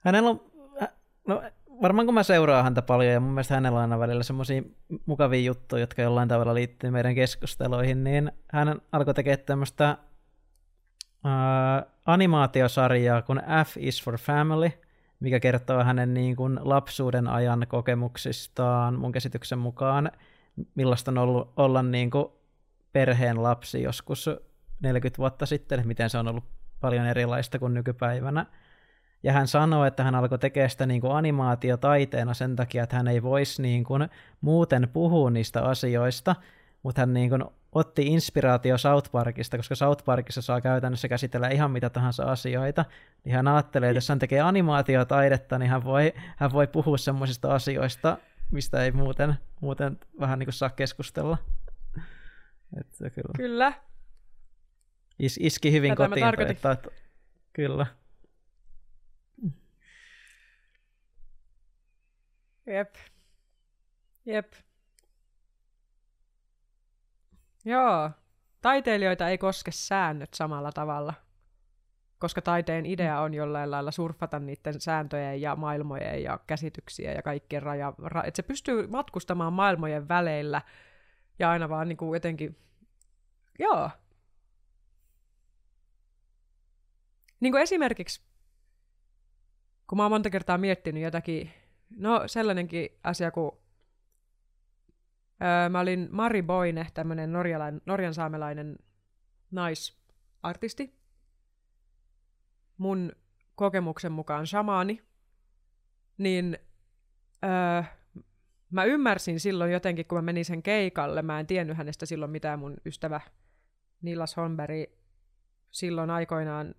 [0.00, 0.40] hänellä on,
[1.26, 1.42] no
[1.82, 4.62] varmaan kun mä seuraan häntä paljon ja mun mielestä hänellä on aina välillä semmoisia
[5.06, 9.98] mukavia juttuja, jotka jollain tavalla liittyy meidän keskusteluihin, niin hän alkoi tekemään tämmöistä
[11.24, 14.70] uh, animaatiosarjaa kuin F is for Family,
[15.20, 20.10] mikä kertoo hänen niin kuin lapsuuden ajan kokemuksistaan mun käsityksen mukaan,
[20.74, 22.26] millaista on ollut olla niin kuin
[22.92, 24.30] perheen lapsi joskus
[24.80, 26.44] 40 vuotta sitten, miten se on ollut
[26.80, 28.46] paljon erilaista kuin nykypäivänä.
[29.22, 33.08] Ja hän sanoi, että hän alkoi tekemään sitä niin kuin animaatiotaiteena sen takia, että hän
[33.08, 34.08] ei voisi niin kuin
[34.40, 36.36] muuten puhua niistä asioista,
[36.82, 41.70] mutta hän niin kuin otti inspiraatio South Parkista, koska South Parkissa saa käytännössä käsitellä ihan
[41.70, 42.84] mitä tahansa asioita,
[43.24, 47.54] niin hän ajattelee, että jos hän tekee animaatiotaidetta, niin hän voi, hän voi puhua semmoisista
[47.54, 48.18] asioista,
[48.50, 51.38] mistä ei muuten, muuten vähän niin kuin saa keskustella.
[52.80, 53.32] Että kyllä.
[53.36, 53.72] kyllä.
[55.18, 56.50] Is, iski hyvin Tätä kotiin.
[56.50, 56.88] Että, että,
[57.52, 57.86] kyllä.
[62.70, 62.94] Jep.
[64.26, 64.52] Jep.
[67.64, 68.10] Joo,
[68.60, 71.14] taiteilijoita ei koske säännöt samalla tavalla,
[72.18, 77.62] koska taiteen idea on jollain lailla surfata niiden sääntöjen ja maailmojen ja käsityksiä ja kaikkien
[77.62, 80.62] raja, ra, että se pystyy matkustamaan maailmojen väleillä
[81.38, 82.56] ja aina vaan niin kuin jotenkin,
[83.58, 83.90] joo.
[87.40, 88.22] Niin kuin esimerkiksi,
[89.86, 91.52] kun mä oon monta kertaa miettinyt jotakin,
[91.96, 93.52] no sellainenkin asia kuin
[95.42, 97.32] Öö, mä olin Mari Boine, tämmönen
[97.86, 98.78] norjan saamelainen
[99.50, 100.94] naisartisti.
[102.78, 103.12] Mun
[103.54, 105.02] kokemuksen mukaan shamaani.
[106.18, 106.58] Niin
[107.44, 107.82] öö,
[108.70, 112.58] mä ymmärsin silloin jotenkin, kun mä menin sen keikalle, mä en tiennyt hänestä silloin mitään
[112.58, 113.20] mun ystävä
[114.02, 114.90] Nilas Holmberg
[115.70, 116.74] silloin aikoinaan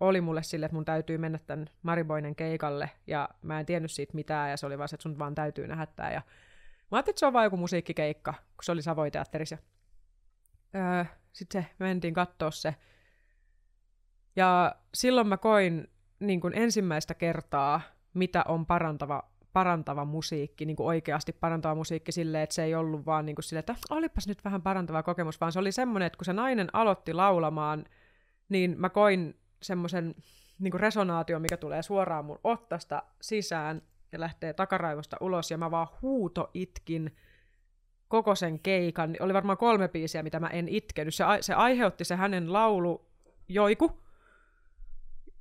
[0.00, 4.14] oli mulle sille, että mun täytyy mennä tämän Mariboinen keikalle, ja mä en tiennyt siitä
[4.14, 6.22] mitään, ja se oli vaan se, että sun vaan täytyy nähdä tää, ja
[6.90, 9.58] Mä ajattelin, että se on vain joku musiikkikeikka, kun se oli Savoiteatterissa.
[10.74, 12.74] Öö, Sitten se mentiin katsoa se.
[14.36, 15.88] Ja silloin mä koin
[16.20, 17.80] niin kuin ensimmäistä kertaa
[18.14, 19.22] mitä on parantava,
[19.52, 23.44] parantava musiikki, niin kuin oikeasti parantava musiikki silleen, että se ei ollut vaan niin kuin
[23.44, 26.68] silleen, että olipas nyt vähän parantava kokemus, vaan se oli semmoinen, että kun se nainen
[26.72, 27.84] aloitti laulamaan,
[28.48, 30.14] niin mä koin semmoisen
[30.58, 33.82] niin resonaatio, mikä tulee suoraan mun ottasta sisään
[34.12, 37.16] ja lähtee takaraivosta ulos, ja mä vaan huuto itkin
[38.08, 39.16] koko sen keikan.
[39.20, 41.14] Oli varmaan kolme biisiä, mitä mä en itkenyt.
[41.14, 43.06] Se, se aiheutti se hänen laulu
[43.48, 44.02] joiku,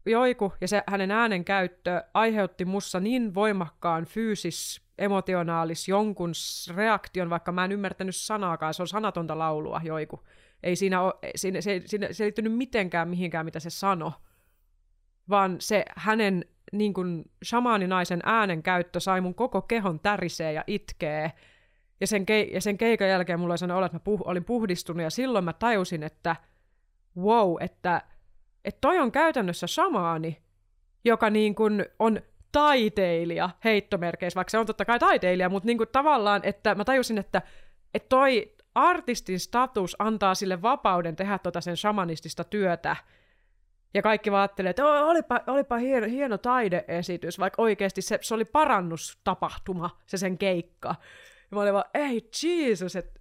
[0.06, 6.32] joiku ja se hänen äänen käyttö aiheutti mussa niin voimakkaan fyysis, emotionaalis jonkun
[6.76, 10.24] reaktion, vaikka mä en ymmärtänyt sanaakaan, se on sanatonta laulua joiku.
[10.64, 14.14] Ei siinä ole, siinä, se, siinä, se ei liittynyt mitenkään mihinkään, mitä se sano,
[15.30, 21.32] vaan se hänen niin kuin shamaaninaisen äänen käyttö sai mun koko kehon tärisee ja itkee.
[22.02, 25.04] Ja sen, kei- ja sen keikan jälkeen mulla oli sellainen että mä puh- olin puhdistunut
[25.04, 26.36] ja silloin mä tajusin, että
[27.18, 28.02] wow, että,
[28.66, 30.38] että toi on käytännössä shamaani,
[31.06, 32.22] joka niin kuin on
[32.52, 37.18] taiteilija heittomerkeissä, vaikka se on totta kai taiteilija, mutta niin kuin tavallaan, että mä tajusin,
[37.18, 37.42] että,
[37.94, 42.96] että toi artistin status antaa sille vapauden tehdä tota sen shamanistista työtä,
[43.94, 48.46] ja kaikki vaan ajattelee, että olipa, olipa hieno, hieno taideesitys, vaikka oikeasti se, se oli
[48.46, 50.96] parannustapahtuma, se sen keikka.
[51.52, 53.19] Ja mä olin vaan, ei Jesus, että et,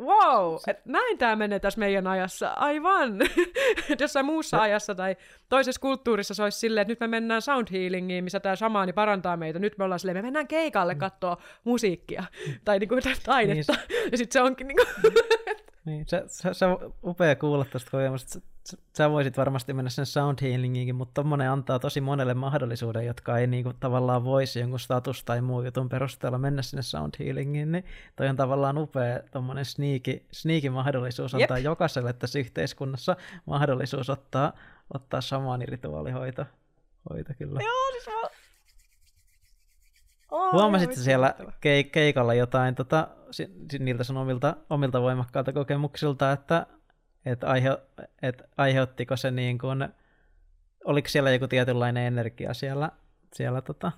[0.00, 3.18] wow, et näin tämä menee tässä meidän ajassa, aivan.
[4.00, 5.16] Jossain muussa ajassa tai
[5.48, 9.36] toisessa kulttuurissa se olisi silleen, että nyt me mennään sound healingiin, missä tämä samaani parantaa
[9.36, 9.58] meitä.
[9.58, 10.98] Nyt me ollaan silleen, me mennään keikalle mm.
[10.98, 12.24] katsoa musiikkia
[12.64, 12.94] tai niinku,
[13.24, 13.72] taidetta.
[13.72, 14.08] Niin.
[14.12, 14.84] Ja sitten se onkin niinku...
[15.86, 18.40] niin, se, se, se, on upea kuulla tuosta kokemusta
[18.96, 23.46] sä voisit varmasti mennä sen sound healingiinkin, mutta tommonen antaa tosi monelle mahdollisuuden, jotka ei
[23.46, 27.84] niinku tavallaan voisi jonkun status tai muu jutun perusteella mennä sinne sound healingiin, niin
[28.16, 31.64] toi on tavallaan upea tommonen sneaky, sneaky mahdollisuus antaa Jep.
[31.64, 34.52] jokaiselle tässä yhteiskunnassa mahdollisuus ottaa,
[34.94, 35.20] ottaa
[35.64, 36.44] rituaalihoito.
[37.10, 37.60] Hoito kyllä.
[37.60, 38.45] Joo, siis mä...
[40.30, 43.08] Oh, Huomasitko siellä ke- keikalla jotain tota,
[43.78, 46.66] niiltä sun omilta, omilta voimakkailta kokemuksilta, että
[47.26, 47.78] että aihe,
[48.22, 49.88] et aiheuttiko se niin kuin,
[50.84, 52.90] oliko siellä joku tietynlainen energia siellä,
[53.34, 53.92] siellä tota,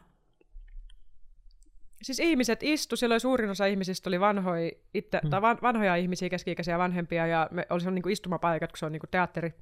[2.03, 5.31] Siis ihmiset istu, siellä oli suurin osa ihmisistä oli vanhoja, itse, hmm.
[5.31, 8.87] tai van, vanhoja ihmisiä, keski-ikäisiä vanhempia, ja me, oli se niin kuin istumapaikat, kun se
[8.87, 9.55] on niin kuin teatteri,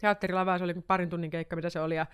[0.00, 2.06] teatterilava, se oli parin tunnin keikka, mitä se oli, ja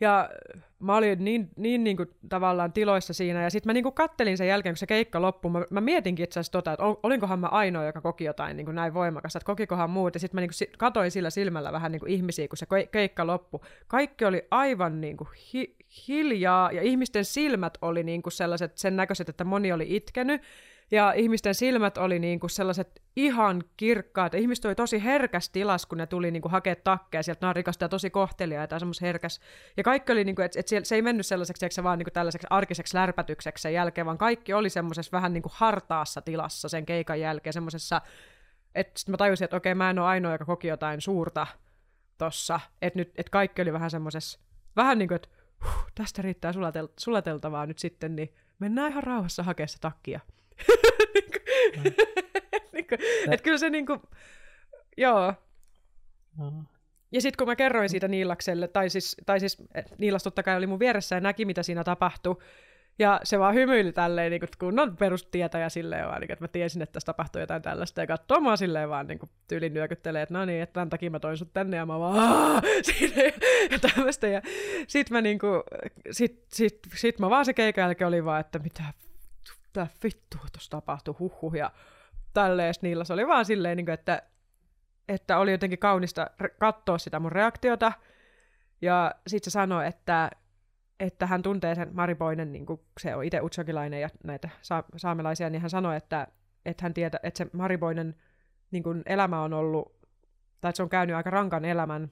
[0.00, 0.30] ja
[0.78, 4.36] mä olin niin, niin, niin kuin, tavallaan tiloissa siinä, ja sitten mä niin kuin kattelin
[4.36, 7.46] sen jälkeen, kun se keikka loppui, mä, mä mietinkin itse asiassa tota, että olinkohan mä
[7.46, 10.50] ainoa, joka koki jotain niin kuin näin voimakasta, että kokikohan muut, ja sitten mä niin
[10.58, 13.60] kuin, katoin sillä silmällä vähän niin kuin ihmisiä, kun se keikka loppui.
[13.86, 15.76] Kaikki oli aivan niin kuin hi-
[16.08, 20.42] hiljaa, ja ihmisten silmät oli niin kuin sellaiset, sen näköiset, että moni oli itkenyt,
[20.90, 24.34] ja ihmisten silmät oli niinku sellaiset ihan kirkkaat.
[24.34, 28.10] Ihmiset oli tosi herkäs tilas, kun ne tuli niinku hakea takkeja sieltä narikasta ja tosi
[28.10, 29.40] kohteliaita ja semmoisen herkäs.
[29.76, 32.96] Ja kaikki oli, niinku, että et se ei mennyt sellaiseksi se vaan niinku tällaiseksi arkiseksi
[32.96, 38.00] lärpätykseksi sen jälkeen, vaan kaikki oli semmoisessa vähän niinku hartaassa tilassa sen keikan jälkeen, semmoisessa,
[38.74, 41.46] että sitten mä tajusin, että okei, mä en ole ainoa, joka koki jotain suurta
[42.18, 42.60] tossa.
[42.82, 44.40] Että nyt, että kaikki oli vähän semmoisessa,
[44.76, 45.28] vähän niin kuin, että
[45.64, 50.20] huh, tästä riittää sulatel- sulateltavaa nyt sitten, niin mennään ihan rauhassa hakemaan se takkia.
[52.72, 52.98] Niin kuin,
[53.30, 54.02] että kyllä se niinku,
[54.96, 55.34] joo.
[56.38, 56.52] No.
[57.12, 59.62] Ja sitten kun mä kerroin siitä Niilakselle, tai siis, tai siis
[59.98, 62.36] Niilas totta kai oli mun vieressä ja näki, mitä siinä tapahtui,
[62.98, 66.92] ja se vaan hymyili tälleen niin kunnon perustietäjä silleen vaan, niin että mä tiesin, että
[66.92, 69.18] tässä tapahtuu jotain tällaista, ja katsoo mua silleen vaan niin
[69.48, 72.62] tyylin nyökyttelee, että no niin, että tämän takia mä toin sut tänne, ja mä vaan
[72.92, 73.22] siinä,
[73.70, 74.42] ja tämmöistä, ja
[74.88, 75.46] sit mä niinku,
[76.10, 78.82] sit, sit, sit mä vaan se keikan jälkeen oli vaan, että mitä
[79.80, 81.70] mitä vittua tuossa tapahtui, huhhuh, ja
[82.32, 84.22] tälleen, niillä se oli vaan silleen, niin kuin, että,
[85.08, 87.92] että oli jotenkin kaunista katsoa sitä mun reaktiota,
[88.82, 90.30] ja sitten se sanoi, että,
[91.00, 95.50] että hän tuntee sen Maripoinen, niin kuin se on itse utsokilainen ja näitä sa- saamelaisia,
[95.50, 96.26] niin hän sanoi, että,
[96.66, 98.14] että hän tietää, että se Maripoinen
[98.70, 100.00] niin kuin elämä on ollut,
[100.60, 102.04] tai että se on käynyt aika rankan elämän,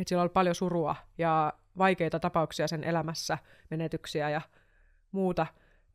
[0.00, 3.38] että sillä on ollut paljon surua ja vaikeita tapauksia sen elämässä,
[3.70, 4.40] menetyksiä ja
[5.12, 5.46] muuta,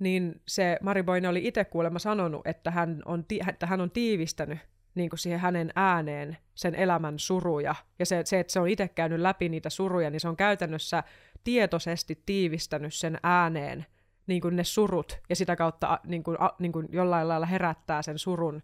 [0.01, 4.59] niin se Mariboine oli itse kuulemma sanonut, että hän on, ti- että hän on tiivistänyt
[4.95, 7.75] niin kuin siihen hänen ääneen sen elämän suruja.
[7.99, 11.03] Ja se, se, että se on itse käynyt läpi niitä suruja, niin se on käytännössä
[11.43, 13.85] tietoisesti tiivistänyt sen ääneen
[14.27, 18.01] niin kuin ne surut, ja sitä kautta niin kuin, a, niin kuin jollain lailla herättää
[18.01, 18.63] sen surun.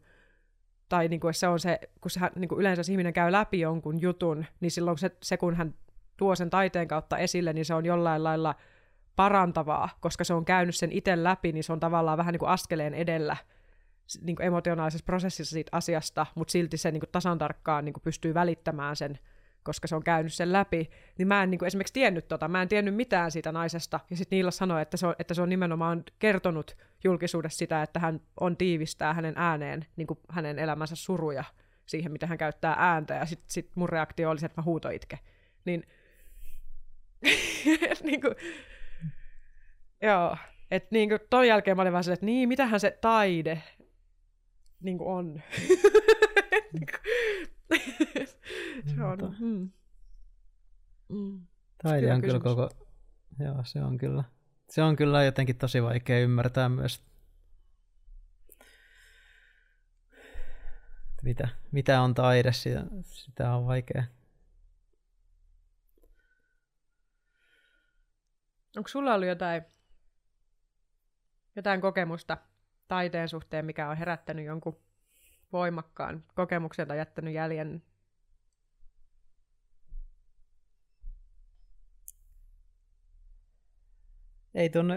[0.89, 3.59] Tai niin kuin se on se, kun se, niin kuin yleensä se ihminen käy läpi
[3.59, 5.75] jonkun jutun, niin silloin se, se, kun hän
[6.17, 8.55] tuo sen taiteen kautta esille, niin se on jollain lailla–
[9.17, 12.49] parantavaa, koska se on käynyt sen itse läpi, niin se on tavallaan vähän niin kuin
[12.49, 13.37] askeleen edellä
[14.21, 18.03] niin kuin emotionaalisessa prosessissa siitä asiasta, mutta silti se niin kuin tasan tarkkaan niin kuin
[18.03, 19.19] pystyy välittämään sen
[19.67, 22.61] koska se on käynyt sen läpi, niin mä en niin kuin esimerkiksi tiennyt tota, mä
[22.61, 25.49] en tiennyt mitään siitä naisesta, ja sitten Niilla sanoi, että se, on, että se on
[25.49, 31.43] nimenomaan kertonut julkisuudessa sitä, että hän on tiivistää hänen ääneen niin kuin hänen elämänsä suruja
[31.85, 35.19] siihen, mitä hän käyttää ääntä, ja sitten sit mun reaktio oli se, että mä huutoitke.
[35.65, 35.83] Niin,
[38.03, 38.35] niin kuin,
[40.01, 40.37] joo,
[40.71, 43.63] että niin kuin ton jälkeen mä olin vähän silleen, että niin, mitähän se taide
[44.79, 45.41] niin kuin on.
[48.95, 49.35] se on.
[49.39, 49.69] Mm.
[51.09, 51.47] Mm.
[51.83, 52.69] Taide on kyllä koko...
[53.39, 54.23] Joo, se on kyllä.
[54.69, 57.07] Se on kyllä jotenkin tosi vaikea ymmärtää myös.
[61.23, 64.03] Mitä, mitä on taide, sitä, sitä on vaikea.
[68.77, 69.65] Onko sulla ollut jotain,
[71.57, 72.37] jotain kokemusta
[72.87, 74.79] taiteen suhteen, mikä on herättänyt jonkun
[75.53, 77.83] voimakkaan kokemuksen tai jättänyt jäljen
[84.57, 84.93] ei tunnu,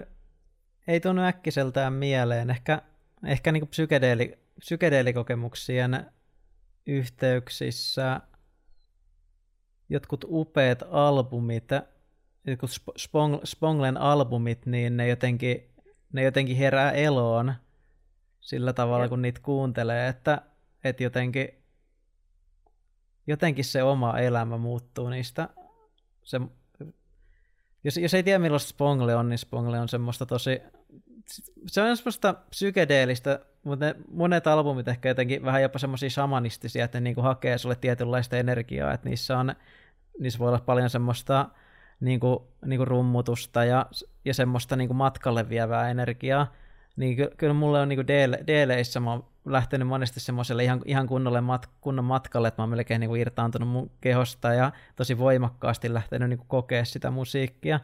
[0.87, 2.51] ei tunnu äkkiseltään mieleen.
[2.51, 2.83] Ehkä,
[3.25, 6.07] ehkä niin psykedeeli, psykedeelikokemuksien
[6.87, 8.21] yhteyksissä
[9.89, 11.69] jotkut upeat albumit,
[12.47, 12.71] jotkut
[13.45, 15.70] Sponglen albumit, niin ne jotenkin,
[16.13, 17.55] ne jotenkin herää eloon
[18.41, 20.43] sillä tavalla, kun niitä kuuntelee, että,
[20.85, 21.49] että jotenkin,
[23.27, 25.49] jotenkin se oma elämä muuttuu niistä.
[26.23, 26.41] Se
[27.85, 30.63] jos, jos ei tiedä millaista Spongle on, niin Spongle on semmoista tosi...
[31.67, 37.01] Se on semmoista psykedeellistä, mutta ne monet albumit ehkä jotenkin vähän jopa semmoisia shamanistisia, että
[37.01, 39.55] ne niinku hakee sulle tietynlaista energiaa, että niissä, on,
[40.19, 41.49] niissä voi olla paljon semmoista
[42.01, 43.87] niinku, niinku rummutusta ja,
[44.25, 46.53] ja semmoista niinku matkalle vievää energiaa.
[46.97, 48.07] Niin ky- kyllä mulle on niinku
[48.47, 52.71] DL-eissä, mä oon lähtenyt monesti semmoiselle ihan, ihan kunnolle mat, kunnon matkalle, että mä oon
[52.71, 57.81] melkein niin kuin irtaantunut mun kehosta ja tosi voimakkaasti lähtenyt niin kuin kokea sitä musiikkia.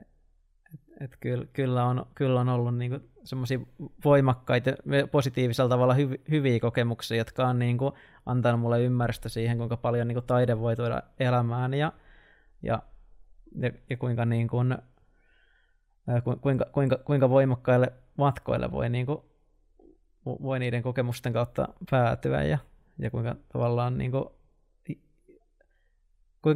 [0.00, 0.08] Et,
[1.00, 3.58] et kyllä, kyllä, on, kyllä on ollut niin semmoisia
[4.04, 4.70] voimakkaita,
[5.10, 7.92] positiivisella tavalla hyv, hyviä kokemuksia, jotka on niin kuin
[8.26, 11.92] antanut mulle ymmärrystä siihen, kuinka paljon niin kuin taide voi tuoda elämään ja,
[12.62, 12.82] ja,
[13.58, 14.78] ja, ja kuinka, niin kuin,
[16.40, 19.18] kuinka, kuinka, kuinka voimakkaille matkoille voi niin kuin
[20.26, 22.58] voi niiden kokemusten kautta päätyä ja,
[22.98, 24.24] ja kuinka tavallaan niin kuin,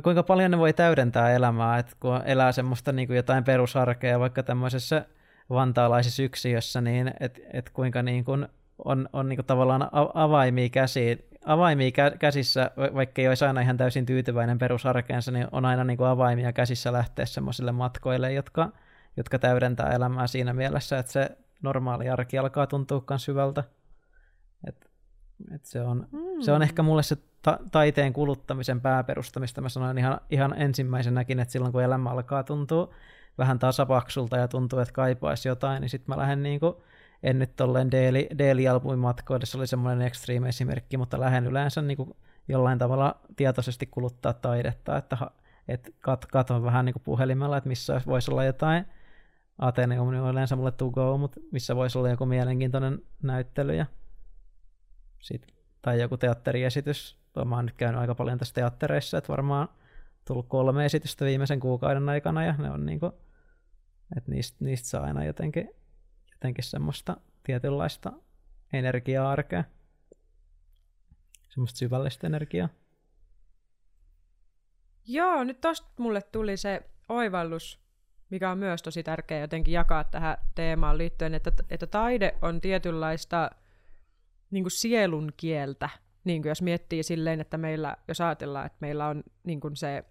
[0.02, 4.42] kuinka paljon ne voi täydentää elämää, että kun elää semmoista niin kuin jotain perusarkea vaikka
[4.42, 5.06] tämmöisessä
[5.50, 8.48] vantaalaisessa yksiössä, niin että et kuinka niin kuin
[8.84, 11.16] on, on niin kuin tavallaan avaimia, käsiä,
[11.46, 16.08] avaimia käsissä, vaikka ei olisi aina ihan täysin tyytyväinen perusarkeensa, niin on aina niin kuin
[16.08, 18.72] avaimia käsissä lähteä semmoisille matkoille, jotka,
[19.16, 21.30] jotka täydentää elämää siinä mielessä, että se
[21.62, 23.64] normaali arki alkaa tuntua myös hyvältä.
[24.68, 24.90] Et,
[25.54, 26.40] et se, on, mm.
[26.40, 31.40] se on ehkä mulle se ta- taiteen kuluttamisen pääperusta, mistä mä sanoin ihan, ihan ensimmäisenäkin,
[31.40, 32.94] että silloin kun elämä alkaa tuntua
[33.38, 36.74] vähän tasapaksulta ja tuntuu, että kaipaisi jotain, niin sitten mä lähden niin kuin,
[37.24, 41.82] en nyt tolleen daily, daily albumin matkoille, se oli semmoinen extreme esimerkki, mutta lähden yleensä
[41.82, 42.10] niin kuin
[42.48, 45.16] jollain tavalla tietoisesti kuluttaa taidetta, että,
[45.68, 48.84] että kat, katon vähän niin kuin puhelimella, että missä voisi olla jotain
[49.58, 53.86] Ateneum on yleensä mulle to go, mutta missä voisi olla joku mielenkiintoinen näyttely ja
[55.18, 55.46] sit,
[55.82, 57.18] tai joku teatteriesitys.
[57.44, 59.68] Mä oon nyt käynyt aika paljon tässä teattereissa, että varmaan
[60.24, 63.06] tullut kolme esitystä viimeisen kuukauden aikana ja ne on niinku,
[64.16, 65.70] että niistä, niistä saa aina jotenkin,
[66.34, 68.12] jotenkin semmoista tietynlaista
[68.72, 69.64] energiaa arkea.
[71.48, 72.68] Semmoista syvällistä energiaa.
[75.06, 77.80] Joo, nyt tosta mulle tuli se oivallus,
[78.30, 83.50] mikä on myös tosi tärkeää jotenkin jakaa tähän teemaan liittyen, että, että taide on tietynlaista
[84.50, 85.88] niin kuin sielun kieltä,
[86.24, 90.04] niin kuin jos miettii silleen, että meillä, jos ajatellaan, että meillä on niin kuin se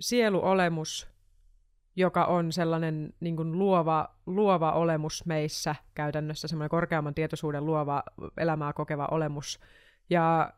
[0.00, 1.08] sieluolemus,
[1.96, 8.02] joka on sellainen niin kuin luova, luova olemus meissä käytännössä, semmoinen korkeamman tietoisuuden luova
[8.36, 9.60] elämää kokeva olemus.
[10.10, 10.52] Ja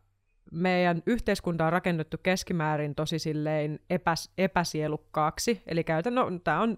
[0.52, 5.62] meidän yhteiskunta on rakennettu keskimäärin tosi silleen epäs, epäsielukkaaksi.
[5.66, 6.76] Eli käytän, no, tämä on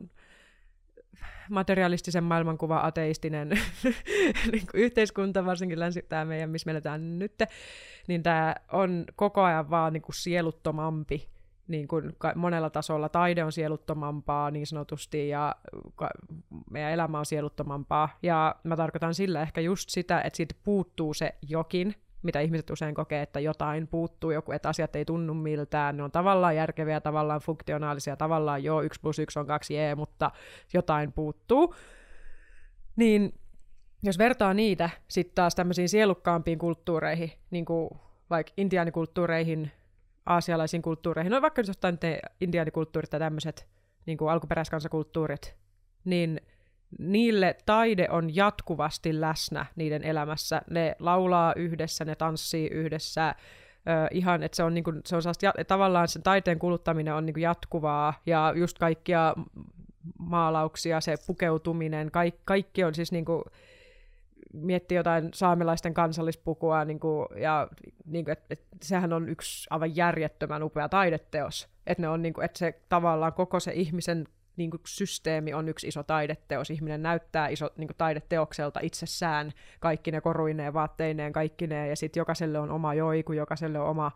[1.51, 3.49] materialistisen maailmankuva ateistinen
[4.53, 7.35] niin yhteiskunta, varsinkin länsi, tämä meidän, missä me eletään nyt,
[8.09, 11.29] niin tämä on koko ajan vaan niin kuin sieluttomampi
[11.71, 13.09] niin kuin monella tasolla.
[13.09, 15.57] Taide on sieluttomampaa niin sanotusti ja
[16.71, 18.09] meidän elämä on sieluttomampaa.
[18.23, 22.95] Ja mä tarkoitan sillä ehkä just sitä, että siitä puuttuu se jokin, mitä ihmiset usein
[22.95, 27.41] kokee, että jotain puuttuu, joku, että asiat ei tunnu miltään, ne on tavallaan järkeviä, tavallaan
[27.41, 30.31] funktionaalisia, tavallaan joo, 1 plus 1 on 2 jee, mutta
[30.73, 31.75] jotain puuttuu.
[32.97, 33.35] Niin
[34.03, 37.91] jos vertaa niitä sitten taas tämmöisiin sielukkaampiin kulttuureihin, niin kuin
[38.31, 39.73] vaikka intiaanikulttuureihin,
[40.27, 42.21] aasialaisiin kulttuureihin, no vaikka nyt jostain te
[43.11, 43.67] tai tämmöiset
[44.07, 45.57] niin alkuperäiskansakulttuurit,
[46.05, 46.41] niin
[46.99, 50.63] niille taide on jatkuvasti läsnä niiden elämässä.
[50.71, 53.35] Ne laulaa yhdessä, ne tanssii yhdessä, ö,
[54.11, 58.15] ihan, että se on, niinku, se on ja, tavallaan sen taiteen kuluttaminen on niinku jatkuvaa,
[58.27, 59.35] ja just kaikkia
[60.19, 63.45] maalauksia, se pukeutuminen, kaikki, kaikki on siis niinku,
[64.53, 67.69] miettii jotain saamelaisten kansallispukua, niin kuin, ja
[68.07, 71.69] niin kuin, et, et, sehän on yksi aivan järjettömän upea taideteos.
[71.87, 75.69] Että ne on, niin kuin, että se tavallaan koko se ihmisen niin kuin, systeemi on
[75.69, 76.71] yksi iso taideteos.
[76.71, 82.21] Ihminen näyttää iso niin kuin, taideteokselta itsessään, kaikki ne koruineen, vaatteineen, kaikki ne, ja sitten
[82.21, 84.13] jokaiselle on oma joiku, jokaiselle on oma,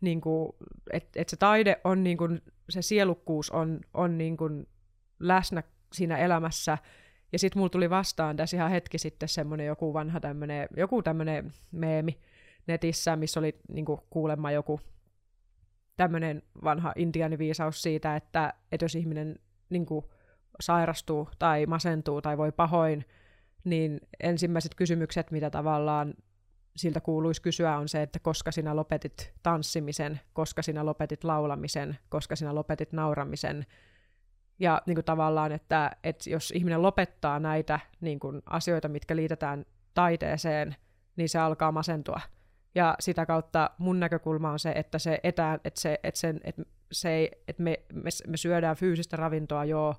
[0.00, 0.20] niin
[0.92, 4.66] että et se taide on, niin kuin, se sielukkuus on, on niin kuin,
[5.20, 5.62] läsnä
[5.92, 6.78] siinä elämässä,
[7.32, 11.52] ja sitten mulla tuli vastaan tässä ihan hetki sitten semmoinen joku vanha tämmöinen, joku tämmöinen
[11.70, 12.18] meemi
[12.66, 14.80] netissä, missä oli niinku kuulemma joku
[15.96, 19.38] tämmöinen vanha intiaaniviisaus siitä, että, että jos ihminen
[19.70, 20.10] niinku
[20.60, 23.04] sairastuu tai masentuu tai voi pahoin,
[23.64, 26.14] niin ensimmäiset kysymykset, mitä tavallaan
[26.76, 32.36] siltä kuuluisi kysyä, on se, että koska sinä lopetit tanssimisen, koska sinä lopetit laulamisen, koska
[32.36, 33.66] sinä lopetit nauramisen,
[34.58, 39.66] ja niin kuin tavallaan, että, että jos ihminen lopettaa näitä niin kuin asioita, mitkä liitetään
[39.94, 40.76] taiteeseen,
[41.16, 42.20] niin se alkaa masentua.
[42.74, 46.62] Ja sitä kautta mun näkökulma on se, että se etää, että, se, että, sen, että,
[46.92, 49.94] se ei, että me, me, me syödään fyysistä ravintoa, joo,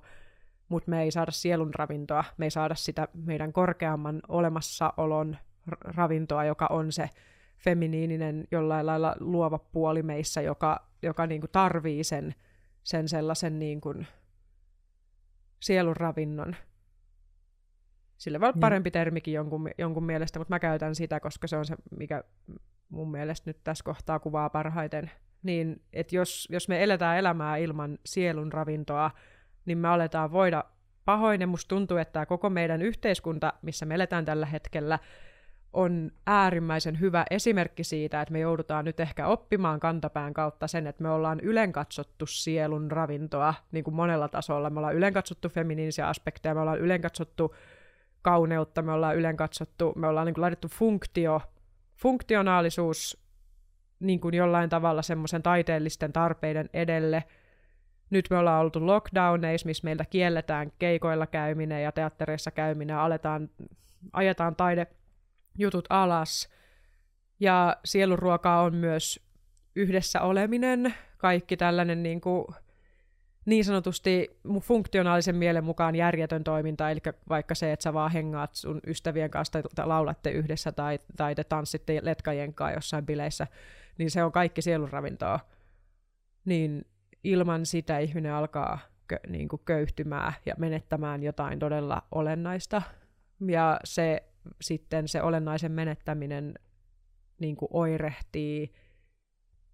[0.68, 5.36] mutta me ei saada sielun ravintoa, me ei saada sitä meidän korkeamman olemassaolon
[5.82, 7.10] ravintoa, joka on se
[7.58, 12.34] feminiininen jollain lailla luova puoli meissä, joka, joka niin kuin tarvii sen,
[12.82, 14.06] sen sellaisen niin kuin,
[15.60, 16.56] sielun ravinnon.
[18.16, 18.92] Sillä voi olla parempi niin.
[18.92, 22.24] termikin jonkun, jonkun mielestä, mutta mä käytän sitä, koska se on se, mikä
[22.88, 25.10] mun mielestä nyt tässä kohtaa kuvaa parhaiten.
[25.42, 29.10] Niin, että jos, jos me eletään elämää ilman sielun ravintoa,
[29.64, 30.64] niin me aletaan voida
[31.04, 34.98] pahoin, ja musta tuntuu, että tämä koko meidän yhteiskunta, missä me eletään tällä hetkellä,
[35.72, 41.02] on äärimmäisen hyvä esimerkki siitä, että me joudutaan nyt ehkä oppimaan kantapään kautta sen, että
[41.02, 44.70] me ollaan ylenkatsottu sielun ravintoa niin kuin monella tasolla.
[44.70, 47.54] Me ollaan ylenkatsottu feminiinisiä aspekteja, me ollaan ylenkatsottu
[48.22, 51.42] kauneutta, me ollaan ylenkatsottu, me ollaan niin kuin laitettu funktio,
[51.96, 53.24] funktionaalisuus
[54.00, 57.24] niin kuin jollain tavalla semmoisen taiteellisten tarpeiden edelle.
[58.10, 63.50] Nyt me ollaan oltu lockdowneissa, missä meiltä kielletään keikoilla käyminen ja teattereissa käyminen, aletaan,
[64.12, 64.86] ajetaan taide
[65.58, 66.48] jutut alas.
[67.40, 69.20] Ja sieluruokaa on myös
[69.76, 72.46] yhdessä oleminen, kaikki tällainen niin, kuin,
[73.44, 78.80] niin sanotusti funktionaalisen mielen mukaan järjetön toiminta, eli vaikka se, että sä vaan hengaat sun
[78.86, 83.46] ystävien kanssa tai laulatte yhdessä tai, tai te tanssitte letkajen kanssa jossain bileissä,
[83.98, 85.40] niin se on kaikki sielunravintoa.
[86.44, 86.84] Niin
[87.24, 92.82] ilman sitä ihminen alkaa kö, niin kuin köyhtymään ja menettämään jotain todella olennaista.
[93.46, 94.22] Ja se
[94.60, 96.54] sitten se olennaisen menettäminen
[97.40, 98.72] niin kuin oirehtii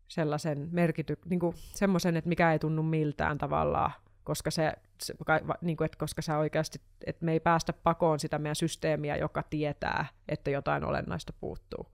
[0.08, 3.92] sellaisen merkity, niin kuin semmoisen, että mikä ei tunnu miltään tavallaan,
[4.24, 4.72] koska se,
[5.02, 5.14] se
[5.60, 9.42] niin kuin, että koska sä oikeasti, että me ei päästä pakoon sitä meidän systeemiä, joka
[9.42, 11.86] tietää, että jotain olennaista puuttuu.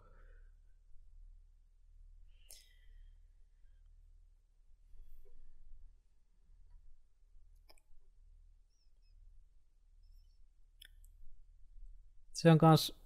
[12.32, 13.02] Se on kans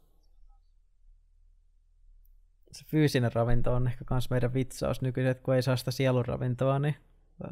[2.72, 6.78] se fyysinen ravinto on ehkä kans meidän vitsaus nykyisin, että kun ei saa sitä sielunravintoa,
[6.78, 6.96] niin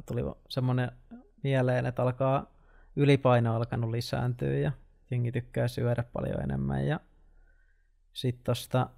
[0.07, 0.93] tuli semmoinen
[1.43, 2.55] mieleen, että alkaa
[2.97, 4.73] ylipaino alkanut lisääntyä ja
[5.11, 6.87] jengi tykkää syödä paljon enemmän.
[6.87, 7.01] Ja
[8.13, 8.91] sitten tosta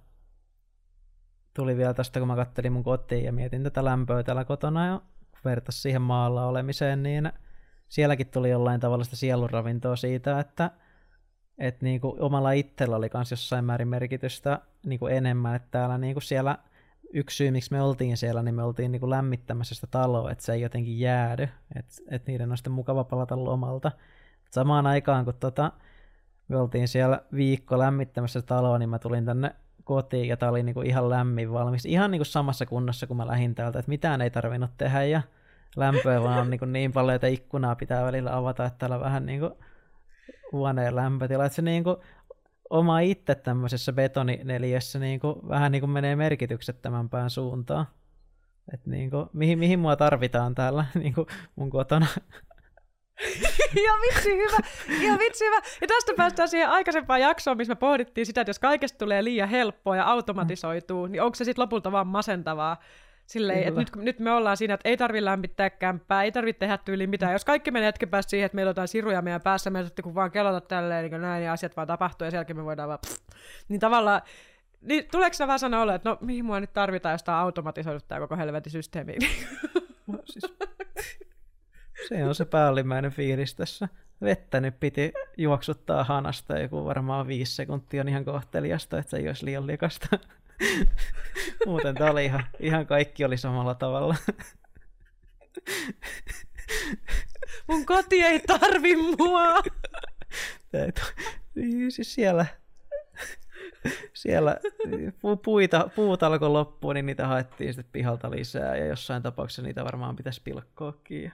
[1.53, 5.01] tuli vielä tästä, kun mä kattelin mun kotiin ja mietin tätä lämpöä täällä kotona ja
[5.45, 7.31] vertas siihen maalla olemiseen, niin
[7.89, 10.71] sielläkin tuli jollain tavalla sitä sielunravintoa siitä, että
[11.57, 16.57] että niinku omalla itsellä oli myös jossain määrin merkitystä niinku enemmän, että täällä niinku siellä
[17.13, 20.53] yksi syy, miksi me oltiin siellä, niin me oltiin niinku lämmittämässä sitä taloa, että se
[20.53, 23.91] ei jotenkin jäädy, että et niiden on sitten mukava palata lomalta.
[24.51, 25.71] Samaan aikaan, kun tota,
[26.47, 30.81] me oltiin siellä viikko lämmittämässä taloa, niin mä tulin tänne kotiin ja tää oli niinku
[30.81, 31.85] ihan lämmin valmis.
[31.85, 35.21] Ihan niinku samassa kunnossa, kun mä lähdin täältä, että mitään ei tarvinnut tehdä ja
[35.75, 39.57] lämpöä vaan on niinku niin paljon, että ikkunaa pitää välillä avata, että täällä vähän niinku
[40.51, 41.45] huoneen lämpötila.
[41.45, 41.97] Että se niin kuin,
[42.69, 47.87] oma itse tämmöisessä betonineliössä niin kuin, vähän niin kuin menee merkityksettömämpään suuntaan.
[48.73, 52.07] Et niin kuin, mihin, mihin mua tarvitaan täällä niin kuin mun kotona.
[53.81, 54.57] ihan vitsi hyvä,
[55.01, 55.61] ihan vitsi hyvä.
[55.81, 59.49] Ja tästä päästään siihen aikaisempaan jaksoon, missä me pohdittiin sitä, että jos kaikesta tulee liian
[59.49, 62.77] helppoa ja automatisoituu, niin onko se sitten lopulta vaan masentavaa.
[63.27, 66.77] Silleen, että nyt, nyt me ollaan siinä, että ei tarvi lämmittää kämppää, ei tarvitse tehdä
[66.77, 67.31] tyyliin mitään.
[67.31, 70.15] Jos kaikki menee hetken päästä siihen, että meillä on jotain siruja meidän päässä, me kun
[70.15, 72.99] vaan kelota tälleen, niin näin ja asiat vaan tapahtuu ja sen jälkeen me voidaan vaan...
[73.07, 73.17] Pff.
[73.69, 74.21] Niin tavallaan,
[74.81, 78.21] niin tuleeko se vaan sanoa että no mihin mua nyt tarvitaan, jos tämä automatisoidu tämä
[78.21, 79.15] koko helvetin systeemi?
[80.07, 80.53] No, siis,
[82.07, 83.87] se on se päällimmäinen fiilis tässä.
[84.21, 89.27] Vettä nyt piti juoksuttaa hanasta joku varmaan viisi sekuntia on ihan kohteliasta, että se ei
[89.27, 90.19] olisi liian likasta.
[91.65, 94.15] Muuten tämä oli ihan, ihan kaikki oli samalla tavalla.
[97.67, 99.53] Mun koti ei tarvi mua.
[101.55, 102.45] Niin, siis siellä,
[104.13, 104.57] siellä
[105.43, 110.15] puita, puut alkoi loppuun, niin niitä haettiin sitten pihalta lisää ja jossain tapauksessa niitä varmaan
[110.15, 111.23] pitäisi pilkkoakin.
[111.23, 111.31] Ja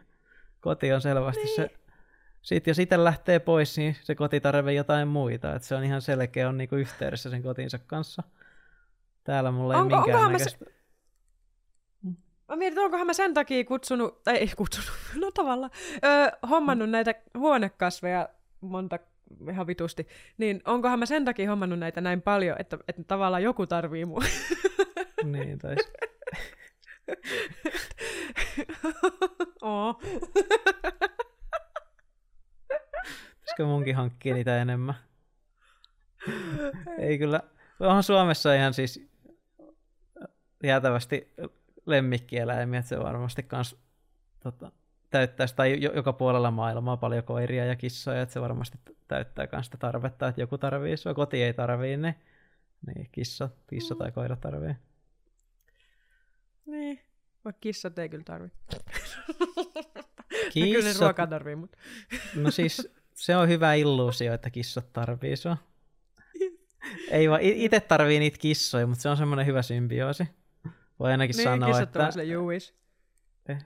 [0.62, 1.56] koti on selvästi niin.
[1.56, 1.72] se,
[2.42, 5.56] sitten jos itse lähtee pois, niin se koti tarvitsee jotain muita.
[5.56, 8.24] että se on ihan selkeä, on niinku yhteydessä sen kotinsa kanssa.
[9.24, 10.50] Täällä mulla ei onko, minkäännäköistä...
[10.50, 10.66] Se...
[12.50, 14.92] Mä mietin, onkohan mä sen takia kutsunut, tai ei kutsunut,
[15.22, 15.72] no tavallaan,
[16.06, 18.30] öö, hommannut näitä huonekasveja
[18.62, 19.00] monta
[19.52, 23.68] ihan vitusti, niin onkohan mä sen takia hommannut näitä näin paljon, että, että tavallaan joku
[23.68, 24.22] tarvii mua.
[25.24, 25.76] niin, tai
[29.62, 30.02] Oo.
[33.40, 34.96] Pitäisikö munkin hankkia niitä enemmän?
[37.00, 37.42] Ei kyllä.
[37.80, 39.08] Onhan Suomessa ihan siis
[40.64, 41.34] jäätävästi
[41.86, 43.76] lemmikkieläimiä, että se varmasti kans
[44.40, 44.72] tota,
[45.10, 48.78] täyttäisi, tai joka puolella maailmaa paljon koiria ja kissoja, että se varmasti
[49.08, 52.16] täyttää myös sitä tarvetta, että joku tarvii sua, koti ei tarvii, niin,
[52.88, 54.76] niin kissa, kissa tai koira tarvii.
[56.66, 57.00] Niin,
[57.46, 58.52] vaikka kissat ei kyllä tarvii.
[60.54, 60.72] Kissat...
[60.72, 61.78] kyllä ne ruokaa tarvii, mutta...
[62.44, 65.58] no siis se on hyvä illuusio, että kissat tarvii sua.
[67.12, 70.28] Ei vaan, itse tarvii niitä kissoja, mutta se on semmoinen hyvä symbioosi.
[71.04, 72.10] Voi ainakin niin, sanoa, että...
[72.16, 72.62] Niin,
[73.50, 73.66] Eh,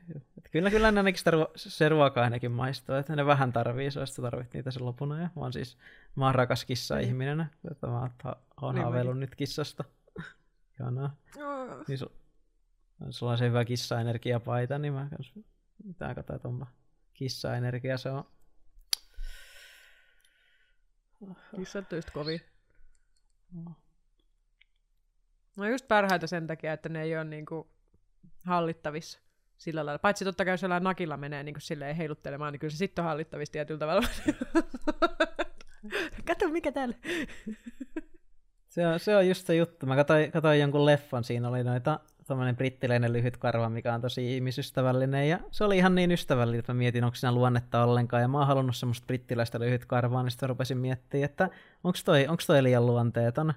[0.52, 4.00] kyllä, kyllä ne ainakin sitä ruo- se ruoka ainakin maistuu, että ne vähän tarvii, se
[4.00, 5.78] olisi tarvit niitä sen lopun ja Mä siis,
[6.16, 8.10] mä oon rakas kissa-ihminen, että mä
[8.62, 9.84] oon niin haaveillut nyt kissasta.
[10.80, 11.16] Ihanaa.
[11.38, 11.86] Oh.
[11.88, 12.14] Niin su-
[13.10, 15.34] sulla on se hyvä kissa-energiapaita, niin mä kans
[15.84, 16.68] mitään katsoa, että onpa
[17.14, 18.24] kissa-energia, se on...
[21.56, 22.42] Kissat kovin.
[23.52, 23.72] No
[25.66, 27.68] just parhaita sen takia, että ne ei ole niinku
[28.46, 29.20] hallittavissa
[29.58, 30.00] sillä lailla.
[30.00, 33.10] Paitsi totta kai jos jollain nakilla menee niin silleen heiluttelemaan, niin kyllä se sitten on
[33.10, 34.08] hallittavista tietyllä tavalla.
[36.28, 36.96] Kato, mikä täällä.
[38.70, 39.86] se, on, se on just se juttu.
[39.86, 44.36] Mä katsoin, katsoin jonkun leffan, siinä oli noita tämmöinen brittiläinen lyhyt karva, mikä on tosi
[44.36, 48.28] ihmisystävällinen, ja se oli ihan niin ystävällinen, että mä mietin, onko siinä luonnetta ollenkaan, ja
[48.28, 51.50] mä oon halunnut semmoista brittiläistä lyhyt karvaa, niin sitten rupesin miettimään, että
[51.84, 53.54] onko toi, onko toi liian luonteeton.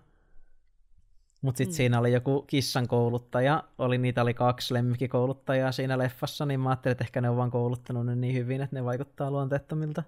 [1.40, 1.76] Mutta sitten mm.
[1.76, 6.92] siinä oli joku kissan kouluttaja, oli, niitä oli kaksi lemmikkikouluttajaa siinä leffassa, niin mä ajattelin,
[6.92, 10.02] että ehkä ne on vaan kouluttanut ne niin hyvin, että ne vaikuttaa luonteettomilta.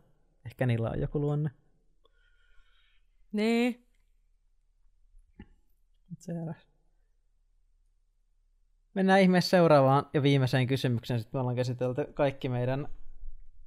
[0.46, 1.50] Ehkä niillä on joku luonne.
[3.32, 3.86] Niin.
[6.18, 6.54] Selvä.
[8.94, 11.20] Mennään ihmeessä seuraavaan ja viimeiseen kysymykseen.
[11.20, 12.88] Sitten me ollaan käsitelty kaikki meidän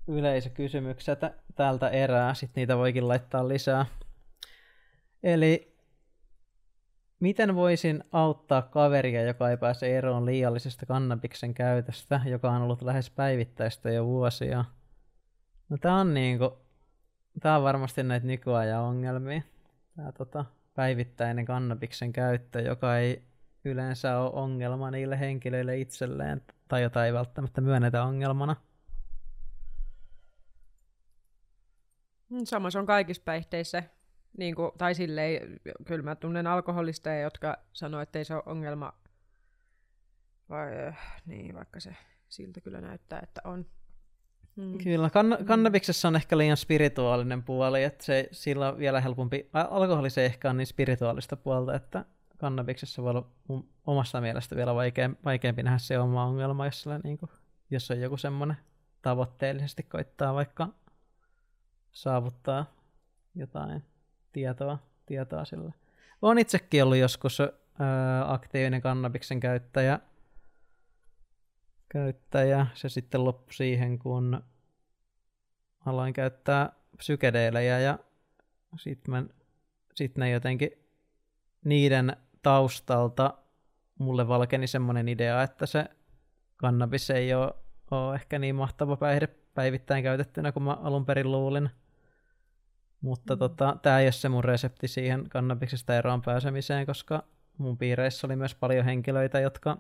[0.08, 1.20] yleisökysymykset
[1.56, 2.34] tältä erää.
[2.34, 3.86] Sitten niitä voikin laittaa lisää.
[5.24, 5.75] Eli
[7.20, 13.10] Miten voisin auttaa kaveria, joka ei pääse eroon liiallisesta kannabiksen käytöstä, joka on ollut lähes
[13.10, 14.66] päivittäistä jo vuosia?
[15.70, 16.58] No tää on niinku,
[17.42, 19.42] tää on varmasti näitä nykyajan ongelmia.
[19.96, 23.24] Tää tota, päivittäinen kannabiksen käyttö, joka ei
[23.66, 28.56] yleensä ole ongelma niille henkilöille itselleen, tai jota ei välttämättä myönnetä ongelmana.
[32.44, 33.84] Sama se on kaikissa päihteissä.
[34.38, 38.94] Niin kuin, tai silleen, kyllä mä tunnen alkoholisteja, jotka sanoo, että ei se ole ongelma.
[40.50, 41.96] Vai, äh, niin, vaikka se
[42.30, 43.66] siltä kyllä näyttää, että on.
[44.56, 44.78] Hmm.
[44.78, 45.46] Kyllä, kann- mm.
[45.46, 50.50] kannabiksessa on ehkä liian spirituaalinen puoli, että se, sillä on vielä helpompi, alkoholi se ehkä
[50.50, 52.06] on niin spirituaalista puolta, että
[52.38, 53.32] kannabiksessa voi olla
[53.86, 57.30] omasta mielestä vielä vaikeampi, vaikeampi nähdä se oma ongelma, jos, sillä, niin kuin,
[57.70, 58.58] jos on joku semmoinen
[59.02, 60.68] tavoitteellisesti koittaa vaikka
[61.92, 62.66] saavuttaa
[63.36, 63.84] jotain
[64.36, 65.72] tietoa, tietoa sillä.
[66.22, 70.00] Olen itsekin ollut joskus ää, aktiivinen kannabiksen käyttäjä,
[71.90, 72.68] käyttäjä.
[72.74, 74.44] Se sitten loppui siihen, kun
[75.86, 78.00] aloin käyttää psykedeelejä ja
[78.78, 79.30] sitten
[79.94, 80.72] sit ne jotenkin
[81.64, 83.34] niiden taustalta
[84.00, 85.86] mulle valkeni semmoinen idea, että se
[86.58, 87.54] kannabis ei ole,
[87.92, 91.70] ole ehkä niin mahtava päihde, päivittäin käytettynä kuin mä alun perin luulin.
[93.06, 93.40] Mutta mm.
[93.40, 97.24] tota, tämä ei ole se mun resepti siihen kannabiksesta eroon pääsemiseen, koska
[97.58, 99.78] mun piireissä oli myös paljon henkilöitä, jotka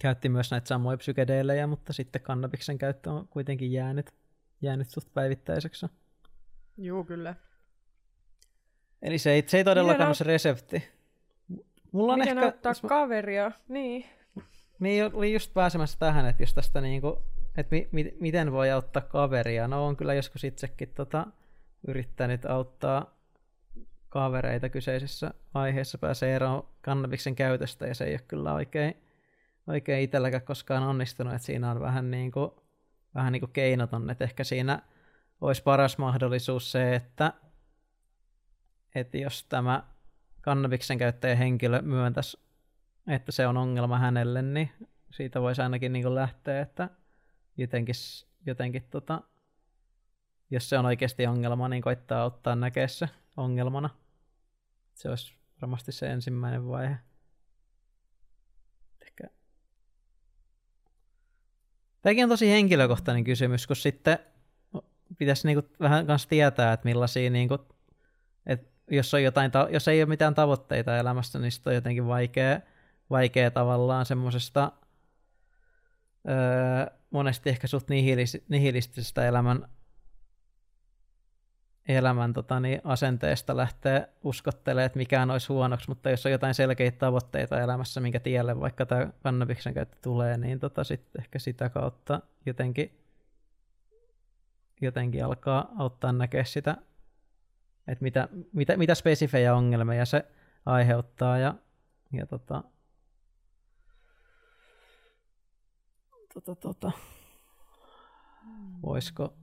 [0.00, 4.14] käytti myös näitä samoja psykedeelejä, mutta sitten kannabiksen käyttö on kuitenkin jäänyt,
[4.62, 5.86] jäänyt suht päivittäiseksi.
[6.76, 7.34] Joo, kyllä.
[9.02, 10.88] Eli se ei, se ei todellakaan ole se resepti.
[11.92, 12.88] Mulla on Miten ehkä, ottaa mä...
[12.88, 14.06] kaveria, niin.
[14.78, 17.22] Niin, oli just pääsemässä tähän, että just tästä niinku,
[17.56, 19.68] että mi, mi, miten voi auttaa kaveria.
[19.68, 21.26] No on kyllä joskus itsekin tota,
[21.88, 23.20] yrittänyt auttaa
[24.08, 28.94] kavereita kyseisessä aiheessa pääsee eroon kannabiksen käytöstä ja se ei ole kyllä oikein,
[29.66, 32.50] oikein itselläkään koskaan onnistunut, että siinä on vähän niin kuin,
[33.14, 34.82] vähän niin kuin keinoton, että ehkä siinä
[35.40, 37.32] olisi paras mahdollisuus se, että,
[38.94, 39.82] että jos tämä
[40.40, 42.40] kannabiksen käyttäjä henkilö myöntäisi,
[43.06, 44.70] että se on ongelma hänelle, niin
[45.10, 46.90] siitä voisi ainakin niin kuin lähteä, että
[47.56, 47.94] jotenkin,
[48.46, 49.22] jotenkin tota,
[50.50, 53.90] jos se on oikeasti ongelma, niin koittaa ottaa näkeä se ongelmana.
[54.94, 56.96] Se olisi varmasti se ensimmäinen vaihe.
[59.02, 59.24] Ehkä.
[62.02, 64.18] Tämäkin on tosi henkilökohtainen kysymys, kun sitten
[65.18, 67.58] pitäisi niinku vähän kanssa tietää, että millaisia, niinku,
[68.46, 72.60] että jos, on jotain, jos ei ole mitään tavoitteita elämässä, niin sitten on jotenkin vaikea,
[73.10, 74.72] vaikea tavallaan semmoisesta
[76.28, 77.88] öö, monesti ehkä suht
[78.48, 79.68] nihilistisestä elämän
[81.88, 86.98] elämän tota, niin, asenteesta lähtee uskottelemaan, että mikään olisi huonoksi, mutta jos on jotain selkeitä
[86.98, 92.20] tavoitteita elämässä, minkä tielle vaikka tämä kannabiksen käyttö tulee, niin tota, sitten ehkä sitä kautta
[92.46, 92.98] jotenkin,
[94.80, 96.76] jotenkin alkaa auttaa näkeä sitä,
[97.88, 100.24] että mitä, mitä, mitä spesifejä ongelmia se
[100.66, 101.54] aiheuttaa ja,
[102.12, 102.64] ja tota,
[106.34, 106.92] tota, tota,
[108.82, 109.34] voisiko,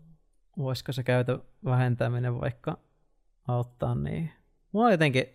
[0.58, 2.78] voisiko se käytön vähentäminen vaikka
[3.48, 4.32] auttaa niin.
[4.72, 5.26] Mua jotenkin,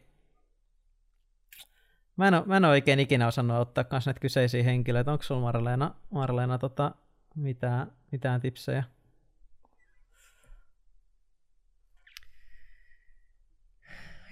[2.17, 5.13] mä en, ole, mä en ole oikein ikinä osannut ottaa kanssa näitä kyseisiä henkilöitä.
[5.13, 6.95] Onko sulla Marleena, Marleena tota,
[7.35, 8.85] mitään, mitään tipsejä?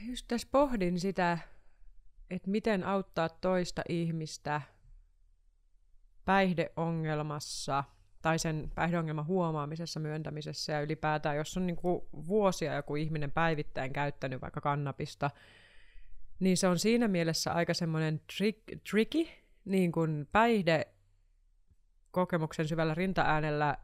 [0.08, 1.38] Just tässä pohdin sitä,
[2.30, 4.62] että miten auttaa toista ihmistä
[6.24, 7.84] päihdeongelmassa–
[8.22, 13.92] tai sen päihdeongelman huomaamisessa, myöntämisessä ja ylipäätään, jos on niin kuin vuosia joku ihminen päivittäin
[13.92, 15.30] käyttänyt vaikka kannabista,
[16.40, 18.59] niin se on siinä mielessä aika semmoinen trick,
[18.90, 19.26] tricky,
[19.64, 20.86] niin kuin päihde
[22.10, 23.76] kokemuksen syvällä rintaäänellä,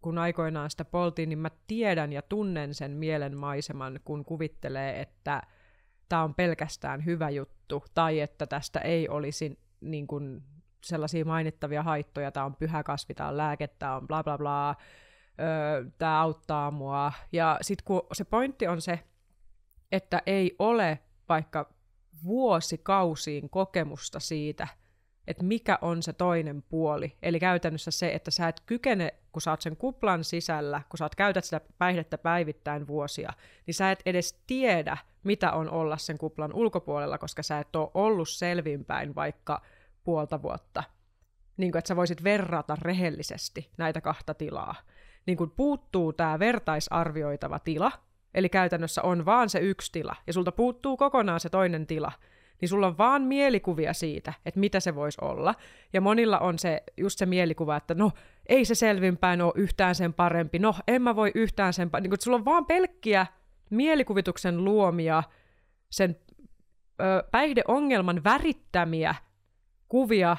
[0.00, 5.42] kun aikoinaan sitä poltiin, niin mä tiedän ja tunnen sen mielenmaiseman, kun kuvittelee, että
[6.08, 10.42] tämä on pelkästään hyvä juttu, tai että tästä ei olisi niin kuin
[10.84, 14.74] sellaisia mainittavia haittoja, tämä on pyhä kasvi, tämä on lääke, tämä on bla bla bla,
[15.98, 17.12] tämä auttaa mua.
[17.32, 19.00] Ja sitten kun se pointti on se,
[19.92, 20.98] että ei ole
[21.28, 21.72] vaikka
[22.24, 24.68] vuosikausiin kokemusta siitä,
[25.26, 27.16] että mikä on se toinen puoli.
[27.22, 31.04] Eli käytännössä se, että sä et kykene, kun sä oot sen kuplan sisällä, kun sä
[31.04, 33.32] oot käytät sitä päihdettä päivittäin vuosia,
[33.66, 37.90] niin sä et edes tiedä, mitä on olla sen kuplan ulkopuolella, koska sä et ole
[37.94, 39.62] ollut selvinpäin vaikka
[40.08, 40.82] puolta vuotta.
[41.56, 44.74] Niin kuin, että sä voisit verrata rehellisesti näitä kahta tilaa.
[45.26, 47.92] Niin kuin puuttuu tämä vertaisarvioitava tila,
[48.34, 52.12] eli käytännössä on vaan se yksi tila, ja sulta puuttuu kokonaan se toinen tila,
[52.60, 55.54] niin sulla on vaan mielikuvia siitä, että mitä se voisi olla.
[55.92, 58.12] Ja monilla on se, just se mielikuva, että no,
[58.46, 62.08] ei se selvinpäin ole yhtään sen parempi, no, en mä voi yhtään sen parempi.
[62.08, 63.26] Niin sulla on vaan pelkkiä
[63.70, 65.22] mielikuvituksen luomia,
[65.90, 66.16] sen
[67.00, 69.14] ö, päihdeongelman värittämiä
[69.88, 70.36] kuvia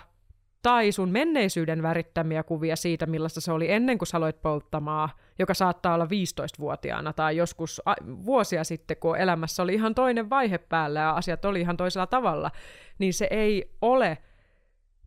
[0.62, 5.10] tai sun menneisyyden värittämiä kuvia siitä, millaista se oli ennen kuin sä aloit polttamaan,
[5.40, 7.96] joka saattaa olla 15-vuotiaana tai joskus a-
[8.26, 12.52] vuosia sitten, kun elämässä oli ihan toinen vaihe päällä ja asiat oli ihan toisella tavalla,
[13.00, 14.18] niin se ei ole,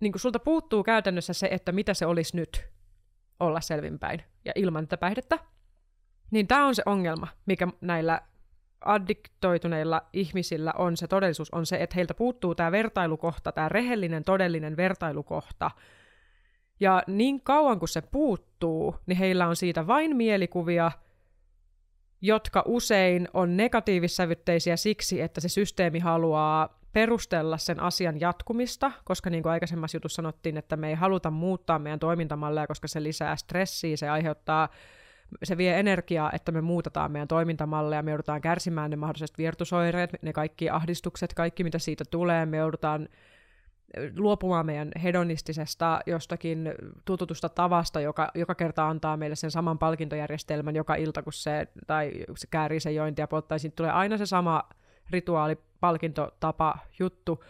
[0.01, 2.69] niin kuin sulta puuttuu käytännössä se, että mitä se olisi nyt
[3.41, 5.39] olla selvinpäin ja ilman tätä päihdettä.
[6.31, 8.21] Niin tämä on se ongelma, mikä näillä
[8.85, 14.77] addiktoituneilla ihmisillä on se todellisuus, on se, että heiltä puuttuu tämä vertailukohta, tämä rehellinen, todellinen
[14.77, 15.71] vertailukohta.
[16.81, 20.91] Ja niin kauan kuin se puuttuu, niin heillä on siitä vain mielikuvia,
[22.21, 29.43] jotka usein on negatiivissävytteisiä siksi, että se systeemi haluaa perustella sen asian jatkumista, koska niin
[29.43, 33.97] kuin aikaisemmassa jutussa sanottiin, että me ei haluta muuttaa meidän toimintamalleja, koska se lisää stressiä,
[33.97, 34.69] se aiheuttaa
[35.43, 40.33] se vie energiaa, että me muutetaan meidän toimintamalleja, me joudutaan kärsimään ne mahdolliset virtusoireet, ne
[40.33, 43.09] kaikki ahdistukset, kaikki mitä siitä tulee, me joudutaan
[44.17, 50.95] luopumaan meidän hedonistisesta jostakin tututusta tavasta, joka joka kerta antaa meille sen saman palkintojärjestelmän joka
[50.95, 54.63] ilta, kun se, tai se käärii sen jointia polttaa, siitä tulee aina se sama
[55.11, 57.45] rituaali, palkintotapa, juttu,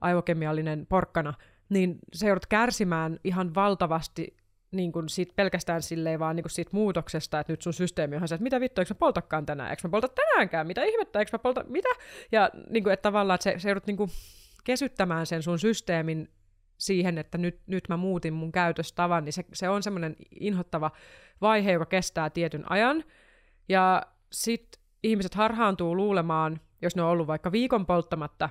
[0.00, 1.34] aivokemiallinen porkkana,
[1.68, 4.36] niin se joudut kärsimään ihan valtavasti
[4.72, 8.28] niin kuin siitä pelkästään silleen vaan niin kuin siitä muutoksesta, että nyt sun systeemi on
[8.28, 11.30] se, että mitä vittu, eikö mä poltakaan tänään, eikö mä polta tänäänkään, mitä ihmettä, eikö
[11.32, 11.88] mä polta, mitä?
[12.32, 14.10] Ja niin kuin, että tavallaan, että se, se joudut niin kuin
[14.64, 16.28] kesyttämään sen sun systeemin
[16.78, 20.90] siihen, että nyt, nyt mä muutin mun käytöstavan, niin se, se on semmoinen inhottava
[21.40, 23.04] vaihe, joka kestää tietyn ajan.
[23.68, 28.48] Ja sitten ihmiset harhaantuu luulemaan, jos ne on ollut vaikka viikon polttamatta,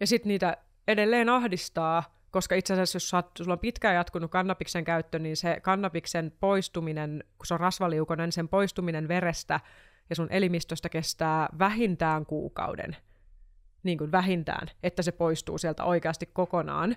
[0.00, 0.56] ja sitten niitä
[0.88, 5.60] edelleen ahdistaa, koska itse asiassa jos saat, sulla on pitkään jatkunut kannabiksen käyttö, niin se
[5.62, 9.60] kannabiksen poistuminen, kun se on rasvaliukonen, sen poistuminen verestä
[10.10, 12.96] ja sun elimistöstä kestää vähintään kuukauden.
[13.82, 16.96] Niin kuin vähintään, että se poistuu sieltä oikeasti kokonaan.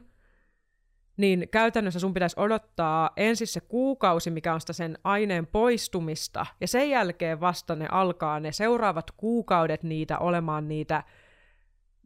[1.17, 6.67] Niin käytännössä sun pitäisi odottaa ensin se kuukausi, mikä on sitä sen aineen poistumista, ja
[6.67, 11.03] sen jälkeen vasta ne alkaa ne seuraavat kuukaudet niitä olemaan niitä,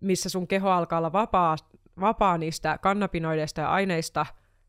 [0.02, 1.56] missä sun keho alkaa olla vapaa
[2.00, 4.26] vapaa niistä kannabinoideista ja aineista,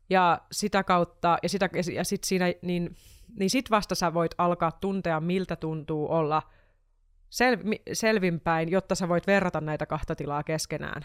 [0.09, 2.95] ja sitä kautta, ja, sitä, ja sit siinä, niin,
[3.39, 6.41] niin sit vasta sä voit alkaa tuntea, miltä tuntuu olla
[7.29, 7.57] sel,
[7.93, 11.01] selvinpäin, jotta sä voit verrata näitä kahta tilaa keskenään.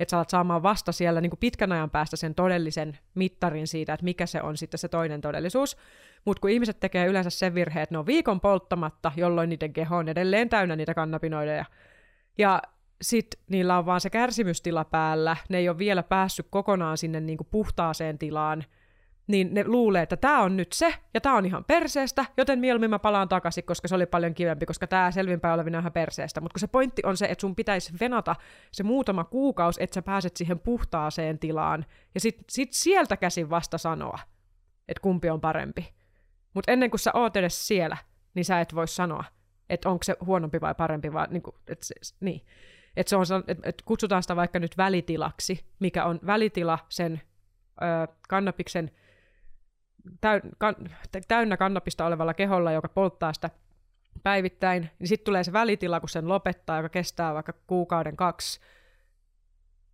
[0.00, 4.04] Että sä alat saamaan vasta siellä niin pitkän ajan päästä sen todellisen mittarin siitä, että
[4.04, 5.76] mikä se on sitten se toinen todellisuus.
[6.24, 9.96] Mutta kun ihmiset tekee yleensä sen virheen, että ne on viikon polttamatta, jolloin niiden keho
[9.96, 11.64] on edelleen täynnä niitä kannabinoideja,
[12.38, 12.62] ja
[13.02, 17.38] sitten niillä on vaan se kärsimystila päällä, ne ei ole vielä päässyt kokonaan sinne niin
[17.38, 18.64] kuin puhtaaseen tilaan,
[19.26, 22.90] niin ne luulee, että tämä on nyt se, ja tämä on ihan perseestä, joten mieluummin
[22.90, 26.40] mä palaan takaisin, koska se oli paljon kivempi, koska tämä selvinpäin olevina ihan perseestä.
[26.40, 28.36] Mutta se pointti on se, että sun pitäisi venata
[28.72, 33.78] se muutama kuukausi, että sä pääset siihen puhtaaseen tilaan, ja sitten sit sieltä käsin vasta
[33.78, 34.18] sanoa,
[34.88, 35.94] että kumpi on parempi.
[36.54, 37.96] Mutta ennen kuin sä oot edes siellä,
[38.34, 39.24] niin sä et voi sanoa,
[39.70, 42.46] että onko se huonompi vai parempi, vaan niin kuin, että se, niin.
[42.96, 47.22] Että se on, että et kutsutaan sitä vaikka nyt välitilaksi, mikä on välitila sen
[47.82, 48.90] ö, kannabiksen
[50.20, 50.76] täy, kan,
[51.28, 53.50] täynnä kannabista olevalla keholla, joka polttaa sitä
[54.22, 58.60] päivittäin, niin sitten tulee se välitila, kun sen lopettaa, joka kestää vaikka kuukauden, kaksi,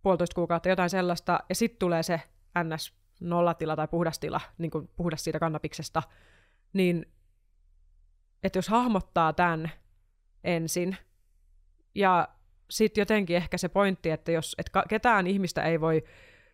[0.01, 2.21] puolitoista kuukautta, jotain sellaista, ja sitten tulee se
[2.63, 2.93] ns.
[3.19, 6.03] nollatila tai puhdastila, niin kuin puhdas siitä kannabiksesta,
[6.73, 7.05] niin
[8.43, 9.71] että jos hahmottaa tämän
[10.43, 10.97] ensin,
[11.95, 12.27] ja
[12.71, 16.03] sitten jotenkin ehkä se pointti, että jos et ketään ihmistä ei voi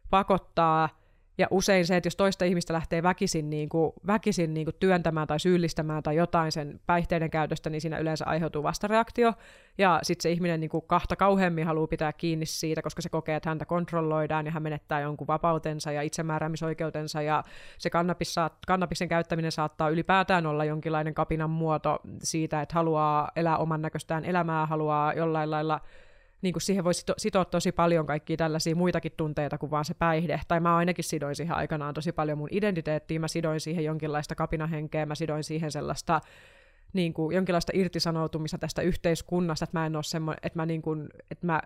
[0.09, 0.89] pakottaa
[1.37, 5.27] ja usein se, että jos toista ihmistä lähtee väkisin, niin kuin, väkisin niin kuin työntämään
[5.27, 9.33] tai syyllistämään tai jotain sen päihteiden käytöstä, niin siinä yleensä aiheutuu vastareaktio.
[9.77, 13.35] Ja sitten se ihminen niin kuin kahta kauheammin haluaa pitää kiinni siitä, koska se kokee,
[13.35, 17.21] että häntä kontrolloidaan ja hän menettää jonkun vapautensa ja itsemääräämisoikeutensa.
[17.21, 17.43] Ja
[17.77, 23.57] se kannabis saat, kannabisen käyttäminen saattaa ylipäätään olla jonkinlainen kapinan muoto siitä, että haluaa elää
[23.57, 25.81] oman näköistään elämää, haluaa jollain lailla
[26.41, 29.93] niin kuin siihen voi sito- sitoa tosi paljon kaikkia tällaisia muitakin tunteita kuin vaan se
[29.93, 30.41] päihde.
[30.47, 35.05] Tai mä ainakin sidoin siihen aikanaan tosi paljon mun identiteettiä, mä sidoin siihen jonkinlaista kapinahenkeä,
[35.05, 36.21] mä sidoin siihen sellaista
[36.93, 41.09] niin kuin, jonkinlaista irtisanoutumista tästä yhteiskunnasta, että mä en ole semmoinen, että mä, niin kuin,
[41.31, 41.61] että mä,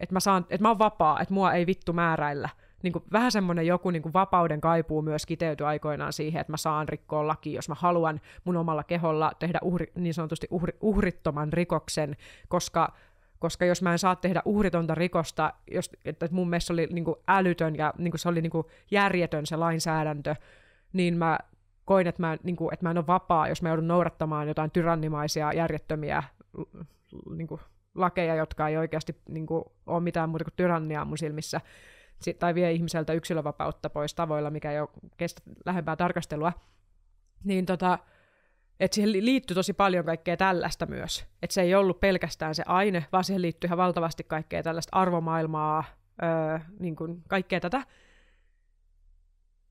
[0.00, 2.48] että mä, saan, että mä oon vapaa, että mua ei vittu määräillä.
[2.82, 6.56] Niin kuin, vähän semmoinen joku niin kuin vapauden kaipuu myös kiteytyi aikoinaan siihen, että mä
[6.56, 11.52] saan rikkoa laki, jos mä haluan mun omalla keholla tehdä uhri, niin sanotusti uhri, uhrittoman
[11.52, 12.16] rikoksen,
[12.48, 12.92] koska
[13.42, 17.04] koska jos mä en saa tehdä uhritonta rikosta, jos, että mun mielestä se oli niin
[17.04, 20.36] kuin älytön ja niin kuin se oli niin kuin järjetön se lainsäädäntö,
[20.92, 21.38] niin mä
[21.84, 24.70] koin, että mä, niin kuin, että mä en ole vapaa, jos mä joudun noudattamaan jotain
[24.70, 26.22] tyrannimaisia, järjettömiä
[27.36, 27.60] niin kuin,
[27.94, 31.60] lakeja, jotka ei oikeasti niin kuin, ole mitään muuta kuin tyranniaa mun silmissä,
[32.38, 36.52] tai vie ihmiseltä yksilövapautta pois tavoilla, mikä ei ole kestä lähempää tarkastelua,
[37.44, 37.98] niin tota,
[38.80, 41.24] että siihen liittyy tosi paljon kaikkea tällaista myös.
[41.42, 45.84] Että se ei ollut pelkästään se aine, vaan siihen liittyy ihan valtavasti kaikkea tällaista arvomaailmaa,
[46.22, 47.86] öö, niin kuin kaikkea tätä.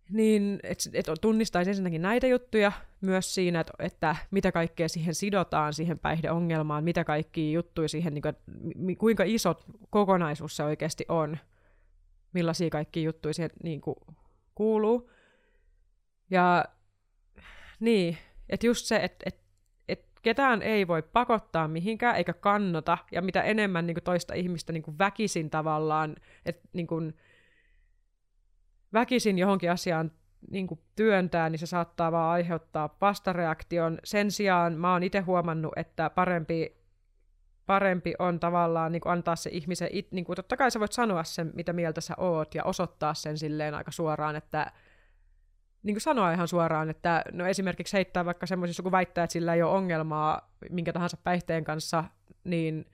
[0.10, 2.72] Niin, että et tunnistaisi ensinnäkin näitä juttuja
[3.02, 8.22] myös siinä, että, että mitä kaikkea siihen sidotaan, siihen päihdeongelmaan, mitä kaikki juttuja siihen, niin
[8.22, 9.56] kuin, kuinka iso
[9.90, 11.38] kokonaisuus se oikeasti on,
[12.34, 13.96] millaisia kaikki juttuja siihen niin kuin,
[14.56, 15.10] kuuluu.
[16.30, 16.66] Ja
[17.80, 18.18] niin,
[18.52, 19.44] että just se, että et,
[19.88, 24.74] et ketään ei voi pakottaa mihinkään eikä kannata, ja mitä enemmän niin kuin toista ihmistä
[24.74, 26.16] niin kuin väkisin tavallaan,
[26.46, 27.18] että niin kuin,
[28.94, 30.12] väkisin johonkin asiaan
[30.52, 34.00] niin kuin työntää, niin se saattaa vaan aiheuttaa vastareaktion.
[34.04, 36.82] Sen sijaan mä oon itse huomannut, että parempi
[37.66, 40.92] parempi on tavallaan niin kuin antaa se ihmisen, it, niin kuin, totta kai sä voit
[40.92, 44.72] sanoa sen, mitä mieltä sä oot, ja osoittaa sen silleen aika suoraan, että
[45.84, 49.54] niin kuin sanoa ihan suoraan, että no esimerkiksi heittää vaikka semmoisissa, kun väittää, että sillä
[49.54, 52.04] ei ole ongelmaa minkä tahansa päihteen kanssa,
[52.44, 52.86] niin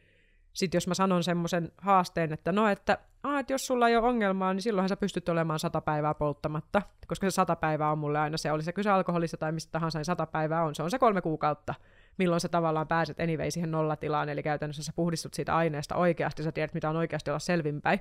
[0.53, 4.07] sitten jos mä sanon semmoisen haasteen, että no, että, ah, että jos sulla ei ole
[4.07, 8.19] ongelmaa, niin silloinhan sä pystyt olemaan sata päivää polttamatta, koska se sata päivää on mulle
[8.19, 10.91] aina se, oli se kyse alkoholista tai mistä tahansa, niin sata päivää on, se on
[10.91, 11.73] se kolme kuukautta,
[12.17, 16.51] milloin sä tavallaan pääset anyway siihen nollatilaan, eli käytännössä sä puhdistut siitä aineesta oikeasti, sä
[16.51, 17.99] tiedät, mitä on oikeasti olla selvinpäin,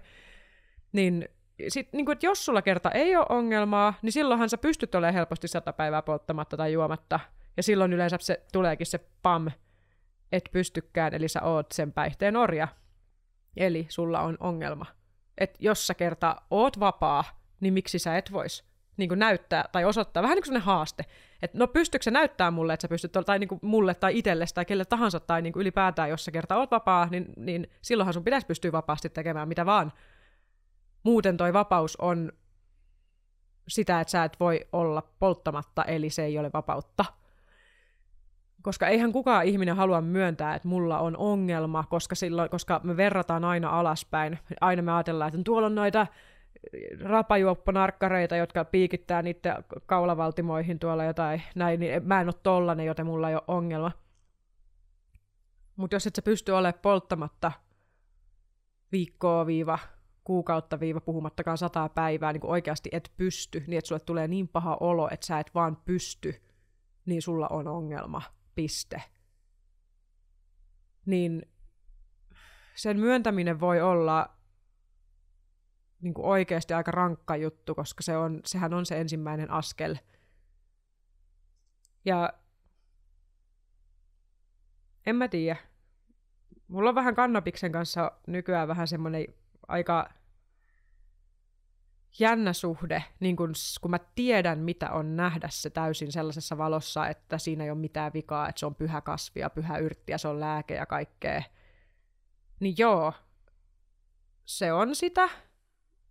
[0.92, 1.28] niin
[1.68, 5.14] sit, niin kuin, että jos sulla kerta ei ole ongelmaa, niin silloinhan sä pystyt olemaan
[5.14, 7.20] helposti sata päivää polttamatta tai juomatta,
[7.56, 9.50] ja silloin yleensä se tuleekin se pam,
[10.32, 12.68] et pystykään, eli sä oot sen päihteen orja.
[13.56, 14.86] Eli sulla on ongelma.
[15.38, 17.24] Et jos sä kerta oot vapaa,
[17.60, 18.64] niin miksi sä et vois
[18.96, 21.04] niin kuin näyttää tai osoittaa, vähän niin kuin haaste,
[21.42, 24.54] että no pystyykö se näyttää mulle, että sä pystyt, tai niin kuin mulle tai itsellesi
[24.54, 28.14] tai kelle tahansa, tai niin kuin ylipäätään, jos sä kerta oot vapaa, niin, niin silloinhan
[28.14, 29.92] sun pitäisi pystyä vapaasti tekemään mitä vaan.
[31.06, 32.32] Muuten toi vapaus on
[33.68, 37.04] sitä, että sä et voi olla polttamatta, eli se ei ole vapautta.
[38.62, 43.44] Koska eihän kukaan ihminen halua myöntää, että mulla on ongelma, koska, silloin, koska me verrataan
[43.44, 44.38] aina alaspäin.
[44.60, 46.06] Aina me ajatellaan, että tuolla on noita
[47.02, 53.28] rapajuopponarkkareita, jotka piikittää niiden kaulavaltimoihin tuolla jotain näin, niin mä en ole tollanen, joten mulla
[53.28, 53.92] ei ole ongelma.
[55.76, 57.52] Mutta jos et sä pysty olemaan polttamatta
[58.92, 59.78] viikkoa viiva,
[60.26, 64.76] kuukautta viiva, puhumattakaan sataa päivää, niin oikeasti et pysty, niin että sulle tulee niin paha
[64.80, 66.42] olo, että sä et vaan pysty,
[67.04, 68.22] niin sulla on ongelma
[68.54, 69.02] piste.
[71.06, 71.42] Niin
[72.74, 74.36] sen myöntäminen voi olla
[76.00, 79.96] niin oikeasti aika rankka juttu, koska se on, sehän on se ensimmäinen askel.
[82.04, 82.32] Ja
[85.06, 85.56] en mä tiedä.
[86.68, 89.26] Mulla on vähän kannabiksen kanssa nykyään vähän semmoinen
[89.68, 90.10] aika
[92.18, 97.38] jännä suhde, niin kun, kun mä tiedän, mitä on nähdä se täysin sellaisessa valossa, että
[97.38, 100.28] siinä ei ole mitään vikaa, että se on pyhä kasvi ja pyhä yrtti ja se
[100.28, 101.42] on lääke ja kaikkea.
[102.60, 103.12] Niin joo,
[104.44, 105.28] se on sitä,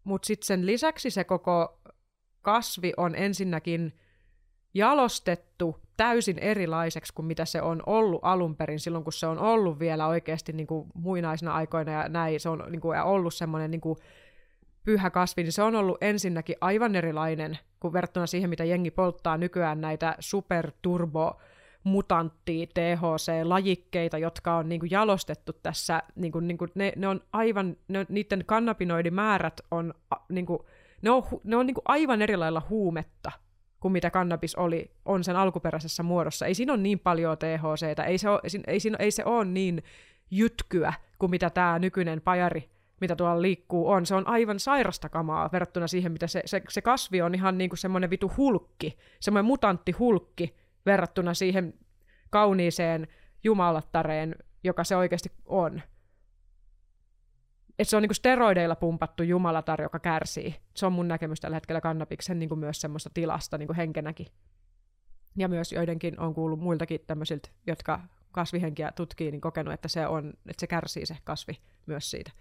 [0.03, 1.82] mutta sitten sen lisäksi se koko
[2.41, 3.99] kasvi on ensinnäkin
[4.73, 9.80] jalostettu täysin erilaiseksi kuin mitä se on ollut alun perin silloin, kun se on ollut
[9.80, 13.82] vielä oikeasti niin kuin muinaisina aikoina ja näin, se on niin kuin, ollut semmoinen niin
[13.82, 13.98] kuin,
[14.86, 19.38] pyhä kasvi, niin se on ollut ensinnäkin aivan erilainen kuin verrattuna siihen, mitä jengi polttaa
[19.38, 21.40] nykyään näitä superturbo
[21.84, 27.22] mutantti THC-lajikkeita, jotka on niin kuin jalostettu tässä, niin kuin, niin kuin ne, ne on
[27.34, 29.94] aivan, ne, niiden kannabinoidimäärät on,
[30.30, 30.60] niin kuin,
[31.02, 33.32] ne on, ne on niin kuin aivan eri lailla huumetta
[33.86, 36.45] kuin mitä kannabis oli, on sen alkuperäisessä muodossa.
[36.45, 38.18] Ei siinä ole niin paljon THCtä, ei
[38.68, 39.84] ei, ei se ole niin
[40.31, 42.70] jytkyä kuin mitä tämä nykyinen pajari
[43.02, 44.05] mitä tuolla liikkuu, on.
[44.05, 47.70] Se on aivan sairasta kamaa verrattuna siihen, mitä se, se, se kasvi on ihan niin
[47.70, 50.55] kuin semmoinen vitu hulkki, semmoinen mutantti hulkki
[50.86, 51.73] verrattuna siihen
[52.30, 53.07] kauniiseen
[53.44, 55.81] jumalattareen, joka se oikeasti on.
[57.79, 60.55] Et se on niinku steroideilla pumpattu jumalatar, joka kärsii.
[60.73, 64.28] Se on mun näkemys tällä hetkellä kannabiksen niinku myös semmoista tilasta niinku henkenäkin.
[65.37, 67.99] Ja myös joidenkin on kuullut muiltakin tämmöisiltä, jotka
[68.31, 72.31] kasvihenkiä tutkii, niin kokenut, että se, on, että se kärsii se kasvi myös siitä.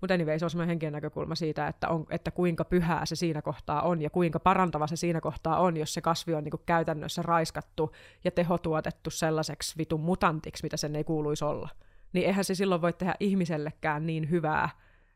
[0.00, 3.42] Mutta anyway, se on semmoinen henkinen näkökulma siitä, että, on, että kuinka pyhää se siinä
[3.42, 6.62] kohtaa on ja kuinka parantava se siinä kohtaa on, jos se kasvi on niin kuin
[6.66, 7.94] käytännössä raiskattu
[8.24, 11.68] ja tehotuotettu sellaiseksi vitun mutantiksi, mitä sen ei kuuluisi olla.
[12.12, 14.68] Niin eihän se silloin voi tehdä ihmisellekään niin hyvää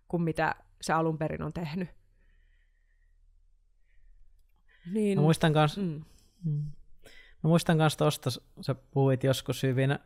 [0.08, 1.88] kuin mitä se alun perin on tehnyt.
[4.92, 6.04] Niin, Mä muistan kans, mm.
[7.42, 9.98] Mä muistan kans tosta, sä puhuit joskus hyvin,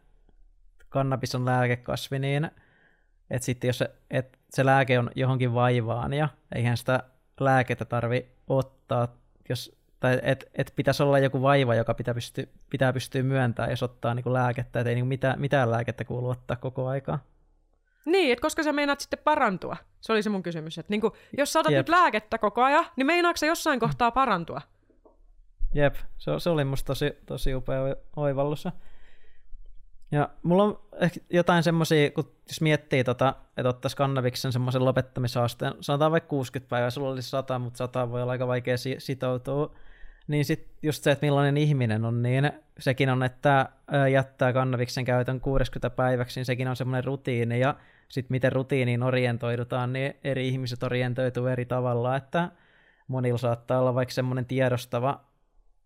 [0.89, 2.50] kannabis on lääkekasvi, niin
[3.31, 7.02] että sitten jos se, et se lääke on johonkin vaivaan ja eihän sitä
[7.41, 9.17] lääkettä tarvi ottaa,
[9.49, 13.83] jos, tai että et pitäisi olla joku vaiva, joka pitää, pysty, pitää pystyä myöntämään, jos
[13.83, 17.18] ottaa niinku lääkettä, että ei niinku mitään, mitään lääkettä kuulu ottaa koko aikaa.
[18.05, 19.77] Niin, että koska sä meinaat sitten parantua?
[20.01, 20.78] Se oli se mun kysymys.
[20.78, 21.78] Että niinku, jos sä otat Jep.
[21.78, 24.60] nyt lääkettä koko ajan, niin meinaatko se jossain kohtaa parantua?
[25.75, 27.81] Jep, se, se oli musta tosi, tosi upea
[28.17, 28.65] oivallus.
[30.12, 35.75] Ja mulla on ehkä jotain semmoisia, kun jos miettii, tota, että ottaisi kannabiksen semmoisen lopettamishaasteen,
[35.81, 39.75] sanotaan vaikka 60 päivää, sulla olisi 100, mutta 100 voi olla aika vaikea sitoutua,
[40.28, 43.68] niin sitten just se, että millainen ihminen on, niin sekin on, että
[44.12, 47.74] jättää kannabiksen käytön 60 päiväksi, niin sekin on semmoinen rutiini, ja
[48.08, 52.50] sitten miten rutiiniin orientoidutaan, niin eri ihmiset orientoituu eri tavalla, että
[53.08, 55.20] monilla saattaa olla vaikka semmoinen tiedostava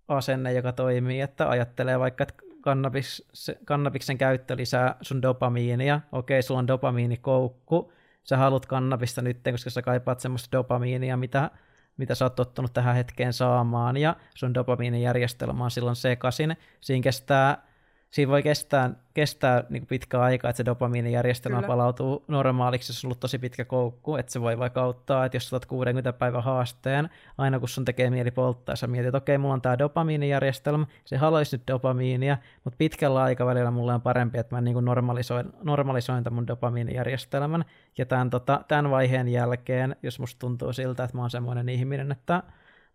[0.09, 3.29] asenne, joka toimii, että ajattelee vaikka, että kannabis,
[3.65, 6.01] kannabiksen käyttö lisää sun dopamiinia.
[6.13, 7.93] Okei, sulla on dopamiinikoukku,
[8.25, 11.51] sä haluat kannabista nyt, koska sä kaipaat semmoista dopamiinia, mitä,
[11.97, 16.57] mitä sä oot tottunut tähän hetkeen saamaan, ja sun dopamiinijärjestelmä on silloin sekaisin.
[16.81, 17.72] Siinä kestää
[18.13, 21.67] siinä voi kestää, kestää niin pitkä aika, että se dopamiinijärjestelmä Kyllä.
[21.67, 25.53] palautuu normaaliksi, jos on ollut tosi pitkä koukku, että se voi vaikka auttaa, että jos
[25.53, 29.43] olet 60 päivän haasteen, aina kun sun tekee mieli polttaa, sä mietit, että okei, okay,
[29.43, 34.57] mulla on tämä dopamiinijärjestelmä, se haluaisi nyt dopamiinia, mutta pitkällä aikavälillä mulla on parempi, että
[34.57, 37.65] mä niin normalisoin, normalisoin tämän mun dopamiinijärjestelmän,
[37.99, 42.13] ja tämän, tota, tämän vaiheen jälkeen, jos musta tuntuu siltä, että mä oon semmoinen ihminen,
[42.13, 42.43] että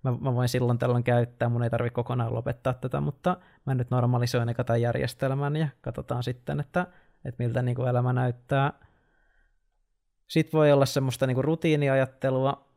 [0.04, 3.92] mä, mä voin silloin tällöin käyttää, mun ei tarvitse kokonaan lopettaa tätä, mutta mä nyt
[3.92, 6.88] normalisoin eka tämän järjestelmän ja katsotaan sitten, että,
[7.26, 8.74] että miltä niin kuin elämä näyttää.
[10.28, 12.68] Sitten voi olla semmoista niin kuin rutiiniajattelua,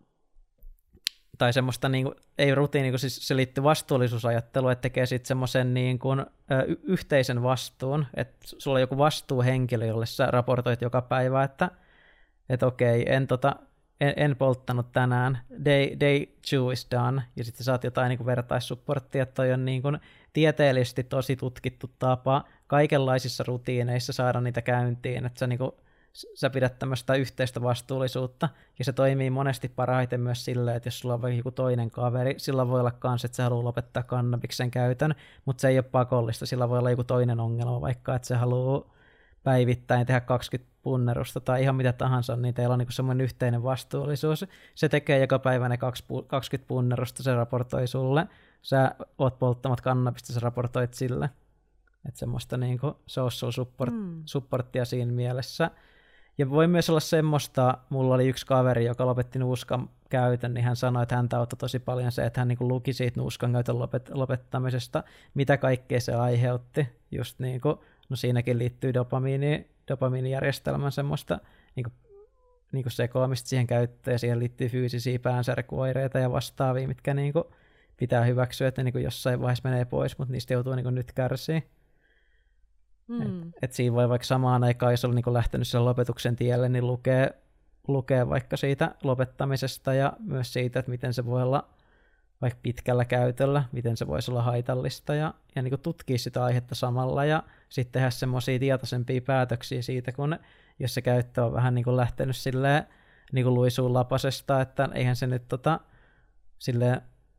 [1.41, 5.75] tai semmoista, niin kuin, ei rutiini, kun siis se liittyy vastuullisuusajatteluun, että tekee sitten semmoisen
[5.75, 6.21] niin kuin,
[6.67, 11.71] y- yhteisen vastuun, että sulla on joku vastuuhenkilö, jolle sä raportoit joka päivä, että,
[12.49, 13.57] että okei, en tota,
[14.01, 19.23] en, en polttanut tänään, day, day two is done, ja sitten saat jotain niin vertaissupporttia,
[19.23, 19.99] että toi on niin kuin
[20.33, 25.73] tieteellisesti tosi tutkittu tapa kaikenlaisissa rutiineissa saada niitä käyntiin, että sä, niin kuin,
[26.13, 28.49] sä pidät tämmöistä yhteistä vastuullisuutta,
[28.79, 32.69] ja se toimii monesti parhaiten myös silleen, että jos sulla on joku toinen kaveri, sillä
[32.69, 35.15] voi olla kans, että se haluaa lopettaa kannabiksen käytön,
[35.45, 38.95] mutta se ei ole pakollista, sillä voi olla joku toinen ongelma, vaikka että se haluaa
[39.43, 44.45] päivittäin tehdä 20 punnerusta tai ihan mitä tahansa, niin teillä on niin semmoinen yhteinen vastuullisuus.
[44.75, 48.27] Se tekee joka päivä ne 20 punnerusta, se raportoi sulle.
[48.63, 51.31] Sä oot polttamat kannabista, sä raportoit sille.
[52.09, 54.23] Että semmoista niin kuin social support, mm.
[54.25, 55.71] supporttia siinä mielessä.
[56.39, 60.77] Ja voi myös olla semmoista, mulla oli yksi kaveri, joka lopetti nuuskan käytön, niin hän
[60.77, 63.79] sanoi, että häntä auttoi tosi paljon se, että hän niin kuin luki siitä nuuskan käytön
[63.79, 66.89] lopet, lopettamisesta, mitä kaikkea se aiheutti.
[67.11, 67.77] Just niin kuin,
[68.09, 71.39] no siinäkin liittyy dopamiini, dopamiinijärjestelmän semmoista
[71.77, 71.95] niin kuin,
[72.73, 77.45] niin kuin sekoamista siihen käyttöön, ja siihen liittyy fyysisiä päänsärkuoireita ja vastaavia, mitkä niin kuin,
[77.97, 80.95] pitää hyväksyä, että ne niin kuin jossain vaiheessa menee pois, mutta niistä joutuu niin kuin,
[80.95, 81.63] nyt kärsiä.
[83.09, 83.23] Mm.
[83.23, 86.69] Et, et siinä voi vaikka samaan aikaan, jos on niin kuin lähtenyt sen lopetuksen tielle,
[86.69, 87.31] niin lukee,
[87.89, 91.69] lukee vaikka siitä lopettamisesta ja myös siitä, että miten se voi olla
[92.41, 96.75] vaikka pitkällä käytöllä, miten se voisi olla haitallista ja, ja niin kuin tutkia sitä aihetta
[96.75, 100.39] samalla ja sitten tehdä semmoisia tietoisempia päätöksiä siitä, kun
[100.79, 102.85] jos se käyttö on vähän niin kuin lähtenyt silleen
[103.33, 105.81] niin kuin luisuun lapasesta, että eihän se nyt tota,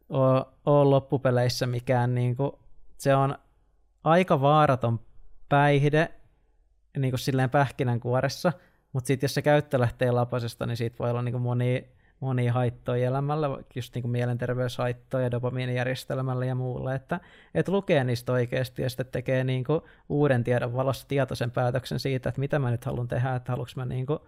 [0.10, 2.52] ole, ole loppupeleissä mikään, niin kuin,
[2.98, 3.38] se on
[4.04, 5.00] aika vaaraton
[5.50, 6.12] päihde
[6.98, 8.54] niin kuin silleen pähkinänkuoressa,
[8.94, 11.82] mutta sitten jos se käyttö lähtee lapasesta, niin siitä voi olla niin kuin monia
[12.22, 17.20] monia haittoja elämällä, just niin kuin mielenterveyshaittoja, dopamiinijärjestelmällä ja muulle, että,
[17.56, 22.30] että lukee niistä oikeasti ja sitten tekee niin kuin uuden tiedon valossa tietoisen päätöksen siitä,
[22.30, 24.20] että mitä mä nyt haluan tehdä, että haluanko mä, niin kuin,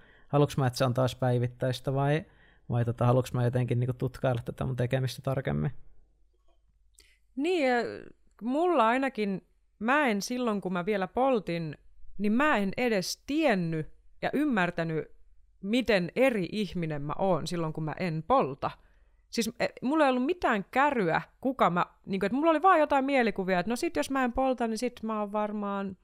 [0.57, 2.25] mä että se on taas päivittäistä vai,
[2.69, 5.71] vai tota, haluanko mä jotenkin niin kuin tutkailla tätä mun tekemistä tarkemmin.
[7.35, 7.69] Niin,
[8.41, 9.47] mulla ainakin,
[9.79, 11.77] mä en silloin kun mä vielä poltin,
[12.17, 13.89] niin mä en edes tiennyt
[14.21, 15.12] ja ymmärtänyt
[15.63, 18.71] miten eri ihminen mä oon silloin, kun mä en polta.
[19.29, 22.79] Siis e, mulla ei ollut mitään käryä, kuka mä, niin kuin, että mulla oli vaan
[22.79, 25.97] jotain mielikuvia, että no sit jos mä en polta, niin sit mä oon varmaan,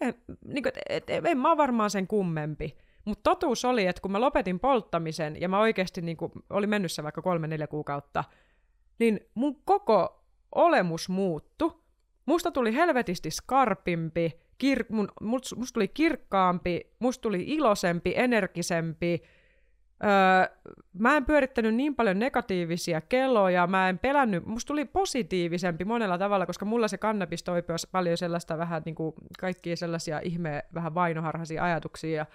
[0.00, 2.78] en, niin kuin, et, et, en mä oon varmaan sen kummempi.
[3.04, 6.92] Mutta totuus oli, että kun mä lopetin polttamisen, ja mä oikeasti niin kuin, oli mennyt
[7.02, 8.24] vaikka kolme-neljä kuukautta,
[8.98, 10.24] niin mun koko
[10.54, 11.84] olemus muuttu.
[12.26, 19.22] Musta tuli helvetisti skarpimpi, kir- mun, musta must tuli kirkkaampi, musta tuli iloisempi, energisempi.
[20.04, 20.56] Öö,
[20.92, 26.46] mä en pyörittänyt niin paljon negatiivisia kelloja, mä en pelännyt, musta tuli positiivisempi monella tavalla,
[26.46, 27.62] koska mulla se kannabis toi
[27.92, 32.26] paljon sellaista vähän niin kuin kaikkia sellaisia ihme, vähän vainoharhaisia ajatuksia ja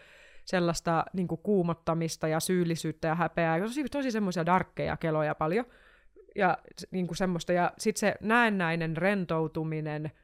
[0.45, 5.65] sellaista niin kuin kuumottamista ja syyllisyyttä ja häpeää, tosi, tosi semmoisia darkkeja keloja paljon.
[6.35, 6.57] Ja
[6.91, 10.11] niin kuin semmoista, ja sitten se näennäinen rentoutuminen–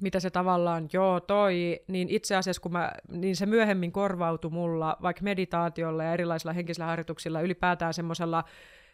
[0.00, 4.96] mitä se tavallaan joo toi, niin itse asiassa kun mä, niin se myöhemmin korvautui mulla
[5.02, 8.44] vaikka meditaatiolla ja erilaisilla henkisillä harjoituksilla ylipäätään semmoisella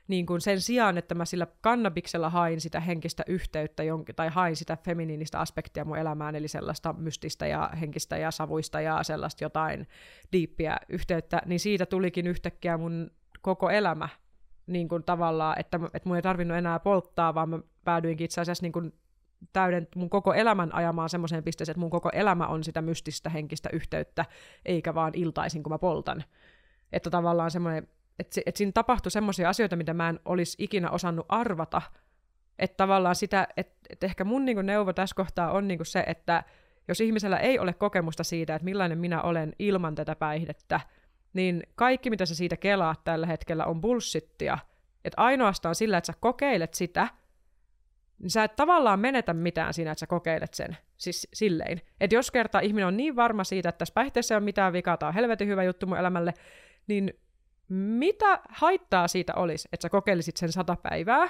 [0.08, 4.56] niin kuin sen sijaan, että mä sillä kannabiksella hain sitä henkistä yhteyttä jonkin, tai hain
[4.56, 9.88] sitä feminiinistä aspektia mun elämään, eli sellaista mystistä ja henkistä ja savuista ja sellaista jotain
[10.32, 13.10] diippiä yhteyttä, niin siitä tulikin yhtäkkiä mun
[13.42, 14.08] koko elämä
[14.66, 18.64] niin kuin tavallaan, että, että mun ei tarvinnut enää polttaa, vaan mä päädyinkin itse asiassa
[18.64, 18.92] niin kuin
[19.52, 23.70] täyden mun koko elämän ajamaan semmoiseen pisteeseen, että mun koko elämä on sitä mystistä henkistä
[23.72, 24.24] yhteyttä,
[24.64, 26.24] eikä vaan iltaisin, kun mä poltan.
[26.92, 27.88] Että tavallaan semmoinen,
[28.18, 31.82] että, että siinä tapahtui semmoisia asioita, mitä mä en olisi ikinä osannut arvata,
[32.58, 36.44] Että tavallaan sitä, että, että ehkä mun niin neuvo tässä kohtaa on niin se, että
[36.88, 40.80] jos ihmisellä ei ole kokemusta siitä, että millainen minä olen ilman tätä päihdettä,
[41.32, 44.58] niin kaikki, mitä sä siitä kelaat tällä hetkellä, on bullshittia.
[45.04, 47.08] Että ainoastaan sillä, että sä kokeilet sitä,
[48.22, 50.76] niin sä et tavallaan menetä mitään siinä, että sä kokeilet sen.
[50.96, 51.80] Siis silleen.
[52.00, 54.96] Että jos kerta ihminen on niin varma siitä, että tässä päihteessä ei ole mitään vikaa,
[54.96, 56.34] tämä on helvetin hyvä juttu mun elämälle,
[56.86, 57.12] niin
[57.68, 61.28] mitä haittaa siitä olisi, että sä kokeilisit sen sata päivää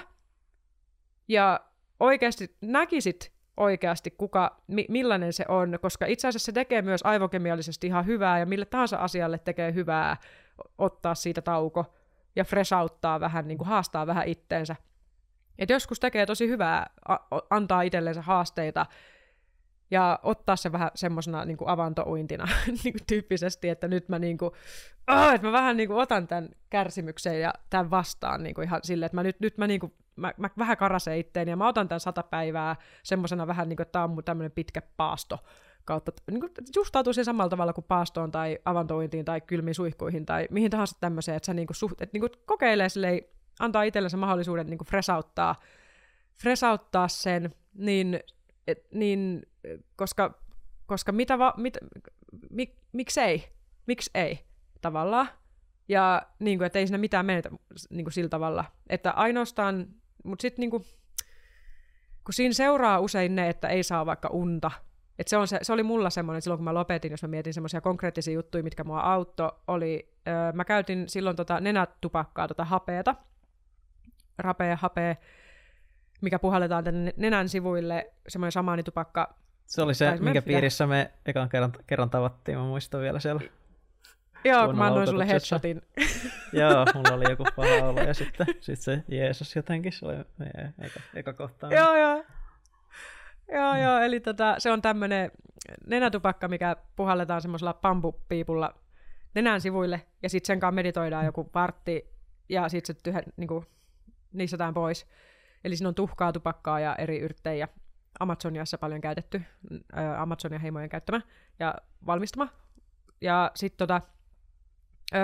[1.27, 1.59] ja
[1.99, 7.87] oikeasti näkisit oikeasti, kuka, mi, millainen se on, koska itse asiassa se tekee myös aivokemiallisesti
[7.87, 10.17] ihan hyvää, ja mille tahansa asialle tekee hyvää
[10.77, 11.93] ottaa siitä tauko
[12.35, 14.75] ja fresauttaa vähän, niin kuin haastaa vähän itteensä.
[15.59, 18.85] Et joskus tekee tosi hyvää a- antaa itsellensä haasteita
[19.91, 22.47] ja ottaa se vähän semmoisena niin avantouintina
[22.83, 24.51] niin kuin tyyppisesti, että nyt mä, niin kuin,
[25.07, 28.79] oh, että mä vähän niin kuin otan tämän kärsimyksen ja tämän vastaan niin kuin ihan
[28.83, 31.67] silleen, että mä nyt, nyt mä, niin kuin, mä, mä vähän karasen itteeni ja mä
[31.67, 35.39] otan tämän sata päivää semmoisena vähän niin kuin, että tämä on tämmöinen pitkä paasto
[35.85, 40.47] kautta, niin kuin, suhtautuu siihen samalla tavalla kuin paastoon tai avantouintiin tai kylmiin suihkuihin tai
[40.51, 43.21] mihin tahansa tämmöiseen, että sä niin kuin, suht, että, niin kuin kokeilee silleen,
[43.59, 45.55] antaa itsellensä mahdollisuuden niin kuin fresauttaa,
[46.41, 48.19] fresauttaa sen, niin,
[48.67, 49.43] et, niin
[49.95, 50.39] koska,
[50.85, 51.77] koska mitä va, mit,
[52.49, 53.49] mik, miksei,
[53.87, 54.39] miksi ei
[54.81, 55.29] tavallaan.
[55.87, 57.49] Ja niin kuin, että ei siinä mitään menetä
[57.89, 58.65] niin kuin sillä tavalla.
[58.89, 59.87] Että ainoastaan,
[60.23, 60.83] mutta sitten niin kuin,
[62.23, 64.71] kun siinä seuraa usein ne, että ei saa vaikka unta.
[65.19, 67.53] Et se, on se, se oli mulla semmoinen, silloin kun mä lopetin, jos mä mietin
[67.53, 73.15] semmoisia konkreettisia juttuja, mitkä mua auttoi, oli, öö, mä käytin silloin tota nenätupakkaa, tota hapeeta,
[74.37, 75.15] rapea, hapea,
[76.21, 79.35] mikä puhalletaan tänne nenän sivuille, semmoinen samaanitupakka.
[79.65, 83.41] Se oli se, minkä piirissä me ekan kerran, kerran tavattiin, mä muistan vielä siellä.
[84.45, 85.81] Joo, kun mä annoin sulle headshotin.
[86.61, 90.73] Joo, mulla oli joku paha olo ja sitten sit se Jeesus jotenkin, se oli meidän
[90.81, 91.67] eka, eka kohta.
[91.67, 92.23] Joo, joo.
[93.53, 93.81] Joo, mm.
[93.81, 95.31] joo, eli tota, se on tämmöinen
[95.87, 98.73] nenätupakka, mikä puhalletaan semmoisella pampupiipulla
[99.35, 102.09] nenän sivuille, ja sitten sen kanssa meditoidaan joku partti,
[102.49, 103.65] ja sitten se tyhä, niinku,
[104.33, 105.07] niissätään pois.
[105.63, 107.67] Eli siinä on tuhkaa, tupakkaa ja eri yrttejä.
[108.19, 109.41] Amazoniassa paljon käytetty,
[110.17, 111.21] Amazonia heimojen käyttämä
[111.59, 112.47] ja valmistama.
[113.21, 114.01] Ja sitten tota,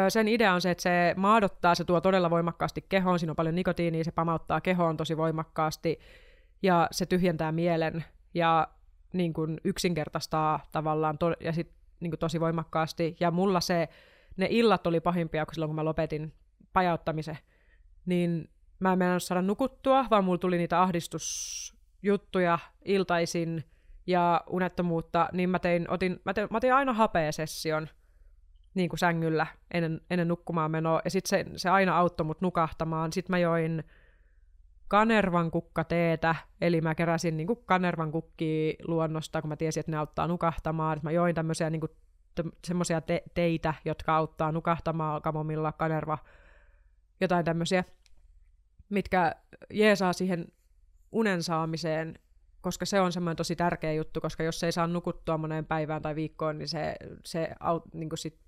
[0.10, 3.56] sen idea on se, että se maadottaa, se tuo todella voimakkaasti kehoon, siinä on paljon
[3.56, 6.00] nikotiinia, se pamauttaa kehoon tosi voimakkaasti,
[6.62, 8.68] ja se tyhjentää mielen, ja
[9.14, 13.90] niin kuin yksinkertaistaa tavallaan, to- ja sit niin kuin tosi voimakkaasti, ja mulla se,
[14.38, 16.34] ne illat oli pahimpia, kun silloin kun mä lopetin
[16.74, 17.38] pajauttamisen,
[18.06, 18.50] niin
[18.80, 23.64] mä en mennä saada nukuttua, vaan mulla tuli niitä ahdistusjuttuja iltaisin
[24.08, 27.88] ja unettomuutta, niin mä tein, otin, mä tein, mä tein aina hapea-session
[28.74, 33.14] niin kuin sängyllä ennen, ennen nukkumaan menoa, ja sitten se, se aina auttoi mut nukahtamaan.
[33.14, 33.84] Sitten mä join
[34.88, 39.98] kanervan kukkateetä, eli mä keräsin niin kuin kanervan kukkia luonnosta, kun mä tiesin, että ne
[39.98, 41.00] auttaa nukahtamaan.
[41.04, 41.92] Mä join tämmöisiä niin kuin,
[42.68, 46.18] semmoisia te- teitä, jotka auttaa nukahtamaan, kamomilla, kanerva,
[47.22, 47.84] jotain tämmöisiä
[48.90, 49.36] mitkä
[49.74, 50.48] jeesaa siihen
[51.12, 52.20] unen saamiseen,
[52.62, 56.16] koska se on semmoinen tosi tärkeä juttu, koska jos ei saa nukuttua moneen päivään tai
[56.16, 56.96] viikkoon, niin se,
[57.26, 57.50] se
[57.94, 58.40] niin sit,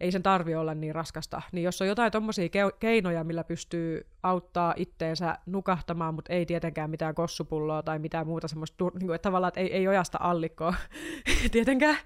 [0.00, 1.42] ei sen tarvi olla niin raskasta.
[1.52, 2.48] Niin jos on jotain tommosia
[2.80, 8.84] keinoja, millä pystyy auttaa itteensä nukahtamaan, mutta ei tietenkään mitään kossupulloa tai mitään muuta semmoista,
[8.84, 10.74] niin kuin, että tavallaan että ei, ei ojasta allikkoa
[11.52, 11.96] tietenkään.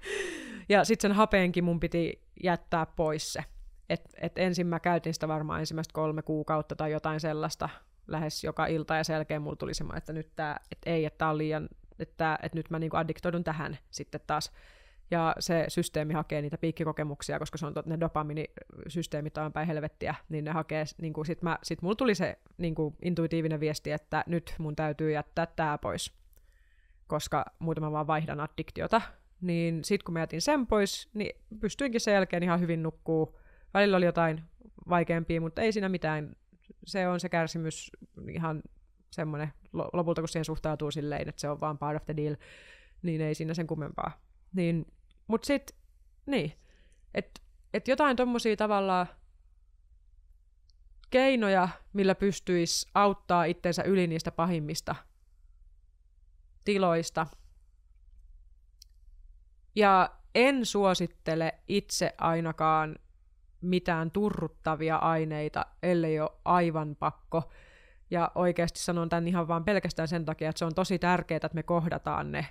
[0.69, 3.43] Ja sitten sen hapeenkin mun piti jättää pois se.
[3.89, 7.69] Et, et ensin mä käytin sitä varmaan ensimmäistä kolme kuukautta tai jotain sellaista
[8.07, 11.27] lähes joka ilta, ja sen jälkeen mulla tuli semmoinen, että nyt tää, et ei, että
[11.27, 14.51] on liian, että, että nyt mä niinku addiktoidun tähän sitten taas.
[15.11, 20.45] Ja se systeemi hakee niitä piikkikokemuksia, koska se on ne dopaminisysteemit on päin helvettiä, niin
[20.45, 24.23] ne hakee, niin kuin sit, mä, sit mulla tuli se niin kuin intuitiivinen viesti, että
[24.27, 26.13] nyt mun täytyy jättää tämä pois,
[27.07, 29.01] koska muuten mä vaan vaihdan addiktiota.
[29.41, 33.39] Niin sit kun mä jätin sen pois, niin pystyinkin sen jälkeen ihan hyvin nukkuu
[33.75, 34.43] Välillä oli jotain
[34.89, 36.35] vaikeampia, mutta ei siinä mitään.
[36.85, 37.91] Se on se kärsimys
[38.29, 38.63] ihan
[39.11, 42.35] semmoinen, lopulta kun siihen suhtautuu silleen, että se on vaan part of the deal,
[43.01, 44.11] niin ei siinä sen kummempaa.
[44.53, 44.93] Niin,
[45.27, 45.77] mutta sitten,
[46.25, 46.53] niin,
[47.13, 47.41] että
[47.73, 49.07] et jotain tommosia tavallaan
[51.09, 54.95] keinoja, millä pystyisi auttaa itsensä yli niistä pahimmista
[56.63, 57.27] tiloista.
[59.75, 62.95] Ja en suosittele itse ainakaan
[63.61, 67.51] mitään turruttavia aineita, ellei ole aivan pakko.
[68.11, 71.49] Ja oikeasti sanon tämän ihan vaan pelkästään sen takia, että se on tosi tärkeää, että
[71.53, 72.45] me kohdataan ne,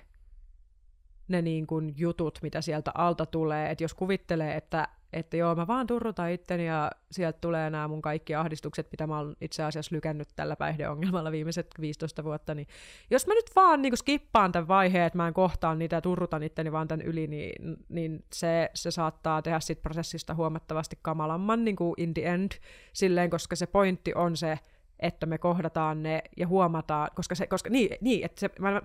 [1.27, 3.71] ne niin kuin jutut, mitä sieltä alta tulee.
[3.71, 8.01] Että jos kuvittelee, että, että joo, mä vaan turrutan itteni ja sieltä tulee nämä mun
[8.01, 12.67] kaikki ahdistukset, mitä mä oon itse asiassa lykännyt tällä päihdeongelmalla viimeiset 15 vuotta, niin
[13.09, 16.43] jos mä nyt vaan niin skippaan tämän vaiheen, että mä en kohtaan niitä ja turrutan
[16.43, 21.75] itteni vaan tämän yli, niin, niin se, se saattaa tehdä siitä prosessista huomattavasti kamalamman niin
[21.75, 22.51] kuin in the end,
[22.93, 24.59] silleen, koska se pointti on se,
[24.99, 28.81] että me kohdataan ne ja huomataan, koska se, koska niin, niin että se, mä,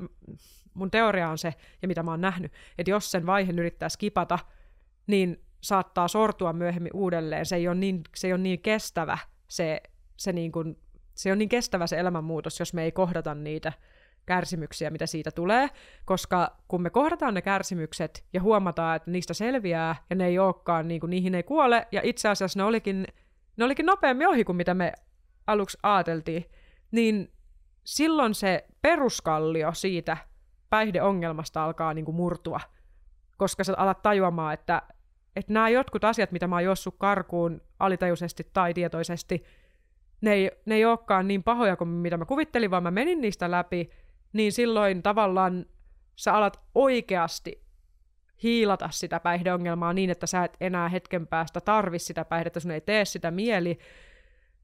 [0.75, 4.39] mun teoria on se, ja mitä mä oon nähnyt, että jos sen vaiheen yrittää skipata,
[5.07, 7.47] niin saattaa sortua myöhemmin uudelleen.
[7.47, 9.81] Se ei ole niin, se ei ole niin kestävä se,
[10.17, 10.79] se, niin kuin,
[11.15, 13.73] se on niin kestävä se elämänmuutos, jos me ei kohdata niitä
[14.27, 15.69] kärsimyksiä, mitä siitä tulee,
[16.05, 20.89] koska kun me kohdataan ne kärsimykset ja huomataan, että niistä selviää ja ne ei olekaan,
[20.89, 23.07] niin kuin, niihin ei kuole, ja itse asiassa ne olikin,
[23.57, 24.93] ne olikin nopeammin ohi kuin mitä me
[25.47, 26.51] aluksi ajateltiin,
[26.91, 27.33] niin
[27.85, 30.17] silloin se peruskallio siitä
[30.71, 32.61] päihdeongelmasta alkaa niin kuin murtua,
[33.37, 34.83] koska sä alat tajuamaan, että,
[35.37, 39.45] että nämä jotkut asiat, mitä mä oon jossut karkuun alitajuisesti tai tietoisesti,
[40.21, 43.51] ne ei, ne ei olekaan niin pahoja kuin mitä mä kuvittelin, vaan mä menin niistä
[43.51, 43.91] läpi,
[44.33, 45.67] niin silloin tavallaan
[46.17, 47.65] sä alat oikeasti
[48.43, 52.81] hiilata sitä päihdeongelmaa niin, että sä et enää hetken päästä tarvi sitä päihdettä, sun ei
[52.81, 53.79] tee sitä mieli,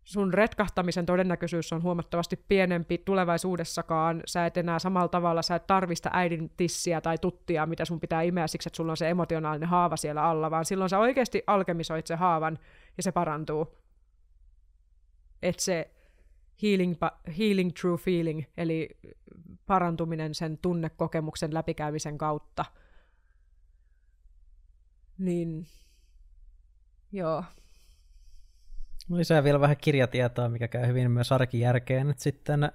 [0.06, 4.22] sun retkahtamisen todennäköisyys on huomattavasti pienempi tulevaisuudessakaan.
[4.26, 8.22] Sä et enää samalla tavalla, sä et tarvista äidin tissiä tai tuttia, mitä sun pitää
[8.22, 12.06] imeä siksi, että sulla on se emotionaalinen haava siellä alla, vaan silloin sä oikeasti alkemisoit
[12.06, 12.58] se haavan
[12.96, 13.78] ja se parantuu.
[15.42, 15.90] Että se
[16.62, 16.94] healing,
[17.38, 18.88] healing true feeling, eli
[19.66, 22.64] parantuminen sen tunnekokemuksen läpikäymisen kautta.
[25.18, 25.66] Niin,
[27.12, 27.44] joo,
[29.10, 32.10] Lisää vielä vähän kirjatietoa, mikä käy hyvin myös arkijärkeen.
[32.10, 32.72] Et sitten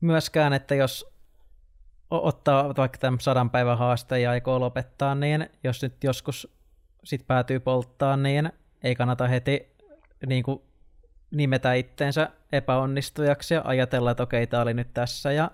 [0.00, 1.14] myöskään, että jos
[2.10, 6.54] ottaa vaikka tämän sadan päivän haasteen ja aikoo lopettaa, niin jos nyt joskus
[7.04, 8.52] sit päätyy polttaa, niin
[8.82, 9.76] ei kannata heti
[10.26, 10.62] niin kuin
[11.30, 15.50] nimetä itteensä epäonnistujaksi ja ajatella, että okei, tämä oli nyt tässä ja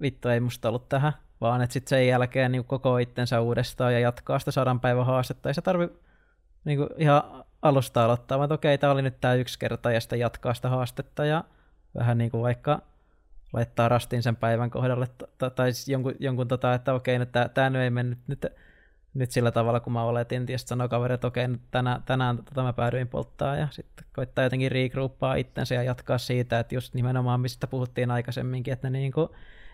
[0.00, 4.00] vittu ei musta ollut tähän, vaan että sitten sen jälkeen niin koko itsensä uudestaan ja
[4.00, 5.48] jatkaa sitä sadan päivän haastetta.
[5.48, 5.88] Ei se tarvi
[6.64, 10.18] niin kuin ihan alusta aloittaa, vaan okei, tämä oli nyt tämä yksi kerta ja sitten
[10.18, 11.44] jatkaa sitä haastetta ja
[11.98, 12.82] vähän niin kuin vaikka
[13.52, 15.08] laittaa rastin sen päivän kohdalle
[15.54, 18.46] tai jonkun, jonkun tota, että okei, nyt tämä, tämä nyt ei mennyt nyt,
[19.14, 22.38] nyt sillä tavalla, kun mä oletin, ja sitten sanoo kaveri, että okei, nyt tänään, tänään
[22.38, 26.94] tota mä päädyin polttaa, ja sitten koittaa jotenkin regrouppaa itsensä ja jatkaa siitä, että just
[26.94, 29.28] nimenomaan mistä puhuttiin aikaisemminkin, että ne niin kuin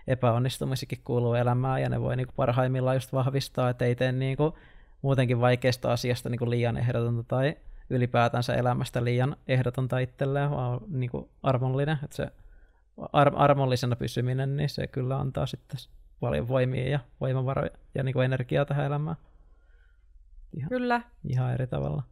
[0.07, 4.37] epäonnistumisikin kuuluu elämään, ja ne voi niin kuin parhaimmillaan just vahvistaa, että ei tee niin
[4.37, 4.53] kuin
[5.03, 7.57] muutenkin vaikeasta asiasta niin kuin liian ehdotonta tai
[7.91, 12.33] ylipäätänsä elämästä liian ehdotonta itselleen, vaan niin kuin armollinen, että se
[13.13, 15.81] ar- armollisena pysyminen, niin se kyllä antaa sitten
[16.21, 19.17] paljon voimia ja voimavaroja ja niin kuin energiaa tähän elämään.
[20.57, 21.03] Ihan, kyllä.
[21.29, 22.03] Ihan eri tavalla.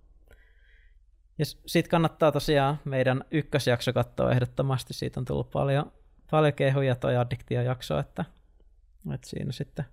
[1.39, 4.95] Ja sitten kannattaa tosiaan meidän ykkösjakso katsoa ehdottomasti.
[4.95, 5.93] Siitä on tullut paljon,
[6.31, 8.25] paljon kehuja toi addiktiojakso, että,
[9.15, 9.85] että siinä sitten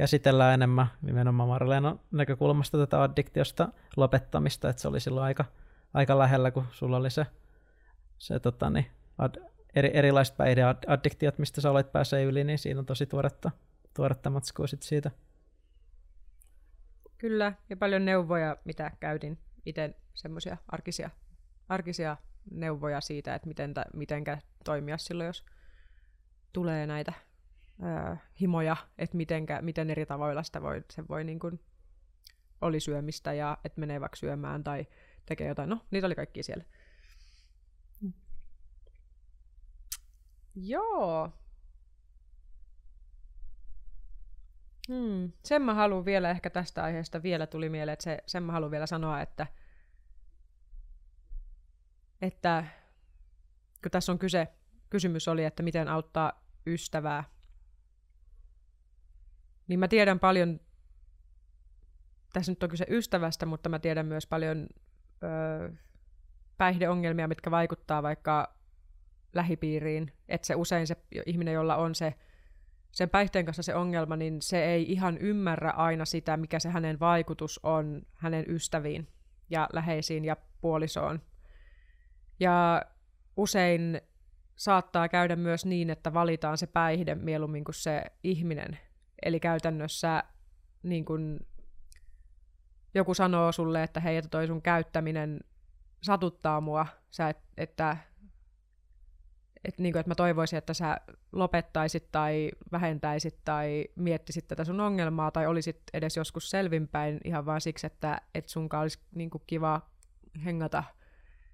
[0.00, 5.44] käsitellään enemmän nimenomaan Marleenan näkökulmasta tätä addiktiosta lopettamista, että se oli silloin aika,
[5.94, 7.26] aika lähellä, kun sulla oli se,
[8.18, 8.86] se tota, niin,
[9.18, 9.34] ad,
[9.74, 13.50] eri, erilaiset päihdeaddiktiot, mistä sä olet pääsee yli, niin siinä on tosi tuoretta,
[13.94, 15.10] tuoretta matskua sit siitä.
[17.18, 21.10] Kyllä, ja paljon neuvoja, mitä käytin itse semmoisia arkisia,
[21.68, 22.16] arkisia
[22.50, 25.44] neuvoja siitä, että miten, mitenkä toimia silloin, jos
[26.52, 27.12] tulee näitä
[27.82, 31.60] ää, himoja, että mitenkä, miten eri tavoilla sitä voi, se voi niin kuin,
[32.60, 34.86] oli syömistä ja että menee vaikka syömään tai
[35.26, 35.68] tekee jotain.
[35.68, 36.64] No, niitä oli kaikki siellä.
[38.00, 38.12] Mm.
[40.54, 41.30] Joo.
[44.88, 45.32] Hmm.
[45.44, 48.70] Sen mä haluan vielä ehkä tästä aiheesta vielä tuli mieleen, että se, sen mä haluan
[48.70, 49.46] vielä sanoa, että,
[52.22, 52.64] että
[53.82, 54.48] kun tässä on kyse,
[54.90, 57.24] kysymys oli, että miten auttaa ystävää
[59.70, 60.60] niin mä tiedän paljon,
[62.32, 64.66] tässä nyt on kyse ystävästä, mutta mä tiedän myös paljon
[65.22, 65.72] ö,
[66.58, 68.54] päihdeongelmia, mitkä vaikuttaa vaikka
[69.34, 72.14] lähipiiriin, että se usein se ihminen, jolla on se
[72.92, 77.00] sen päihteen kanssa se ongelma, niin se ei ihan ymmärrä aina sitä, mikä se hänen
[77.00, 79.08] vaikutus on hänen ystäviin
[79.50, 81.22] ja läheisiin ja puolisoon.
[82.40, 82.82] Ja
[83.36, 84.00] usein
[84.56, 88.78] saattaa käydä myös niin, että valitaan se päihde mieluummin kuin se ihminen.
[89.22, 90.22] Eli käytännössä
[90.82, 91.40] niin kun
[92.94, 95.40] joku sanoo sulle, että hei, että toi sun käyttäminen
[96.02, 97.96] satuttaa mua, sä et, että
[99.64, 100.96] että, niin kuin, että mä toivoisin, että sä
[101.32, 107.60] lopettaisit tai vähentäisit tai miettisit tätä sun ongelmaa tai olisit edes joskus selvinpäin ihan vaan
[107.60, 109.80] siksi, että, että sunkaan olisi niin kiva
[110.44, 110.84] hengata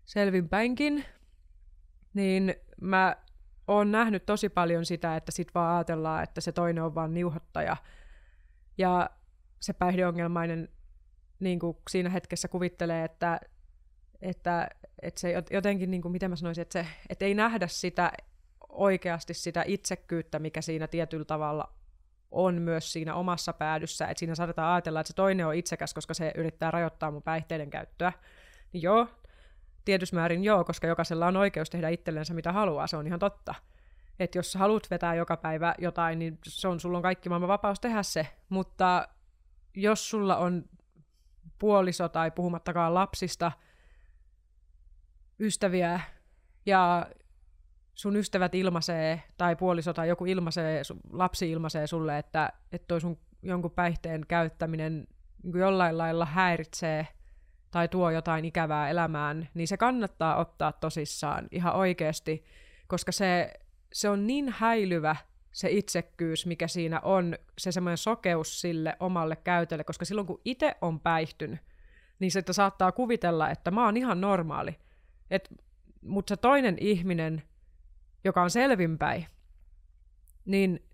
[0.05, 1.05] selvinpäinkin,
[2.15, 3.17] niin mä
[3.69, 7.77] oon nähnyt tosi paljon sitä, että sit vaan ajatellaan, että se toinen on vaan niuhottaja.
[8.79, 9.11] Ja
[9.61, 10.69] se päihdeongelmainen
[11.41, 13.41] niin kuin siinä hetkessä kuvittelee, että,
[14.23, 14.69] että,
[15.03, 18.13] että se jotenkin, niin kuin, miten mä sanoisin, että, se, että ei nähdä sitä
[18.69, 21.73] oikeasti sitä itsekkyyttä, mikä siinä tietyllä tavalla
[22.31, 26.15] on myös siinä omassa päädyssä, että siinä saatetaan ajatella, että se toinen on itsekäs, koska
[26.15, 28.13] se yrittää rajoittaa mun päihteiden käyttöä.
[28.73, 29.09] Niin joo,
[29.87, 33.55] tietyssä määrin joo, koska jokaisella on oikeus tehdä itsellensä mitä haluaa, se on ihan totta.
[34.19, 37.81] Että jos haluat vetää joka päivä jotain, niin se on, sulla on kaikki maailman vapaus
[37.81, 39.09] tehdä se, mutta
[39.75, 40.65] jos sulla on
[41.59, 43.53] puoliso tai puhumattakaan lapsista,
[45.41, 46.01] ystäviä
[46.67, 47.07] ja
[47.95, 50.83] sun ystävät ilmaisee, tai puoliso tai joku ilmaisee,
[51.13, 55.07] lapsi ilmaisee sulle, että, että toi sun jonkun päihteen käyttäminen
[55.43, 57.09] niin jollain lailla häiritsee
[57.77, 62.45] tai tuo jotain ikävää elämään, niin se kannattaa ottaa tosissaan ihan oikeasti,
[62.87, 63.53] koska se,
[63.93, 65.17] se on niin häilyvä
[65.53, 70.75] se itsekkyys, mikä siinä on, se semmoinen sokeus sille omalle käytölle, koska silloin kun itse
[70.81, 71.61] on päihtynyt,
[72.19, 74.79] niin se saattaa kuvitella, että mä oon ihan normaali.
[76.01, 77.43] Mutta se toinen ihminen,
[78.25, 79.27] joka on selvinpäin,
[80.45, 80.89] niin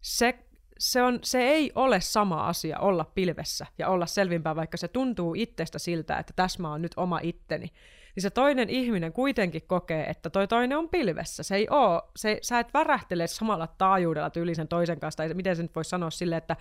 [0.00, 0.45] se,
[0.78, 5.34] se, on, se ei ole sama asia olla pilvessä ja olla selvinpäin, vaikka se tuntuu
[5.34, 7.72] itsestä siltä, että tässä mä oon nyt oma itteni
[8.16, 11.42] niin se toinen ihminen kuitenkin kokee, että toi toinen on pilvessä.
[11.42, 15.56] Se ei oo, se, sä et värähtele samalla taajuudella tyyli sen toisen kanssa, tai miten
[15.56, 16.56] se nyt voisi sanoa silleen, että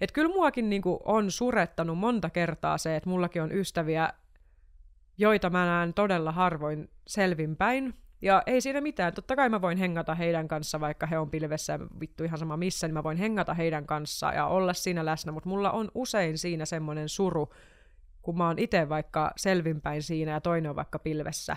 [0.00, 4.12] et kyllä muakin niinku on surettanut monta kertaa se, että mullakin on ystäviä,
[5.18, 10.14] joita mä näen todella harvoin selvinpäin, ja ei siinä mitään, totta kai mä voin hengata
[10.14, 13.86] heidän kanssa, vaikka he on pilvessä vittu ihan sama missä, niin mä voin hengata heidän
[13.86, 17.52] kanssa ja olla siinä läsnä, mutta mulla on usein siinä semmoinen suru,
[18.22, 21.56] kun mä oon itse vaikka selvinpäin siinä ja toinen on vaikka pilvessä,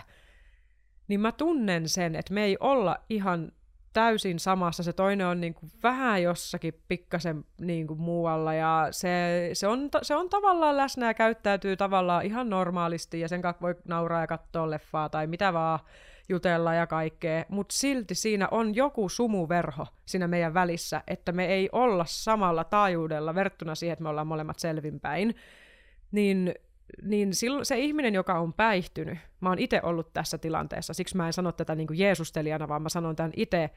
[1.07, 3.51] niin mä tunnen sen, että me ei olla ihan
[3.93, 4.83] täysin samassa.
[4.83, 9.89] Se toinen on niin kuin vähän jossakin pikkasen niin kuin muualla ja se, se, on,
[10.01, 14.27] se on tavallaan läsnä ja käyttäytyy tavallaan ihan normaalisti ja sen kanssa voi nauraa ja
[14.27, 15.79] katsoa leffaa tai mitä vaan
[16.29, 21.69] jutella ja kaikkea, mutta silti siinä on joku sumuverho siinä meidän välissä, että me ei
[21.71, 25.35] olla samalla taajuudella verrattuna siihen, että me ollaan molemmat selvinpäin
[26.11, 26.55] niin,
[27.01, 27.31] niin
[27.63, 31.51] se ihminen, joka on päihtynyt, mä oon itse ollut tässä tilanteessa, siksi mä en sano
[31.51, 33.69] tätä niin kuin Jeesustelijana, vaan mä sanon tämän itse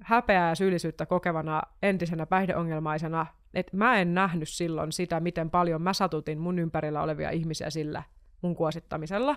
[0.00, 5.92] häpeää ja syyllisyyttä kokevana entisenä päihdeongelmaisena, että mä en nähnyt silloin sitä, miten paljon mä
[5.92, 8.02] satutin mun ympärillä olevia ihmisiä sillä
[8.42, 9.36] mun kuosittamisella.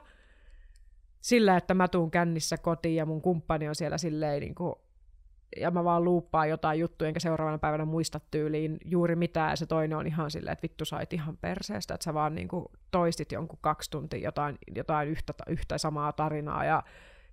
[1.21, 4.75] Sillä, että mä tuun kännissä kotiin ja mun kumppani on siellä silleen niin kuin
[5.57, 9.65] ja mä vaan luuppaan jotain juttuja, enkä seuraavana päivänä muista tyyliin juuri mitään, ja se
[9.65, 13.59] toinen on ihan silleen, että vittu sait ihan perseestä, että sä vaan niinku toistit jonkun
[13.61, 16.83] kaksi tuntia jotain, jotain yhtä, yhtä samaa tarinaa, ja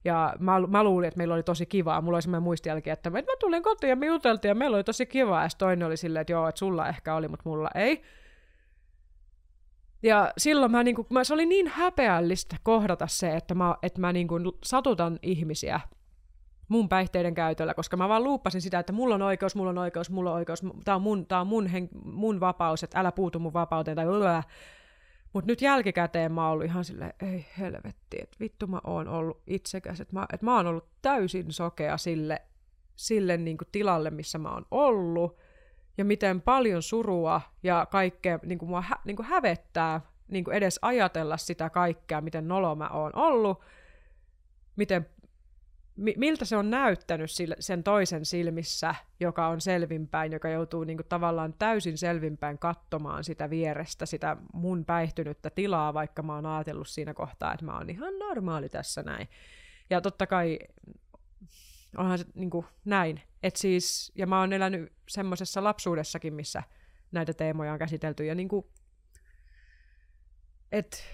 [0.05, 2.01] ja mä, mä luulin, että meillä oli tosi kivaa.
[2.01, 4.85] Mulla oli semmoinen muistijälki, että mä, mä tulin kotiin ja me juteltiin ja meillä oli
[4.85, 5.43] tosi kivaa.
[5.43, 8.03] Ja toinen oli silleen, että joo, että sulla ehkä oli, mutta mulla ei.
[10.03, 14.01] Ja silloin mä, niin kuin, mä, se oli niin häpeällistä kohdata se, että mä, että
[14.01, 15.81] mä niin kuin satutan ihmisiä
[16.69, 20.11] mun päihteiden käytöllä, koska mä vaan luuppasin sitä, että mulla on oikeus, mulla on oikeus,
[20.11, 23.39] mulla on oikeus, tää on mun, tää on mun, hen, mun vapaus, että älä puutu
[23.39, 24.07] mun vapauteen, tai
[25.33, 29.43] mutta nyt jälkikäteen mä oon ollut ihan silleen, ei helvetti, että vittu mä oon ollut
[29.47, 32.43] itsekäs, että mä, että mä oon ollut täysin sokea sille,
[32.97, 35.39] sille niin kuin tilalle, missä mä oon ollut,
[35.99, 40.57] ja miten paljon surua ja kaikkea niin kuin mua hä, niin kuin hävettää niin kuin
[40.57, 43.61] edes ajatella sitä kaikkea, miten nolo mä oon ollut,
[44.77, 45.07] miten
[45.97, 51.55] miltä se on näyttänyt sen toisen silmissä, joka on selvinpäin, joka joutuu niin kuin tavallaan
[51.59, 57.53] täysin selvinpäin katsomaan sitä vierestä, sitä mun päihtynyttä tilaa, vaikka mä oon ajatellut siinä kohtaa,
[57.55, 59.29] että mä oon ihan normaali tässä näin.
[59.91, 60.59] Ja totta kai
[61.99, 63.23] onhan se niin kuin näin.
[63.43, 66.63] Et siis, ja mä oon elänyt semmoisessa lapsuudessakin, missä
[67.13, 68.25] näitä teemoja on käsitelty.
[68.25, 68.67] Ja niin kuin,
[70.73, 71.05] et,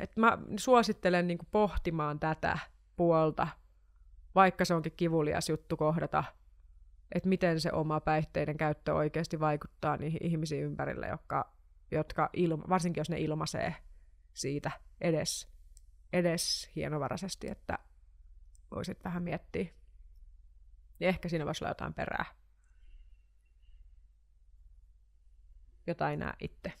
[0.00, 2.58] et mä suosittelen niin kuin pohtimaan tätä,
[2.96, 3.48] puolta,
[4.34, 6.24] vaikka se onkin kivulias juttu kohdata,
[7.14, 11.52] että miten se oma päihteiden käyttö oikeasti vaikuttaa niihin ihmisiin ympärille, jotka,
[11.90, 13.74] jotka ilma, varsinkin jos ne ilmaisee
[14.34, 15.48] siitä edes,
[16.12, 17.78] edes hienovaraisesti, että
[18.70, 19.70] voisit vähän miettiä.
[21.00, 22.24] Ja ehkä siinä voisi olla jotain perää.
[25.86, 26.72] Jotain näe itse.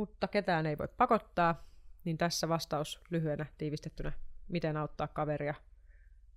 [0.00, 1.70] mutta ketään ei voi pakottaa.
[2.04, 4.12] niin tässä vastaus lyhyenä tiivistettynä,
[4.48, 5.54] miten auttaa kaveria.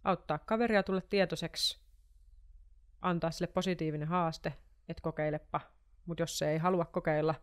[0.04, 1.80] Auttaa kaveria tulla tietoiseksi,
[3.02, 4.54] antaa sille positiivinen haaste,
[4.90, 5.62] että kokeilepa,
[6.06, 7.36] mutta jos se ei halua kokeilla,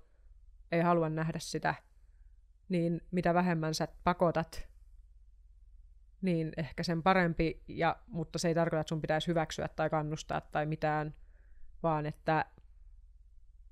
[0.73, 1.75] ei halua nähdä sitä,
[2.71, 4.69] niin mitä vähemmän sä pakotat,
[6.23, 10.41] niin ehkä sen parempi, ja, mutta se ei tarkoita, että sun pitäisi hyväksyä tai kannustaa
[10.41, 11.15] tai mitään,
[11.83, 12.45] vaan että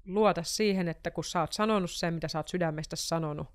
[0.07, 3.49] luota siihen, että kun sä oot sanonut sen, mitä sä oot sydämestä sanonut,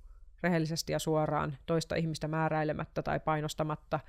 [0.44, 4.00] rehellisesti ja suoraan, toista ihmistä määräilemättä tai painostamatta,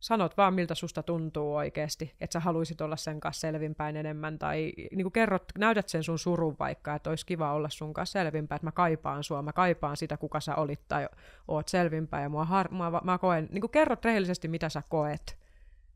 [0.00, 4.72] sanot vaan, miltä susta tuntuu oikeasti, että sä haluaisit olla sen kanssa selvinpäin enemmän, tai
[4.76, 8.56] niin kuin kerrot, näytät sen sun surun vaikka, että olisi kiva olla sun kanssa selvinpäin,
[8.56, 11.08] että mä kaipaan sua, mä kaipaan sitä, kuka sä olit, tai
[11.48, 15.38] oot selvinpäin, ja mua har- mä, mä koen, niin kuin kerrot rehellisesti, mitä sä koet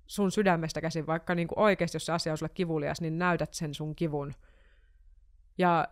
[0.07, 3.55] sun sydämestä käsin, vaikka niin kuin oikeasti, jos se asia on sulle kivulias, niin näytät
[3.55, 4.35] sen sun kivun.
[5.59, 5.89] Ja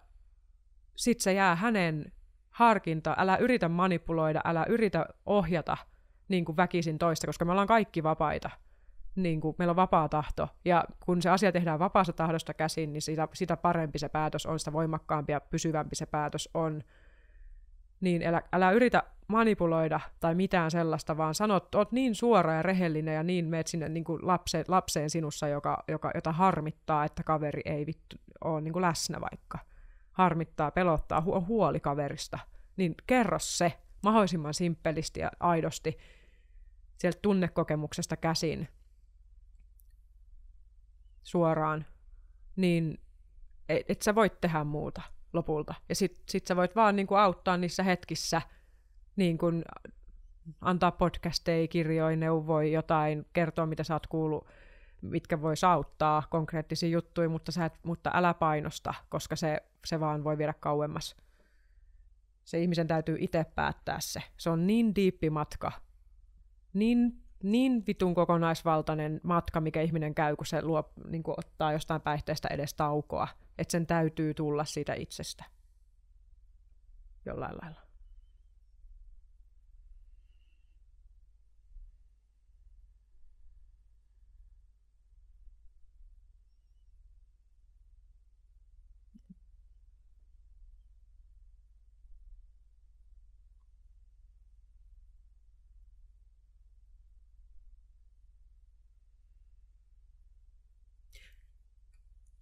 [0.97, 2.13] sit se jää hänen
[2.51, 5.77] harkinta, älä yritä manipuloida, älä yritä ohjata–
[6.29, 8.51] niin kuin väkisin toista, koska me ollaan kaikki vapaita.
[9.17, 10.49] Niin kuin meillä on vapaa tahto.
[10.65, 14.59] Ja kun se asia tehdään vapaasta tahdosta käsin, niin sitä, sitä parempi se päätös on,
[14.59, 16.83] sitä voimakkaampi ja pysyvämpi se päätös on.
[18.01, 23.15] Niin älä, älä yritä manipuloida tai mitään sellaista, vaan sanot, oot niin suora ja rehellinen
[23.15, 27.63] ja niin meet sinne niin kuin lapse, lapseen sinussa, joka, joka, jota harmittaa, että kaveri
[27.65, 29.59] ei vittu ole niin kuin läsnä vaikka.
[30.13, 32.39] Harmittaa, pelottaa, hu- huoli kaverista.
[32.77, 35.99] Niin kerro se mahdollisimman simppelisti ja aidosti
[36.99, 38.69] sieltä tunnekokemuksesta käsin
[41.23, 41.87] suoraan,
[42.57, 43.01] niin
[43.69, 45.75] et, et sä voit tehdä muuta lopulta.
[45.89, 48.43] Ja sit, sit sä voit vaan niin kuin auttaa niissä hetkissä,
[49.17, 49.65] niin kuin
[50.61, 54.47] antaa podcasteja, kirjoja, neuvoja, jotain, kertoa mitä sä oot kuullut,
[55.01, 60.25] mitkä vois auttaa, konkreettisia juttuja, mutta, sä et, mutta älä painosta, koska se, se vaan
[60.25, 61.17] voi viedä kauemmas.
[62.45, 64.23] Se ihmisen täytyy itse päättää se.
[64.37, 65.73] Se on niin diippi matka,
[66.73, 72.01] niin, niin vitun kokonaisvaltainen matka, mikä ihminen käy, kun se luo, niin kuin ottaa jostain
[72.01, 75.45] päihteestä edes taukoa, että sen täytyy tulla siitä itsestä
[77.27, 77.92] jollain lailla.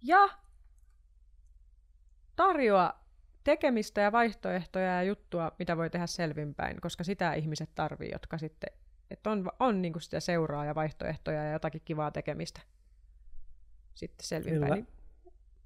[0.01, 0.29] Ja
[2.35, 3.01] tarjoa
[3.43, 8.73] tekemistä ja vaihtoehtoja ja juttua, mitä voi tehdä selvinpäin, koska sitä ihmiset tarvii, jotka sitten,
[9.11, 12.61] että on, on niin kuin sitä seuraa ja vaihtoehtoja ja jotakin kivaa tekemistä
[13.93, 14.87] sitten selvinpäin.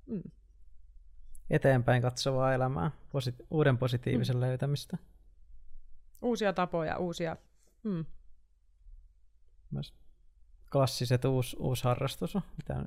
[0.08, 0.32] Niin, mm.
[1.50, 4.42] Eteenpäin katsovaa elämää, posit- uuden positiivisen mm.
[4.42, 4.98] löytämistä.
[6.22, 7.38] Uusia tapoja, uusia...
[7.84, 8.06] Mm.
[10.72, 12.86] Klassiset uusi, uusi harrastus, mitä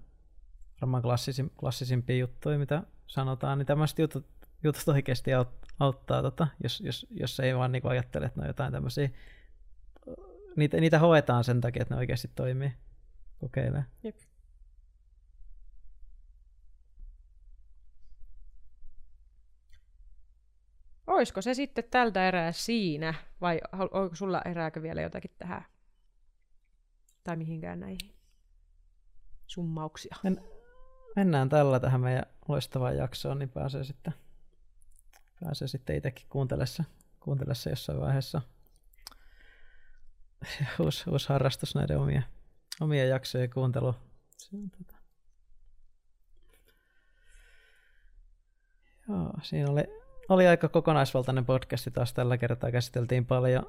[0.81, 4.27] varmaan klassisim, klassisimpia juttuja, mitä sanotaan, niin tämmöiset jutut,
[4.65, 5.49] jutut oikeasti aut,
[5.81, 9.11] auttaa, tota, jos, jos, jos ei vaan niinku ajattele, että ne on jotain tämmöisiä,
[10.57, 12.73] niitä, niitä hoetaan sen takia, että ne oikeasti toimii,
[13.41, 13.85] kokeilee.
[14.03, 14.17] Jep.
[21.07, 25.65] Olisiko se sitten tältä erää siinä, vai onko sulla erääkö vielä jotakin tähän?
[27.25, 28.15] Tai mihinkään näihin
[29.47, 30.17] summauksia?
[30.25, 30.41] En,
[31.19, 34.15] mennään tällä tähän meidän loistavaan jaksoon, niin pääsee sitten,
[35.45, 36.85] pääsee sitten itsekin kuuntelessa,
[37.21, 38.43] kuuntelessa jossain vaiheessa.
[40.81, 42.23] uusi, uusi harrastus näiden omia,
[42.81, 43.95] omia jaksojen kuuntelu.
[44.79, 44.95] Tota.
[49.09, 49.85] Joo, siinä oli,
[50.29, 52.71] oli aika kokonaisvaltainen podcasti taas tällä kertaa.
[52.71, 53.67] Käsiteltiin paljon,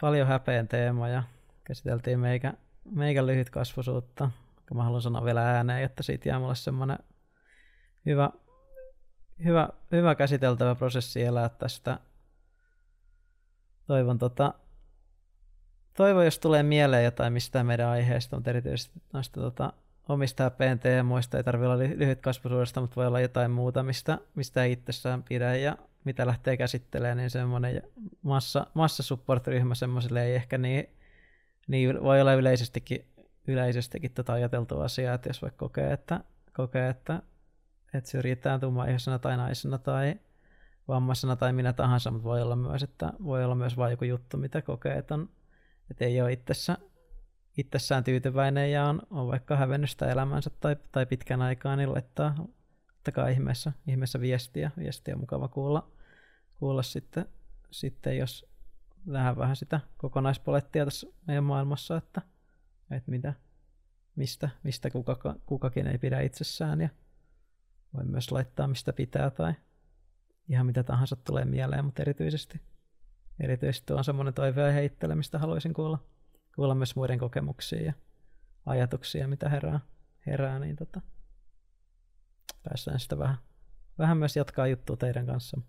[0.00, 1.22] paljon häpeen teemoja.
[1.64, 2.54] Käsiteltiin meikä,
[2.90, 4.30] meikä lyhyt kasvusuutta
[4.76, 6.98] mä haluan sanoa vielä ääneen, että siitä jää mulle semmoinen
[8.06, 8.30] hyvä,
[9.44, 11.98] hyvä, hyvä käsiteltävä prosessi elää tästä.
[13.86, 14.54] Toivon, tota,
[15.96, 19.72] toivon, jos tulee mieleen jotain mistä meidän aiheesta, mutta erityisesti noista tota,
[20.08, 24.72] omista PNT-teemoista ei tarvitse olla lyhyt kasvusuudesta, mutta voi olla jotain muuta, mistä, mistä ei
[24.72, 27.82] itsessään pidä ja mitä lähtee käsittelemään, niin semmoinen
[28.22, 30.88] massa, massa support-ryhmä semmoiselle ei ehkä niin,
[31.68, 33.04] niin voi olla yleisestikin
[33.48, 36.20] yleisestikin tätä ajateltua asiaa, että jos vaikka kokee, että,
[36.52, 37.22] kokee, että,
[37.94, 40.14] että syrjitään tummaihoisena tai naisena tai
[40.88, 44.36] vammaisena tai minä tahansa, mutta voi olla myös, että voi olla myös vain joku juttu,
[44.36, 45.28] mitä kokee, että, on,
[45.90, 46.78] että ei ole itsessä,
[47.56, 52.34] itsessään tyytyväinen ja on, on vaikka hävennyt sitä elämänsä tai, tai pitkän aikaa, niin laittaa
[53.12, 54.70] kai ihmeessä, ihmeessä viestiä.
[54.78, 55.90] Viestiä on mukava kuulla,
[56.58, 57.26] kuulla sitten,
[57.70, 58.46] sitten jos,
[59.06, 62.22] nähdä vähän sitä kokonaispolettia tässä meidän maailmassa, että,
[62.90, 63.34] että mitä,
[64.16, 66.88] mistä, mistä kuka, kukakin ei pidä itsessään ja
[67.94, 69.54] voi myös laittaa mistä pitää tai
[70.48, 72.60] ihan mitä tahansa tulee mieleen, mutta erityisesti,
[73.40, 75.98] erityisesti on semmoinen toiveen heittele, mistä haluaisin kuulla,
[76.56, 77.92] kuulla myös muiden kokemuksia ja
[78.66, 79.80] ajatuksia, mitä herää,
[80.26, 81.00] herää niin tota,
[82.62, 83.36] päästään sitä vähän,
[83.98, 85.60] vähän myös jatkaa juttua teidän kanssa,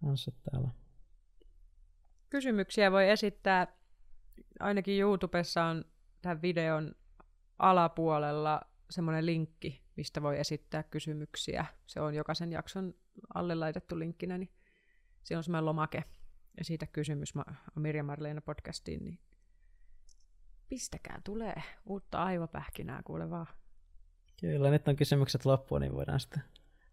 [0.00, 0.68] kanssa täällä.
[2.30, 3.79] Kysymyksiä voi esittää,
[4.60, 5.84] ainakin YouTubessa on
[6.22, 6.94] tämän videon
[7.58, 8.60] alapuolella
[8.90, 11.66] semmoinen linkki, mistä voi esittää kysymyksiä.
[11.86, 12.94] Se on jokaisen jakson
[13.34, 14.52] alle laitettu linkkinä, niin
[15.22, 16.04] se on semmoinen lomake.
[16.58, 17.34] Ja siitä kysymys
[17.76, 19.18] Mirja Marleena podcastiin, niin
[20.68, 23.46] pistäkää tulee uutta aivopähkinää kuule vaan.
[24.40, 26.42] Kyllä, nyt on kysymykset loppuun, niin voidaan sitten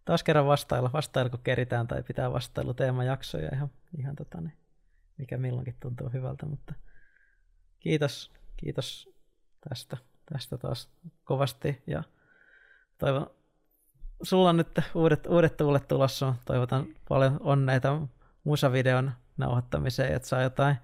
[0.04, 4.58] taas kerran vastailla, vastailla kun keritään tai pitää vastailu teemajaksoja ihan, ihan tota, niin,
[5.18, 6.74] mikä milloinkin tuntuu hyvältä, mutta
[7.80, 9.08] kiitos, kiitos
[9.68, 9.96] tästä,
[10.32, 10.88] tästä taas
[11.24, 12.02] kovasti ja
[12.98, 13.30] toivon,
[14.22, 18.00] sulla on nyt uudet, uudet tuulet tulossa, toivotan paljon onneita
[18.44, 20.76] musavideon nauhoittamiseen, että saa jotain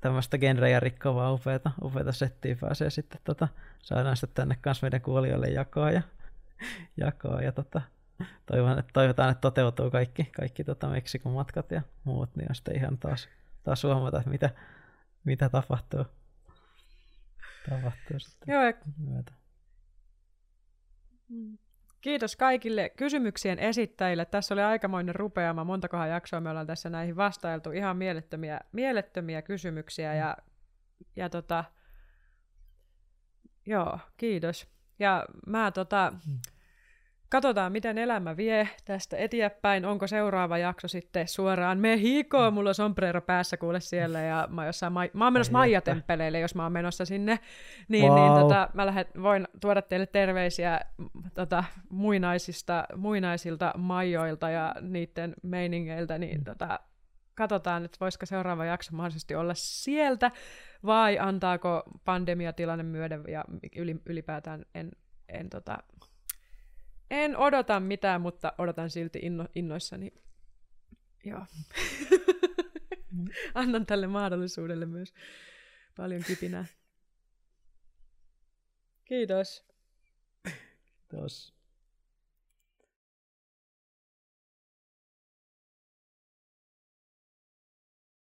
[0.00, 3.48] tämmöistä genrejä rikkovaa upeata, upeata settiä pääsee sitten tota,
[3.82, 6.02] saadaan sitten tänne kanssa meidän kuulijoille jakaa ja,
[7.04, 7.80] jakaa ja tota,
[8.46, 12.76] toivon, että, toivotaan, että toteutuu kaikki, kaikki tota Meksikon matkat ja muut, niin on sitten
[12.76, 13.28] ihan taas,
[13.62, 14.50] taas huomata, että mitä,
[15.24, 16.04] mitä tapahtuu.
[17.70, 18.62] Tapahtuu sitten Joo,
[18.98, 19.32] myötä.
[22.00, 24.24] Kiitos kaikille kysymyksien esittäjille.
[24.24, 25.64] Tässä oli aikamoinen rupeama.
[25.64, 27.70] Montakohan jaksoa me ollaan tässä näihin vastailtu.
[27.70, 30.14] Ihan mielettömiä, mielettömiä kysymyksiä.
[30.14, 30.36] Ja,
[31.16, 31.64] ja tota,
[33.66, 34.66] joo, kiitos.
[34.98, 36.53] Ja mä tota, mm
[37.34, 39.84] katsotaan, miten elämä vie tästä eteenpäin.
[39.84, 42.54] Onko seuraava jakso sitten suoraan Mexicoon?
[42.54, 46.54] Mulla on sombrero päässä kuule siellä ja mä, jossain ma- mä oon menossa Maija-temppeleille, jos
[46.54, 47.38] mä oon menossa sinne.
[47.88, 48.18] Niin, wow.
[48.18, 50.80] niin tota, mä lähet, voin tuoda teille terveisiä
[51.34, 56.18] tota, muinaisista, muinaisilta majoilta ja niiden meiningeiltä.
[56.18, 56.44] Niin mm.
[56.44, 56.80] tota,
[57.34, 60.30] katsotaan, että voisiko seuraava jakso mahdollisesti olla sieltä
[60.86, 63.44] vai antaako pandemiatilanne myöden ja
[64.06, 64.90] ylipäätään en,
[65.28, 65.78] en tota,
[67.14, 70.12] en odota mitään, mutta odotan silti inno, innoissani.
[71.24, 71.46] Joo.
[73.54, 75.14] Annan tälle mahdollisuudelle myös
[75.96, 76.64] paljon kipinää.
[79.04, 79.66] Kiitos.
[81.10, 81.54] Kiitos.